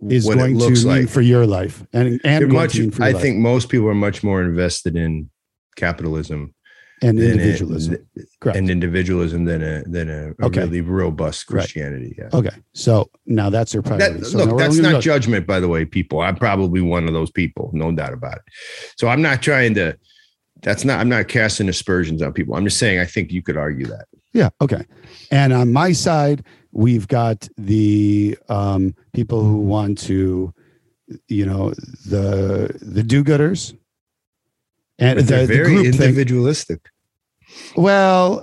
is 0.07 0.25
what 0.25 0.37
going 0.37 0.55
it 0.55 0.59
to 0.59 0.65
looks 0.65 0.85
mean 0.85 1.01
like. 1.01 1.09
for 1.09 1.21
your 1.21 1.45
life 1.45 1.83
and 1.93 2.21
and 2.23 2.51
much, 2.53 2.79
I 2.79 3.11
life. 3.11 3.21
think 3.21 3.37
most 3.37 3.69
people 3.69 3.87
are 3.89 3.93
much 3.95 4.23
more 4.23 4.41
invested 4.41 4.95
in 4.95 5.29
capitalism 5.75 6.53
and 7.01 7.17
it- 7.19 7.31
individualism. 7.31 7.97
Correct. 8.41 8.57
and 8.57 8.69
individualism 8.69 9.43
than 9.45 9.61
a 9.61 9.83
than 9.83 10.09
a, 10.09 10.29
a 10.41 10.45
Okay. 10.45 10.61
really 10.61 10.81
robust 10.81 11.49
Right. 11.49 11.59
Christianity. 11.61 12.15
Yeah. 12.17 12.29
okay, 12.33 12.55
so 12.73 13.09
now 13.25 13.49
that's 13.49 13.73
your 13.73 13.83
priority. 13.83 14.19
That, 14.19 14.25
so 14.25 14.37
look, 14.45 14.57
that's 14.57 14.77
not 14.77 15.01
judgment, 15.01 15.45
by 15.45 15.59
the 15.59 15.67
way, 15.67 15.83
people. 15.85 16.21
I'm 16.21 16.35
probably 16.37 16.81
one 16.81 17.07
of 17.07 17.13
those 17.13 17.31
people, 17.31 17.69
no 17.73 17.91
doubt 17.91 18.13
about 18.13 18.37
it. 18.37 18.43
So 18.97 19.07
I'm 19.09 19.21
not 19.21 19.41
trying 19.41 19.73
to. 19.75 19.97
That's 20.61 20.83
not. 20.85 20.99
I'm 20.99 21.07
not 21.09 21.27
casting 21.29 21.69
aspersions 21.69 22.21
on 22.21 22.33
people. 22.33 22.55
I'm 22.55 22.65
just 22.65 22.77
saying 22.79 22.99
I 22.99 23.05
think 23.05 23.31
you 23.31 23.41
could 23.41 23.55
argue 23.57 23.85
that. 23.87 24.05
Yeah. 24.33 24.49
Okay. 24.61 24.83
And 25.31 25.53
on 25.53 25.71
my 25.73 25.91
side, 25.93 26.43
we've 26.71 27.07
got 27.07 27.47
the 27.57 28.37
um, 28.49 28.95
people 29.13 29.43
who 29.43 29.57
want 29.57 29.97
to, 29.99 30.53
you 31.27 31.45
know, 31.45 31.71
the 32.05 32.77
the 32.81 33.03
do-gooders, 33.03 33.75
and 34.99 35.19
they're 35.19 35.47
the 35.47 35.53
very 35.53 35.65
group 35.65 35.95
thing. 35.95 36.09
individualistic. 36.09 36.89
Well, 37.75 38.41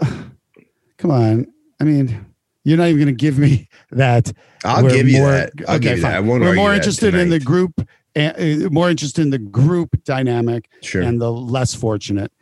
come 0.98 1.10
on. 1.10 1.46
I 1.80 1.84
mean, 1.84 2.26
you're 2.64 2.78
not 2.78 2.88
even 2.88 2.96
going 3.04 3.06
to 3.16 3.20
give 3.20 3.38
me 3.38 3.68
that. 3.92 4.32
I'll 4.64 4.82
We're 4.82 4.90
give 4.90 5.08
you 5.08 5.18
more- 5.20 5.30
that. 5.32 5.52
I'll 5.68 5.76
okay, 5.76 5.82
give 5.90 5.96
you 5.98 6.02
that. 6.02 6.08
fine. 6.08 6.16
I 6.16 6.20
won't 6.20 6.42
We're 6.42 6.54
more 6.54 6.74
interested 6.74 7.14
in 7.14 7.28
the 7.28 7.38
group, 7.38 7.86
uh, 8.16 8.32
more 8.70 8.90
interested 8.90 9.22
in 9.22 9.30
the 9.30 9.38
group 9.38 10.02
dynamic 10.04 10.68
Sure. 10.82 11.02
and 11.02 11.20
the 11.20 11.30
less 11.30 11.74
fortunate. 11.74 12.32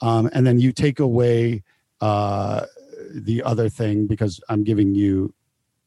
Um, 0.00 0.30
and 0.32 0.46
then 0.46 0.60
you 0.60 0.72
take 0.72 1.00
away 1.00 1.62
uh, 2.00 2.66
the 3.12 3.42
other 3.42 3.68
thing 3.68 4.06
because 4.06 4.40
I'm 4.48 4.64
giving 4.64 4.94
you 4.94 5.32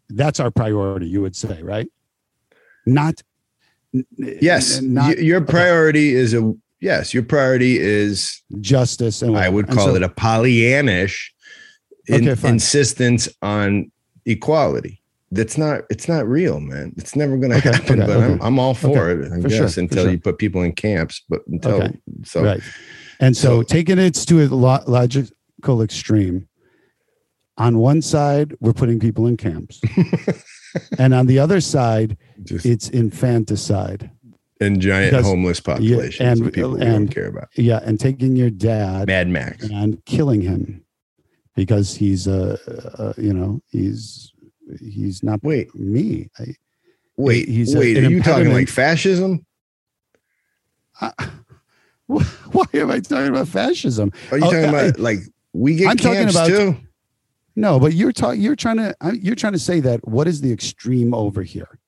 that's 0.09 0.39
our 0.39 0.51
priority, 0.51 1.07
you 1.07 1.22
would 1.22 1.36
say, 1.36 1.61
right? 1.61 1.88
Not 2.86 3.22
yes. 4.18 4.82
not 4.82 5.20
your 5.20 5.41
priority 5.41 6.13
is 6.15 6.34
a 6.34 6.53
yes. 6.80 7.13
Your 7.13 7.24
priority 7.24 7.78
is 7.80 8.41
justice 8.61 9.22
and 9.22 9.38
I 9.38 9.49
would 9.49 9.68
call 9.68 9.88
so- 9.88 9.95
it 9.95 10.03
a 10.03 10.09
Pollyannish 10.09 11.30
in- 12.07 12.28
Okay, 12.30 12.47
insistence 12.49 13.28
on 13.41 13.91
equality. 14.26 15.01
That's 15.32 15.57
not. 15.57 15.82
It's 15.89 16.07
not 16.07 16.26
real, 16.26 16.61
man. 16.61 16.93
It's 16.95 17.13
never 17.13 17.36
going 17.36 17.51
to 17.51 17.57
Okay, 17.57 17.72
happen. 17.74 18.01
okay, 18.01 18.13
but 18.13 18.24
I'm. 18.24 18.41
I'm 18.41 18.59
all 18.59 18.74
for 18.74 19.09
Okay, 19.09 19.26
it. 19.28 19.32
I 19.34 19.41
for 19.41 19.49
guess 19.49 19.74
sure, 19.74 19.84
until 19.84 20.03
sure. 20.05 20.11
you 20.13 20.20
put 20.20 20.38
people 20.38 20.61
in 20.61 20.72
camps. 20.72 21.22
But 21.28 21.41
until 21.47 21.84
Okay, 21.84 21.99
so 22.24 22.41
right. 22.45 22.61
And 23.20 23.36
so, 23.36 23.57
so- 23.59 23.63
taking 23.63 23.97
it 23.99 24.13
to 24.13 24.41
a 24.41 24.47
logical 24.47 25.82
extreme, 25.82 26.47
on 27.58 27.80
one 27.80 28.01
side, 28.01 28.55
we're 28.60 28.74
putting 28.74 28.99
people 28.99 29.26
in 29.28 29.38
camps. 29.38 29.82
and 30.99 31.14
on 31.14 31.26
the 31.28 31.39
other 31.39 31.60
side, 31.62 32.18
just 32.43 32.66
it's 32.66 32.89
infanticide. 32.89 34.12
and 34.62 34.80
giant 34.82 35.12
because- 35.12 35.26
homeless 35.26 35.60
populations 35.60 36.20
and- 36.39 36.47
of 36.47 36.53
people 36.53 36.74
and- 36.76 36.84
don't 36.84 37.08
care 37.08 37.28
about. 37.28 37.47
Yeah. 37.55 37.80
And 37.84 37.99
taking 37.99 38.36
your 38.36 38.49
dad 38.49 39.08
Mad 39.08 39.28
Max. 39.30 39.64
and 39.70 40.03
killing 40.05 40.41
him 40.41 40.84
because 41.55 41.95
he's 41.95 42.28
a, 42.28 42.60
uh, 42.99 43.14
you 43.18 43.34
know, 43.34 43.62
he's, 43.72 44.32
he's 44.80 45.24
not 45.24 45.41
Wait, 45.43 45.74
me. 45.76 46.30
I, 46.39 46.53
wait, 47.18 47.47
he's 47.47 47.76
wait. 47.76 47.97
an 47.97 48.05
Are 48.05 48.10
you 48.10 48.22
talking 48.22 48.51
like 48.53 48.68
fascism? 48.70 49.45
I, 51.01 51.12
why 52.08 52.66
am 52.74 52.91
I 52.91 52.99
talking 52.99 53.30
about 53.30 53.47
fascism? 53.47 54.12
Are 54.32 54.38
you 54.38 54.45
Oh, 54.45 54.51
talking 54.51 54.66
I- 54.76 54.82
about 54.84 54.99
like 54.99 55.20
we 55.53 55.76
get 55.76 55.89
I'm 55.89 55.97
talking 55.97 56.20
camps 56.20 56.36
about- 56.36 56.47
too? 56.47 56.76
No, 57.58 57.80
but 57.80 57.93
you're 57.93 58.12
talking. 58.12 58.39
You're 58.39 58.55
trying 58.55 58.78
to. 58.78 58.95
You're 59.20 59.36
trying 59.36 59.53
to 59.53 59.60
say 59.60 59.80
that 59.80 60.08
what 60.08 60.28
is 60.28 60.41
the 60.41 60.53
extreme 60.53 61.14
over 61.16 61.41
here 61.41 61.80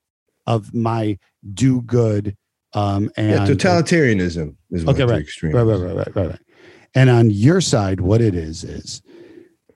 of 0.46 0.74
my 0.74 1.16
do 1.54 1.80
good 1.82 2.36
um, 2.74 3.08
and 3.16 3.30
Yeah, 3.30 3.54
totalitarianism 3.54 4.56
is 4.72 4.84
Okay, 4.84 4.98
the 4.98 5.06
right. 5.06 5.20
extreme. 5.22 5.52
right, 5.54 5.62
right, 5.62 5.80
right, 5.80 5.96
right, 5.96 6.16
right, 6.16 6.26
right. 6.30 6.40
And 6.96 7.08
on 7.08 7.30
your 7.30 7.60
side, 7.60 8.00
what 8.00 8.20
it 8.20 8.34
is 8.34 8.64
is 8.64 9.00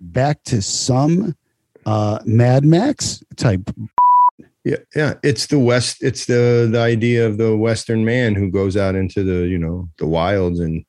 back 0.00 0.42
to 0.44 0.60
some 0.60 1.36
uh, 1.86 2.18
Mad 2.24 2.64
Max 2.64 3.22
type. 3.36 3.70
Yeah, 4.64 4.78
yeah. 4.96 5.14
It's 5.22 5.46
the 5.46 5.60
West. 5.60 6.02
It's 6.02 6.26
the 6.26 6.68
the 6.72 6.80
idea 6.80 7.24
of 7.24 7.38
the 7.38 7.56
Western 7.56 8.04
man 8.04 8.34
who 8.34 8.50
goes 8.50 8.76
out 8.76 8.96
into 8.96 9.22
the 9.22 9.46
you 9.46 9.58
know 9.58 9.88
the 9.98 10.08
wilds 10.08 10.58
and 10.58 10.84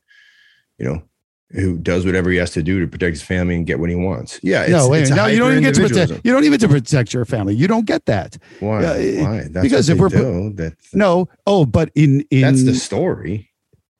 you 0.80 0.86
know 0.88 1.03
who 1.52 1.78
does 1.78 2.06
whatever 2.06 2.30
he 2.32 2.38
has 2.38 2.52
to 2.52 2.64
do 2.64 2.80
to 2.80 2.88
protect 2.88 3.12
his 3.12 3.22
family 3.22 3.56
and 3.56 3.66
get 3.66 3.80
what 3.80 3.89
he 3.89 3.96
wants. 3.96 4.39
Yeah. 4.41 4.64
It's, 4.64 4.72
no, 4.72 4.89
wait. 4.89 5.02
it's 5.02 5.12
a 5.12 5.16
No, 5.16 5.28
you 5.28 5.38
don't 5.39 5.52
even 5.52 5.64
get 5.64 5.76
to 5.76 5.82
protect. 5.82 6.26
You 6.26 6.32
don't 6.34 6.43
even 6.43 6.60
to 6.60 6.68
protect 6.68 7.14
your 7.14 7.26
family. 7.26 7.56
You 7.56 7.68
don't 7.68 7.86
get 7.86 8.06
that. 8.06 8.38
Why? 8.60 8.84
It- 8.84 9.22
Why? 9.22 9.48
That's 9.50 9.64
because 9.64 9.89
if 9.89 9.98
we're 9.98 10.10
do. 10.10 10.54
That's 10.56 10.93
No. 10.93 11.30
Oh, 11.46 11.66
but 11.66 11.91
in 11.96 12.26
in 12.32 12.41
that's 12.41 12.64
the 12.64 12.74
story. 12.76 13.52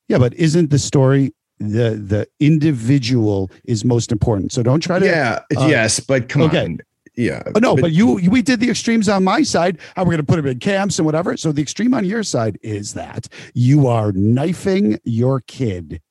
yeah, 0.08 0.18
but 0.18 0.34
isn't 0.34 0.70
the 0.70 0.80
story 0.80 1.34
the 1.60 1.92
the 1.92 2.28
individual 2.40 3.52
is 3.66 3.86
most 3.86 4.12
important? 4.12 4.52
So 4.52 4.64
don't 4.64 4.82
try 4.82 5.00
to 5.00 5.06
Yeah. 5.06 5.42
uh, 5.58 5.68
yes, 5.68 6.00
but 6.00 6.30
come 6.30 6.42
okay. 6.44 6.64
on. 6.66 6.80
Yeah. 7.16 7.44
Oh, 7.56 7.60
no, 7.60 7.76
but, 7.78 7.94
you 7.94 8.16
we 8.30 8.42
did 8.42 8.60
the 8.60 8.70
extremes 8.70 9.08
on 9.08 9.24
my 9.24 9.42
side. 9.44 9.78
How 9.96 10.04
we're 10.04 10.12
going 10.12 10.18
to 10.18 10.24
put 10.26 10.36
them 10.36 10.48
in 10.48 10.60
camps 10.60 11.00
and 11.00 11.06
whatever. 11.06 11.38
So 11.38 11.54
the 11.54 11.62
extreme 11.62 11.94
on 11.94 12.04
your 12.04 12.24
side 12.24 12.60
is 12.62 12.94
that 12.96 13.30
you 13.54 13.88
are 13.88 14.12
knifing 14.12 15.00
your 15.06 15.40
kid 15.42 16.02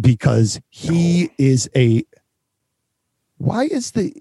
because 0.00 0.60
he 0.70 1.30
is 1.38 1.68
a. 1.76 2.04
Why 3.38 3.64
is 3.64 3.92
the 3.92 4.12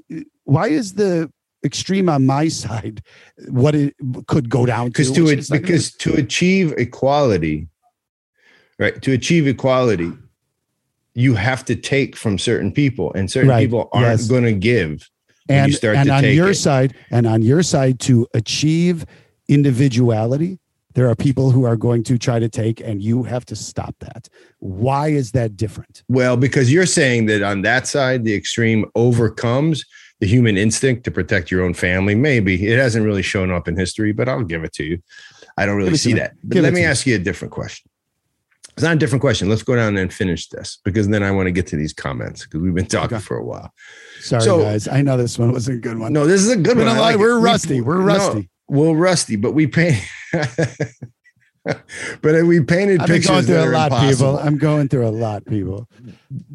why 0.45 0.67
is 0.69 0.93
the 0.93 1.32
extreme 1.63 2.07
on 2.09 2.25
my 2.25 2.47
side 2.63 3.01
what 3.49 3.75
it 3.75 3.93
could 4.27 4.49
go 4.49 4.65
down 4.65 4.85
to? 4.88 4.91
because 4.91 5.11
to 5.11 5.27
it 5.27 5.47
gonna- 5.49 5.61
because 5.61 5.91
to 5.97 6.14
achieve 6.15 6.73
equality 6.77 7.68
right 8.77 9.01
to 9.01 9.11
achieve 9.11 9.45
equality 9.45 10.10
you 11.15 11.34
have 11.35 11.65
to 11.65 11.76
take 11.76 12.15
from 12.15 12.38
certain 12.39 12.72
people 12.72 13.11
and 13.14 13.30
certain 13.30 13.49
Right, 13.49 13.60
people 13.68 13.89
aren't 13.91 14.07
yes. 14.22 14.27
going 14.30 14.43
to 14.45 14.53
give 14.53 15.10
and 15.49 15.73
start 15.73 15.97
and 15.97 16.10
on 16.10 16.23
your 16.23 16.51
it. 16.51 16.56
side 16.56 16.95
and 17.11 17.27
on 17.27 17.41
your 17.41 17.61
side 17.61 17.99
to 18.01 18.26
achieve 18.34 19.06
individuality 19.49 20.60
there 20.95 21.07
are 21.10 21.16
people 21.16 21.52
who 21.52 21.66
are 21.66 21.76
going 21.76 22.03
to 22.03 22.18
try 22.18 22.40
to 22.40 22.49
take 22.49 22.82
and 22.82 23.02
you 23.02 23.24
have 23.24 23.45
to 23.45 23.56
stop 23.56 23.95
that. 23.99 24.28
Why 24.60 25.10
is 25.10 25.32
that 25.34 25.56
different? 25.56 26.03
Well 26.07 26.36
because 26.38 26.72
you're 26.72 26.86
saying 26.86 27.28
that 27.28 27.41
on 27.44 27.61
that 27.61 27.88
side 27.88 28.24
the 28.24 28.34
extreme 28.34 28.86
overcomes 28.95 29.86
the 30.20 30.28
human 30.28 30.57
instinct 30.57 31.03
to 31.06 31.11
protect 31.11 31.49
your 31.52 31.64
own 31.64 31.74
family. 31.74 32.16
Maybe. 32.16 32.68
It 32.68 32.78
hasn't 32.78 33.06
really 33.06 33.22
shown 33.22 33.52
up 33.52 33.68
in 33.68 33.78
history 33.78 34.11
but 34.11 34.28
i'll 34.28 34.44
give 34.44 34.64
it 34.64 34.74
to 34.74 34.84
you. 34.84 34.99
I 35.57 35.66
don't 35.66 35.78
really 35.78 35.94
it 35.94 35.98
see 35.98 36.14
that. 36.14 36.34
But 36.44 36.60
let 36.64 36.74
me 36.74 36.84
ask 36.84 37.06
you 37.06 37.16
a 37.16 37.20
different 37.20 37.52
question. 37.53 37.90
It's 38.74 38.84
not 38.84 38.95
a 38.95 38.99
different 38.99 39.22
question. 39.22 39.49
Let's 39.49 39.64
go 39.64 39.76
down 39.76 39.98
and 39.98 40.11
finish 40.11 40.48
this 40.48 40.80
because 40.86 41.07
then 41.10 41.22
i 41.22 41.32
want 41.32 41.48
to 41.48 41.52
get 41.52 41.68
to 41.68 41.76
these 41.76 41.94
comments 41.94 42.45
because 42.45 42.61
we've 42.61 42.74
been 42.74 42.86
talking 42.86 43.18
Okay. 43.18 43.24
for 43.24 43.38
a 43.38 43.44
while. 43.45 43.72
Sorry 44.22 44.41
So- 44.41 44.61
guys. 44.61 44.88
I 44.88 45.02
know 45.02 45.18
this 45.18 45.38
one 45.38 45.52
wasn't 45.52 45.78
a 45.78 45.82
good 45.82 45.99
one. 45.99 46.14
No, 46.14 46.26
this 46.26 46.41
is 46.41 46.49
a 46.49 46.56
good 46.57 46.78
one. 46.78 46.88
a 46.88 46.91
I 46.91 46.94
lot- 46.94 47.02
like 47.02 47.18
we're 47.20 47.38
We- 47.40 47.44
rusty. 47.45 47.82
We're 47.82 47.99
no, 47.99 48.06
rusty 48.06 48.49
well, 48.69 48.95
rusty, 48.95 49.35
but 49.35 49.53
we 49.53 49.67
paint. 49.67 50.03
but 52.21 52.45
we 52.45 52.61
painted 52.61 53.01
I've 53.01 53.07
been 53.07 53.17
pictures. 53.17 53.27
Going 53.29 53.43
through 53.45 53.63
a 53.63 53.71
lot, 53.71 53.91
impossible. 53.91 54.33
people. 54.33 54.47
I'm 54.47 54.57
going 54.57 54.87
through 54.87 55.07
a 55.07 55.09
lot 55.09 55.45
people 55.45 55.87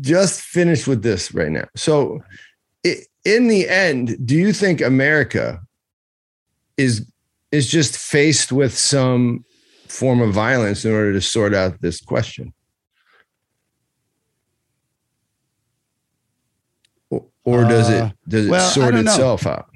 Just 0.00 0.40
finish 0.40 0.86
with 0.86 1.02
this 1.02 1.34
right 1.34 1.50
now. 1.50 1.66
So, 1.76 2.22
in 3.24 3.48
the 3.48 3.68
end, 3.68 4.16
do 4.26 4.36
you 4.36 4.52
think 4.52 4.80
America 4.80 5.60
is 6.76 7.06
is 7.52 7.68
just 7.68 7.96
faced 7.96 8.52
with 8.52 8.76
some 8.76 9.44
form 9.86 10.20
of 10.20 10.32
violence 10.32 10.84
in 10.84 10.92
order 10.92 11.12
to 11.12 11.20
sort 11.20 11.54
out 11.54 11.80
this 11.80 12.00
question? 12.00 12.52
Or, 17.10 17.26
or 17.44 17.64
does 17.64 17.88
Uh, 17.90 18.10
it 18.26 18.30
does 18.30 18.46
it 18.46 18.50
well, 18.50 18.70
sort 18.70 18.94
don't 18.94 19.04
know. 19.04 19.10
itself 19.10 19.46
out? 19.46 19.73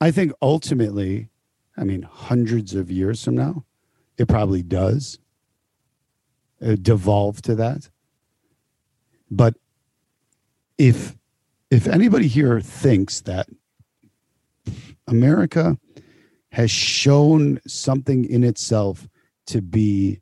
I 0.00 0.10
think 0.10 0.32
ultimately 0.40 1.28
i 1.76 1.84
mean 1.84 2.02
hundreds 2.02 2.74
of 2.74 2.90
years 2.90 3.22
from 3.24 3.34
now 3.34 3.64
it 4.18 4.28
probably 4.28 4.62
does 4.62 5.18
uh, 6.64 6.76
devolve 6.80 7.42
to 7.42 7.54
that. 7.56 7.88
But 9.30 9.54
if 10.78 11.16
if 11.70 11.86
anybody 11.86 12.28
here 12.28 12.60
thinks 12.60 13.20
that 13.22 13.48
America 15.06 15.78
has 16.52 16.70
shown 16.70 17.60
something 17.66 18.24
in 18.24 18.44
itself 18.44 19.08
to 19.46 19.60
be 19.60 20.20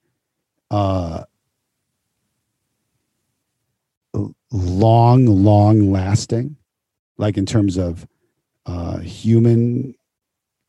uh, 0.71 1.25
long, 4.51 5.27
long 5.27 5.93
lasting, 5.93 6.57
like 7.19 7.37
in 7.37 7.47
terms 7.47 7.77
of 7.77 8.07
uh, 8.67 8.99
human 8.99 9.95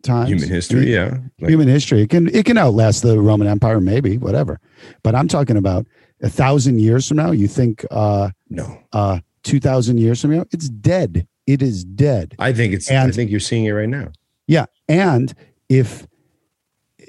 times, 0.03 0.30
Human 0.30 0.49
history, 0.49 0.93
yeah. 0.93 1.17
Like, 1.39 1.49
human 1.49 1.67
history. 1.67 2.01
It 2.01 2.09
can 2.09 2.34
it 2.34 2.45
can 2.45 2.57
outlast 2.57 3.03
the 3.03 3.19
Roman 3.19 3.47
Empire, 3.47 3.81
maybe 3.81 4.17
whatever. 4.17 4.59
But 5.03 5.15
I'm 5.15 5.27
talking 5.27 5.57
about 5.57 5.88
a 6.22 6.30
thousand 6.30 6.80
years 6.80 7.07
from 7.07 7.17
now. 7.17 7.31
You 7.31 7.47
think 7.47 7.85
uh, 7.91 8.30
no, 8.49 8.77
uh, 8.93 9.19
two 9.43 9.59
thousand 9.59 9.97
years 9.97 10.22
from 10.22 10.35
now? 10.35 10.45
It's 10.51 10.69
dead. 10.69 11.27
It 11.47 11.61
is 11.61 11.84
dead. 11.84 12.35
I 12.39 12.53
think 12.53 12.73
it's. 12.73 12.89
I 12.89 13.09
think 13.11 13.31
you're 13.31 13.39
seeing 13.39 13.65
it 13.65 13.72
right 13.72 13.89
now. 13.89 14.11
Yeah, 14.47 14.65
and 14.88 15.34
if 15.69 16.07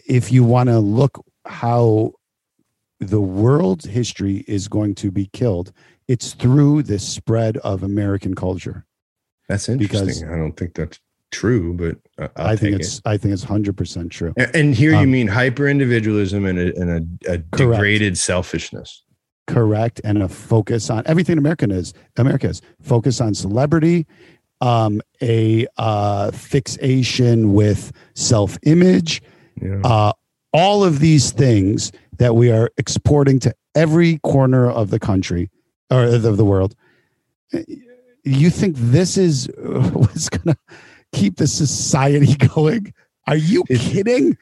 if 0.09 0.33
you 0.33 0.45
want 0.45 0.69
to 0.69 0.79
look 0.79 1.25
how 1.45 2.13
the 2.99 3.21
world's 3.21 3.85
history 3.85 4.45
is 4.49 4.69
going 4.69 4.95
to 4.97 5.11
be 5.11 5.27
killed, 5.33 5.73
it's 6.09 6.33
through 6.33 6.83
this 6.83 7.07
spread 7.07 7.59
of 7.59 7.83
American 7.83 8.35
culture. 8.35 8.86
That's 9.49 9.69
interesting. 9.69 10.07
Because-. 10.07 10.23
I 10.25 10.37
don't 10.37 10.53
think 10.57 10.75
that's 10.75 10.99
true, 11.33 11.75
but 11.75 11.99
I- 12.19 12.41
I'll 12.41 12.47
i 12.53 12.57
think 12.57 12.77
it's 12.77 13.01
I 13.05 13.17
think 13.17 13.35
it's 13.35 13.43
hundred 13.43 13.77
percent 13.77 14.11
true. 14.13 14.33
And- 14.55 14.75
here 14.75 14.93
you 14.93 14.99
um, 14.99 15.11
mean 15.11 15.27
hyper 15.29 15.67
individualism 15.69 16.45
and 16.47 16.59
a, 16.59 16.77
and 16.81 17.19
a, 17.27 17.33
a 17.33 17.39
degraded 17.39 18.17
selfishness. 18.19 19.03
correct 19.47 20.01
and 20.05 20.23
a 20.23 20.29
focus 20.29 20.91
on 20.91 21.03
everything 21.07 21.39
American 21.39 21.71
is 21.71 21.93
America 22.17 22.49
is 22.49 22.63
focus 22.81 23.21
on 23.21 23.35
celebrity, 23.35 24.07
um, 24.61 25.01
a 25.23 25.67
uh, 25.79 26.31
fixation 26.31 27.53
with 27.55 27.93
self 28.15 28.57
image, 28.63 29.23
Yeah. 29.61 29.81
uh, 29.85 30.13
all 30.53 30.85
of 30.85 31.01
these 31.01 31.33
things 31.33 31.93
that 32.19 32.35
we 32.35 32.51
are 32.51 32.71
exporting 32.79 33.39
to 33.41 33.55
every 33.75 34.19
corner 34.19 34.71
of 34.71 34.91
the 34.91 34.99
country 34.99 35.51
or 35.91 36.05
of 36.05 36.37
the 36.37 36.45
world. 36.45 36.75
You 38.27 38.51
think 38.51 38.75
this 38.77 39.17
is 39.17 39.49
what's 39.59 40.29
going 40.29 40.55
to 40.55 40.57
keep 41.13 41.37
the 41.37 41.47
society 41.47 42.35
going? 42.55 42.93
Are 43.29 43.37
you 43.37 43.63
kidding? 43.65 44.37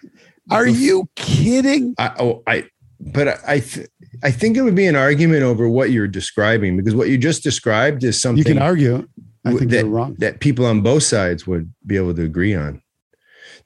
Are 0.51 0.66
you 0.66 1.09
kidding? 1.16 1.94
I, 1.98 2.12
oh, 2.19 2.43
I, 2.47 2.65
but 2.98 3.28
I, 3.28 3.39
I, 3.47 3.61
th- 3.61 3.89
I 4.23 4.31
think 4.31 4.56
it 4.56 4.62
would 4.62 4.74
be 4.74 4.86
an 4.86 4.97
argument 4.97 5.43
over 5.43 5.69
what 5.69 5.90
you're 5.90 6.09
describing 6.09 6.77
because 6.77 6.94
what 6.94 7.09
you 7.09 7.19
just 7.19 7.43
described 7.43 8.05
is 8.05 8.20
something 8.20 8.39
You 8.39 8.44
can 8.44 8.59
argue. 8.59 9.06
I 9.44 9.55
think 9.55 9.70
that, 9.70 9.81
you're 9.81 9.90
wrong. 9.90 10.16
that 10.19 10.40
people 10.40 10.65
on 10.65 10.81
both 10.81 11.02
sides 11.02 11.47
would 11.47 11.73
be 11.86 11.97
able 11.97 12.15
to 12.15 12.23
agree 12.23 12.55
on. 12.55 12.82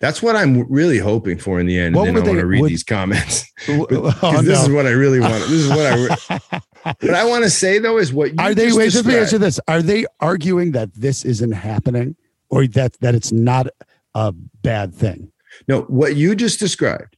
That's 0.01 0.23
what 0.23 0.37
I'm 0.37 0.69
really 0.71 0.99
hoping 0.99 1.39
for 1.39 1.59
in 1.59 1.67
the 1.67 1.79
end. 1.79 1.95
What 1.97 2.09
and 2.09 2.17
then 2.17 2.25
I 2.25 2.27
want 2.29 2.41
to 2.41 2.47
read 2.47 2.61
would- 2.63 2.71
these 2.71 2.85
comments 2.85 3.45
Oh, 3.69 3.87
because 3.87 4.45
this 4.45 4.63
is 4.63 4.71
what 4.71 4.87
I 4.87 4.91
really 4.91 5.21
want. 5.21 5.35
This 5.45 5.51
is 5.51 5.69
what 5.69 6.31
I. 6.53 6.61
What 6.85 7.15
I 7.15 7.25
want 7.25 7.45
to 7.45 7.51
say 7.51 7.79
though 7.79 7.99
is 7.99 8.13
what 8.13 8.31
you 8.31 8.37
Are 8.39 8.55
they? 8.55 8.73
Wait, 8.73 8.91
just 8.91 9.05
let 9.05 9.07
me 9.07 9.19
answer 9.19 9.39
this. 9.39 9.61
Are 9.69 9.83
they 9.83 10.07
arguing 10.21 10.73
that 10.73 10.93
this 10.95 11.25
isn't 11.25 11.53
happening, 11.53 12.17
or 12.51 12.67
that 12.69 12.99
that 13.01 13.15
it's 13.15 13.33
not 13.33 13.67
a 14.15 14.33
bad 14.63 14.95
thing? 14.95 15.31
No, 15.67 15.83
what 15.83 16.17
you 16.17 16.35
just 16.35 16.59
described, 16.61 17.17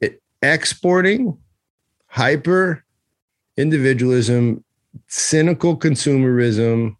it, 0.00 0.20
exporting, 0.42 1.38
hyper 2.06 2.84
individualism, 3.56 4.64
cynical 5.08 5.76
consumerism, 5.76 6.96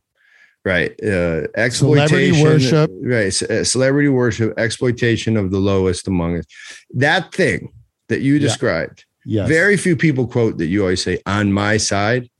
right? 0.65 0.93
Uh, 1.03 1.47
exploitation, 1.57 2.35
Celebrity 2.35 2.43
worship. 2.43 2.91
right? 3.03 3.43
uh, 3.43 3.65
Celebrity 3.65 4.09
worship, 4.09 4.59
exploitation 4.59 5.37
of 5.37 5.51
the 5.51 5.59
lowest 5.59 6.07
among 6.09 6.39
us. 6.39 6.45
That 6.95 7.33
thing 7.33 7.73
that 8.09 8.21
you 8.21 8.39
described, 8.39 9.05
Yes. 9.31 9.47
very 9.47 9.77
few 9.77 9.95
people 9.95 10.27
quote 10.27 10.57
that 10.57 10.67
you 10.69 10.81
always 10.81 11.03
say 11.03 11.21
on 11.27 11.53
my 11.53 11.77
side. 11.77 12.31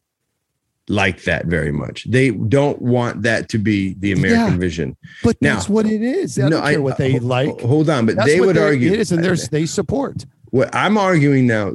Like 0.91 1.25
that 1.25 1.45
very 1.45 1.71
much. 1.71 2.11
They 2.11 2.31
don't 2.31 2.81
want 2.81 3.21
that 3.25 3.51
to 3.51 3.59
be 3.59 3.95
the 3.99 4.13
American 4.13 4.55
Yeah. 4.55 4.59
vision. 4.59 4.97
but 5.23 5.37
now- 5.43 5.57
that's 5.57 5.69
what 5.69 5.85
it 5.85 6.01
is. 6.01 6.39
I 6.39 6.49
don't 6.49 6.63
care 6.65 6.81
what 6.81 6.97
they 6.97 7.13
ho- 7.13 7.19
like. 7.27 7.61
Hold 7.61 7.91
on, 7.91 8.07
but 8.07 8.17
That's 8.17 8.27
they 8.29 8.41
would 8.41 8.57
argue 8.57 8.93
it 8.95 8.99
is, 9.01 9.13
and 9.13 9.23
there's 9.23 9.49
they 9.51 9.67
support. 9.67 10.25
what 10.51 10.75
I'm 10.75 10.97
arguing 10.97 11.47
now, 11.47 11.75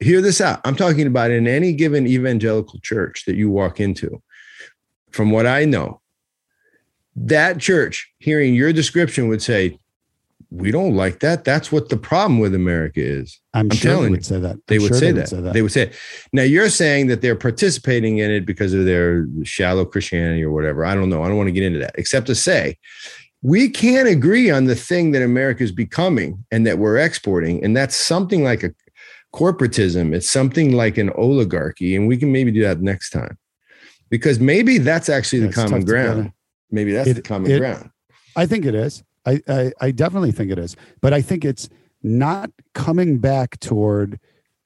hear 0.00 0.22
this 0.22 0.40
out. 0.40 0.60
I'm 0.64 0.76
talking 0.76 1.06
about 1.06 1.30
in 1.30 1.46
any 1.46 1.74
given 1.74 2.06
evangelical 2.06 2.78
church 2.80 3.26
that 3.26 3.36
you 3.36 3.50
walk 3.50 3.80
into, 3.80 4.22
from 5.10 5.30
what 5.30 5.46
I 5.46 5.66
know, 5.66 6.00
that 7.16 7.58
church, 7.58 8.10
hearing 8.18 8.54
your 8.54 8.72
description, 8.72 9.28
would 9.28 9.42
say, 9.42 9.78
We 10.56 10.70
don't 10.70 10.94
like 10.94 11.20
that. 11.20 11.44
That's 11.44 11.72
what 11.72 11.88
the 11.88 11.96
problem 11.96 12.38
with 12.38 12.54
America 12.54 13.00
is. 13.00 13.40
I'm, 13.54 13.66
I'm 13.70 13.76
sure 13.76 13.90
telling 13.90 14.02
they 14.02 14.06
you, 14.06 14.12
would 14.12 14.24
say 14.24 14.38
that. 14.38 14.56
They 14.68 14.78
would, 14.78 14.88
sure 14.88 14.98
say, 14.98 15.12
they 15.12 15.22
that. 15.22 15.52
They 15.52 15.62
would 15.62 15.72
say 15.72 15.82
it. 15.82 15.94
Now 16.32 16.42
you're 16.42 16.68
saying 16.68 17.08
that 17.08 17.22
they're 17.22 17.34
participating 17.34 18.18
in 18.18 18.30
it 18.30 18.46
because 18.46 18.72
of 18.72 18.84
their 18.84 19.26
shallow 19.42 19.84
Christianity 19.84 20.44
or 20.44 20.52
whatever. 20.52 20.84
I 20.84 20.94
don't 20.94 21.10
know. 21.10 21.22
I 21.24 21.28
don't 21.28 21.36
want 21.36 21.48
to 21.48 21.52
get 21.52 21.64
into 21.64 21.80
that, 21.80 21.94
except 21.98 22.26
to 22.28 22.34
say 22.34 22.78
we 23.42 23.68
can't 23.68 24.08
agree 24.08 24.50
on 24.50 24.66
the 24.66 24.76
thing 24.76 25.10
that 25.10 25.22
America 25.22 25.62
is 25.64 25.72
becoming 25.72 26.44
and 26.50 26.66
that 26.66 26.78
we're 26.78 26.98
exporting. 26.98 27.62
And 27.64 27.76
that's 27.76 27.96
something 27.96 28.44
like 28.44 28.62
a 28.62 28.72
corporatism. 29.34 30.14
It's 30.14 30.30
something 30.30 30.72
like 30.72 30.96
an 30.98 31.10
oligarchy. 31.10 31.96
And 31.96 32.06
we 32.06 32.16
can 32.16 32.30
maybe 32.32 32.52
do 32.52 32.62
that 32.62 32.80
next 32.80 33.10
time. 33.10 33.36
Because 34.08 34.38
maybe 34.38 34.78
that's 34.78 35.08
actually 35.08 35.40
the 35.40 35.52
common 35.52 35.84
ground. 35.84 36.32
Maybe 36.70 36.92
that's 36.92 37.08
It- 37.08 37.14
the 37.14 37.22
common 37.22 37.50
it- 37.50 37.58
ground. 37.58 37.90
I 38.36 38.46
think 38.46 38.64
it 38.64 38.74
is. 38.74 39.02
I, 39.26 39.40
I 39.48 39.72
I 39.80 39.90
definitely 39.90 40.32
think 40.32 40.50
it 40.50 40.58
is. 40.58 40.76
But 41.00 41.12
I 41.12 41.22
think 41.22 41.44
it's 41.44 41.68
not 42.02 42.50
coming 42.74 43.18
back 43.18 43.58
toward 43.60 44.18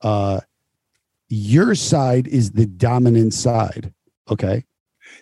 uh 0.02 0.40
your 1.28 1.74
side 1.74 2.26
is 2.26 2.52
the 2.52 2.66
dominant 2.66 3.34
side. 3.34 3.92
Okay. 4.30 4.64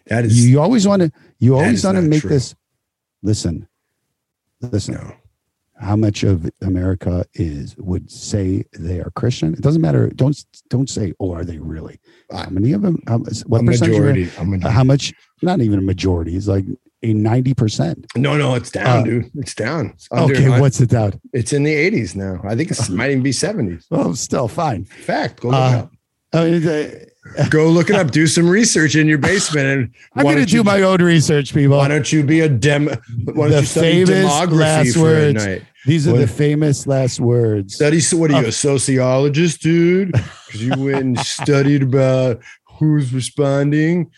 That 0.07 0.25
is 0.25 0.49
You 0.49 0.61
always 0.61 0.87
want 0.87 1.03
to 1.03 1.13
you 1.39 1.55
always 1.57 1.85
want 1.85 1.97
to 1.97 2.03
make 2.03 2.21
true. 2.23 2.31
this 2.31 2.55
listen. 3.23 3.69
Listen. 4.63 4.95
no. 4.95 5.13
how 5.79 5.95
much 5.97 6.23
of 6.23 6.51
America 6.63 7.25
is 7.35 7.77
would 7.77 8.11
say 8.11 8.65
they 8.73 9.01
are 9.01 9.11
Christian? 9.11 9.53
It 9.53 9.61
doesn't 9.61 9.83
matter. 9.83 10.09
Don't 10.09 10.37
don't 10.71 10.89
say, 10.89 11.13
"Oh, 11.21 11.33
are 11.35 11.45
they 11.45 11.59
really?" 11.59 12.01
How 12.33 12.49
many 12.49 12.73
of 12.73 12.81
them? 12.83 13.03
How, 13.07 13.19
what 13.19 13.61
a 13.61 13.65
percentage? 13.65 13.97
are- 13.97 14.01
majority. 14.01 14.23
A 14.39 14.45
majority. 14.45 14.71
How 14.71 14.85
much? 14.85 15.13
Not 15.43 15.61
even 15.61 15.79
a 15.79 15.83
majority. 15.83 16.37
It's 16.37 16.49
like 16.49 16.65
a 17.03 17.13
ninety 17.13 17.55
percent. 17.55 18.07
no, 18.17 18.37
no, 18.37 18.55
it's 18.55 18.71
down, 18.71 19.01
Uh, 19.01 19.03
dude. 19.05 19.31
It's 19.37 19.55
down. 19.55 19.91
It's 19.95 20.09
under- 20.11 20.35
Okay, 20.35 20.61
what's 20.61 20.81
it 20.81 20.89
down? 20.91 21.21
It's 21.33 21.53
in 21.53 21.63
the 21.63 21.75
80s 21.75 22.17
now. 22.17 22.41
I 22.45 22.55
think 22.57 22.71
it 22.71 22.91
might 22.91 23.11
even 23.11 23.23
be 23.23 23.31
70s. 23.33 23.85
Well, 23.91 24.15
still 24.15 24.49
fine. 24.49 24.85
Fact. 24.85 25.41
Go 25.41 25.49
look 25.49 25.57
Uh, 25.57 25.69
it 25.69 25.75
up. 25.79 25.93
I 26.33 26.45
mean, 26.51 26.63
the- 26.63 27.07
Go 27.51 27.69
look 27.69 27.91
it 27.91 27.97
up. 27.97 28.13
Do 28.13 28.27
some 28.29 28.49
research 28.49 28.95
in 28.95 29.09
your 29.09 29.19
basement. 29.19 29.67
And 29.67 29.91
I'm 30.15 30.23
going 30.23 30.37
to 30.39 30.47
do 30.47 30.63
my 30.63 30.83
own 30.83 31.03
research, 31.03 31.53
people. 31.53 31.77
Why 31.77 31.89
don't 31.89 32.11
you 32.13 32.23
be 32.23 32.39
a 32.41 32.49
dem? 32.49 32.87
Why 32.87 32.95
don't 33.35 33.51
The 33.51 33.61
you 33.61 33.67
study 33.67 34.05
famous 34.07 34.33
demography 34.33 34.53
last 34.61 34.95
for 34.95 35.01
words. 35.03 35.47
These 35.87 36.07
are 36.09 36.13
What? 36.13 36.19
the 36.21 36.27
famous 36.29 36.87
last 36.87 37.19
words. 37.21 37.75
Study. 37.75 37.99
So 38.01 38.17
what 38.17 38.31
are 38.31 38.41
you, 38.43 38.49
a 38.49 38.53
sociologist, 38.53 39.61
dude? 39.61 40.13
Because 40.13 40.63
you 40.63 40.71
went 40.79 41.03
and 41.05 41.19
studied 41.19 41.83
about 41.83 42.41
who's 42.79 43.13
responding. 43.13 44.11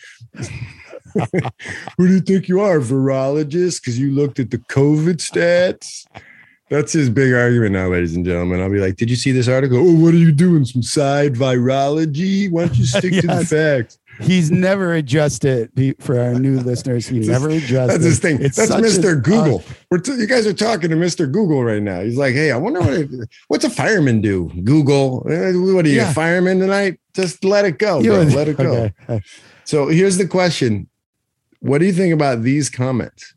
Who 1.97 2.07
do 2.07 2.13
you 2.13 2.19
think 2.21 2.47
you 2.47 2.59
are, 2.61 2.79
virologist? 2.79 3.81
Because 3.81 3.97
you 3.99 4.11
looked 4.11 4.39
at 4.39 4.51
the 4.51 4.57
COVID 4.57 5.15
stats. 5.17 6.05
That's 6.69 6.93
his 6.93 7.09
big 7.09 7.33
argument 7.33 7.71
now, 7.73 7.87
ladies 7.87 8.15
and 8.15 8.23
gentlemen. 8.23 8.61
I'll 8.61 8.69
be 8.71 8.77
like, 8.79 8.95
"Did 8.95 9.09
you 9.09 9.15
see 9.15 9.31
this 9.31 9.47
article? 9.47 9.77
Oh, 9.79 9.95
what 10.03 10.13
are 10.13 10.17
you 10.17 10.31
doing? 10.31 10.65
Some 10.65 10.83
side 10.83 11.33
virology? 11.33 12.49
Why 12.51 12.65
don't 12.65 12.77
you 12.77 12.85
stick 12.85 13.13
to 13.21 13.27
the 13.27 13.45
facts?" 13.49 13.97
He's 14.21 14.51
never 14.51 14.93
adjusted 14.95 15.71
for 15.99 16.19
our 16.19 16.33
new 16.33 16.59
listeners. 16.69 17.07
He 17.07 17.19
never 17.19 17.49
adjusted. 17.49 17.87
That's 17.87 18.03
his 18.03 18.19
thing. 18.19 18.41
It's 18.41 18.57
That's 18.57 18.69
Mr. 18.71 19.23
Google. 19.23 19.63
We're 19.89 19.99
t- 19.99 20.11
you 20.15 20.27
guys 20.27 20.45
are 20.45 20.53
talking 20.53 20.89
to 20.89 20.97
Mr. 20.97 21.31
Google 21.31 21.63
right 21.63 21.81
now. 21.81 22.01
He's 22.01 22.17
like, 22.17 22.33
hey, 22.33 22.51
I 22.51 22.57
wonder 22.57 22.81
what 22.81 22.93
it, 22.93 23.09
what's 23.47 23.63
a 23.63 23.69
fireman 23.69 24.19
do? 24.21 24.51
Google. 24.65 25.25
Eh, 25.29 25.53
What 25.53 25.85
are 25.85 25.87
you, 25.89 25.95
Yeah. 25.95 26.11
a 26.11 26.13
fireman 26.13 26.59
tonight? 26.59 26.99
Just 27.15 27.45
let 27.45 27.63
it 27.63 27.79
go. 27.79 28.03
Bro. 28.03 28.23
Let 28.23 28.49
it 28.49 28.57
go. 28.57 28.89
okay. 29.09 29.23
So 29.63 29.87
here's 29.87 30.17
the 30.17 30.27
question. 30.27 30.89
What 31.59 31.79
do 31.79 31.85
you 31.85 31.93
think 31.93 32.13
about 32.13 32.41
these 32.43 32.69
comments? 32.69 33.33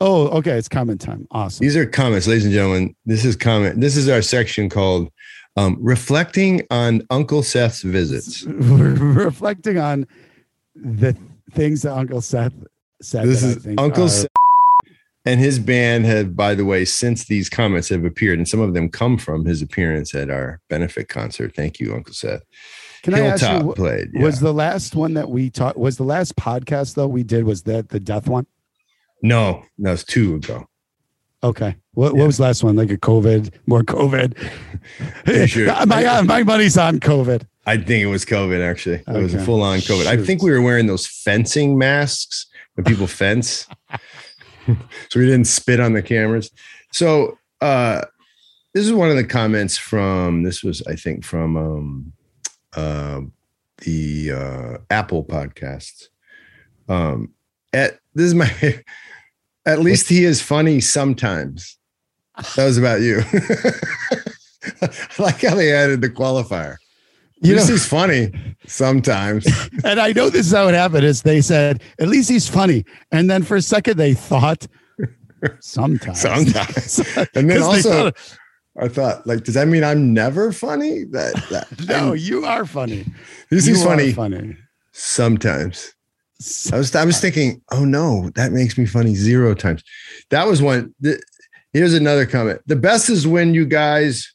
Oh, 0.00 0.28
okay. 0.38 0.52
It's 0.52 0.68
comment 0.68 1.00
time. 1.00 1.26
Awesome. 1.30 1.62
These 1.64 1.76
are 1.76 1.84
comments, 1.84 2.26
ladies 2.26 2.44
and 2.44 2.54
gentlemen. 2.54 2.94
This 3.04 3.24
is 3.24 3.36
comment. 3.36 3.80
This 3.80 3.96
is 3.96 4.08
our 4.08 4.22
section 4.22 4.68
called 4.70 5.10
um, 5.56 5.76
reflecting 5.80 6.66
on 6.70 7.02
Uncle 7.10 7.42
Seth's 7.42 7.82
visits. 7.82 8.42
Reflecting 8.46 9.78
on 9.78 10.06
the 10.74 11.16
things 11.52 11.82
that 11.82 11.92
Uncle 11.92 12.20
Seth 12.20 12.54
said. 13.02 13.26
This 13.26 13.42
is 13.42 13.66
Uncle 13.76 14.04
are- 14.04 14.08
Seth. 14.08 14.28
And 15.26 15.38
his 15.38 15.58
band 15.58 16.06
have, 16.06 16.34
by 16.34 16.54
the 16.54 16.64
way, 16.64 16.86
since 16.86 17.24
these 17.26 17.50
comments 17.50 17.90
have 17.90 18.06
appeared, 18.06 18.38
and 18.38 18.48
some 18.48 18.60
of 18.60 18.72
them 18.72 18.88
come 18.88 19.18
from 19.18 19.44
his 19.44 19.60
appearance 19.60 20.14
at 20.14 20.30
our 20.30 20.62
benefit 20.70 21.10
concert. 21.10 21.54
Thank 21.54 21.78
you, 21.78 21.92
Uncle 21.94 22.14
Seth. 22.14 22.40
Can 23.02 23.14
I 23.14 23.20
ask 23.20 23.42
Hilltop 23.44 23.64
you, 23.66 23.72
played. 23.72 24.08
was 24.22 24.40
the 24.40 24.52
last 24.52 24.94
one 24.94 25.14
that 25.14 25.30
we 25.30 25.50
taught, 25.50 25.78
was 25.78 25.96
the 25.96 26.02
last 26.04 26.36
podcast 26.36 26.94
though 26.94 27.08
we 27.08 27.22
did, 27.22 27.44
was 27.44 27.62
that 27.64 27.88
the 27.90 28.00
death 28.00 28.28
one? 28.28 28.46
no, 29.22 29.62
that 29.78 29.90
was 29.90 30.04
two 30.04 30.36
ago. 30.36 30.66
Okay. 31.42 31.76
What, 31.92 32.14
Yeah. 32.14 32.20
what 32.20 32.26
was 32.26 32.36
the 32.38 32.42
last 32.44 32.62
one? 32.64 32.76
Like 32.76 32.90
a 32.90 32.96
COVID, 32.98 33.52
more 33.66 33.82
COVID. 33.82 34.36
Sure. 35.48 35.66
my 35.86 36.22
my 36.22 36.42
money's 36.42 36.76
on 36.78 37.00
COVID. 37.00 37.46
I 37.66 37.76
think 37.76 38.02
it 38.02 38.06
was 38.06 38.24
COVID. 38.24 38.60
Actually, 38.66 39.02
it 39.06 39.22
was 39.22 39.34
a 39.34 39.44
full 39.44 39.62
on 39.62 39.78
COVID. 39.80 40.06
I 40.06 40.16
think 40.22 40.42
we 40.42 40.50
were 40.50 40.62
wearing 40.62 40.86
those 40.86 41.06
fencing 41.06 41.78
masks 41.78 42.46
when 42.74 42.84
people 42.84 43.06
fence, 43.22 43.66
so 44.66 44.76
we 45.20 45.26
didn't 45.26 45.46
spit 45.46 45.80
on 45.80 45.92
the 45.92 46.02
cameras. 46.02 46.50
So 46.92 47.38
uh, 47.60 48.02
this 48.74 48.84
is 48.86 48.92
one 48.92 49.10
of 49.10 49.16
the 49.16 49.24
comments 49.24 49.76
from. 49.76 50.42
This 50.42 50.62
was, 50.62 50.82
I 50.86 50.94
think, 50.96 51.24
from 51.24 51.56
um, 51.56 52.12
uh, 52.76 53.20
the 53.78 54.32
uh, 54.32 54.78
Apple 54.90 55.24
podcast. 55.24 56.08
Um, 56.88 57.32
at 57.72 57.98
this 58.14 58.26
is 58.26 58.34
my. 58.34 58.82
At 59.66 59.80
least 59.80 60.08
he 60.08 60.24
is 60.24 60.40
funny 60.40 60.80
sometimes. 60.80 61.76
That 62.56 62.64
was 62.64 62.78
about 62.78 63.02
you. 63.02 63.20
I 64.82 64.88
like 65.18 65.42
how 65.42 65.54
they 65.54 65.70
added 65.70 66.00
the 66.00 66.08
qualifier. 66.08 66.76
You 67.42 67.56
know, 67.56 67.66
he's 67.66 67.86
funny 67.86 68.32
sometimes. 68.66 69.46
and 69.84 70.00
I 70.00 70.12
know 70.12 70.30
this 70.30 70.46
is 70.46 70.52
how 70.52 70.68
it 70.68 70.74
happened. 70.74 71.04
Is 71.04 71.22
they 71.22 71.40
said 71.40 71.82
at 71.98 72.08
least 72.08 72.30
he's 72.30 72.48
funny, 72.48 72.84
and 73.12 73.30
then 73.30 73.42
for 73.42 73.56
a 73.56 73.62
second 73.62 73.98
they 73.98 74.14
thought 74.14 74.66
sometimes, 75.60 76.20
Sometimes. 76.20 76.98
And 77.34 77.50
then 77.50 77.62
also, 77.62 78.10
thought, 78.10 78.38
I 78.78 78.88
thought, 78.88 79.26
like, 79.26 79.44
does 79.44 79.54
that 79.54 79.68
mean 79.68 79.82
I'm 79.84 80.14
never 80.14 80.52
funny? 80.52 81.04
That, 81.04 81.34
that 81.50 81.66
no, 81.88 82.12
you 82.12 82.44
are 82.44 82.64
funny. 82.66 83.04
this 83.50 83.66
You 83.66 83.74
is 83.74 83.82
are 83.82 83.86
funny 83.86 84.12
funny. 84.12 84.56
sometimes. 84.92 85.92
I 86.72 86.78
was 86.78 86.94
I 86.96 87.04
was 87.04 87.20
thinking, 87.20 87.60
oh 87.70 87.84
no, 87.84 88.30
that 88.34 88.52
makes 88.52 88.78
me 88.78 88.86
funny 88.86 89.14
zero 89.14 89.54
times. 89.54 89.82
That 90.30 90.46
was 90.46 90.62
one. 90.62 90.94
th- 91.02 91.20
here's 91.74 91.92
another 91.92 92.24
comment. 92.24 92.60
The 92.66 92.76
best 92.76 93.10
is 93.10 93.26
when 93.26 93.52
you 93.52 93.66
guys. 93.66 94.32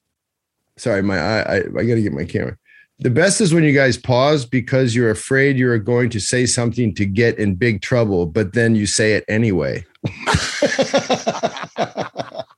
Sorry, 0.78 1.02
my 1.02 1.18
I 1.18 1.40
I, 1.41 1.56
I 1.57 1.62
got 1.86 1.95
to 1.95 2.02
get 2.02 2.12
my 2.14 2.26
camera. 2.26 2.57
The 2.99 3.10
best 3.10 3.41
is 3.41 3.53
when 3.53 3.64
you 3.64 3.74
guys 3.74 3.98
pause 3.98 4.45
because 4.45 4.94
you're 4.95 5.10
afraid 5.10 5.57
you're 5.57 5.80
going 5.80 6.10
to 6.12 6.20
say 6.20 6.45
something 6.45 6.94
to 6.95 7.06
get 7.06 7.40
in 7.40 7.56
big 7.56 7.82
trouble, 7.82 8.26
but 8.28 8.53
then 8.53 8.76
you 8.76 8.86
say 8.86 9.14
it 9.14 9.26
anyway. 9.28 9.84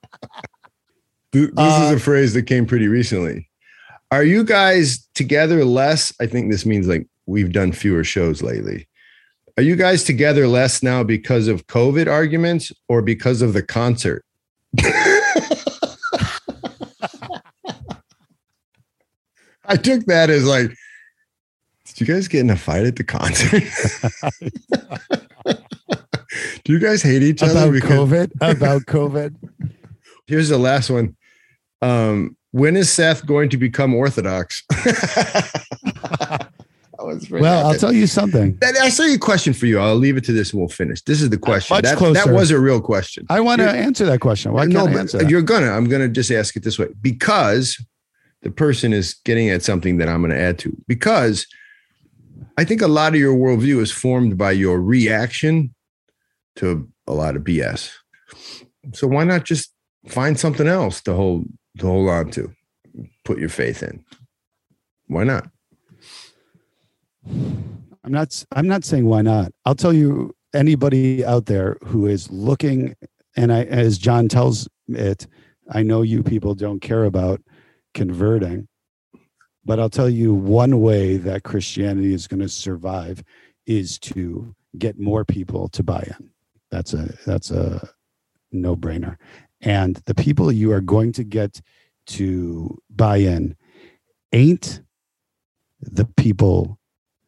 Th- 1.32 1.50
this 1.50 1.54
Uh, 1.56 1.90
is 1.92 2.00
a 2.00 2.04
phrase 2.04 2.34
that 2.34 2.42
came 2.44 2.66
pretty 2.66 2.88
recently. 2.88 3.48
Are 4.10 4.24
you 4.24 4.44
guys 4.44 5.06
together 5.14 5.64
less? 5.64 6.12
I 6.20 6.26
think 6.26 6.50
this 6.50 6.64
means 6.64 6.86
like 6.88 7.06
we've 7.26 7.52
done 7.52 7.72
fewer 7.72 8.04
shows 8.04 8.42
lately. 8.42 8.88
Are 9.58 9.62
you 9.62 9.76
guys 9.76 10.04
together 10.04 10.46
less 10.48 10.82
now 10.82 11.02
because 11.02 11.48
of 11.48 11.66
COVID 11.66 12.06
arguments 12.06 12.72
or 12.88 13.02
because 13.02 13.42
of 13.42 13.52
the 13.52 13.62
concert? 13.62 14.24
I 19.64 19.76
took 19.76 20.06
that 20.06 20.30
as 20.30 20.46
like, 20.46 20.70
did 21.84 22.00
you 22.00 22.06
guys 22.14 22.28
get 22.28 22.40
in 22.40 22.50
a 22.50 22.56
fight 22.56 22.86
at 22.86 22.96
the 22.96 23.04
concert? 23.04 23.62
Do 26.64 26.72
you 26.74 26.78
guys 26.78 27.02
hate 27.02 27.22
each 27.22 27.42
other? 27.42 27.52
about 27.52 27.72
because- 27.72 27.90
COVID. 27.90 28.30
About 28.40 28.82
COVID. 28.82 29.34
Here's 30.26 30.48
the 30.50 30.58
last 30.58 30.90
one. 30.90 31.16
Um, 31.82 32.36
when 32.50 32.76
is 32.76 32.90
Seth 32.90 33.26
going 33.26 33.50
to 33.50 33.56
become 33.56 33.94
Orthodox? 33.94 34.64
That 36.98 37.06
was 37.06 37.28
pretty 37.28 37.42
Well, 37.42 37.66
I'll 37.66 37.78
tell 37.78 37.92
you 37.92 38.08
something. 38.08 38.56
That, 38.56 38.76
I 38.76 38.88
saw 38.88 39.04
a 39.04 39.18
question 39.18 39.52
for 39.52 39.66
you. 39.66 39.78
I'll 39.78 39.94
leave 39.94 40.16
it 40.16 40.24
to 40.24 40.32
this 40.32 40.50
and 40.50 40.60
we'll 40.60 40.68
finish. 40.68 41.00
This 41.02 41.22
is 41.22 41.30
the 41.30 41.38
question. 41.38 41.76
much 41.76 41.84
That, 41.84 41.98
that 42.14 42.28
was 42.28 42.50
a 42.50 42.58
real 42.58 42.80
question. 42.80 43.24
I 43.30 43.40
want 43.40 43.60
to 43.60 43.70
answer 43.70 44.04
that 44.06 44.20
question. 44.20 44.52
Why 44.52 44.64
no, 44.64 44.84
can't 44.84 44.96
I 44.96 45.00
answer 45.00 45.18
that? 45.18 45.30
you're 45.30 45.42
gonna. 45.42 45.70
I'm 45.70 45.88
gonna 45.88 46.08
just 46.08 46.30
ask 46.32 46.56
it 46.56 46.64
this 46.64 46.76
way 46.76 46.88
because 47.00 47.80
the 48.42 48.50
person 48.50 48.92
is 48.92 49.14
getting 49.24 49.48
at 49.48 49.62
something 49.62 49.98
that 49.98 50.08
I'm 50.08 50.22
gonna 50.22 50.34
add 50.34 50.58
to. 50.60 50.76
Because 50.88 51.46
I 52.56 52.64
think 52.64 52.82
a 52.82 52.88
lot 52.88 53.14
of 53.14 53.20
your 53.20 53.36
worldview 53.36 53.80
is 53.80 53.92
formed 53.92 54.36
by 54.36 54.50
your 54.50 54.80
reaction 54.80 55.74
to 56.56 56.88
a 57.06 57.12
lot 57.12 57.36
of 57.36 57.44
BS. 57.44 57.92
So 58.92 59.06
why 59.06 59.22
not 59.22 59.44
just 59.44 59.72
find 60.08 60.38
something 60.38 60.66
else 60.66 61.00
to 61.02 61.14
hold 61.14 61.46
to 61.78 61.86
hold 61.86 62.08
on 62.08 62.30
to, 62.32 62.52
put 63.24 63.38
your 63.38 63.48
faith 63.48 63.82
in? 63.82 64.04
Why 65.06 65.24
not? 65.24 65.48
I'm 68.04 68.12
not 68.12 68.44
I'm 68.52 68.68
not 68.68 68.84
saying 68.84 69.06
why 69.06 69.22
not. 69.22 69.52
I'll 69.64 69.74
tell 69.74 69.92
you 69.92 70.34
anybody 70.54 71.24
out 71.24 71.46
there 71.46 71.76
who 71.84 72.06
is 72.06 72.30
looking 72.30 72.94
and 73.36 73.52
I 73.52 73.64
as 73.64 73.98
John 73.98 74.28
tells 74.28 74.68
it, 74.88 75.26
I 75.70 75.82
know 75.82 76.02
you 76.02 76.22
people 76.22 76.54
don't 76.54 76.80
care 76.80 77.04
about 77.04 77.42
converting. 77.94 78.68
But 79.64 79.78
I'll 79.78 79.90
tell 79.90 80.08
you 80.08 80.32
one 80.32 80.80
way 80.80 81.18
that 81.18 81.42
Christianity 81.42 82.14
is 82.14 82.26
going 82.26 82.40
to 82.40 82.48
survive 82.48 83.22
is 83.66 83.98
to 83.98 84.54
get 84.78 84.98
more 84.98 85.26
people 85.26 85.68
to 85.68 85.82
buy 85.82 86.02
in. 86.18 86.30
That's 86.70 86.94
a 86.94 87.14
that's 87.26 87.50
a 87.50 87.86
no-brainer. 88.50 89.18
And 89.60 89.96
the 90.06 90.14
people 90.14 90.52
you 90.52 90.72
are 90.72 90.80
going 90.80 91.12
to 91.12 91.24
get 91.24 91.60
to 92.08 92.80
buy 92.90 93.18
in 93.18 93.56
ain't 94.32 94.82
the 95.80 96.04
people 96.04 96.78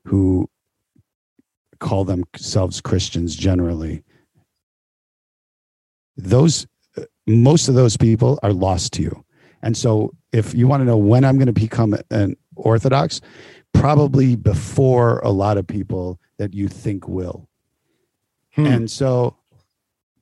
who 0.05 0.49
call 1.79 2.05
themselves 2.05 2.81
Christians 2.81 3.35
generally, 3.35 4.05
those 6.17 6.67
most 7.27 7.69
of 7.69 7.75
those 7.75 7.97
people 7.97 8.39
are 8.43 8.53
lost 8.53 8.93
to 8.95 9.03
you. 9.03 9.25
And 9.63 9.77
so 9.77 10.13
if 10.33 10.55
you 10.55 10.67
want 10.67 10.81
to 10.81 10.85
know 10.85 10.97
when 10.97 11.25
I'm 11.25 11.37
going 11.37 11.47
to 11.47 11.53
become 11.53 11.95
an 12.11 12.37
Orthodox, 12.57 13.21
probably 13.73 14.37
before 14.37 15.19
a 15.21 15.31
lot 15.31 15.57
of 15.57 15.67
people 15.67 16.19
that 16.39 16.55
you 16.55 16.69
think 16.69 17.07
will. 17.09 17.49
Hmm. 18.55 18.67
And 18.67 18.91
so 18.91 19.37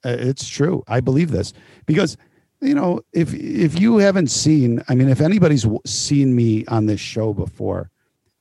it's 0.05 0.49
true. 0.49 0.83
I 0.89 1.01
believe 1.01 1.31
this 1.31 1.53
because 1.87 2.17
you 2.61 2.75
know 2.75 3.01
if 3.13 3.35
if 3.35 3.79
you 3.81 3.99
haven't 3.99 4.29
seen, 4.29 4.83
I 4.89 4.95
mean, 4.95 5.09
if 5.09 5.21
anybody's 5.21 5.67
seen 5.87 6.35
me 6.35 6.65
on 6.67 6.87
this 6.87 7.01
show 7.01 7.33
before, 7.33 7.91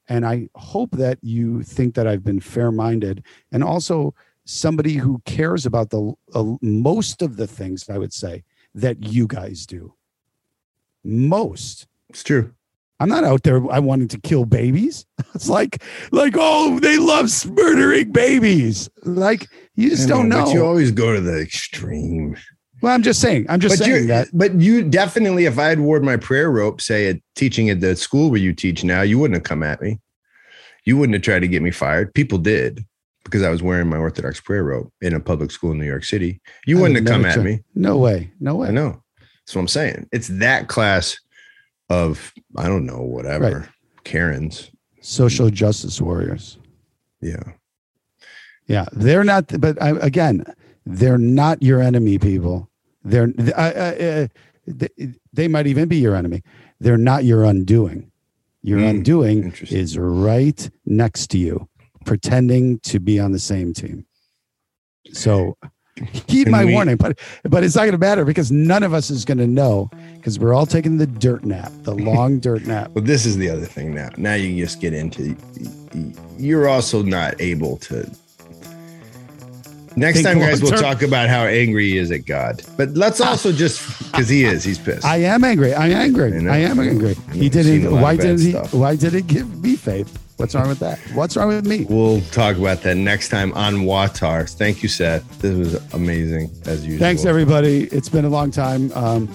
and 0.08 0.26
I 0.26 0.50
hope 0.56 0.92
that 0.92 1.20
you 1.22 1.64
think 1.64 1.96
that 1.96 2.08
I've 2.08 2.24
been 2.24 2.40
fair 2.40 2.72
minded 2.72 3.24
and 3.52 3.64
also 3.64 4.14
somebody 4.46 4.94
who 4.94 5.22
cares 5.26 5.66
about 5.66 5.90
the 5.90 6.14
uh, 6.34 6.56
most 6.62 7.22
of 7.22 7.38
the 7.38 7.48
things 7.48 7.90
I 7.90 7.98
would 7.98 8.14
say 8.14 8.44
that 8.74 9.04
you 9.04 9.28
guys 9.28 9.66
do. 9.66 9.94
Most. 11.04 11.88
It's 12.10 12.24
true. 12.24 12.54
I'm 13.00 13.10
not 13.10 13.24
out 13.24 13.44
there 13.44 13.58
I 13.72 13.80
wanting 13.80 14.08
to 14.10 14.20
kill 14.20 14.46
babies. 14.46 15.06
It's 15.36 15.50
like 15.50 15.84
like 16.12 16.34
oh 16.36 16.80
they 16.80 16.98
love 16.98 17.30
murdering 17.52 18.12
babies. 18.12 18.90
Like 19.04 19.48
you 19.76 19.92
just 19.92 20.08
don't 20.08 20.30
know. 20.30 20.46
But 20.46 20.54
you 20.54 20.66
always 20.66 20.92
go 20.92 21.14
to 21.14 21.22
the 21.22 21.40
extreme. 21.40 22.36
well, 22.82 22.94
I'm 22.94 23.04
just 23.04 23.22
saying. 23.22 23.46
I'm 23.50 23.60
just 23.60 23.78
but 23.78 23.86
saying 23.86 24.08
that. 24.08 24.30
but 24.34 24.56
you 24.60 24.84
definitely, 24.84 25.46
if 25.46 25.60
I 25.60 25.68
had 25.68 25.80
wore 25.80 26.00
my 26.00 26.18
prayer 26.18 26.50
rope, 26.50 26.82
say 26.82 27.08
at 27.10 27.18
teaching 27.36 27.70
at 27.70 27.82
the 27.82 27.96
school 27.96 28.32
where 28.32 28.40
you 28.40 28.52
teach 28.52 28.84
now, 28.84 29.04
you 29.04 29.20
wouldn't 29.20 29.36
have 29.36 29.44
come 29.44 29.62
at 29.62 29.80
me. 29.80 30.00
You 30.86 30.98
wouldn't 30.98 31.14
have 31.14 31.22
tried 31.22 31.42
to 31.42 31.48
get 31.48 31.62
me 31.62 31.70
fired. 31.70 32.16
People 32.16 32.40
did 32.40 32.84
because 33.24 33.44
I 33.44 33.50
was 33.50 33.62
wearing 33.62 33.90
my 33.90 33.98
Orthodox 33.98 34.42
prayer 34.42 34.64
rope 34.64 34.92
in 35.02 35.14
a 35.14 35.20
public 35.20 35.52
school 35.52 35.72
in 35.72 35.78
New 35.78 35.86
York 35.86 36.06
City. 36.06 36.42
You 36.66 36.80
I 36.80 36.82
wouldn't 36.82 37.06
would 37.06 37.14
have 37.14 37.22
come 37.22 37.26
at 37.26 37.46
me. 37.46 37.60
No 37.76 37.98
way. 37.98 38.32
No 38.40 38.56
way. 38.56 38.70
I 38.70 38.72
know. 38.72 39.04
That's 39.20 39.56
what 39.56 39.62
I'm 39.62 39.68
saying. 39.68 40.10
It's 40.12 40.30
that 40.30 40.68
class 40.68 41.20
of 41.90 42.34
I 42.56 42.68
don't 42.68 42.86
know 42.86 43.02
whatever 43.02 43.70
Karens. 44.04 44.72
Social 45.02 45.50
justice 45.50 46.02
warriors. 46.02 46.58
Yeah. 47.22 47.54
Yeah, 48.68 48.86
they're 48.92 49.24
not. 49.24 49.60
But 49.62 49.82
I, 49.82 49.92
again, 49.92 50.44
they're 50.86 51.18
not 51.18 51.64
your 51.64 51.82
enemy, 51.82 52.20
people. 52.20 52.70
They're 53.04 53.32
uh, 53.40 53.52
uh, 53.52 53.96
uh, 54.04 54.28
they, 54.66 54.90
they 55.32 55.48
might 55.48 55.68
even 55.68 55.88
be 55.88 55.98
your 55.98 56.16
enemy. 56.16 56.44
They're 56.80 56.98
not 56.98 57.24
your 57.24 57.44
undoing. 57.46 58.12
Your 58.64 58.80
Hmm, 58.80 58.86
undoing 58.86 59.54
is 59.70 59.98
right 59.98 60.70
next 60.86 61.28
to 61.28 61.38
you, 61.38 61.70
pretending 62.06 62.80
to 62.80 63.00
be 63.00 63.20
on 63.20 63.32
the 63.32 63.40
same 63.40 63.74
team. 63.74 64.06
So 65.14 65.58
heed 66.28 66.50
my 66.50 66.66
we- 66.66 66.74
warning, 66.74 66.98
but 66.98 67.20
but 67.44 67.64
it's 67.64 67.76
not 67.76 67.82
going 67.82 67.92
to 67.92 67.98
matter 67.98 68.26
because 68.26 68.52
none 68.52 68.84
of 68.84 68.94
us 68.94 69.10
is 69.10 69.26
going 69.26 69.38
to 69.38 69.48
know 69.48 69.90
because 70.16 70.40
we're 70.40 70.54
all 70.54 70.66
taking 70.66 70.98
the 70.98 71.08
dirt 71.08 71.44
nap, 71.44 71.72
the 71.84 71.94
long 72.10 72.40
dirt 72.40 72.66
nap. 72.66 72.92
Well, 72.94 73.04
this 73.04 73.26
is 73.26 73.38
the 73.38 73.50
other 73.50 73.66
thing 73.66 73.94
now. 73.94 74.10
Now 74.18 74.34
you 74.34 74.64
just 74.64 74.82
get 74.82 74.94
into 74.94 75.36
you're 76.38 76.68
also 76.68 77.02
not 77.02 77.40
able 77.42 77.78
to 77.78 78.10
Next 79.98 80.18
think 80.18 80.28
time, 80.28 80.40
guys, 80.40 80.62
we'll 80.62 80.78
talk 80.78 81.02
about 81.02 81.28
how 81.28 81.46
angry 81.46 81.88
he 81.88 81.98
is 81.98 82.12
at 82.12 82.28
God. 82.28 82.62
But 82.78 82.90
let's 82.90 83.20
ah. 83.20 83.30
also 83.30 83.52
just 83.52 84.12
because 84.12 84.30
he 84.30 84.44
is, 84.44 84.64
he's 84.64 84.78
pissed. 84.78 85.04
I 85.04 85.18
am 85.18 85.44
angry. 85.44 85.74
I 85.74 85.88
am 85.88 85.98
angry. 85.98 86.48
I. 86.48 86.54
I 86.54 86.58
am 86.60 86.80
angry. 86.80 87.16
He 87.34 87.48
I've 87.48 87.54
seen 87.54 87.54
a 87.54 87.54
didn't. 87.54 88.02
Why 88.02 88.16
didn't 88.16 88.42
he? 88.42 88.52
stuff. 88.52 88.76
Why 88.76 88.96
did 88.96 89.14
he 89.14 89.24
give 89.24 89.64
me 89.64 89.76
faith? 89.76 90.27
What's 90.38 90.54
wrong 90.54 90.68
with 90.68 90.80
that? 90.80 91.00
What's 91.16 91.36
wrong 91.36 91.48
with 91.48 91.66
me? 91.66 91.86
we'll 91.90 92.22
talk 92.32 92.58
about 92.58 92.82
that 92.84 92.96
next 92.96 93.30
time 93.30 93.52
on 93.54 93.78
WAWTAR. 93.86 94.48
Thank 94.56 94.84
you, 94.84 94.90
Seth. 94.90 95.24
This 95.40 95.56
was 95.58 95.94
amazing 95.96 96.52
as 96.66 96.86
usual. 96.86 97.00
Thanks, 97.00 97.26
everybody. 97.26 97.86
It's 97.86 98.08
been 98.10 98.24
a 98.26 98.30
long 98.30 98.52
time. 98.52 98.92
Um, 98.94 99.26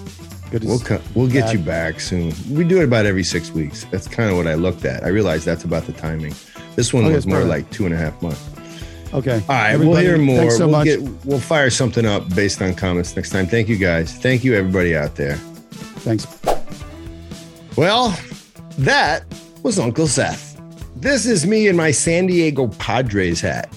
good 0.49 0.61
to 0.61 0.67
We'll 0.69 0.79
co- 0.79 1.01
we'll 1.13 1.27
get 1.27 1.45
back. 1.45 1.53
you 1.53 1.59
back 1.59 1.99
soon. 1.99 2.33
We 2.49 2.63
do 2.63 2.79
it 2.79 2.85
about 2.85 3.05
every 3.05 3.23
six 3.25 3.51
weeks. 3.51 3.83
That's 3.91 4.07
kind 4.07 4.29
of 4.29 4.37
what 4.37 4.47
I 4.47 4.53
looked 4.53 4.85
at. 4.85 5.03
I 5.03 5.09
realized 5.09 5.45
that's 5.45 5.65
about 5.65 5.85
the 5.85 5.91
timing. 5.93 6.33
This 6.77 6.93
one 6.93 7.03
Okay, 7.03 7.15
was 7.15 7.27
more 7.27 7.41
perfect. 7.41 7.49
like 7.49 7.69
two 7.71 7.85
and 7.85 7.93
a 7.93 7.97
half 7.97 8.21
months. 8.21 8.41
Okay. 9.13 9.35
All 9.41 9.55
right, 9.55 9.71
Everybody, 9.73 9.89
we'll 9.89 10.01
hear 10.01 10.17
more. 10.17 10.51
So 10.51 10.69
we'll 10.69 10.85
get 10.85 11.01
we'll 11.25 11.37
fire 11.39 11.69
something 11.69 12.05
up 12.05 12.33
based 12.33 12.61
on 12.61 12.73
comments 12.75 13.13
next 13.15 13.31
time. 13.31 13.45
Thank 13.45 13.67
you 13.67 13.75
guys. 13.77 14.13
Thank 14.13 14.45
you 14.45 14.55
everybody 14.55 14.95
out 14.95 15.15
there. 15.15 15.35
Thanks. 16.05 16.25
Well, 17.75 18.17
that 18.79 19.25
was 19.63 19.77
Uncle 19.79 20.07
Seth. 20.07 20.52
This 20.95 21.25
is 21.25 21.45
me 21.45 21.67
in 21.67 21.75
my 21.75 21.91
San 21.91 22.27
Diego 22.27 22.67
Padres 22.67 23.41
hat. 23.41 23.67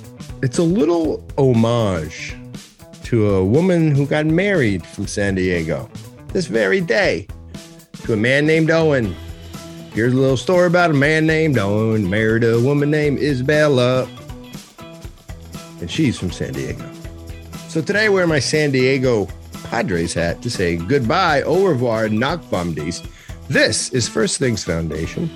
It's 0.42 0.58
a 0.58 0.62
little 0.62 1.26
homage 1.38 2.36
to 3.04 3.30
a 3.30 3.44
woman 3.44 3.94
who 3.94 4.06
got 4.06 4.26
married 4.26 4.86
from 4.86 5.06
San 5.06 5.34
Diego 5.34 5.90
this 6.32 6.46
very 6.46 6.80
day 6.80 7.26
to 8.04 8.12
a 8.12 8.16
man 8.16 8.46
named 8.46 8.70
Owen. 8.70 9.16
Here's 9.94 10.12
a 10.12 10.16
little 10.16 10.36
story 10.36 10.66
about 10.66 10.90
a 10.90 10.94
man 10.94 11.26
named 11.26 11.56
Owen, 11.58 12.08
married 12.10 12.44
a 12.44 12.60
woman 12.60 12.90
named 12.90 13.18
Isabella, 13.18 14.06
and 15.80 15.90
she's 15.90 16.18
from 16.18 16.30
San 16.30 16.52
Diego. 16.52 16.88
So 17.68 17.80
today 17.80 18.04
I 18.04 18.08
wear 18.10 18.26
my 18.26 18.40
San 18.40 18.72
Diego 18.72 19.26
Padres 19.64 20.12
hat 20.12 20.42
to 20.42 20.50
say 20.50 20.76
goodbye, 20.76 21.42
au 21.42 21.64
revoir, 21.64 22.08
knock 22.10 22.42
knockbomdies. 22.42 23.08
This 23.48 23.88
is 23.90 24.06
First 24.06 24.38
Things 24.38 24.62
Foundation, 24.62 25.30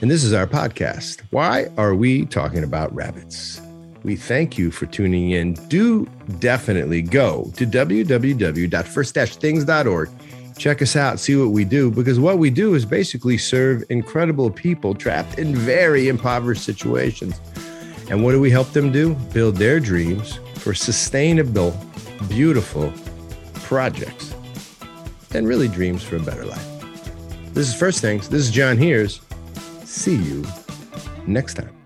and 0.00 0.10
this 0.10 0.24
is 0.24 0.32
our 0.32 0.46
podcast. 0.46 1.20
Why 1.30 1.66
are 1.76 1.94
we 1.94 2.24
talking 2.26 2.62
about 2.62 2.94
rabbits? 2.94 3.60
We 4.04 4.14
thank 4.16 4.56
you 4.56 4.70
for 4.70 4.86
tuning 4.86 5.32
in. 5.32 5.54
Do 5.68 6.06
definitely 6.38 7.02
go 7.02 7.50
to 7.56 7.66
www.first-things.org. 7.66 10.10
Check 10.56 10.80
us 10.82 10.96
out, 10.96 11.20
see 11.20 11.36
what 11.36 11.50
we 11.50 11.64
do, 11.64 11.90
because 11.90 12.18
what 12.18 12.38
we 12.38 12.50
do 12.50 12.74
is 12.74 12.84
basically 12.84 13.38
serve 13.38 13.84
incredible 13.90 14.50
people 14.50 14.92
trapped 14.94 15.38
in 15.38 15.54
very 15.54 16.08
impoverished 16.08 16.64
situations. 16.64 17.40
And 18.10 18.24
what 18.24 18.32
do 18.32 18.40
we 18.40 18.50
help 18.50 18.72
them 18.72 18.90
do? 18.90 19.14
Build 19.32 19.56
their 19.56 19.80
dreams 19.80 20.40
for 20.54 20.74
sustainable, 20.74 21.78
beautiful 22.28 22.92
projects 23.54 24.34
and 25.34 25.46
really 25.46 25.68
dreams 25.68 26.02
for 26.02 26.16
a 26.16 26.20
better 26.20 26.44
life. 26.44 26.66
This 27.52 27.68
is 27.68 27.74
First 27.74 28.00
Things. 28.00 28.28
This 28.28 28.42
is 28.42 28.50
John 28.50 28.78
Heers. 28.78 29.20
See 29.88 30.16
you 30.16 30.44
next 31.26 31.54
time. 31.54 31.77